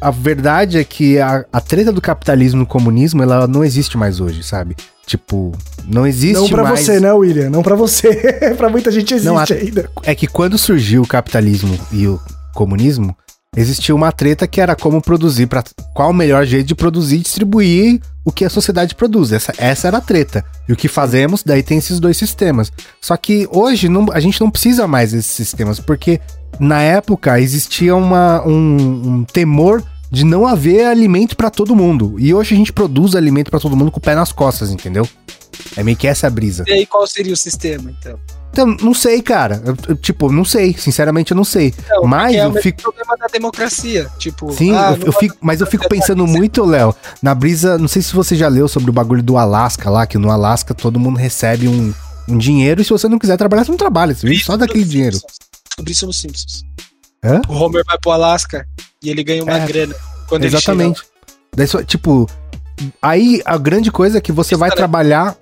A, 0.00 0.08
a 0.08 0.10
verdade 0.10 0.78
é 0.78 0.84
que 0.84 1.18
a, 1.18 1.44
a 1.52 1.60
treta 1.60 1.92
do 1.92 2.00
capitalismo 2.00 2.62
e 2.62 2.64
do 2.64 2.68
comunismo, 2.68 3.22
ela 3.22 3.46
não 3.46 3.64
existe 3.64 3.96
mais 3.96 4.20
hoje, 4.20 4.42
sabe? 4.42 4.76
Tipo, 5.06 5.50
não 5.88 6.06
existe 6.06 6.34
Não 6.34 6.48
pra 6.48 6.62
mais. 6.62 6.80
você, 6.80 7.00
né, 7.00 7.12
William? 7.12 7.50
Não 7.50 7.62
pra 7.62 7.74
você. 7.74 8.08
pra 8.56 8.68
muita 8.68 8.92
gente 8.92 9.12
existe 9.14 9.26
Não, 9.26 9.38
a- 9.38 9.44
ainda. 9.50 9.90
É 10.04 10.14
que 10.14 10.26
quando 10.28 10.56
surgiu 10.56 11.02
o 11.02 11.06
capitalismo 11.06 11.76
e 11.92 12.06
o 12.06 12.20
comunismo, 12.54 13.16
existia 13.56 13.94
uma 13.94 14.12
treta 14.12 14.46
que 14.46 14.60
era 14.60 14.76
como 14.76 15.02
produzir, 15.02 15.46
para 15.46 15.64
qual 15.92 16.10
o 16.10 16.14
melhor 16.14 16.44
jeito 16.46 16.68
de 16.68 16.74
produzir 16.74 17.16
e 17.16 17.20
distribuir 17.20 18.00
o 18.24 18.30
que 18.30 18.44
a 18.44 18.50
sociedade 18.50 18.94
produz. 18.94 19.32
Essa, 19.32 19.52
essa 19.58 19.88
era 19.88 19.98
a 19.98 20.00
treta. 20.00 20.44
E 20.68 20.72
o 20.72 20.76
que 20.76 20.86
fazemos, 20.88 21.42
daí 21.42 21.62
tem 21.62 21.78
esses 21.78 21.98
dois 21.98 22.16
sistemas. 22.16 22.72
Só 23.00 23.16
que 23.16 23.48
hoje 23.50 23.88
não- 23.88 24.06
a 24.12 24.20
gente 24.20 24.40
não 24.40 24.50
precisa 24.50 24.86
mais 24.86 25.10
desses 25.12 25.32
sistemas, 25.32 25.80
porque 25.80 26.20
na 26.60 26.80
época 26.80 27.40
existia 27.40 27.96
uma, 27.96 28.46
um, 28.46 29.18
um 29.18 29.24
temor 29.24 29.82
de 30.10 30.24
não 30.24 30.46
haver 30.46 30.86
alimento 30.86 31.36
pra 31.36 31.50
todo 31.50 31.74
mundo. 31.74 32.16
E 32.18 32.32
hoje 32.32 32.54
a 32.54 32.56
gente 32.56 32.72
produz 32.72 33.14
alimento 33.16 33.50
pra 33.50 33.60
todo 33.60 33.76
mundo 33.76 33.90
com 33.90 33.98
o 33.98 34.02
pé 34.02 34.14
nas 34.14 34.32
costas, 34.32 34.70
entendeu? 34.70 35.08
É 35.76 35.82
meio 35.82 35.96
que 35.96 36.06
essa 36.06 36.26
a 36.26 36.30
brisa. 36.30 36.64
E 36.68 36.72
aí, 36.72 36.86
qual 36.86 37.06
seria 37.06 37.32
o 37.32 37.36
sistema, 37.36 37.90
então? 37.90 38.18
Então, 38.52 38.66
não 38.82 38.92
sei, 38.92 39.22
cara. 39.22 39.62
Eu- 39.64 39.76
eu, 39.88 39.96
tipo, 39.96 40.30
não 40.32 40.44
sei. 40.44 40.74
Sinceramente, 40.76 41.30
eu 41.32 41.36
não 41.36 41.44
sei. 41.44 41.72
Não, 41.88 42.04
Mas 42.04 42.34
é 42.34 42.44
eu 42.44 42.52
fico. 42.54 42.82
problema 42.82 43.16
da 43.16 43.26
democracia. 43.28 44.08
Tipo, 44.18 44.52
Sim, 44.52 44.74
ah, 44.74 44.96
eu, 45.00 45.06
eu 45.06 45.12
fico, 45.12 45.36
mas 45.40 45.60
eu 45.60 45.66
fico 45.66 45.88
pensando 45.88 46.26
muito, 46.26 46.64
Léo, 46.64 46.94
na 47.22 47.34
brisa. 47.34 47.78
Não 47.78 47.86
sei 47.88 48.02
se 48.02 48.12
você 48.12 48.34
já 48.34 48.48
leu 48.48 48.66
sobre 48.68 48.90
o 48.90 48.92
bagulho 48.92 49.22
do 49.22 49.36
Alasca 49.38 49.88
lá, 49.88 50.06
que 50.06 50.18
no 50.18 50.30
Alasca 50.30 50.74
todo 50.74 50.98
mundo 50.98 51.16
recebe 51.16 51.68
um, 51.68 51.94
um 52.28 52.36
dinheiro 52.36 52.80
e 52.80 52.84
se 52.84 52.90
você 52.90 53.08
não 53.08 53.18
quiser 53.18 53.36
trabalhar, 53.36 53.64
você 53.64 53.70
não 53.70 53.78
trabalha. 53.78 54.14
Você 54.14 54.26
vive 54.26 54.42
só 54.42 54.56
daquele 54.56 54.84
dinheiro. 54.84 55.16
Descobri 55.68 55.92
isso 55.92 56.06
nos 56.06 56.18
Simpsons. 56.18 56.64
Hã? 57.24 57.40
O 57.48 57.52
Homer 57.54 57.84
vai 57.86 57.98
pro 57.98 58.10
Alasca 58.10 58.66
e 59.02 59.10
ele 59.10 59.22
ganha 59.22 59.44
uma 59.44 59.58
É. 59.58 59.66
grana. 59.66 59.94
Quando 60.26 60.44
Exatamente. 60.44 61.02
Daí, 61.54 61.66
tipo, 61.84 62.28
aí 63.02 63.40
a 63.44 63.56
grande 63.58 63.90
coisa 63.92 64.18
é 64.18 64.20
que 64.20 64.32
você 64.32 64.56
vai 64.56 64.68
Isso, 64.68 64.74
né? 64.74 64.76
trabalhar 64.76 65.36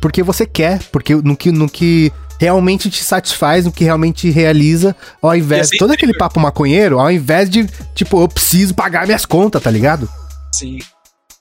porque 0.00 0.22
você 0.22 0.44
quer, 0.44 0.80
porque 0.90 1.14
no 1.14 1.36
que, 1.36 1.52
no 1.52 1.68
que 1.68 2.12
realmente 2.42 2.90
te 2.90 3.04
satisfaz, 3.04 3.64
no 3.64 3.70
que 3.70 3.84
realmente 3.84 4.28
realiza, 4.28 4.96
ao 5.20 5.36
invés 5.36 5.68
ser 5.68 5.76
todo 5.76 5.92
aquele 5.92 6.12
papo 6.12 6.40
maconheiro, 6.40 6.98
ao 6.98 7.08
invés 7.08 7.48
de, 7.48 7.68
tipo, 7.94 8.20
eu 8.20 8.26
preciso 8.26 8.74
pagar 8.74 9.06
minhas 9.06 9.24
contas, 9.24 9.62
tá 9.62 9.70
ligado? 9.70 10.08
Sim. 10.50 10.78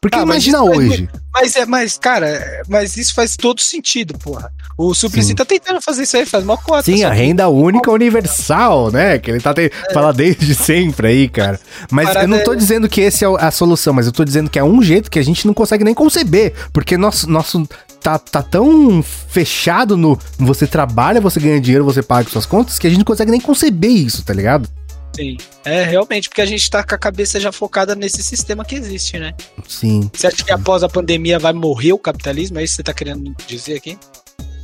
Porque 0.02 0.18
Ah, 0.18 0.26
mas 0.26 0.46
imagina 0.48 0.58
faz 0.58 0.78
hoje. 0.78 1.10
Mas 1.32 1.56
é, 1.56 1.66
mas, 1.66 1.98
cara, 1.98 2.28
é- 2.28 2.64
mas 2.68 2.98
isso 2.98 3.14
faz 3.14 3.36
todo 3.38 3.62
sentido, 3.62 4.18
porra. 4.18 4.52
O 4.76 4.96
Suplicy 4.96 5.30
Sim. 5.30 5.36
tá 5.36 5.46
tentando 5.46 5.80
fazer 5.80 6.04
isso 6.04 6.18
aí, 6.18 6.26
faz 6.26 6.44
uma 6.44 6.58
cota. 6.58 6.82
Sim, 6.84 7.04
a 7.04 7.12
renda 7.12 7.48
única 7.50 7.92
universal, 7.92 8.90
né? 8.92 9.20
Que 9.20 9.30
ele 9.30 9.40
tá 9.40 9.54
te... 9.54 9.72
fala 9.94 10.12
desde 10.12 10.56
sempre 10.56 11.08
aí, 11.08 11.30
cara. 11.30 11.60
Mas 11.92 12.08
eu 12.08 12.14
Parada 12.14 12.28
não 12.28 12.44
tô 12.44 12.54
é- 12.54 12.56
dizendo 12.56 12.90
que 12.90 13.00
esse 13.02 13.24
é 13.24 13.28
a 13.28 13.52
solução, 13.52 13.94
mas 13.94 14.08
eu 14.08 14.12
tô 14.12 14.26
dizendo 14.26 14.50
que 14.50 14.58
é 14.58 14.64
um 14.64 14.82
jeito 14.82 15.12
que 15.12 15.20
a 15.20 15.24
gente 15.24 15.46
não 15.46 15.54
consegue 15.54 15.84
nem 15.84 15.94
conceber. 15.94 16.54
Porque 16.74 16.98
nosso, 16.98 17.30
nosso 17.30 17.68
tá, 18.02 18.18
tá 18.18 18.42
tão 18.42 19.04
fechado 19.04 19.96
no 19.96 20.18
você 20.40 20.66
trabalha, 20.66 21.22
você 21.22 21.40
ganha 21.40 21.62
dinheiro, 21.62 21.86
você 21.86 22.02
paga 22.02 22.28
suas 22.28 22.48
contas, 22.48 22.80
que 22.80 22.88
a 22.88 22.90
gente 22.90 23.00
não 23.00 23.06
consegue 23.06 23.30
nem 23.30 23.40
conceber 23.40 23.92
isso, 23.92 24.24
tá 24.26 24.34
ligado? 24.34 24.68
Sim. 25.16 25.38
É, 25.66 25.84
realmente, 25.84 26.30
porque 26.30 26.42
a 26.42 26.46
gente 26.46 26.70
tá 26.70 26.84
com 26.84 26.96
a 26.96 26.98
cabeça 26.98 27.40
já 27.40 27.52
focada 27.52 27.96
nesse 27.96 28.24
sistema 28.24 28.64
que 28.64 28.76
existe, 28.76 29.20
né? 29.20 29.34
Sim. 29.68 30.10
Você 30.14 30.28
acha 30.28 30.44
que 30.44 30.52
após 30.52 30.84
a 30.84 30.90
pandemia 30.90 31.38
vai 31.38 31.54
morrer 31.54 31.94
o 31.94 32.00
capitalismo? 32.00 32.60
É 32.60 32.64
isso 32.64 32.74
que 32.74 32.78
você 32.78 32.84
tá 32.84 32.94
querendo 32.94 33.36
dizer 33.48 33.76
aqui? 33.76 33.98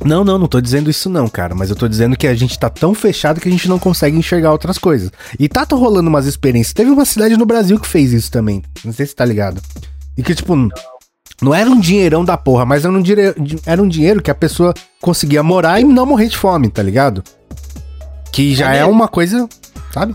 Não, 0.04 0.24
não, 0.24 0.38
não 0.38 0.46
tô 0.46 0.60
dizendo 0.60 0.88
isso 0.88 1.10
não, 1.10 1.28
cara. 1.28 1.54
Mas 1.54 1.70
eu 1.70 1.76
tô 1.76 1.88
dizendo 1.88 2.16
que 2.16 2.26
a 2.26 2.34
gente 2.34 2.58
tá 2.58 2.70
tão 2.70 2.94
fechado 2.94 3.40
que 3.40 3.48
a 3.48 3.52
gente 3.52 3.68
não 3.68 3.78
consegue 3.78 4.16
enxergar 4.16 4.52
outras 4.52 4.78
coisas. 4.78 5.10
E 5.38 5.48
tá 5.48 5.66
rolando 5.70 6.08
umas 6.08 6.26
experiências. 6.26 6.72
Teve 6.72 6.90
uma 6.90 7.04
cidade 7.04 7.36
no 7.36 7.44
Brasil 7.44 7.78
que 7.78 7.88
fez 7.88 8.12
isso 8.12 8.30
também. 8.30 8.62
Não 8.84 8.92
sei 8.92 9.06
se 9.06 9.14
tá 9.14 9.24
ligado. 9.24 9.60
E 10.16 10.22
que, 10.22 10.34
tipo, 10.34 10.54
não 11.42 11.54
era 11.54 11.68
um 11.68 11.78
dinheirão 11.78 12.24
da 12.24 12.36
porra, 12.36 12.64
mas 12.64 12.84
era 12.84 12.92
um, 12.92 13.02
dinheiro, 13.02 13.34
era 13.66 13.82
um 13.82 13.88
dinheiro 13.88 14.22
que 14.22 14.30
a 14.30 14.34
pessoa 14.34 14.72
conseguia 15.00 15.42
morar 15.42 15.80
e 15.80 15.84
não 15.84 16.06
morrer 16.06 16.28
de 16.28 16.36
fome, 16.36 16.68
tá 16.68 16.82
ligado? 16.82 17.22
Que 18.32 18.54
já 18.54 18.66
é 18.66 18.80
Maneiro. 18.80 18.90
uma 18.90 19.08
coisa, 19.08 19.48
sabe? 19.92 20.14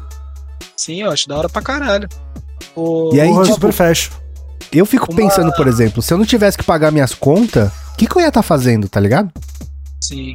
Sim, 0.84 1.02
eu 1.02 1.12
acho 1.12 1.30
da 1.30 1.38
hora 1.38 1.48
pra 1.48 1.62
caralho. 1.62 2.10
O... 2.76 3.10
E 3.14 3.22
aí, 3.22 3.30
Porra, 3.30 3.44
tipo, 3.44 3.56
super 3.56 3.72
fecho. 3.72 4.12
Eu 4.70 4.86
fico 4.86 5.10
Uma- 5.10 5.16
pensando, 5.16 5.54
por 5.54 5.66
exemplo, 5.66 6.02
se 6.02 6.14
eu 6.14 6.18
não 6.18 6.26
tivesse 6.26 6.58
que 6.58 6.64
pagar 6.66 6.92
minhas 6.92 7.14
contas, 7.14 7.72
o 7.94 7.96
que, 7.96 8.06
que 8.06 8.18
eu 8.18 8.22
ia 8.22 8.28
estar 8.28 8.44
fazendo, 8.44 8.90
tá 8.90 9.00
ligado? 9.00 9.32
Sim. 10.02 10.34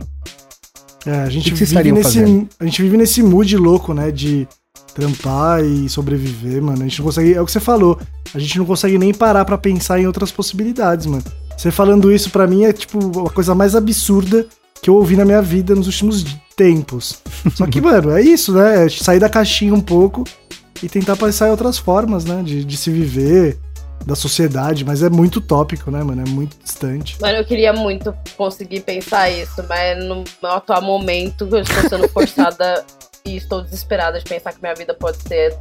É, 1.05 1.21
a 1.21 1.29
gente, 1.29 1.53
que 1.53 1.59
que 1.59 1.65
vive 1.67 1.93
nesse, 1.93 2.21
fazendo? 2.21 2.49
a 2.59 2.65
gente 2.65 2.81
vive 2.83 2.97
nesse 2.97 3.23
mood 3.23 3.55
louco, 3.59 3.93
né? 3.93 4.11
De 4.11 4.49
trampar 4.95 5.63
e 5.63 5.87
sobreviver, 5.87 6.63
mano. 6.63 6.81
A 6.83 6.89
gente 6.89 6.99
não 6.99 7.07
consegue. 7.07 7.35
É 7.35 7.43
o 7.43 7.45
que 7.45 7.53
você 7.53 7.61
falou. 7.61 8.01
A 8.35 8.39
gente 8.39 8.59
não 8.59 8.65
consegue 8.65 8.97
nem 8.97 9.13
parar 9.13 9.45
pra 9.45 9.59
pensar 9.59 10.01
em 10.01 10.07
outras 10.07 10.33
possibilidades, 10.33 11.05
mano. 11.05 11.25
Você 11.59 11.71
falando 11.71 12.11
isso 12.11 12.31
pra 12.31 12.47
mim 12.47 12.65
é 12.65 12.73
tipo 12.73 13.27
a 13.27 13.31
coisa 13.31 13.55
mais 13.55 13.75
absurda 13.75 14.47
que 14.83 14.91
eu 14.91 14.95
ouvi 14.95 15.17
na 15.17 15.25
minha 15.25 15.43
vida 15.43 15.75
nos 15.75 15.87
últimos 15.87 16.25
tempos. 16.57 17.21
Só 17.55 17.67
que, 17.67 17.81
mano, 17.83 18.11
é 18.11 18.23
isso, 18.23 18.53
né? 18.53 18.87
É 18.87 18.89
sair 18.89 19.19
da 19.19 19.29
caixinha 19.29 19.75
um 19.75 19.81
pouco 19.81 20.25
e 20.83 20.89
tentar 20.89 21.17
pensar 21.17 21.49
em 21.49 21.51
outras 21.51 21.79
formas, 21.79 22.25
né? 22.25 22.43
De, 22.45 22.65
de 22.65 22.77
se 22.77 22.91
viver, 22.91 23.59
da 24.07 24.15
sociedade, 24.15 24.85
mas 24.85 25.03
é 25.03 25.11
muito 25.11 25.41
tópico, 25.41 25.91
né, 25.91 26.03
mano? 26.03 26.23
É 26.23 26.29
muito 26.29 26.57
distante. 26.63 27.21
Mano, 27.21 27.39
eu 27.39 27.45
queria 27.45 27.73
muito 27.73 28.15
conseguir 28.37 28.81
pensar 28.81 29.29
isso, 29.31 29.63
mas 29.69 30.03
no 30.05 30.25
meu 30.43 30.53
atual 30.53 30.83
momento 30.83 31.47
eu 31.51 31.61
estou 31.61 31.89
sendo 31.89 32.09
forçada 32.09 32.85
e 33.25 33.37
estou 33.37 33.63
desesperada 33.63 34.19
de 34.19 34.25
pensar 34.25 34.53
que 34.53 34.61
minha 34.63 34.75
vida 34.75 34.95
pode 34.95 35.19
ser 35.19 35.55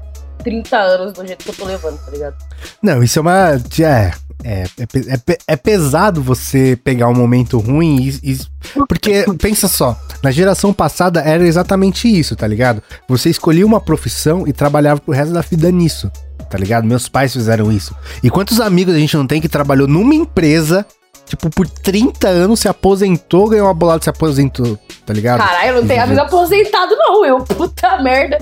30 0.47 0.77
anos 0.77 1.13
do 1.13 1.27
jeito 1.27 1.43
que 1.43 1.49
eu 1.49 1.55
tô 1.55 1.65
levando, 1.65 1.99
tá 1.99 2.09
ligado? 2.09 2.35
Não, 2.81 3.03
isso 3.03 3.19
é 3.19 3.21
uma. 3.21 3.49
É, 3.81 4.11
é, 4.45 4.63
é, 4.63 5.33
é 5.33 5.37
é 5.45 5.55
pesado 5.57 6.21
você 6.21 6.79
pegar 6.81 7.09
um 7.09 7.13
momento 7.13 7.59
ruim 7.59 7.97
e. 8.23 8.31
e- 8.31 8.39
porque, 8.87 9.25
pensa 9.41 9.67
só, 9.67 9.99
na 10.23 10.31
geração 10.31 10.71
passada 10.71 11.19
era 11.19 11.45
exatamente 11.45 12.07
isso, 12.07 12.33
tá 12.33 12.47
ligado? 12.47 12.81
Você 13.09 13.29
escolhia 13.29 13.65
uma 13.65 13.81
profissão 13.81 14.47
e 14.47 14.53
trabalhava 14.53 15.01
pro 15.01 15.13
resto 15.13 15.33
da 15.33 15.41
vida 15.41 15.69
nisso, 15.69 16.09
tá 16.49 16.57
ligado? 16.57 16.87
Meus 16.87 17.09
pais 17.09 17.33
fizeram 17.33 17.69
isso. 17.69 17.93
E 18.23 18.29
quantos 18.29 18.61
amigos 18.61 18.95
a 18.95 18.99
gente 18.99 19.17
não 19.17 19.27
tem 19.27 19.41
que 19.41 19.49
trabalhou 19.49 19.85
numa 19.85 20.15
empresa, 20.15 20.85
tipo, 21.25 21.49
por 21.49 21.67
30 21.67 22.29
anos, 22.29 22.61
se 22.61 22.69
aposentou, 22.69 23.49
ganhou 23.49 23.67
uma 23.67 23.73
bolada 23.73 24.01
se 24.01 24.09
aposentou, 24.09 24.79
tá 25.05 25.13
ligado? 25.13 25.39
Caralho, 25.39 25.69
eu 25.71 25.81
não 25.81 25.87
tenho 25.89 26.03
amigo 26.03 26.21
aposentado, 26.21 26.95
não, 26.95 27.25
eu. 27.25 27.39
Puta 27.39 28.01
merda. 28.01 28.37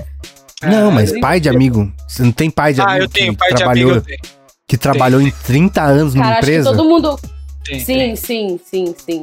Não, 0.62 0.90
mas 0.90 1.12
É, 1.12 1.20
pai 1.20 1.38
de 1.40 1.48
amigo. 1.48 1.92
Você 2.08 2.22
não 2.22 2.32
tem 2.32 2.50
pai 2.50 2.72
de 2.72 2.80
Ah, 2.80 2.84
amigo 2.84 3.04
eu 3.04 3.08
tenho, 3.08 3.32
que 3.32 3.38
pai 3.38 3.48
de 3.50 3.56
trabalhou, 3.56 3.90
amigo 3.90 3.98
eu 4.10 4.16
tenho. 4.16 4.36
que 4.66 4.76
trabalhou 4.78 5.20
em 5.20 5.30
30 5.30 5.82
anos 5.82 6.14
numa 6.14 6.24
Cara, 6.24 6.36
acho 6.38 6.46
que 6.46 6.52
empresa? 6.52 6.70
todo 6.76 6.88
mundo. 6.88 7.20
Tem, 7.64 7.80
Sim, 7.80 7.84
tem. 7.98 8.16
sim, 8.16 8.60
sim, 8.64 8.94
sim. 8.96 9.22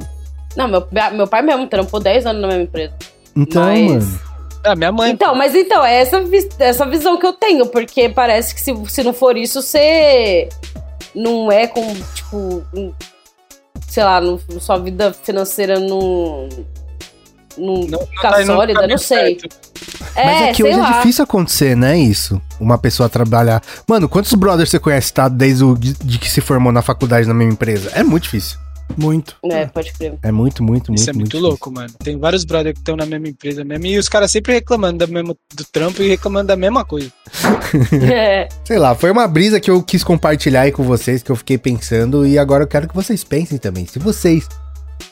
Não, 0.56 0.68
meu, 0.68 0.88
meu 1.14 1.28
pai 1.28 1.42
mesmo 1.42 1.66
trampou 1.68 2.00
10 2.00 2.26
anos 2.26 2.42
na 2.42 2.48
mesma 2.50 2.64
empresa. 2.64 2.94
Então, 3.36 3.64
Mas- 3.64 4.06
mano. 4.06 4.20
Ah, 4.66 4.76
minha 4.78 4.92
mãe. 4.94 5.12
Então, 5.12 5.36
mas 5.36 5.54
então, 5.56 5.84
é 5.84 5.96
essa, 5.96 6.24
essa 6.60 6.86
visão 6.86 7.18
que 7.20 7.26
eu 7.26 7.34
tenho, 7.34 7.66
porque 7.66 8.08
parece 8.08 8.56
que 8.56 8.62
se, 8.62 8.74
se 8.88 9.04
não 9.04 9.12
for 9.12 9.36
isso, 9.36 9.62
você 9.62 10.48
não 11.14 11.52
é 11.52 11.68
com, 11.68 11.86
tipo, 12.16 12.64
um- 12.74 12.94
sei 13.90 14.04
lá, 14.06 14.22
não- 14.22 14.40
sua 14.62 14.78
vida 14.78 15.12
financeira 15.12 15.80
não. 15.82 16.48
Não, 17.58 17.74
não, 17.82 17.88
não 17.88 18.08
fica 18.08 18.30
tá 18.30 18.46
sólida, 18.46 18.88
não 18.88 18.98
sei. 18.98 19.40
certo. 19.40 19.56
É, 20.16 20.26
Mas 20.26 20.42
é 20.42 20.52
que 20.52 20.62
sei 20.62 20.72
hoje 20.72 20.80
lá. 20.80 20.90
é 20.90 20.98
difícil 20.98 21.24
acontecer, 21.24 21.76
né? 21.76 21.98
Isso. 21.98 22.42
Uma 22.60 22.78
pessoa 22.78 23.10
trabalhar. 23.10 23.62
Mano, 23.88 24.08
quantos 24.08 24.34
brothers 24.34 24.70
você 24.70 24.80
conhece, 24.80 25.14
tá? 25.14 25.28
Desde 25.28 25.64
o 25.64 25.76
de, 25.76 25.94
de 25.94 26.20
que 26.20 26.30
se 26.30 26.42
formou 26.42 26.72
na 26.72 26.82
faculdade 26.82 27.28
na 27.28 27.34
mesma 27.34 27.54
empresa? 27.54 27.92
É 27.94 28.04
muito 28.04 28.24
difícil. 28.24 28.58
Muito. 28.98 29.36
É, 29.46 29.66
pode 29.66 29.92
crer. 29.94 30.18
É 30.22 30.32
muito, 30.32 30.62
muito, 30.62 30.90
muito. 30.92 31.00
Isso 31.00 31.10
é 31.10 31.14
muito, 31.14 31.30
difícil. 31.30 31.48
louco, 31.48 31.72
mano. 31.72 31.90
Tem 32.04 32.18
vários 32.18 32.44
brothers 32.44 32.74
que 32.74 32.80
estão 32.80 32.96
na 32.96 33.06
mesma 33.06 33.30
empresa 33.30 33.64
mesmo 33.64 33.86
e 33.86 33.98
os 33.98 34.08
caras 34.08 34.30
sempre 34.30 34.54
reclamando 34.54 35.00
da 35.00 35.08
mesma, 35.08 35.36
do 35.54 35.66
trampo 35.72 36.04
e 36.04 36.10
reclamando 36.10 36.48
da 36.48 36.56
mesma 36.56 36.86
coisa. 36.86 37.12
É. 38.14 38.48
Sei 38.64 38.78
lá, 38.78 38.94
foi 38.94 39.10
uma 39.10 39.28
brisa 39.28 39.60
que 39.60 39.72
eu 39.72 39.82
quis 39.82 40.04
compartilhar 40.04 40.62
aí 40.62 40.72
com 40.72 40.84
vocês, 40.84 41.24
que 41.24 41.32
eu 41.32 41.36
fiquei 41.36 41.58
pensando, 41.58 42.26
e 42.28 42.38
agora 42.38 42.64
eu 42.64 42.68
quero 42.68 42.88
que 42.88 42.94
vocês 42.94 43.24
pensem 43.24 43.58
também. 43.58 43.88
Se 43.88 43.98
vocês 43.98 44.48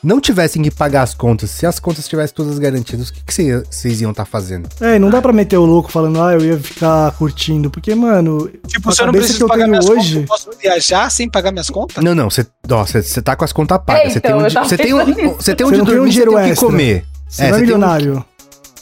não 0.02 0.20
tivessem 0.20 0.62
que 0.62 0.70
pagar 0.70 1.02
as 1.02 1.14
contas, 1.14 1.50
se 1.50 1.64
as 1.64 1.78
contas 1.78 2.00
estivessem 2.00 2.34
todas 2.34 2.58
garantidas, 2.58 3.08
o 3.08 3.12
que, 3.12 3.22
que 3.24 3.32
cê- 3.34 3.62
vocês 3.70 4.00
iam 4.00 4.10
estar 4.10 4.24
fazendo? 4.24 4.68
É, 4.80 4.96
e 4.96 4.98
não 4.98 5.10
dá 5.10 5.22
pra 5.22 5.32
meter 5.32 5.56
o 5.58 5.64
louco 5.64 5.90
falando, 5.92 6.20
ah, 6.20 6.32
eu 6.32 6.40
ia 6.44 6.58
ficar 6.58 7.12
curtindo, 7.12 7.70
porque, 7.70 7.94
mano, 7.94 8.50
Tipo, 8.66 8.92
se 8.92 9.00
eu 9.02 9.06
não 9.06 9.12
preciso 9.12 9.46
pagar 9.46 9.68
minhas 9.68 9.88
hoje- 9.88 10.14
contas, 10.26 10.44
eu 10.44 10.48
posso 10.50 10.58
viajar 10.60 11.10
sem 11.10 11.28
pagar 11.28 11.52
minhas 11.52 11.70
contas? 11.70 12.02
Não, 12.02 12.14
não, 12.14 12.28
você 12.30 12.46
você 12.66 13.22
tá 13.22 13.36
com 13.36 13.44
as 13.44 13.52
contas 13.52 13.78
pagas. 13.84 14.12
Você 14.12 14.18
então, 14.18 14.30
tem 14.30 14.40
eu 14.40 14.44
onde, 14.44 14.54
tava 14.54 14.68
você 14.68 14.76
tem, 14.76 14.94
onde- 14.94 15.12
você 15.12 15.54
tem 15.54 15.66
onde 15.66 15.80
um 15.80 15.84
dormir, 15.84 16.12
você 16.12 16.24
tem 16.24 16.34
o 16.34 16.44
que 16.44 16.56
comer. 16.56 17.04
você 17.28 17.42
É, 17.44 17.50
não 17.50 17.56
é 17.56 17.58
você 17.60 17.64
tem 17.66 17.74
um- 17.74 17.76
milionário. 17.78 18.24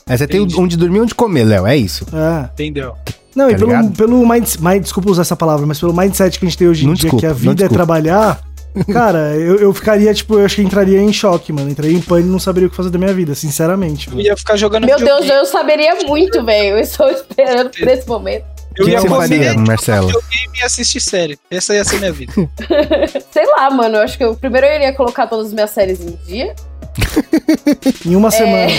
É, 0.07 0.17
você 0.17 0.27
tem 0.27 0.41
onde 0.41 0.77
dormir 0.77 0.99
e 0.99 1.01
onde 1.03 1.15
comer, 1.15 1.45
Léo, 1.45 1.67
é 1.67 1.77
isso. 1.77 2.05
É. 2.13 2.45
Entendeu? 2.53 2.95
Não, 3.37 3.47
Tá 3.47 3.53
e 3.53 3.55
pelo, 3.55 3.67
ligado? 3.71 3.91
pelo 3.97 4.27
mind, 4.29 4.49
mind- 4.59 4.83
desculpa 4.83 5.09
usar 5.11 5.23
essa 5.23 5.37
palavra, 5.37 5.65
mas 5.65 5.79
pelo 5.79 5.95
mindset 5.95 6.37
que 6.39 6.45
a 6.45 6.49
gente 6.49 6.59
tem 6.59 6.67
hoje 6.69 6.83
em 6.85 6.89
Não 6.89 6.95
dia, 6.95 7.03
desculpa, 7.05 7.21
que 7.21 7.27
a 7.31 7.33
vida 7.33 7.65
é 7.65 7.69
trabalhar, 7.69 8.41
cara, 8.93 9.35
eu, 9.37 9.57
eu 9.57 9.73
ficaria, 9.75 10.13
tipo, 10.15 10.39
eu 10.39 10.45
acho 10.45 10.57
que 10.57 10.63
entraria 10.63 11.01
em 11.01 11.13
choque, 11.13 11.53
mano. 11.53 11.71
Entraria 11.71 11.97
em 11.97 12.01
pânico 12.01 12.29
e 12.29 12.33
não 12.33 12.39
saberia 12.39 12.67
o 12.67 12.71
que 12.71 12.77
fazer 12.77 12.91
da 12.91 12.99
minha 12.99 13.13
vida, 13.13 13.35
sinceramente. 13.35 14.09
Eu 14.09 14.15
mano. 14.15 14.27
ia 14.27 14.37
ficar 14.37 14.57
jogando 14.57 14.87
Meu 14.87 14.99
Deus, 14.99 15.29
eu 15.29 15.45
saberia 15.45 15.95
muito, 16.07 16.45
velho. 16.45 16.77
Eu 16.77 16.79
estou 16.81 17.09
esperando 17.11 17.71
por 17.71 17.89
esse 17.89 18.07
momento. 18.09 18.45
Eu 18.77 18.85
que 18.85 18.93
ia 18.93 19.01
faria, 19.03 19.55
Marcelo? 19.55 20.07
videogame 20.07 20.59
e 20.59 20.63
assistir 20.63 21.01
série. 21.01 21.39
Essa 21.51 21.75
ia 21.75 21.85
ser 21.85 21.99
minha 21.99 22.13
vida. 22.13 22.33
Sei 23.33 23.45
lá, 23.47 23.69
mano. 23.71 23.97
Eu 23.97 24.03
acho 24.03 24.17
que 24.17 24.25
eu, 24.25 24.35
primeiro 24.37 24.67
eu 24.67 24.75
iria 24.75 24.93
colocar 24.93 25.27
todas 25.27 25.49
as 25.49 25.53
minhas 25.53 25.71
séries 25.71 26.01
em 26.01 26.17
dia. 26.27 26.55
Em 28.07 28.17
uma 28.17 28.31
semana. 28.31 28.71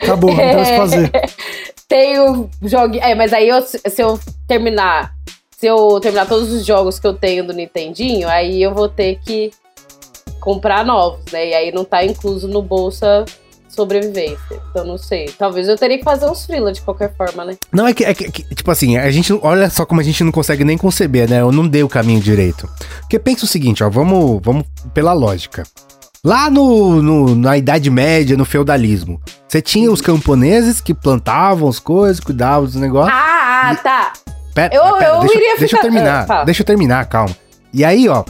Acabou, 0.00 0.30
não 0.30 0.36
tem 0.36 0.54
mais 0.56 0.68
o 0.68 0.70
que 0.72 0.76
fazer. 0.76 1.10
Tenho 1.88 2.50
joguinhos. 2.62 3.06
É, 3.06 3.14
mas 3.14 3.32
aí 3.32 3.48
eu- 3.48 3.62
se 3.62 3.80
eu 4.02 4.18
terminar. 4.46 5.12
Se 5.60 5.66
eu 5.66 6.00
terminar 6.00 6.26
todos 6.26 6.50
os 6.52 6.64
jogos 6.64 6.98
que 6.98 7.06
eu 7.06 7.12
tenho 7.12 7.46
do 7.46 7.52
Nintendinho, 7.52 8.26
aí 8.28 8.62
eu 8.62 8.72
vou 8.74 8.88
ter 8.88 9.18
que 9.22 9.50
comprar 10.40 10.86
novos, 10.86 11.20
né? 11.30 11.48
E 11.50 11.54
aí 11.54 11.70
não 11.72 11.84
tá 11.84 12.02
incluso 12.02 12.48
no 12.48 12.62
Bolsa 12.62 13.26
Sobrevivência. 13.68 14.38
Então 14.70 14.86
não 14.86 14.96
sei. 14.96 15.26
Talvez 15.38 15.68
eu 15.68 15.76
teria 15.76 15.98
que 15.98 16.02
fazer 16.04 16.24
uns 16.30 16.46
freela 16.46 16.72
de 16.72 16.80
qualquer 16.80 17.14
forma, 17.14 17.44
né? 17.44 17.58
Não, 17.70 17.86
é 17.86 17.92
que, 17.92 18.02
é 18.04 18.14
que- 18.14 18.32
que, 18.32 18.54
tipo 18.54 18.70
assim, 18.70 18.96
a 18.96 19.10
gente, 19.10 19.32
olha 19.42 19.68
só 19.68 19.84
como 19.84 20.00
a 20.00 20.04
gente 20.04 20.24
não 20.24 20.32
consegue 20.32 20.64
nem 20.64 20.78
conceber, 20.78 21.28
né? 21.28 21.42
Eu 21.42 21.52
não 21.52 21.68
dei 21.68 21.82
o 21.82 21.88
caminho 21.90 22.20
direito. 22.20 22.66
Porque 23.00 23.18
pensa 23.18 23.44
o 23.44 23.48
seguinte, 23.48 23.84
ó, 23.84 23.90
vamos, 23.90 24.40
vamos 24.42 24.64
pela 24.94 25.12
lógica. 25.12 25.64
Lá 26.24 26.48
no, 26.48 27.02
no- 27.02 27.34
na 27.34 27.58
Idade 27.58 27.90
Média, 27.90 28.34
no 28.34 28.46
feudalismo, 28.46 29.20
você 29.46 29.60
tinha 29.60 29.92
os 29.92 30.00
camponeses 30.00 30.80
que 30.80 30.94
plantavam 30.94 31.68
as 31.68 31.78
coisas, 31.78 32.18
cuidavam 32.18 32.64
dos 32.64 32.76
negócios. 32.76 33.12
Ah, 33.14 33.76
tá. 33.82 34.12
Pera, 34.54 34.74
Eu- 34.74 34.94
pera, 34.98 35.14
eu 35.14 35.20
deixa, 35.20 35.34
iria 35.38 35.56
deixa 35.58 35.76
eu 35.76 35.80
terminar, 35.80 36.26
fala. 36.26 36.44
deixa 36.44 36.62
eu 36.62 36.66
terminar, 36.66 37.04
calma. 37.06 37.34
E 37.72 37.84
aí, 37.84 38.08
ó, 38.08 38.24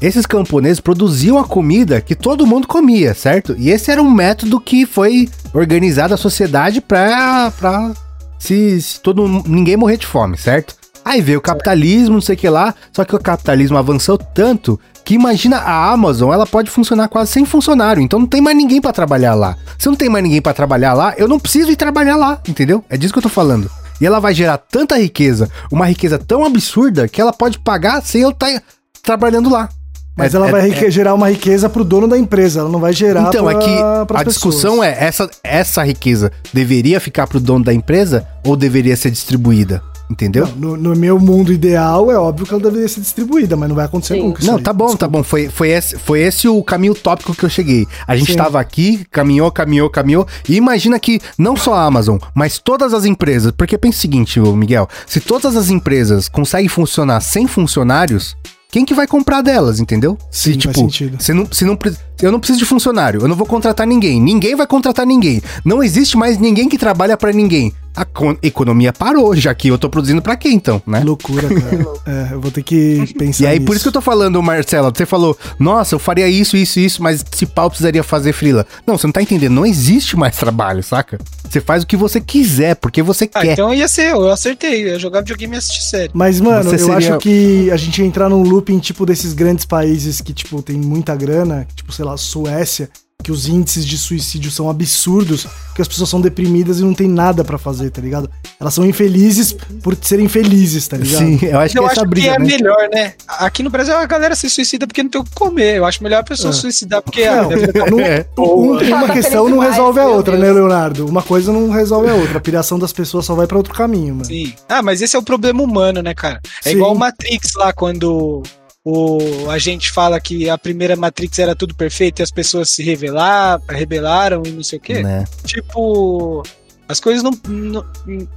esses 0.00 0.24
camponeses 0.26 0.80
produziam 0.80 1.38
a 1.38 1.44
comida 1.44 2.00
que 2.00 2.14
todo 2.14 2.46
mundo 2.46 2.66
comia, 2.66 3.12
certo? 3.14 3.54
E 3.58 3.70
esse 3.70 3.90
era 3.90 4.00
um 4.02 4.10
método 4.10 4.58
que 4.60 4.86
foi 4.86 5.28
organizado 5.52 6.14
a 6.14 6.16
sociedade 6.16 6.80
pra, 6.80 7.52
pra 7.58 7.90
se, 8.38 8.80
se 8.80 9.00
todo 9.00 9.26
ninguém 9.46 9.76
morrer 9.76 9.96
de 9.98 10.06
fome, 10.06 10.36
certo? 10.38 10.74
Aí 11.04 11.20
veio 11.20 11.38
o 11.38 11.42
capitalismo, 11.42 12.14
não 12.14 12.20
sei 12.20 12.34
o 12.34 12.38
que 12.38 12.48
lá, 12.48 12.74
só 12.92 13.04
que 13.04 13.14
o 13.16 13.18
capitalismo 13.18 13.78
avançou 13.78 14.18
tanto 14.18 14.78
que 15.04 15.14
imagina 15.14 15.56
a 15.56 15.90
Amazon, 15.90 16.32
ela 16.34 16.46
pode 16.46 16.70
funcionar 16.70 17.08
quase 17.08 17.32
sem 17.32 17.46
funcionário, 17.46 18.02
então 18.02 18.18
não 18.18 18.26
tem 18.26 18.42
mais 18.42 18.54
ninguém 18.56 18.78
pra 18.80 18.92
trabalhar 18.92 19.34
lá. 19.34 19.56
Se 19.78 19.86
não 19.88 19.94
tem 19.96 20.08
mais 20.10 20.22
ninguém 20.22 20.42
pra 20.42 20.52
trabalhar 20.52 20.92
lá, 20.92 21.14
eu 21.16 21.26
não 21.26 21.38
preciso 21.40 21.70
ir 21.70 21.76
trabalhar 21.76 22.16
lá, 22.16 22.38
entendeu? 22.46 22.84
É 22.90 22.96
disso 22.98 23.12
que 23.14 23.18
eu 23.18 23.22
tô 23.22 23.28
falando. 23.30 23.70
E 24.00 24.06
ela 24.06 24.20
vai 24.20 24.32
gerar 24.34 24.58
tanta 24.58 24.96
riqueza, 24.98 25.50
uma 25.70 25.86
riqueza 25.86 26.18
tão 26.18 26.44
absurda 26.44 27.08
que 27.08 27.20
ela 27.20 27.32
pode 27.32 27.58
pagar 27.58 28.02
sem 28.02 28.22
eu 28.22 28.30
estar 28.30 28.62
trabalhando 29.02 29.50
lá. 29.50 29.68
Mas 30.16 30.34
É- 30.34 30.36
ela 30.36 30.48
é- 30.48 30.50
vai 30.50 30.68
rique- 30.68 30.90
gerar 30.90 31.14
uma 31.14 31.28
riqueza 31.30 31.68
pro 31.68 31.84
dono 31.84 32.08
da 32.08 32.18
empresa, 32.18 32.60
ela 32.60 32.68
não 32.68 32.80
vai 32.80 32.92
gerar 32.92 33.28
Então, 33.28 33.48
é 33.48 33.54
pra- 33.54 33.62
que 33.62 34.06
pras 34.06 34.20
a 34.20 34.24
discussão 34.24 34.78
pessoas. 34.80 34.88
é 34.88 35.04
essa, 35.04 35.30
essa 35.44 35.82
riqueza 35.84 36.32
deveria 36.52 36.98
ficar 37.00 37.26
pro 37.28 37.38
dono 37.38 37.64
da 37.64 37.72
empresa 37.72 38.26
ou 38.44 38.56
deveria 38.56 38.96
ser 38.96 39.10
distribuída? 39.12 39.80
Entendeu? 40.10 40.48
No, 40.56 40.76
no 40.76 40.96
meu 40.96 41.18
mundo 41.18 41.52
ideal, 41.52 42.10
é 42.10 42.18
óbvio 42.18 42.46
que 42.46 42.52
ela 42.52 42.62
deveria 42.62 42.88
ser 42.88 43.00
distribuída, 43.00 43.56
mas 43.56 43.68
não 43.68 43.76
vai 43.76 43.84
acontecer 43.84 44.14
Sim. 44.14 44.22
nunca. 44.22 44.44
Não, 44.44 44.56
aí. 44.56 44.62
tá 44.62 44.72
bom, 44.72 44.96
tá 44.96 45.06
bom. 45.06 45.22
Foi, 45.22 45.48
foi, 45.48 45.68
esse, 45.68 45.98
foi 45.98 46.20
esse 46.20 46.48
o 46.48 46.62
caminho 46.62 46.94
tópico 46.94 47.34
que 47.34 47.44
eu 47.44 47.50
cheguei. 47.50 47.86
A 48.06 48.16
gente 48.16 48.32
Sim. 48.32 48.38
tava 48.38 48.58
aqui, 48.58 49.04
caminhou, 49.10 49.50
caminhou, 49.50 49.90
caminhou. 49.90 50.26
E 50.48 50.56
imagina 50.56 50.98
que 50.98 51.20
não 51.36 51.56
só 51.56 51.74
a 51.74 51.84
Amazon, 51.84 52.16
mas 52.34 52.58
todas 52.58 52.94
as 52.94 53.04
empresas. 53.04 53.52
Porque 53.52 53.76
pensa 53.76 53.98
o 53.98 54.00
seguinte, 54.00 54.40
Miguel: 54.40 54.88
se 55.06 55.20
todas 55.20 55.56
as 55.56 55.68
empresas 55.68 56.28
conseguem 56.28 56.68
funcionar 56.68 57.20
sem 57.20 57.46
funcionários. 57.46 58.36
Quem 58.70 58.84
que 58.84 58.92
vai 58.92 59.06
comprar 59.06 59.40
delas, 59.40 59.80
entendeu? 59.80 60.18
Sim, 60.30 60.60
se, 60.60 60.60
faz 60.60 60.76
sentido. 60.76 61.16
se 61.22 61.32
não, 61.32 61.48
se 61.50 61.64
não, 61.64 61.74
eu 62.20 62.32
não 62.32 62.38
preciso 62.38 62.58
de 62.58 62.64
funcionário, 62.64 63.20
eu 63.22 63.28
não 63.28 63.36
vou 63.36 63.46
contratar 63.46 63.86
ninguém, 63.86 64.20
ninguém 64.20 64.54
vai 64.56 64.66
contratar 64.66 65.06
ninguém. 65.06 65.40
Não 65.64 65.82
existe 65.82 66.16
mais 66.16 66.38
ninguém 66.38 66.68
que 66.68 66.78
trabalha 66.78 67.16
pra 67.16 67.32
ninguém. 67.32 67.72
A 67.96 68.04
con- 68.04 68.36
economia 68.42 68.92
parou, 68.92 69.34
já 69.34 69.52
que 69.52 69.66
eu 69.68 69.76
tô 69.78 69.88
produzindo 69.90 70.22
pra 70.22 70.36
quê 70.36 70.48
então, 70.50 70.80
né? 70.86 71.00
Loucura, 71.04 71.48
cara. 71.50 71.88
é, 72.06 72.28
eu 72.34 72.40
vou 72.40 72.48
ter 72.50 72.62
que 72.62 73.12
pensar 73.18 73.42
E 73.42 73.46
aí, 73.48 73.54
nisso. 73.58 73.66
por 73.66 73.74
isso 73.74 73.82
que 73.84 73.88
eu 73.88 73.92
tô 73.92 74.00
falando, 74.00 74.40
Marcela, 74.40 74.92
você 74.94 75.04
falou, 75.04 75.36
nossa, 75.58 75.96
eu 75.96 75.98
faria 75.98 76.28
isso, 76.28 76.56
isso, 76.56 76.78
isso, 76.78 77.02
mas 77.02 77.24
se 77.32 77.44
pau 77.44 77.68
precisaria 77.68 78.04
fazer 78.04 78.32
frila. 78.32 78.64
Não, 78.86 78.96
você 78.96 79.04
não 79.08 79.12
tá 79.12 79.20
entendendo, 79.20 79.52
não 79.52 79.66
existe 79.66 80.16
mais 80.16 80.36
trabalho, 80.36 80.80
saca? 80.80 81.18
Você 81.50 81.60
faz 81.60 81.82
o 81.82 81.86
que 81.88 81.96
você 81.96 82.20
quiser, 82.20 82.76
porque 82.76 83.02
você 83.02 83.28
Ah, 83.34 83.40
quer. 83.40 83.52
então 83.54 83.74
ia 83.74 83.88
ser 83.88 84.12
eu, 84.12 84.20
eu 84.20 84.30
acertei. 84.30 84.84
Eu 84.84 84.88
ia 84.90 84.98
jogar 84.98 85.20
videogame 85.20 85.54
e 85.54 85.58
assistir 85.58 85.82
série. 85.82 86.10
Mas, 86.14 86.40
mano, 86.40 86.70
Você 86.70 86.76
eu 86.76 86.78
seria- 86.78 86.96
acho 87.14 87.18
que 87.18 87.68
a 87.72 87.76
gente 87.76 87.98
ia 88.00 88.06
entrar 88.06 88.28
num 88.28 88.42
looping, 88.42 88.78
tipo, 88.78 89.04
desses 89.06 89.32
grandes 89.32 89.64
países 89.64 90.20
que, 90.20 90.32
tipo, 90.32 90.62
tem 90.62 90.76
muita 90.76 91.16
grana, 91.16 91.66
tipo, 91.74 91.90
sei 91.90 92.04
lá, 92.04 92.07
Suécia, 92.16 92.88
que 93.22 93.32
os 93.32 93.48
índices 93.48 93.84
de 93.84 93.98
suicídio 93.98 94.48
são 94.48 94.70
absurdos, 94.70 95.44
porque 95.66 95.82
as 95.82 95.88
pessoas 95.88 96.08
são 96.08 96.20
deprimidas 96.20 96.78
e 96.78 96.82
não 96.84 96.94
tem 96.94 97.08
nada 97.08 97.42
pra 97.44 97.58
fazer, 97.58 97.90
tá 97.90 98.00
ligado? 98.00 98.30
Elas 98.60 98.72
são 98.72 98.86
infelizes 98.86 99.52
por 99.82 99.96
serem 100.00 100.28
felizes, 100.28 100.86
tá 100.86 100.96
ligado? 100.96 101.18
Sim, 101.18 101.38
eu 101.42 101.58
acho 101.58 101.72
que 101.72 101.78
eu 101.80 101.84
essa 101.90 102.00
acho 102.02 102.08
briga, 102.08 102.28
que 102.28 102.34
é 102.34 102.38
né? 102.38 102.44
melhor, 102.44 102.88
né? 102.94 103.14
Aqui 103.26 103.64
no 103.64 103.70
Brasil 103.70 103.96
a 103.96 104.06
galera 104.06 104.36
se 104.36 104.48
suicida 104.48 104.86
porque 104.86 105.02
não 105.02 105.10
tem 105.10 105.20
o 105.20 105.24
que 105.24 105.32
comer. 105.34 105.76
Eu 105.78 105.84
acho 105.84 106.00
melhor 106.02 106.20
a 106.20 106.22
pessoa 106.22 106.50
É. 106.50 106.52
se 106.54 106.60
suicidar 106.60 107.02
porque 107.02 107.28
Não, 107.28 107.48
ter- 107.48 107.74
não- 107.90 108.00
É. 108.00 108.24
um- 108.38 108.94
uma 108.94 109.08
questão 109.08 109.48
não 109.48 109.58
resolve 109.58 109.98
a 109.98 110.06
outra, 110.06 110.36
né, 110.38 110.52
Leonardo? 110.52 111.04
Uma 111.04 111.22
coisa 111.22 111.52
não 111.52 111.70
resolve 111.70 112.08
a 112.08 112.14
outra. 112.14 112.38
A 112.38 112.40
piração 112.40 112.78
das 112.78 112.92
pessoas 112.92 113.24
só 113.26 113.34
vai 113.34 113.48
pra 113.48 113.56
outro 113.58 113.74
caminho, 113.74 114.14
mano. 114.14 114.26
Sim. 114.26 114.54
Ah, 114.68 114.80
mas 114.80 115.02
esse 115.02 115.16
é 115.16 115.18
o 115.18 115.22
problema 115.24 115.60
humano, 115.60 116.00
né, 116.02 116.14
cara? 116.14 116.40
É 116.64 116.70
Sim. 116.70 116.76
igual 116.76 116.94
o 116.94 116.98
Matrix 116.98 117.52
lá, 117.56 117.72
quando 117.72 118.42
o 118.90 119.50
a 119.50 119.58
gente 119.58 119.90
fala 119.90 120.18
que 120.20 120.48
a 120.48 120.56
primeira 120.56 120.96
Matrix 120.96 121.38
era 121.38 121.54
tudo 121.54 121.74
perfeito 121.74 122.20
e 122.20 122.22
as 122.22 122.30
pessoas 122.30 122.70
se 122.70 122.82
revelar, 122.82 123.60
rebelaram 123.68 124.42
e 124.46 124.50
não 124.50 124.62
sei 124.62 124.78
o 124.78 124.82
quê. 124.82 125.02
Né? 125.02 125.26
Tipo, 125.44 126.42
as 126.88 126.98
coisas 126.98 127.22
não, 127.22 127.32
não- 127.46 127.84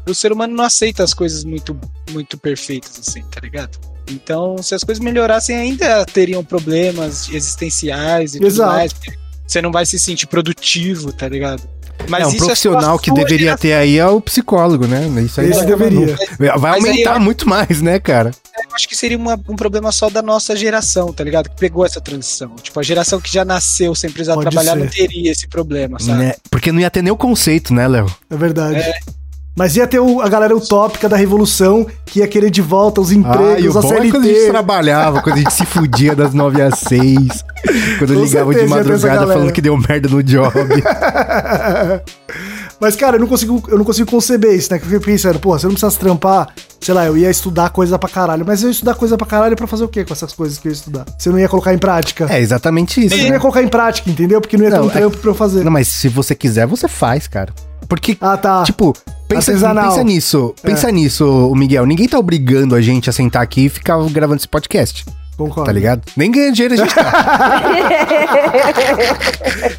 O 0.05 0.13
ser 0.13 0.31
humano 0.33 0.53
não 0.53 0.63
aceita 0.65 1.03
as 1.03 1.13
coisas 1.13 1.43
muito, 1.45 1.77
muito 2.11 2.37
perfeitas, 2.37 2.99
assim, 2.99 3.23
tá 3.23 3.39
ligado? 3.39 3.79
Então, 4.09 4.61
se 4.61 4.75
as 4.75 4.83
coisas 4.83 5.01
melhorassem, 5.01 5.55
ainda 5.55 6.05
teriam 6.05 6.43
problemas 6.43 7.29
existenciais 7.29 8.35
e 8.35 8.39
tudo 8.39 8.47
Exato. 8.47 8.71
mais. 8.73 8.93
Você 9.51 9.61
não 9.61 9.69
vai 9.69 9.85
se 9.85 9.99
sentir 9.99 10.27
produtivo, 10.27 11.11
tá 11.11 11.27
ligado? 11.27 11.61
é, 12.21 12.25
um 12.25 12.29
isso 12.29 12.39
só 12.39 12.45
profissional 12.45 12.95
a 12.95 12.99
que 12.99 13.11
deveria 13.11 13.57
ter 13.57 13.73
aí 13.73 13.97
é 13.97 14.07
o 14.07 14.21
psicólogo, 14.21 14.87
né? 14.87 15.05
Isso 15.25 15.41
aí 15.41 15.49
deveria. 15.65 16.15
vai 16.57 16.71
Mas 16.71 16.85
aí 16.85 16.89
aumentar 16.91 17.15
eu- 17.15 17.19
muito 17.19 17.47
mais, 17.49 17.81
né, 17.81 17.99
cara? 17.99 18.31
Eu 18.57 18.73
acho 18.75 18.87
que 18.87 18.95
seria 18.95 19.17
uma- 19.17 19.37
um 19.49 19.55
problema 19.57 19.91
só 19.91 20.09
da 20.09 20.21
nossa 20.21 20.55
geração, 20.55 21.11
tá 21.11 21.21
ligado? 21.23 21.49
Que 21.49 21.55
pegou 21.57 21.85
essa 21.85 21.99
transição. 21.99 22.55
Tipo, 22.63 22.79
a 22.79 22.83
geração 22.83 23.19
que 23.19 23.31
já 23.31 23.43
nasceu 23.43 23.93
sem 23.93 24.09
precisar 24.09 24.35
Pode 24.35 24.49
trabalhar 24.49 24.73
ser. 24.73 24.79
não 24.79 24.87
teria 24.87 25.31
esse 25.31 25.47
problema, 25.49 25.99
sabe? 25.99 26.17
Né? 26.17 26.33
Porque 26.49 26.71
não 26.71 26.79
ia 26.79 26.89
ter 26.89 27.01
nem 27.01 27.11
o 27.11 27.17
conceito, 27.17 27.73
né, 27.73 27.87
Léo? 27.89 28.07
É 28.29 28.37
verdade. 28.37 28.81
Mas 29.55 29.75
ia 29.75 29.85
ter 29.85 29.99
o- 29.99 30.21
a 30.21 30.29
galera 30.29 30.55
utópica 30.55 31.09
da 31.09 31.17
revolução 31.17 31.85
que 32.05 32.19
ia 32.19 32.27
querer 32.27 32.49
de 32.49 32.61
volta 32.61 33.01
os 33.01 33.11
empregos, 33.11 33.75
a 33.75 33.81
bom 33.81 33.93
é 33.93 34.09
quando 34.09 34.23
a 34.23 34.27
gente 34.27 34.33
CLT. 34.35 34.49
trabalhava, 34.49 35.21
quando 35.21 35.35
a 35.35 35.39
gente 35.39 35.53
se 35.53 35.65
fudia 35.65 36.15
das 36.15 36.33
9 36.33 36.61
às 36.61 36.79
6. 36.79 37.43
Quando 37.99 38.13
Com 38.15 38.21
ligava 38.23 38.53
de 38.53 38.59
ter 38.61 38.69
madrugada 38.69 39.27
falando 39.27 39.51
que 39.51 39.61
deu 39.61 39.77
merda 39.77 40.07
no 40.09 40.23
job. 40.23 40.53
Mas, 42.79 42.95
cara, 42.95 43.17
eu 43.17 43.19
não 43.19 43.27
consigo, 43.27 43.61
eu 43.67 43.77
não 43.77 43.85
consigo 43.85 44.09
conceber 44.09 44.55
isso, 44.55 44.71
né? 44.73 44.79
Que 44.79 44.85
eu 44.85 44.89
fiquei 44.89 45.13
pensando, 45.13 45.39
pô, 45.39 45.57
se 45.59 45.65
eu 45.65 45.69
não 45.69 45.75
precisasse 45.75 45.99
trampar, 45.99 46.47
sei 46.79 46.95
lá, 46.95 47.05
eu 47.05 47.15
ia 47.15 47.29
estudar 47.29 47.69
coisa 47.69 47.99
pra 47.99 48.09
caralho. 48.09 48.43
Mas 48.45 48.63
eu 48.63 48.69
ia 48.69 48.71
estudar 48.71 48.95
coisa 48.95 49.15
pra 49.17 49.27
caralho 49.27 49.55
pra 49.55 49.67
fazer 49.67 49.83
o 49.83 49.87
quê 49.87 50.03
com 50.03 50.13
essas 50.13 50.33
coisas 50.33 50.57
que 50.57 50.67
eu 50.67 50.71
ia 50.71 50.75
estudar? 50.75 51.05
Se 51.19 51.29
eu 51.29 51.33
não 51.33 51.39
ia 51.39 51.47
colocar 51.47 51.73
em 51.73 51.77
prática. 51.77 52.25
É 52.27 52.39
exatamente 52.39 53.05
isso. 53.05 53.13
Eu 53.13 53.19
né? 53.19 53.25
não 53.27 53.33
ia 53.35 53.39
colocar 53.39 53.61
em 53.61 53.67
prática, 53.67 54.09
entendeu? 54.09 54.41
Porque 54.41 54.57
não 54.57 54.63
ia 54.65 54.71
ter 54.71 54.77
Não, 54.77 54.85
um 54.85 54.89
é- 54.89 54.93
trampo 54.93 55.17
pra 55.17 55.29
eu 55.29 55.35
fazer. 55.35 55.63
Não, 55.63 55.71
mas 55.71 55.87
se 55.89 56.09
você 56.09 56.33
quiser, 56.33 56.65
você 56.65 56.87
faz, 56.87 57.27
cara. 57.27 57.53
Porque, 57.87 58.17
Ah, 58.19 58.35
tá. 58.37 58.63
tipo, 58.63 58.95
pensa, 59.35 59.51
Artesanal. 59.51 59.89
pensa 59.89 60.03
nisso. 60.03 60.55
Pensa 60.61 60.91
nisso, 60.91 61.25
o 61.49 61.55
Miguel. 61.55 61.85
Ninguém 61.85 62.07
tá 62.07 62.19
obrigando 62.19 62.75
a 62.75 62.81
gente 62.81 63.09
a 63.09 63.13
sentar 63.13 63.41
aqui 63.41 63.65
e 63.65 63.69
ficar 63.69 63.97
gravando 64.09 64.37
esse 64.37 64.47
podcast, 64.47 65.05
Concordo. 65.37 65.65
tá 65.65 65.71
ligado? 65.71 66.01
Nem 66.15 66.31
ganha 66.31 66.51
dinheiro 66.51 66.75
a 66.75 66.77
gente 66.77 66.93
tá. 66.93 67.11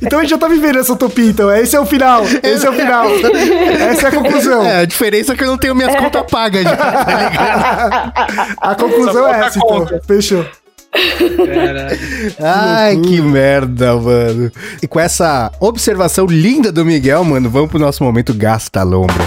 Então 0.03 0.19
a 0.19 0.23
gente 0.23 0.31
já 0.31 0.39
tá 0.39 0.49
vivendo 0.49 0.79
essa 0.79 0.93
utopia, 0.93 1.27
então. 1.31 1.51
Esse 1.53 1.77
é 1.77 1.81
o 1.81 1.87
final. 1.87 2.23
Esse 2.43 2.67
é 2.67 2.71
o 2.71 2.73
final. 2.73 3.07
Essa 3.91 4.07
é 4.07 4.09
a 4.09 4.13
conclusão. 4.13 4.63
É, 4.65 4.81
a 4.81 4.85
diferença 4.85 5.33
é 5.33 5.37
que 5.37 5.45
eu 5.45 5.49
não 5.49 5.59
tenho 5.59 5.75
minhas 5.75 5.95
contas 5.97 6.23
pagas 6.31 6.65
tá 6.65 7.29
ligado? 7.29 8.13
A 8.61 8.75
conclusão 8.75 9.29
é 9.29 9.41
essa, 9.47 9.59
então. 9.59 9.87
Fechou. 10.07 10.45
Ai, 12.41 12.97
que 12.97 13.21
merda, 13.21 13.97
mano. 13.97 14.51
E 14.83 14.87
com 14.87 15.01
essa 15.01 15.51
observação 15.61 16.27
linda 16.27 16.71
do 16.73 16.85
Miguel, 16.85 17.25
mano, 17.25 17.51
vamos 17.51 17.71
pro 17.71 17.79
nosso 17.79 18.03
momento 18.05 18.35
Gasta 18.35 18.83
Lombra. 18.83 19.25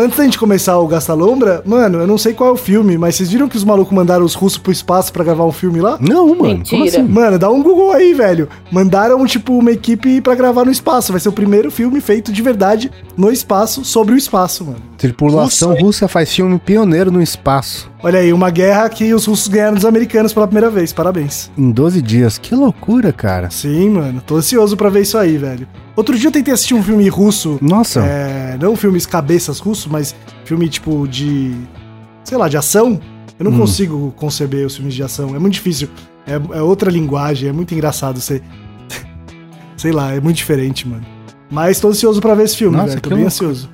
Antes 0.00 0.18
da 0.18 0.24
gente 0.24 0.38
começar 0.38 0.78
o 0.78 0.86
Gasta 0.86 1.14
Lombra, 1.14 1.62
mano, 1.64 2.00
eu 2.00 2.06
não 2.06 2.18
sei 2.18 2.34
qual 2.34 2.50
é 2.50 2.52
o 2.52 2.56
filme, 2.56 2.98
mas 2.98 3.16
vocês 3.16 3.30
viram 3.30 3.48
que 3.48 3.56
os 3.56 3.64
malucos 3.64 3.94
mandaram 3.94 4.24
os 4.24 4.34
russos 4.34 4.58
pro 4.58 4.72
espaço 4.72 5.12
pra 5.12 5.24
gravar 5.24 5.44
um 5.44 5.52
filme 5.52 5.80
lá? 5.80 5.98
Não, 6.00 6.28
mano. 6.28 6.44
Mentira. 6.44 6.70
Como 6.70 6.84
assim? 6.84 7.02
Mano, 7.02 7.38
dá 7.38 7.50
um 7.50 7.62
Google 7.62 7.92
aí, 7.92 8.12
velho. 8.12 8.48
Mandaram, 8.70 9.24
tipo, 9.26 9.56
uma 9.56 9.72
equipe 9.72 10.20
pra 10.20 10.34
gravar 10.34 10.64
no 10.64 10.70
espaço. 10.70 11.12
Vai 11.12 11.20
ser 11.20 11.28
o 11.28 11.32
primeiro 11.32 11.70
filme 11.70 12.00
feito 12.00 12.32
de 12.32 12.42
verdade 12.42 12.90
no 13.16 13.30
espaço, 13.30 13.84
sobre 13.84 14.14
o 14.14 14.16
espaço, 14.16 14.64
mano. 14.64 14.78
Tripulação 14.96 15.70
Russo, 15.70 15.84
russa 15.84 16.08
faz 16.08 16.32
filme 16.32 16.58
pioneiro 16.58 17.10
no 17.10 17.22
espaço. 17.22 17.90
Olha 18.02 18.18
aí, 18.18 18.32
uma 18.32 18.50
guerra 18.50 18.88
que 18.88 19.14
os 19.14 19.24
russos 19.24 19.48
ganharam 19.48 19.74
dos 19.74 19.84
americanos 19.84 20.32
pela 20.32 20.46
primeira 20.46 20.70
vez. 20.70 20.92
Parabéns. 20.92 21.50
Em 21.56 21.70
12 21.70 22.02
dias. 22.02 22.38
Que 22.38 22.54
loucura, 22.54 23.12
cara. 23.12 23.50
Sim, 23.50 23.90
mano. 23.90 24.22
Tô 24.26 24.36
ansioso 24.36 24.76
pra 24.76 24.90
ver 24.90 25.02
isso 25.02 25.16
aí, 25.16 25.36
velho. 25.36 25.66
Outro 25.96 26.18
dia 26.18 26.28
eu 26.28 26.32
tentei 26.32 26.52
assistir 26.52 26.74
um 26.74 26.82
filme 26.82 27.08
russo. 27.08 27.58
Nossa. 27.62 28.00
É, 28.00 28.58
não 28.60 28.74
filmes 28.76 29.06
cabeças 29.06 29.58
russos, 29.60 29.86
mas 29.86 30.14
filme 30.44 30.68
tipo 30.68 31.06
de. 31.06 31.54
sei 32.24 32.36
lá, 32.36 32.48
de 32.48 32.56
ação. 32.56 33.00
Eu 33.38 33.44
não 33.44 33.52
Hum. 33.52 33.58
consigo 33.60 34.12
conceber 34.16 34.66
os 34.66 34.76
filmes 34.76 34.94
de 34.94 35.02
ação. 35.02 35.34
É 35.34 35.38
muito 35.38 35.54
difícil. 35.54 35.88
É, 36.26 36.34
é 36.58 36.62
outra 36.62 36.90
linguagem, 36.90 37.48
é 37.48 37.52
muito 37.52 37.74
engraçado 37.74 38.20
você. 38.20 38.42
sei 39.76 39.92
lá, 39.92 40.12
é 40.12 40.20
muito 40.20 40.36
diferente, 40.36 40.86
mano. 40.88 41.04
Mas 41.50 41.78
tô 41.78 41.88
ansioso 41.88 42.20
pra 42.20 42.34
ver 42.34 42.44
esse 42.44 42.56
filme, 42.56 42.76
Nossa, 42.76 42.88
velho. 42.90 43.00
Tô 43.00 43.10
bem 43.10 43.18
louco. 43.18 43.28
ansioso. 43.28 43.70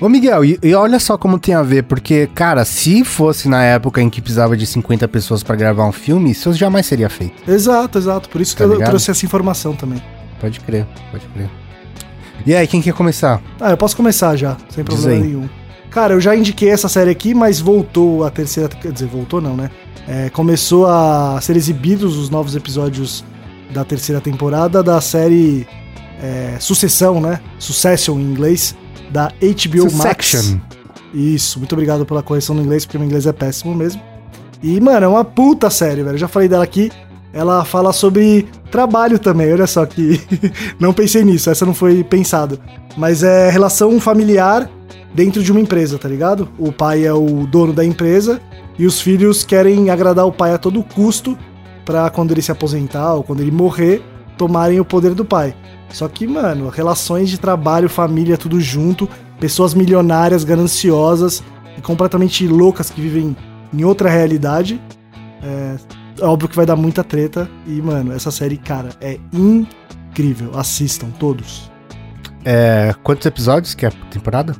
Ô, 0.00 0.08
Miguel, 0.08 0.44
e, 0.44 0.58
e 0.62 0.74
olha 0.74 0.98
só 0.98 1.16
como 1.16 1.38
tem 1.38 1.54
a 1.54 1.62
ver, 1.62 1.84
porque, 1.84 2.26
cara, 2.34 2.64
se 2.64 3.04
fosse 3.04 3.48
na 3.48 3.62
época 3.62 4.02
em 4.02 4.10
que 4.10 4.20
precisava 4.20 4.56
de 4.56 4.66
50 4.66 5.06
pessoas 5.06 5.44
pra 5.44 5.54
gravar 5.54 5.84
um 5.86 5.92
filme, 5.92 6.32
isso 6.32 6.52
jamais 6.54 6.86
seria 6.86 7.08
feito. 7.08 7.34
Exato, 7.48 7.98
exato. 7.98 8.28
Por 8.28 8.40
isso 8.40 8.56
Tá 8.56 8.64
que 8.64 8.70
eu 8.70 8.72
ligado? 8.74 8.88
trouxe 8.88 9.12
essa 9.12 9.24
informação 9.24 9.74
também. 9.76 10.02
Pode 10.42 10.58
crer, 10.58 10.84
pode 11.12 11.24
crer. 11.28 11.48
E 12.44 12.52
aí, 12.52 12.66
quem 12.66 12.82
quer 12.82 12.92
começar? 12.92 13.40
Ah, 13.60 13.70
eu 13.70 13.76
posso 13.76 13.96
começar 13.96 14.34
já, 14.34 14.56
sem 14.68 14.82
problema 14.82 15.24
nenhum. 15.24 15.48
Cara, 15.88 16.14
eu 16.14 16.20
já 16.20 16.34
indiquei 16.34 16.68
essa 16.68 16.88
série 16.88 17.10
aqui, 17.10 17.32
mas 17.32 17.60
voltou 17.60 18.24
a 18.24 18.30
terceira. 18.30 18.68
Quer 18.68 18.90
dizer, 18.90 19.06
voltou 19.06 19.40
não, 19.40 19.56
né? 19.56 19.70
É, 20.08 20.30
começou 20.30 20.88
a 20.88 21.38
ser 21.40 21.56
exibidos 21.56 22.16
os 22.16 22.28
novos 22.28 22.56
episódios 22.56 23.24
da 23.72 23.84
terceira 23.84 24.20
temporada 24.20 24.82
da 24.82 25.00
série 25.00 25.64
é, 26.20 26.56
Sucessão, 26.58 27.20
né? 27.20 27.40
Succession 27.60 28.18
em 28.18 28.24
inglês, 28.24 28.74
da 29.10 29.28
HBO 29.28 29.92
Max. 29.92 30.26
Succession. 30.26 30.58
Isso, 31.14 31.60
muito 31.60 31.72
obrigado 31.72 32.04
pela 32.04 32.22
correção 32.22 32.56
no 32.56 32.62
inglês, 32.62 32.84
porque 32.84 32.98
meu 32.98 33.06
inglês 33.06 33.26
é 33.26 33.32
péssimo 33.32 33.72
mesmo. 33.74 34.02
E, 34.60 34.80
mano, 34.80 35.06
é 35.06 35.08
uma 35.08 35.24
puta 35.24 35.70
série, 35.70 36.02
velho. 36.02 36.14
Eu 36.14 36.18
já 36.18 36.26
falei 36.26 36.48
dela 36.48 36.64
aqui. 36.64 36.90
Ela 37.32 37.64
fala 37.64 37.92
sobre 37.92 38.46
trabalho 38.70 39.18
também, 39.18 39.52
olha 39.52 39.66
só 39.66 39.86
que. 39.86 40.20
não 40.78 40.92
pensei 40.92 41.24
nisso, 41.24 41.50
essa 41.50 41.64
não 41.64 41.74
foi 41.74 42.04
pensado. 42.04 42.58
Mas 42.96 43.22
é 43.22 43.50
relação 43.50 43.98
familiar 44.00 44.68
dentro 45.14 45.42
de 45.42 45.50
uma 45.50 45.60
empresa, 45.60 45.98
tá 45.98 46.08
ligado? 46.08 46.48
O 46.58 46.72
pai 46.72 47.04
é 47.04 47.12
o 47.12 47.46
dono 47.46 47.72
da 47.72 47.84
empresa 47.84 48.40
e 48.78 48.86
os 48.86 49.00
filhos 49.00 49.44
querem 49.44 49.90
agradar 49.90 50.26
o 50.26 50.32
pai 50.32 50.52
a 50.52 50.58
todo 50.58 50.82
custo 50.82 51.36
pra 51.84 52.10
quando 52.10 52.32
ele 52.32 52.42
se 52.42 52.52
aposentar 52.52 53.14
ou 53.14 53.22
quando 53.22 53.40
ele 53.40 53.50
morrer, 53.50 54.02
tomarem 54.36 54.80
o 54.80 54.84
poder 54.84 55.14
do 55.14 55.24
pai. 55.24 55.54
Só 55.90 56.08
que, 56.08 56.26
mano, 56.26 56.68
relações 56.68 57.28
de 57.28 57.38
trabalho, 57.38 57.88
família, 57.88 58.38
tudo 58.38 58.60
junto, 58.60 59.08
pessoas 59.38 59.74
milionárias, 59.74 60.44
gananciosas 60.44 61.42
e 61.76 61.80
completamente 61.82 62.46
loucas 62.46 62.88
que 62.88 63.00
vivem 63.00 63.36
em 63.72 63.84
outra 63.84 64.08
realidade. 64.08 64.80
É, 65.42 65.76
óbvio 66.20 66.48
que 66.48 66.56
vai 66.56 66.66
dar 66.66 66.76
muita 66.76 67.02
treta. 67.02 67.48
E, 67.66 67.80
mano, 67.82 68.12
essa 68.12 68.30
série, 68.30 68.56
cara, 68.56 68.90
é 69.00 69.18
incrível. 69.32 70.52
Assistam, 70.54 71.08
todos. 71.18 71.70
É, 72.44 72.94
quantos 73.02 73.26
episódios 73.26 73.74
que 73.74 73.86
é 73.86 73.88
a 73.88 73.92
temporada? 74.10 74.54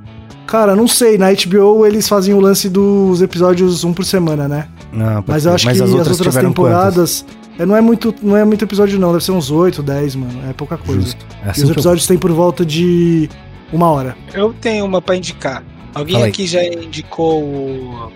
Cara, 0.47 0.77
não 0.77 0.87
sei, 0.87 1.17
na 1.17 1.29
HBO 1.33 1.87
eles 1.87 2.09
fazem 2.09 2.35
o 2.35 2.41
lance 2.41 2.69
dos 2.69 3.23
episódios 3.23 3.85
um 3.85 3.93
por 3.93 4.05
semana, 4.05 4.47
né? 4.47 4.69
Não, 4.93 5.23
pode 5.23 5.29
Mas 5.29 5.47
eu 5.47 5.55
acho 5.55 5.65
que 5.67 5.83
as 5.83 5.91
outras, 5.93 6.19
tiveram 6.19 6.51
temporadas. 6.51 7.25
É, 7.59 7.65
não, 7.65 7.77
é 7.77 7.81
muito, 7.81 8.15
não 8.23 8.37
é 8.37 8.45
muito 8.45 8.65
episódio, 8.65 8.99
não. 8.99 9.13
Deve 9.13 9.25
ser 9.25 9.33
uns 9.33 9.51
8, 9.51 9.83
10, 9.83 10.17
mano. 10.17 10.51
É 10.51 10.53
pouca 10.53 10.77
coisa. 10.77 11.01
Justo. 11.01 11.27
É 11.43 11.47
E 11.47 11.51
assim 11.51 11.65
os 11.65 11.71
episódios 11.71 12.07
têm 12.07 12.19
por 12.19 12.31
volta 12.33 12.65
de 12.65 13.29
uma 13.73 13.91
hora. 13.91 14.17
Eu 14.33 14.55
tenho 14.61 14.85
uma 14.85 15.01
pra 15.01 15.17
indicar. 15.17 15.63
Alguém 15.95 16.15
Fala 16.15 16.27
aí. 16.27 16.31
aqui 16.31 16.47
já 16.47 16.63
indicou 16.65 17.43
o. 17.43 18.13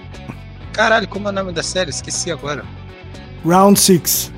Caralho, 0.73 1.09
como 1.09 1.29
é 1.29 1.31
o 1.31 1.35
nome 1.35 1.53
da 1.53 1.63
série? 1.63 1.91
Esqueci 1.91 2.31
agora. 2.31 2.65
Round 3.47 3.79
6. 3.79 4.33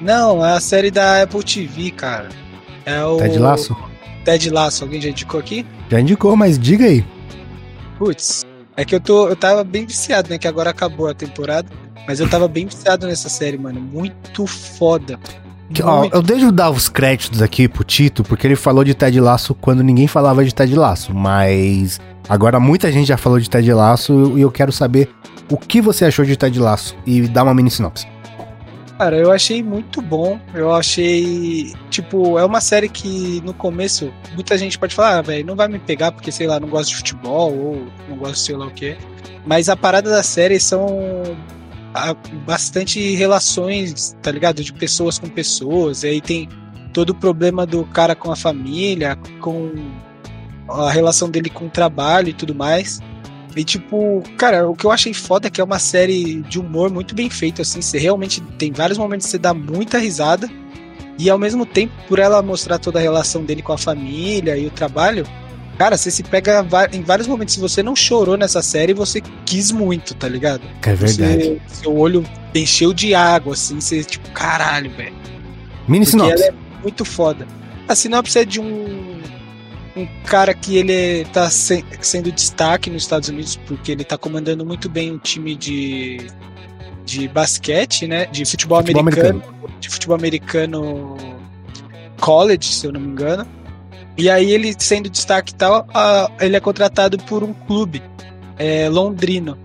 Não, 0.00 0.44
é 0.44 0.54
a 0.54 0.60
série 0.60 0.90
da 0.90 1.22
Apple 1.22 1.42
TV, 1.42 1.90
cara. 1.90 2.28
É 2.84 3.04
o. 3.04 3.16
Ted 3.16 3.38
Laço? 3.38 3.76
Ted 4.24 4.50
Laço. 4.50 4.84
Alguém 4.84 5.00
já 5.00 5.08
indicou 5.08 5.38
aqui? 5.38 5.66
Já 5.90 6.00
indicou, 6.00 6.36
mas 6.36 6.58
diga 6.58 6.84
aí. 6.84 7.04
Putz. 7.98 8.44
É 8.76 8.84
que 8.84 8.94
eu 8.94 9.00
tô. 9.00 9.28
Eu 9.28 9.36
tava 9.36 9.62
bem 9.62 9.86
viciado, 9.86 10.30
né? 10.30 10.38
Que 10.38 10.48
agora 10.48 10.70
acabou 10.70 11.08
a 11.08 11.14
temporada. 11.14 11.68
Mas 12.06 12.18
eu 12.18 12.28
tava 12.28 12.48
bem 12.48 12.66
viciado 12.66 13.06
nessa 13.06 13.28
série, 13.28 13.56
mano. 13.56 13.80
Muito 13.80 14.46
foda. 14.46 15.18
Que, 15.72 15.82
ó, 15.82 16.08
eu 16.12 16.20
deixo 16.20 16.52
dar 16.52 16.70
os 16.70 16.88
créditos 16.88 17.40
aqui 17.40 17.66
pro 17.66 17.84
Tito, 17.84 18.22
porque 18.22 18.46
ele 18.46 18.56
falou 18.56 18.84
de 18.84 18.92
Ted 18.94 19.18
Laço 19.20 19.54
quando 19.54 19.82
ninguém 19.82 20.06
falava 20.06 20.44
de 20.44 20.54
Ted 20.54 20.74
Laço, 20.74 21.14
mas 21.14 21.98
agora 22.28 22.60
muita 22.60 22.92
gente 22.92 23.06
já 23.06 23.16
falou 23.16 23.40
de 23.40 23.48
Ted 23.48 23.72
Laço 23.72 24.36
e 24.36 24.42
eu 24.42 24.50
quero 24.50 24.70
saber 24.70 25.08
o 25.48 25.56
que 25.56 25.80
você 25.80 26.04
achou 26.04 26.26
de 26.26 26.36
Ted 26.36 26.58
Laço 26.58 26.94
e 27.06 27.22
dar 27.22 27.44
uma 27.44 27.54
mini 27.54 27.70
sinopse. 27.70 28.06
Cara, 29.02 29.16
eu 29.16 29.32
achei 29.32 29.64
muito 29.64 30.00
bom. 30.00 30.38
Eu 30.54 30.72
achei. 30.72 31.72
Tipo, 31.90 32.38
é 32.38 32.44
uma 32.44 32.60
série 32.60 32.88
que 32.88 33.40
no 33.40 33.52
começo 33.52 34.14
muita 34.32 34.56
gente 34.56 34.78
pode 34.78 34.94
falar, 34.94 35.18
ah, 35.18 35.22
velho, 35.22 35.44
não 35.44 35.56
vai 35.56 35.66
me 35.66 35.80
pegar 35.80 36.12
porque, 36.12 36.30
sei 36.30 36.46
lá, 36.46 36.60
não 36.60 36.68
gosto 36.68 36.90
de 36.90 36.96
futebol 36.98 37.52
ou 37.52 37.86
não 38.08 38.16
gosto 38.16 38.34
de 38.34 38.40
sei 38.42 38.56
lá 38.56 38.66
o 38.66 38.70
quê. 38.70 38.96
Mas 39.44 39.68
a 39.68 39.76
parada 39.76 40.08
da 40.08 40.22
série 40.22 40.60
são 40.60 40.86
ah, 41.92 42.14
bastante 42.46 43.16
relações, 43.16 44.16
tá 44.22 44.30
ligado? 44.30 44.62
De 44.62 44.72
pessoas 44.72 45.18
com 45.18 45.26
pessoas. 45.26 46.04
E 46.04 46.06
aí 46.06 46.20
tem 46.20 46.48
todo 46.94 47.10
o 47.10 47.14
problema 47.16 47.66
do 47.66 47.84
cara 47.84 48.14
com 48.14 48.30
a 48.30 48.36
família, 48.36 49.18
com 49.40 49.72
a 50.68 50.92
relação 50.92 51.28
dele 51.28 51.50
com 51.50 51.66
o 51.66 51.70
trabalho 51.70 52.28
e 52.28 52.32
tudo 52.32 52.54
mais. 52.54 53.00
E 53.56 53.64
tipo, 53.64 54.22
cara, 54.36 54.68
o 54.68 54.74
que 54.74 54.84
eu 54.84 54.90
achei 54.90 55.12
foda 55.12 55.48
é 55.48 55.50
que 55.50 55.60
é 55.60 55.64
uma 55.64 55.78
série 55.78 56.40
de 56.42 56.58
humor 56.58 56.90
muito 56.90 57.14
bem 57.14 57.28
feito, 57.28 57.62
assim. 57.62 57.80
Você 57.80 57.98
realmente 57.98 58.40
tem 58.58 58.72
vários 58.72 58.98
momentos 58.98 59.26
que 59.26 59.30
você 59.32 59.38
dá 59.38 59.52
muita 59.52 59.98
risada. 59.98 60.48
E 61.18 61.28
ao 61.28 61.38
mesmo 61.38 61.66
tempo, 61.66 61.92
por 62.08 62.18
ela 62.18 62.42
mostrar 62.42 62.78
toda 62.78 62.98
a 62.98 63.02
relação 63.02 63.44
dele 63.44 63.62
com 63.62 63.72
a 63.72 63.78
família 63.78 64.56
e 64.56 64.66
o 64.66 64.70
trabalho, 64.70 65.26
cara, 65.76 65.96
você 65.96 66.10
se 66.10 66.22
pega 66.22 66.66
em 66.92 67.02
vários 67.02 67.28
momentos. 67.28 67.54
Se 67.54 67.60
você 67.60 67.82
não 67.82 67.94
chorou 67.94 68.36
nessa 68.36 68.62
série, 68.62 68.94
você 68.94 69.20
quis 69.44 69.70
muito, 69.70 70.14
tá 70.14 70.28
ligado? 70.28 70.62
É 70.82 70.94
verdade. 70.94 71.60
Você, 71.66 71.82
seu 71.82 71.96
olho 71.96 72.24
encheu 72.54 72.92
de 72.92 73.14
água, 73.14 73.52
assim, 73.52 73.80
você, 73.80 74.02
tipo, 74.02 74.30
caralho, 74.30 74.90
velho. 74.90 75.14
Mini 75.86 76.04
Porque 76.04 76.10
sinopse. 76.10 76.42
ela 76.44 76.54
é 76.54 76.82
muito 76.82 77.04
foda. 77.04 77.46
A 77.88 77.94
sinopse 77.94 78.38
é 78.38 78.44
de 78.44 78.60
um, 78.60 79.11
um 79.96 80.06
cara 80.24 80.54
que 80.54 80.76
ele 80.76 81.24
tá 81.32 81.50
se- 81.50 81.84
sendo 82.00 82.30
destaque 82.32 82.88
nos 82.90 83.02
Estados 83.02 83.28
Unidos 83.28 83.56
porque 83.66 83.92
ele 83.92 84.04
tá 84.04 84.16
comandando 84.16 84.64
muito 84.64 84.88
bem 84.88 85.12
um 85.12 85.18
time 85.18 85.54
de, 85.54 86.26
de 87.04 87.28
basquete, 87.28 88.06
né? 88.06 88.26
De 88.26 88.44
futebol, 88.44 88.78
Futebol 88.80 89.00
americano, 89.02 89.42
De 89.80 89.88
futebol 89.90 90.16
americano 90.16 91.16
college, 92.20 92.72
se 92.72 92.86
eu 92.86 92.92
não 92.92 93.00
me 93.00 93.08
engano. 93.08 93.46
E 94.16 94.28
aí 94.30 94.50
ele 94.50 94.74
sendo 94.78 95.08
destaque 95.10 95.52
e 95.52 95.56
tal, 95.56 95.86
a- 95.92 96.30
ele 96.40 96.56
é 96.56 96.60
contratado 96.60 97.18
por 97.18 97.42
um 97.42 97.52
clube 97.52 98.02
é, 98.58 98.88
londrino. 98.88 99.58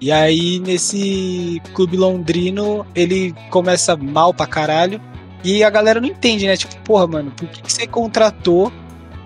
E 0.00 0.12
aí 0.12 0.60
nesse 0.60 1.60
clube 1.74 1.96
londrino 1.96 2.86
ele 2.94 3.34
começa 3.50 3.96
mal 3.96 4.32
pra 4.32 4.46
caralho. 4.46 5.00
E 5.44 5.62
a 5.62 5.70
galera 5.70 6.00
não 6.00 6.08
entende, 6.08 6.46
né? 6.46 6.56
Tipo, 6.56 6.74
porra, 6.82 7.06
mano, 7.06 7.30
por 7.36 7.48
que, 7.48 7.62
que 7.62 7.72
você 7.72 7.86
contratou 7.86 8.72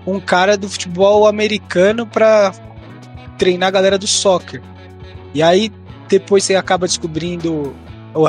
um 0.05 0.19
cara 0.19 0.57
do 0.57 0.69
futebol 0.69 1.27
americano 1.27 2.05
pra 2.05 2.53
treinar 3.37 3.67
a 3.69 3.71
galera 3.71 3.97
do 3.97 4.07
soccer? 4.07 4.61
E 5.33 5.41
aí 5.41 5.71
depois 6.07 6.43
você 6.43 6.55
acaba 6.55 6.85
descobrindo 6.87 7.75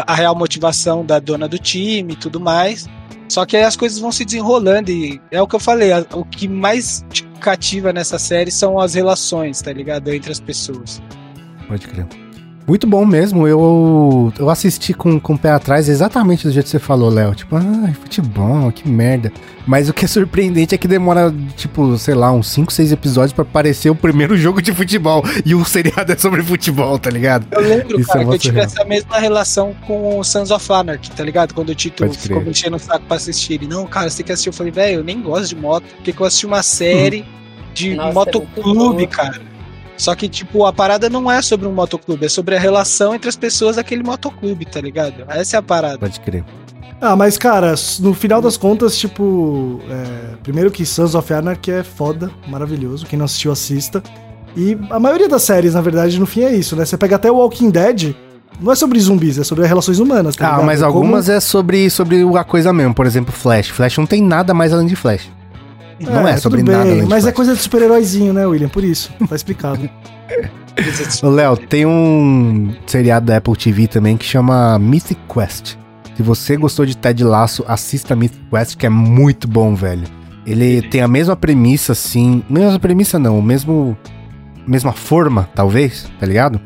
a 0.07 0.14
real 0.14 0.35
motivação 0.35 1.05
da 1.05 1.18
dona 1.18 1.47
do 1.47 1.59
time 1.59 2.14
e 2.14 2.16
tudo 2.16 2.41
mais. 2.41 2.87
Só 3.29 3.45
que 3.45 3.57
aí 3.57 3.64
as 3.64 3.77
coisas 3.77 3.99
vão 3.99 4.12
se 4.12 4.25
desenrolando 4.25 4.91
e 4.91 5.20
é 5.31 5.41
o 5.41 5.47
que 5.47 5.57
eu 5.57 5.61
falei, 5.61 5.91
o 6.12 6.25
que 6.25 6.47
mais 6.47 7.05
te 7.11 7.25
cativa 7.41 7.93
nessa 7.93 8.18
série 8.18 8.51
são 8.51 8.79
as 8.79 8.95
relações, 8.95 9.61
tá 9.61 9.72
ligado? 9.72 10.12
Entre 10.12 10.31
as 10.31 10.41
pessoas. 10.41 11.03
Pode 11.66 11.87
crer. 11.87 12.24
Muito 12.67 12.87
bom 12.87 13.05
mesmo. 13.05 13.47
Eu, 13.47 14.33
eu 14.39 14.49
assisti 14.49 14.95
com, 14.95 15.21
com 15.21 15.35
o 15.35 15.39
pé 15.39 15.51
atrás 15.51 15.87
exatamente 15.89 16.47
do 16.47 16.53
jeito 16.53 16.65
que 16.65 16.71
você 16.71 16.79
falou, 16.79 17.11
Léo. 17.11 17.35
Tipo, 17.35 17.57
ah, 17.57 17.93
futebol, 18.01 18.73
que 18.73 18.89
merda. 18.89 19.31
Mas 19.67 19.89
o 19.89 19.93
que 19.93 20.07
é 20.07 20.09
surpreendente 20.09 20.75
é 20.75 20.79
que 20.79 20.89
demora, 20.89 21.33
tipo, 21.57 21.97
sei 21.99 22.15
lá, 22.15 22.33
uns 22.33 22.49
5, 22.49 22.73
6 22.73 22.93
episódios 22.93 23.33
pra 23.35 23.43
aparecer 23.43 23.91
o 23.91 23.95
primeiro 23.95 24.35
jogo 24.39 24.62
de 24.62 24.73
futebol. 24.73 25.23
E 25.45 25.55
o 25.55 25.62
seriado 25.65 26.11
é 26.12 26.17
sobre 26.17 26.43
futebol, 26.43 26.99
tá 26.99 27.11
ligado? 27.11 27.47
Eu 27.51 27.61
lembro, 27.61 28.01
Isso 28.01 28.09
cara, 28.09 28.23
é 28.23 28.25
que 28.25 28.35
eu 28.35 28.39
tive 28.39 28.57
real. 28.57 28.67
essa 28.67 28.85
mesma 28.85 29.19
relação 29.19 29.75
com 29.87 30.19
o 30.19 30.25
Sons 30.25 30.51
of 30.51 30.73
Anarchy, 30.73 31.11
tá 31.11 31.23
ligado? 31.23 31.53
Quando 31.53 31.69
o 31.69 31.75
Tito 31.75 32.03
ficou 32.15 32.37
crer. 32.39 32.45
me 32.45 32.51
enchendo 32.51 32.77
o 32.77 32.79
saco 32.79 33.05
pra 33.07 33.17
assistir. 33.19 33.55
Ele, 33.55 33.67
não, 33.69 33.87
cara, 33.87 34.09
você 34.09 34.19
tem 34.19 34.27
que 34.27 34.33
assistir. 34.33 34.49
Eu 34.49 34.55
falei, 34.55 34.73
velho, 34.73 35.01
eu 35.01 35.05
nem 35.05 35.21
gosto 35.21 35.49
de 35.49 35.57
moto, 35.57 35.85
porque 35.97 36.15
que 36.15 36.21
eu 36.21 36.27
assisti 36.27 36.47
uma 36.47 36.62
série 36.62 37.27
de 37.75 37.95
Nossa, 37.95 38.09
é 38.09 38.12
motoclube, 38.15 38.97
boa. 38.97 39.07
cara. 39.07 39.54
Só 39.97 40.15
que, 40.15 40.29
tipo, 40.29 40.67
a 40.67 40.73
parada 40.73 41.09
não 41.09 41.31
é 41.31 41.41
sobre 41.41 41.69
um 41.69 41.73
motoclube, 41.73 42.27
é 42.27 42.29
sobre 42.29 42.57
a 42.57 42.59
relação 42.59 43.15
entre 43.15 43.29
as 43.29 43.37
pessoas 43.37 43.77
daquele 43.77 44.03
motoclube, 44.03 44.65
tá 44.65 44.81
ligado? 44.81 45.25
Essa 45.29 45.57
é 45.57 45.59
a 45.59 45.62
parada. 45.62 45.99
Pode 45.99 46.19
crer. 46.21 46.45
Ah, 47.01 47.15
mas 47.15 47.37
cara, 47.37 47.75
no 48.01 48.15
final 48.15 48.41
das 48.41 48.57
contas, 48.57 48.97
tipo. 48.97 49.81
é, 49.91 50.37
primeiro 50.43 50.71
que 50.71 50.85
Sons 50.87 51.15
of 51.15 51.33
Anarchy 51.33 51.71
é 51.71 51.83
foda, 51.83 52.31
maravilhoso. 52.49 53.07
Quem 53.07 53.19
não 53.19 53.27
assistiu, 53.27 53.53
assista. 53.53 54.03
E 54.57 54.77
a 54.91 54.99
maioria 54.99 55.29
das 55.29 55.43
séries, 55.43 55.75
na 55.75 55.81
verdade, 55.81 56.19
no 56.19 56.27
fim 56.27 56.43
é 56.43 56.55
isso, 56.55 56.75
né? 56.77 56.85
Você 56.85 56.97
pega 56.97 57.16
até 57.16 57.31
o 57.31 57.37
Walking 57.37 57.71
Dead, 57.71 58.15
não 58.61 58.73
é 58.73 58.75
sobre 58.77 58.99
zumbis, 59.01 59.37
é 59.39 59.45
sobre 59.45 59.66
relações 59.66 59.99
humanas, 59.99 60.37
tá 60.37 60.47
Ah, 60.47 60.51
ligado? 60.53 60.66
mas 60.66 60.81
Como- 60.81 60.93
algumas 60.93 61.29
é 61.29 61.41
sobre, 61.41 61.91
sobre 61.91 62.23
a 62.39 62.45
coisa 62.45 62.73
mesmo. 62.73 62.95
Por 62.95 63.05
exemplo, 63.07 63.33
Flash. 63.33 63.69
Flash 63.71 63.99
não 63.99 64.07
tem 64.07 64.23
nada 64.23 64.55
mais 64.55 64.73
além 64.73 64.87
de 64.87 64.97
Flash. 64.97 65.29
Não 66.01 66.27
é, 66.27 66.37
sobre 66.37 66.61
tudo 66.61 66.73
nada 66.73 66.91
além 66.91 67.03
de 67.03 67.09
Mas 67.09 67.27
é 67.27 67.33
coisa 67.33 67.55
de 67.55 67.61
super-heróizinho, 67.61 68.33
né, 68.33 68.47
William? 68.47 68.69
Por 68.69 68.85
isso, 68.85 69.12
tá 69.29 69.37
explicado. 69.37 69.89
Ô, 71.23 71.29
Léo, 71.29 71.57
tem 71.57 71.87
um 71.87 72.75
seriado 72.87 73.27
da 73.27 73.37
Apple 73.37 73.57
TV 73.57 73.87
também 73.87 74.16
que 74.16 74.25
chama 74.25 74.79
Mythic 74.79 75.21
Quest. 75.33 75.77
Se 76.16 76.23
você 76.23 76.57
gostou 76.57 76.85
de 76.85 76.97
Ted 76.97 77.23
Lasso, 77.23 77.65
assista 77.66 78.16
Mythic 78.16 78.45
Quest, 78.51 78.77
que 78.77 78.87
é 78.87 78.89
muito 78.89 79.47
bom, 79.47 79.75
velho. 79.75 80.05
Ele 80.47 80.83
tem 80.83 81.01
a 81.01 81.09
mesma 81.09 81.37
premissa, 81.37 81.93
assim. 81.93 82.43
Mesma 82.49 82.79
premissa 82.79 83.19
não, 83.19 83.39
o 83.39 83.43
mesmo. 83.43 83.97
Mesma 84.66 84.93
forma, 84.93 85.49
talvez, 85.55 86.11
tá 86.19 86.27
ligado? 86.27 86.61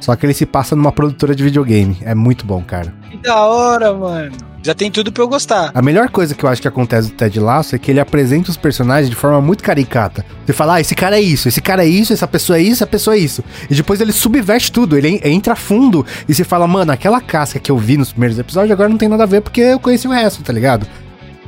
Só 0.00 0.14
que 0.16 0.26
ele 0.26 0.34
se 0.34 0.46
passa 0.46 0.76
numa 0.76 0.92
produtora 0.92 1.34
de 1.34 1.42
videogame. 1.42 1.98
É 2.02 2.14
muito 2.14 2.46
bom, 2.46 2.62
cara. 2.62 2.94
Que 3.10 3.16
da 3.18 3.44
hora, 3.44 3.92
mano. 3.92 4.32
Já 4.62 4.74
tem 4.74 4.90
tudo 4.90 5.10
pra 5.10 5.22
eu 5.24 5.28
gostar. 5.28 5.72
A 5.74 5.82
melhor 5.82 6.08
coisa 6.08 6.34
que 6.34 6.44
eu 6.44 6.48
acho 6.48 6.62
que 6.62 6.68
acontece 6.68 7.08
no 7.08 7.14
Ted 7.14 7.40
Lasso 7.40 7.74
é 7.74 7.78
que 7.78 7.90
ele 7.90 7.98
apresenta 7.98 8.48
os 8.50 8.56
personagens 8.56 9.10
de 9.10 9.16
forma 9.16 9.40
muito 9.40 9.62
caricata. 9.64 10.24
Você 10.46 10.52
fala, 10.52 10.74
ah, 10.74 10.80
esse 10.80 10.94
cara 10.94 11.16
é 11.18 11.20
isso, 11.20 11.48
esse 11.48 11.60
cara 11.60 11.84
é 11.84 11.88
isso, 11.88 12.12
essa 12.12 12.28
pessoa 12.28 12.58
é 12.58 12.62
isso, 12.62 12.74
essa 12.74 12.86
pessoa 12.86 13.16
é 13.16 13.18
isso. 13.18 13.42
E 13.68 13.74
depois 13.74 14.00
ele 14.00 14.12
subverte 14.12 14.70
tudo, 14.70 14.96
ele 14.96 15.08
en- 15.08 15.20
entra 15.24 15.56
fundo 15.56 16.06
e 16.28 16.32
você 16.34 16.44
fala, 16.44 16.66
mano, 16.68 16.92
aquela 16.92 17.20
casca 17.20 17.58
que 17.58 17.70
eu 17.72 17.76
vi 17.76 17.96
nos 17.96 18.12
primeiros 18.12 18.38
episódios 18.38 18.70
agora 18.70 18.88
não 18.88 18.96
tem 18.98 19.08
nada 19.08 19.24
a 19.24 19.26
ver 19.26 19.40
porque 19.40 19.60
eu 19.60 19.80
conheci 19.80 20.06
o 20.06 20.12
resto, 20.12 20.42
tá 20.44 20.52
ligado? 20.52 20.86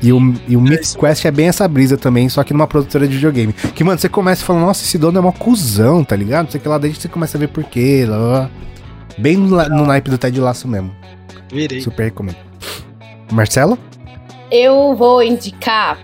E 0.02 0.12
o, 0.12 0.34
e 0.48 0.56
o 0.56 0.60
Myth 0.60 0.80
isso. 0.82 0.98
Quest 0.98 1.24
é 1.24 1.30
bem 1.30 1.46
essa 1.46 1.66
brisa 1.68 1.96
também, 1.96 2.28
só 2.28 2.42
que 2.42 2.52
numa 2.52 2.66
produtora 2.66 3.06
de 3.06 3.14
videogame. 3.14 3.52
Que, 3.52 3.84
mano, 3.84 3.98
você 3.98 4.08
começa 4.08 4.44
falando, 4.44 4.62
nossa, 4.66 4.82
esse 4.84 4.98
dono 4.98 5.16
é 5.16 5.20
uma 5.20 5.32
cuzão, 5.32 6.02
tá 6.02 6.16
ligado? 6.16 6.46
Não 6.46 6.50
sei 6.50 6.58
o 6.58 6.62
que 6.62 6.68
lá, 6.68 6.78
daí 6.78 6.92
você 6.92 7.08
começa 7.08 7.38
a 7.38 7.40
ver 7.40 7.48
por 7.48 7.62
quê, 7.64 8.04
lá, 8.06 8.16
lá. 8.16 8.50
Bem 9.16 9.36
no, 9.36 9.56
no 9.68 9.86
naipe 9.86 10.10
do 10.10 10.18
Ted 10.18 10.38
Lasso 10.40 10.66
mesmo. 10.66 10.90
Virei. 11.50 11.80
Super 11.80 12.04
recomendo. 12.06 12.36
Marcela? 13.32 13.78
Eu 14.50 14.94
vou 14.94 15.22
indicar 15.22 15.98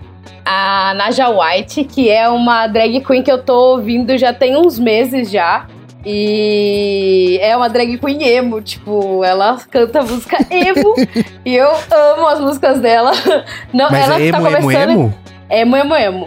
a 0.45 0.93
Naja 0.95 1.29
White, 1.29 1.83
que 1.85 2.09
é 2.09 2.27
uma 2.29 2.67
drag 2.67 3.01
queen 3.01 3.23
que 3.23 3.31
eu 3.31 3.41
tô 3.41 3.73
ouvindo 3.73 4.17
já 4.17 4.33
tem 4.33 4.57
uns 4.57 4.79
meses 4.79 5.29
já. 5.29 5.67
E 6.03 7.37
é 7.41 7.55
uma 7.55 7.69
drag 7.69 7.97
queen 7.99 8.23
emo, 8.23 8.59
tipo, 8.59 9.23
ela 9.23 9.57
canta 9.69 10.01
música 10.01 10.37
emo 10.49 10.95
e 11.45 11.55
eu 11.55 11.69
amo 11.91 12.27
as 12.27 12.39
músicas 12.39 12.79
dela. 12.79 13.11
Não, 13.71 13.89
Mas 13.91 14.03
ela 14.05 14.19
é 14.19 14.25
emo, 14.25 14.31
tá 14.31 14.37
emo, 14.37 14.61
começando 14.61 14.89
emo? 14.89 15.13
Emo, 15.49 15.77
emo, 15.77 15.95
emo. 15.95 16.25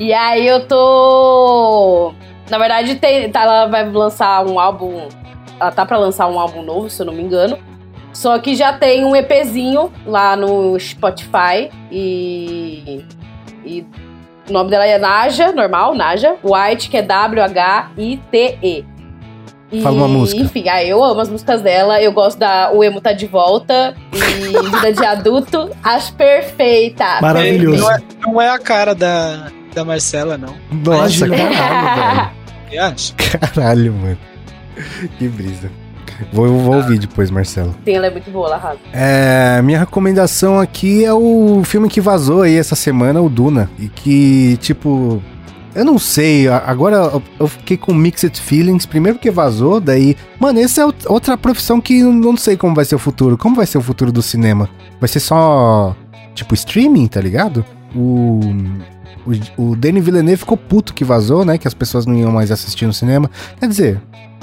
E 0.00 0.12
aí 0.12 0.46
eu 0.46 0.66
tô. 0.66 2.12
Na 2.50 2.58
verdade, 2.58 2.96
tem, 2.96 3.30
tá, 3.30 3.42
ela 3.42 3.66
vai 3.66 3.88
lançar 3.88 4.44
um 4.44 4.58
álbum. 4.58 5.08
Ela 5.60 5.70
tá 5.70 5.86
pra 5.86 5.96
lançar 5.96 6.26
um 6.28 6.40
álbum 6.40 6.62
novo, 6.62 6.90
se 6.90 7.00
eu 7.00 7.06
não 7.06 7.12
me 7.12 7.22
engano. 7.22 7.56
Só 8.12 8.38
que 8.38 8.54
já 8.54 8.72
tem 8.72 9.04
um 9.04 9.16
EPzinho 9.16 9.92
lá 10.06 10.36
no 10.36 10.78
Spotify. 10.78 11.70
E. 11.90 13.04
E 13.64 13.86
o 14.48 14.52
nome 14.52 14.70
dela 14.70 14.84
é 14.86 14.98
Naja, 14.98 15.52
normal, 15.52 15.94
Naja. 15.94 16.34
White, 16.42 16.90
que 16.90 16.96
é 16.96 17.02
W-H-I-T-E. 17.02 18.84
E, 19.72 19.80
Fala 19.80 19.96
uma 19.96 20.08
música. 20.08 20.42
Enfim, 20.42 20.68
aí 20.68 20.90
eu 20.90 21.02
amo 21.02 21.20
as 21.20 21.30
músicas 21.30 21.62
dela. 21.62 22.00
Eu 22.02 22.12
gosto 22.12 22.38
da 22.38 22.70
O 22.74 22.84
Emo 22.84 23.00
Tá 23.00 23.12
de 23.14 23.26
Volta. 23.26 23.94
E 24.12 24.18
Vida 24.70 24.92
de 24.92 25.06
Adulto. 25.06 25.70
Acho 25.82 26.12
perfeita. 26.12 27.20
Maravilhoso. 27.22 27.80
Não 27.82 27.90
é, 27.90 27.98
não 28.20 28.42
é 28.42 28.50
a 28.50 28.58
cara 28.58 28.94
da, 28.94 29.50
da 29.74 29.82
Marcela, 29.82 30.36
não. 30.36 30.54
Nossa, 30.70 31.24
Imagina. 31.26 31.36
caralho, 31.36 32.30
velho. 32.70 32.92
Caralho, 33.54 33.92
mano. 33.94 34.18
Que 35.18 35.28
brisa. 35.28 35.70
Vou, 36.32 36.46
vou 36.58 36.74
ouvir 36.76 36.98
depois, 36.98 37.30
Marcelo. 37.30 37.74
Sim, 37.84 37.92
ela 37.94 38.06
é 38.06 38.10
muito 38.10 38.30
boa, 38.30 38.46
ela 38.48 38.56
arrasa. 38.56 38.78
É, 38.92 39.60
minha 39.62 39.78
recomendação 39.78 40.58
aqui 40.60 41.04
é 41.04 41.12
o 41.12 41.62
filme 41.64 41.88
que 41.88 42.00
vazou 42.00 42.42
aí 42.42 42.56
essa 42.56 42.74
semana, 42.74 43.20
o 43.20 43.28
Duna. 43.28 43.70
E 43.78 43.88
que, 43.88 44.56
tipo. 44.60 45.22
Eu 45.74 45.86
não 45.86 45.98
sei, 45.98 46.48
agora 46.48 47.10
eu- 47.40 47.48
fiquei 47.48 47.78
com 47.78 47.94
mixed 47.94 48.38
feelings. 48.38 48.84
Primeiro 48.84 49.16
porque 49.18 49.30
vazou, 49.30 49.80
daí. 49.80 50.14
Mano, 50.38 50.60
essa 50.60 50.82
é 50.82 50.84
out- 50.84 51.06
outra 51.08 51.36
profissão 51.38 51.80
que 51.80 52.00
eu 52.00 52.12
não 52.12 52.36
sei 52.36 52.58
como 52.58 52.74
vai 52.74 52.84
ser 52.84 52.94
o 52.94 52.98
futuro. 52.98 53.38
Como 53.38 53.56
vai 53.56 53.64
ser 53.64 53.78
o 53.78 53.82
futuro 53.82 54.12
do 54.12 54.20
cinema? 54.20 54.68
Vai 55.00 55.08
ser 55.08 55.20
só. 55.20 55.96
Tipo, 56.34 56.52
streaming, 56.54 57.06
tá 57.06 57.20
ligado? 57.22 57.64
O. 57.96 58.40
O, 59.56 59.70
o 59.70 59.76
Denis 59.76 60.04
Villeneuve 60.04 60.38
ficou 60.40 60.56
puto 60.56 60.92
que 60.92 61.04
vazou, 61.04 61.44
né? 61.44 61.56
Que 61.56 61.68
as 61.68 61.74
pessoas 61.74 62.04
não 62.06 62.14
iam 62.16 62.32
mais 62.32 62.50
assistir 62.50 62.86
no 62.86 62.92
cinema. 62.92 63.30
Quer 63.60 63.68
dizer, 63.68 64.00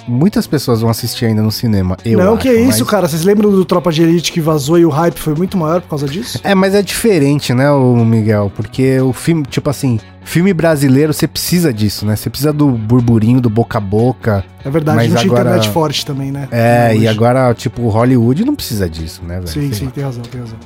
muitas 0.08 0.48
pessoas 0.48 0.82
vão 0.82 0.90
assistir 0.90 1.26
ainda 1.26 1.42
no 1.42 1.52
cinema. 1.52 1.98
Eu 2.06 2.20
não, 2.20 2.34
acho, 2.34 2.42
que 2.42 2.50
é 2.50 2.54
isso, 2.56 2.80
mas- 2.80 2.90
cara. 2.90 3.08
Vocês 3.08 3.24
lembram 3.24 3.50
do 3.52 3.64
Tropa 3.66 3.92
de 3.92 4.02
Elite 4.04 4.32
que 4.32 4.42
vazou 4.42 4.78
e 4.80 4.86
o 4.86 4.90
hype 4.90 5.18
foi 5.20 5.36
muito 5.36 5.58
maior 5.58 5.82
por 5.82 5.90
causa 5.90 6.08
disso? 6.08 6.40
É, 6.44 6.54
mas 6.56 6.74
é 6.76 6.82
diferente, 6.82 7.54
né, 7.54 7.72
o 7.72 7.96
Miguel? 8.06 8.52
Porque 8.56 9.00
o 9.00 9.14
filme, 9.14 9.44
tipo 9.44 9.70
assim, 9.70 10.00
filme 10.24 10.54
brasileiro, 10.54 11.14
você 11.14 11.28
precisa 11.28 11.74
disso, 11.74 12.06
né? 12.06 12.16
Você 12.16 12.30
precisa 12.30 12.52
do 12.54 12.70
burburinho, 12.70 13.42
do 13.42 13.50
boca 13.50 13.78
a 13.78 13.82
boca. 13.82 14.44
É 14.64 14.70
verdade, 14.70 14.98
Mas 14.98 15.10
não 15.12 15.18
tinha 15.18 15.32
agora- 15.32 15.50
internet 15.50 15.70
forte 15.74 16.06
também, 16.06 16.32
né? 16.32 16.48
É, 16.52 16.90
Hoje. 16.94 17.04
e 17.04 17.08
agora, 17.08 17.54
tipo, 17.54 17.88
Hollywood 17.90 18.44
não 18.46 18.56
precisa 18.56 18.90
disso, 18.90 19.22
né, 19.24 19.36
velho? 19.36 19.48
Sim, 19.48 19.72
sim, 19.74 19.88
tem 19.88 20.04
razão, 20.04 20.22
tem 20.24 20.42
razão. 20.42 20.58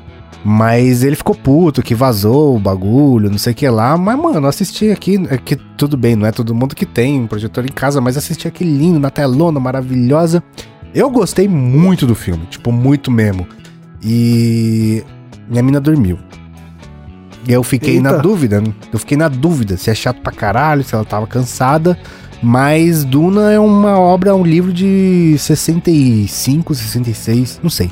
Mas 0.43 1.03
ele 1.03 1.15
ficou 1.15 1.33
puto, 1.33 1.81
que 1.81 1.95
vazou 1.95 2.57
o 2.57 2.59
bagulho, 2.59 3.29
não 3.29 3.37
sei 3.37 3.53
o 3.53 3.55
que 3.55 3.69
lá. 3.69 3.97
Mas, 3.97 4.19
mano, 4.19 4.45
assisti 4.45 4.91
aqui, 4.91 5.23
é 5.29 5.37
que 5.37 5.55
tudo 5.55 5.95
bem, 5.95 6.15
não 6.17 6.27
é 6.27 6.31
todo 6.31 6.53
mundo 6.53 6.75
que 6.75 6.85
tem 6.85 7.21
um 7.21 7.27
projetor 7.27 7.63
em 7.65 7.71
casa, 7.71 8.01
mas 8.01 8.17
assisti 8.17 8.47
aqui 8.47 8.65
lindo, 8.65 8.99
na 8.99 9.09
telona, 9.09 9.59
maravilhosa. 9.59 10.43
Eu 10.93 11.09
gostei 11.09 11.47
muito 11.47 12.05
do 12.05 12.13
filme, 12.13 12.45
tipo, 12.47 12.71
muito 12.71 13.09
mesmo. 13.09 13.47
E 14.03 15.01
minha 15.49 15.63
mina 15.63 15.79
dormiu. 15.79 16.19
E 17.47 17.53
eu 17.53 17.63
fiquei 17.63 17.95
Eita. 17.95 18.11
na 18.11 18.17
dúvida, 18.17 18.59
né? 18.59 18.73
eu 18.91 18.99
fiquei 18.99 19.17
na 19.17 19.29
dúvida 19.29 19.77
se 19.77 19.89
é 19.89 19.95
chato 19.95 20.21
pra 20.21 20.31
caralho, 20.31 20.83
se 20.83 20.93
ela 20.93 21.05
tava 21.05 21.25
cansada. 21.25 21.97
Mas 22.41 23.05
Duna 23.05 23.53
é 23.53 23.59
uma 23.59 23.97
obra, 23.97 24.35
um 24.35 24.43
livro 24.43 24.73
de 24.73 25.37
65, 25.37 26.75
66, 26.75 27.61
não 27.63 27.69
sei 27.69 27.89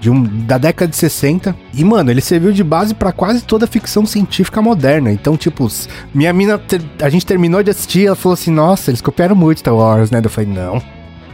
de 0.00 0.10
um, 0.10 0.22
da 0.46 0.56
década 0.58 0.90
de 0.90 0.96
60. 0.96 1.54
E, 1.74 1.84
mano, 1.84 2.10
ele 2.10 2.20
serviu 2.20 2.52
de 2.52 2.64
base 2.64 2.94
pra 2.94 3.12
quase 3.12 3.42
toda 3.42 3.66
a 3.66 3.68
ficção 3.68 4.04
científica 4.06 4.60
moderna. 4.62 5.12
Então, 5.12 5.36
tipo, 5.36 5.68
minha 6.14 6.32
mina, 6.32 6.58
ter- 6.58 6.80
a 7.02 7.08
gente 7.10 7.26
terminou 7.26 7.62
de 7.62 7.70
assistir, 7.70 8.06
ela 8.06 8.16
falou 8.16 8.34
assim: 8.34 8.50
Nossa, 8.50 8.90
eles 8.90 9.00
copiaram 9.00 9.36
muito 9.36 9.58
Star 9.58 9.74
Wars, 9.74 10.10
né? 10.10 10.20
Eu 10.24 10.30
falei: 10.30 10.50
Não, 10.50 10.82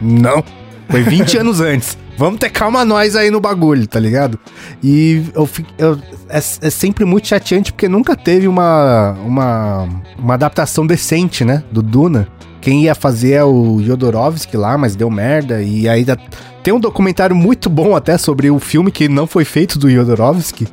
não. 0.01 0.43
Foi 0.89 1.01
20 1.01 1.37
anos 1.39 1.61
antes. 1.61 1.97
Vamos 2.17 2.39
ter 2.39 2.49
calma 2.49 2.83
nós 2.83 3.15
aí 3.15 3.29
no 3.29 3.39
bagulho, 3.39 3.85
tá 3.87 3.99
ligado? 3.99 4.39
E 4.83 5.23
eu, 5.35 5.47
eu- 5.77 5.99
é, 6.29 6.37
é 6.37 6.41
sempre 6.69 7.05
muito 7.05 7.27
chateante 7.27 7.71
porque 7.71 7.87
nunca 7.87 8.15
teve 8.15 8.47
uma, 8.47 9.11
uma, 9.23 9.87
uma 10.17 10.33
adaptação 10.33 10.85
decente, 10.87 11.45
né? 11.45 11.63
Do 11.71 11.81
Duna. 11.81 12.27
Quem 12.67 12.83
ia 12.83 12.93
fazer 12.93 13.31
é 13.31 13.43
o 13.45 13.81
Jodorowsky 13.81 14.57
lá, 14.57 14.77
mas 14.77 14.93
deu 14.93 15.09
merda. 15.09 15.61
E 15.63 15.87
aí 15.87 16.03
da- 16.03 16.17
tem 16.61 16.73
um 16.73 16.79
documentário 16.81 17.33
muito 17.33 17.69
bom 17.69 17.95
até 17.95 18.17
sobre 18.17 18.51
o 18.51 18.59
filme 18.59 18.91
que 18.91 19.07
não 19.07 19.25
foi 19.25 19.45
feito 19.45 19.79
do 19.79 19.89
Jodorowsky. 19.89 20.67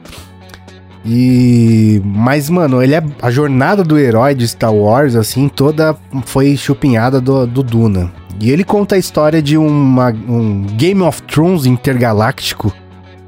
E 1.07 2.03
mas 2.05 2.51
mano, 2.51 2.83
ele 2.83 2.97
é 2.97 3.05
a 3.23 3.31
jornada 3.31 3.85
do 3.85 3.97
herói 3.97 4.35
de 4.35 4.49
Star 4.49 4.75
Wars 4.75 5.15
assim, 5.15 5.49
toda 5.49 5.97
foi 6.27 6.57
chupinhada 6.57 7.21
do, 7.21 7.47
do 7.47 7.62
Duna. 7.62 8.11
E 8.41 8.51
ele 8.51 8.65
conta 8.65 8.97
a 8.97 8.99
história 8.99 9.41
de 9.41 9.57
uma, 9.57 10.09
um 10.29 10.62
Game 10.77 11.01
of 11.01 11.23
Thrones 11.23 11.65
intergaláctico. 11.65 12.73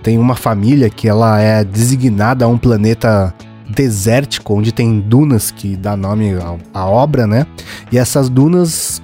Tem 0.03 0.19
uma 0.19 0.35
família 0.35 0.91
que 0.91 1.09
ela 1.09 1.41
é 1.41 1.63
designada 1.63 2.45
a 2.45 2.49
um 2.49 2.59
planeta 2.59 3.33
desértico, 3.69 4.55
onde 4.55 4.73
tem 4.73 5.01
dunas 5.01 5.51
que 5.51 5.77
dá 5.77 5.97
nome 5.97 6.33
à, 6.73 6.87
obra, 6.87 7.27
né? 7.27 7.47
E 7.91 7.99
essas 7.99 8.29
dunas 8.29 9.03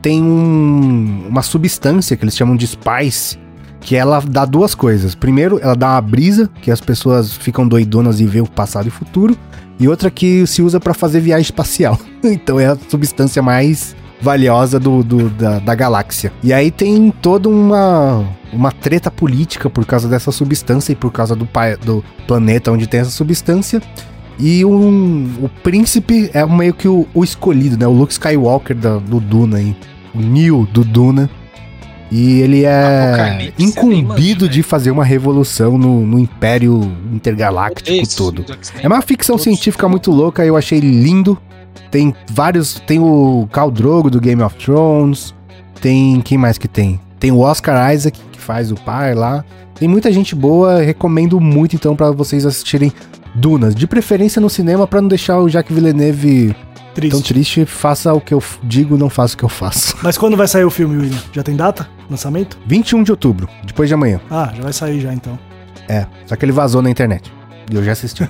têm 0.00 0.22
um- 0.22 1.26
uma 1.28 1.42
substância 1.42 2.16
que 2.16 2.24
eles 2.24 2.36
chamam 2.36 2.56
de 2.56 2.66
spice, 2.66 3.38
que 3.80 3.94
ela 3.96 4.20
dá 4.20 4.44
duas 4.44 4.74
coisas. 4.74 5.14
Primeiro, 5.14 5.58
ela 5.62 5.74
dá 5.76 5.88
uma 5.94 6.00
brisa, 6.00 6.50
que 6.62 6.70
as 6.70 6.80
pessoas 6.80 7.32
ficam 7.36 7.66
doidonas 7.66 8.20
e 8.20 8.26
vê 8.26 8.40
o 8.40 8.46
passado 8.46 8.86
e 8.86 8.88
o 8.88 8.92
futuro. 8.92 9.36
E 9.80 9.86
outra 9.86 10.10
que 10.10 10.44
se 10.46 10.60
usa 10.60 10.80
para 10.80 10.92
fazer 10.92 11.20
viagem 11.20 11.42
espacial. 11.44 11.98
então 12.24 12.58
é 12.58 12.66
a 12.66 12.76
substância 12.88 13.40
mais 13.42 13.94
valiosa 14.20 14.78
do, 14.80 15.02
do- 15.02 15.30
da, 15.30 15.58
da 15.58 15.74
galáxia. 15.74 16.32
E 16.42 16.52
aí 16.52 16.70
tem 16.70 17.10
toda 17.22 17.48
uma, 17.48 18.24
uma 18.52 18.72
treta 18.72 19.10
política 19.10 19.70
por 19.70 19.84
causa 19.86 20.08
dessa 20.08 20.32
substância 20.32 20.92
e 20.92 20.96
por 20.96 21.12
causa 21.12 21.34
do, 21.36 21.48
do 21.84 22.04
planeta 22.26 22.72
onde 22.72 22.86
tem 22.86 23.00
essa 23.00 23.10
substância. 23.10 23.80
E 24.38 24.64
um, 24.64 25.28
o 25.42 25.48
príncipe 25.48 26.30
é 26.32 26.44
meio 26.46 26.72
que 26.74 26.86
o, 26.88 27.06
o 27.12 27.24
escolhido, 27.24 27.76
né? 27.76 27.86
O 27.86 27.92
Luke 27.92 28.12
Skywalker 28.12 28.76
da- 28.76 28.98
do 28.98 29.18
Duna 29.20 29.58
aí. 29.58 29.76
O 30.14 30.20
Neo 30.20 30.66
do 30.72 30.84
Duna. 30.84 31.28
E 32.10 32.40
ele 32.40 32.64
é 32.64 33.50
é 33.58 33.62
incumbido 33.62 34.08
maneiro, 34.08 34.48
de 34.48 34.62
fazer 34.62 34.90
uma 34.90 35.04
revolução 35.04 35.76
no, 35.76 36.06
no 36.06 36.18
Império 36.18 36.90
Intergaláctico 37.12 37.98
todo. 38.16 38.44
É 38.82 38.86
uma 38.86 39.02
ficção 39.02 39.36
científica 39.36 39.86
muito 39.88 40.10
louca, 40.10 40.44
eu 40.44 40.56
achei 40.56 40.80
lindo. 40.80 41.36
Tem 41.90 42.14
vários. 42.30 42.74
Tem 42.86 42.98
o 42.98 43.48
Khal 43.52 43.70
Drogo 43.70 44.10
do 44.10 44.20
Game 44.20 44.42
of 44.42 44.56
Thrones. 44.56 45.34
Tem. 45.80 46.20
Quem 46.20 46.36
mais 46.38 46.58
que 46.58 46.68
tem? 46.68 47.00
Tem 47.18 47.30
o 47.32 47.40
Oscar 47.40 47.92
Isaac, 47.94 48.18
que 48.32 48.40
faz 48.40 48.70
o 48.70 48.74
pai 48.76 49.14
lá. 49.14 49.44
Tem 49.74 49.88
muita 49.88 50.10
gente 50.12 50.34
boa, 50.34 50.80
recomendo 50.80 51.40
muito 51.40 51.76
então 51.76 51.94
pra 51.94 52.10
vocês 52.10 52.44
assistirem 52.44 52.92
Dunas. 53.34 53.74
De 53.74 53.86
preferência 53.86 54.40
no 54.40 54.50
cinema 54.50 54.86
pra 54.86 55.00
não 55.00 55.08
deixar 55.08 55.38
o 55.38 55.48
Jacques 55.48 55.74
Villeneuve 55.74 56.48
tão 56.94 56.94
Triste. 56.94 57.22
triste. 57.32 57.64
Faça 57.66 58.12
o 58.12 58.20
que 58.20 58.34
eu 58.34 58.42
digo, 58.64 58.96
não 58.96 59.08
faça 59.08 59.34
o 59.34 59.38
que 59.38 59.44
eu 59.44 59.48
faço. 59.48 59.96
Mas 60.02 60.18
quando 60.18 60.36
vai 60.36 60.48
sair 60.48 60.64
o 60.64 60.70
filme, 60.70 60.96
William? 60.96 61.18
Já 61.32 61.42
tem 61.44 61.54
data? 61.54 61.88
Lançamento? 62.10 62.58
21 62.66 63.04
de 63.04 63.12
outubro, 63.12 63.48
depois 63.64 63.88
de 63.88 63.94
amanhã. 63.94 64.20
Ah, 64.30 64.52
já 64.56 64.62
vai 64.62 64.72
sair 64.72 65.00
já 65.00 65.12
então. 65.14 65.38
É, 65.88 66.06
só 66.26 66.34
que 66.34 66.44
ele 66.44 66.52
vazou 66.52 66.82
na 66.82 66.90
internet. 66.90 67.32
Eu 67.70 67.82
já 67.82 67.92
assisti. 67.92 68.22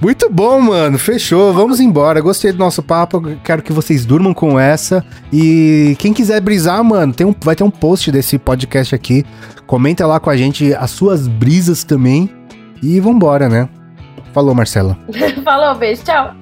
Muito 0.00 0.28
bom, 0.30 0.60
mano. 0.60 0.98
Fechou. 0.98 1.52
Vamos 1.52 1.80
embora. 1.80 2.20
Gostei 2.20 2.52
do 2.52 2.58
nosso 2.58 2.82
papo. 2.82 3.22
Quero 3.44 3.62
que 3.62 3.72
vocês 3.72 4.04
durmam 4.04 4.34
com 4.34 4.58
essa. 4.58 5.04
E 5.32 5.96
quem 5.98 6.12
quiser 6.12 6.40
brisar, 6.40 6.82
mano, 6.82 7.12
tem 7.12 7.26
um, 7.26 7.34
vai 7.42 7.54
ter 7.54 7.64
um 7.64 7.70
post 7.70 8.10
desse 8.10 8.38
podcast 8.38 8.94
aqui. 8.94 9.24
Comenta 9.66 10.06
lá 10.06 10.18
com 10.18 10.30
a 10.30 10.36
gente 10.36 10.74
as 10.74 10.90
suas 10.90 11.28
brisas 11.28 11.84
também. 11.84 12.28
E 12.82 12.98
vambora, 12.98 13.48
né? 13.48 13.68
Falou, 14.32 14.54
Marcela. 14.54 14.96
Falou, 15.44 15.74
beijo, 15.74 16.02
tchau. 16.04 16.34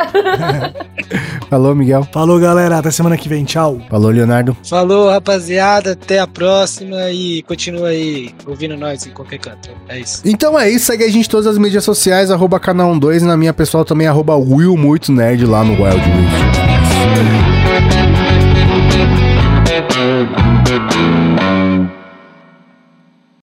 Falou, 1.50 1.74
Miguel. 1.74 2.06
Falou, 2.12 2.38
galera. 2.38 2.78
Até 2.78 2.90
semana 2.90 3.16
que 3.16 3.28
vem. 3.28 3.44
Tchau. 3.44 3.80
Falou, 3.88 4.10
Leonardo. 4.10 4.56
Falou, 4.64 5.10
rapaziada. 5.10 5.92
Até 5.92 6.18
a 6.18 6.26
próxima 6.26 7.10
e 7.10 7.42
continua 7.42 7.88
aí 7.88 8.34
ouvindo 8.46 8.76
nós 8.76 9.06
em 9.06 9.10
qualquer 9.10 9.38
canto. 9.38 9.70
É 9.88 9.98
isso. 9.98 10.22
Então 10.24 10.58
é 10.58 10.70
isso, 10.70 10.86
segue 10.86 11.04
a 11.04 11.08
gente 11.08 11.26
em 11.26 11.30
todas 11.30 11.46
as 11.46 11.58
mídias 11.58 11.84
sociais, 11.84 12.30
arroba 12.30 12.60
canal 12.60 12.96
12, 12.98 13.26
na 13.26 13.36
minha 13.36 13.52
pessoal 13.52 13.84
também, 13.84 14.06
arroba 14.06 14.36
Will 14.36 14.76
Muito 14.76 15.12
Nerd 15.12 15.44
lá 15.46 15.64
no 15.64 15.72
Wild 15.72 16.00
Rift. 16.00 17.49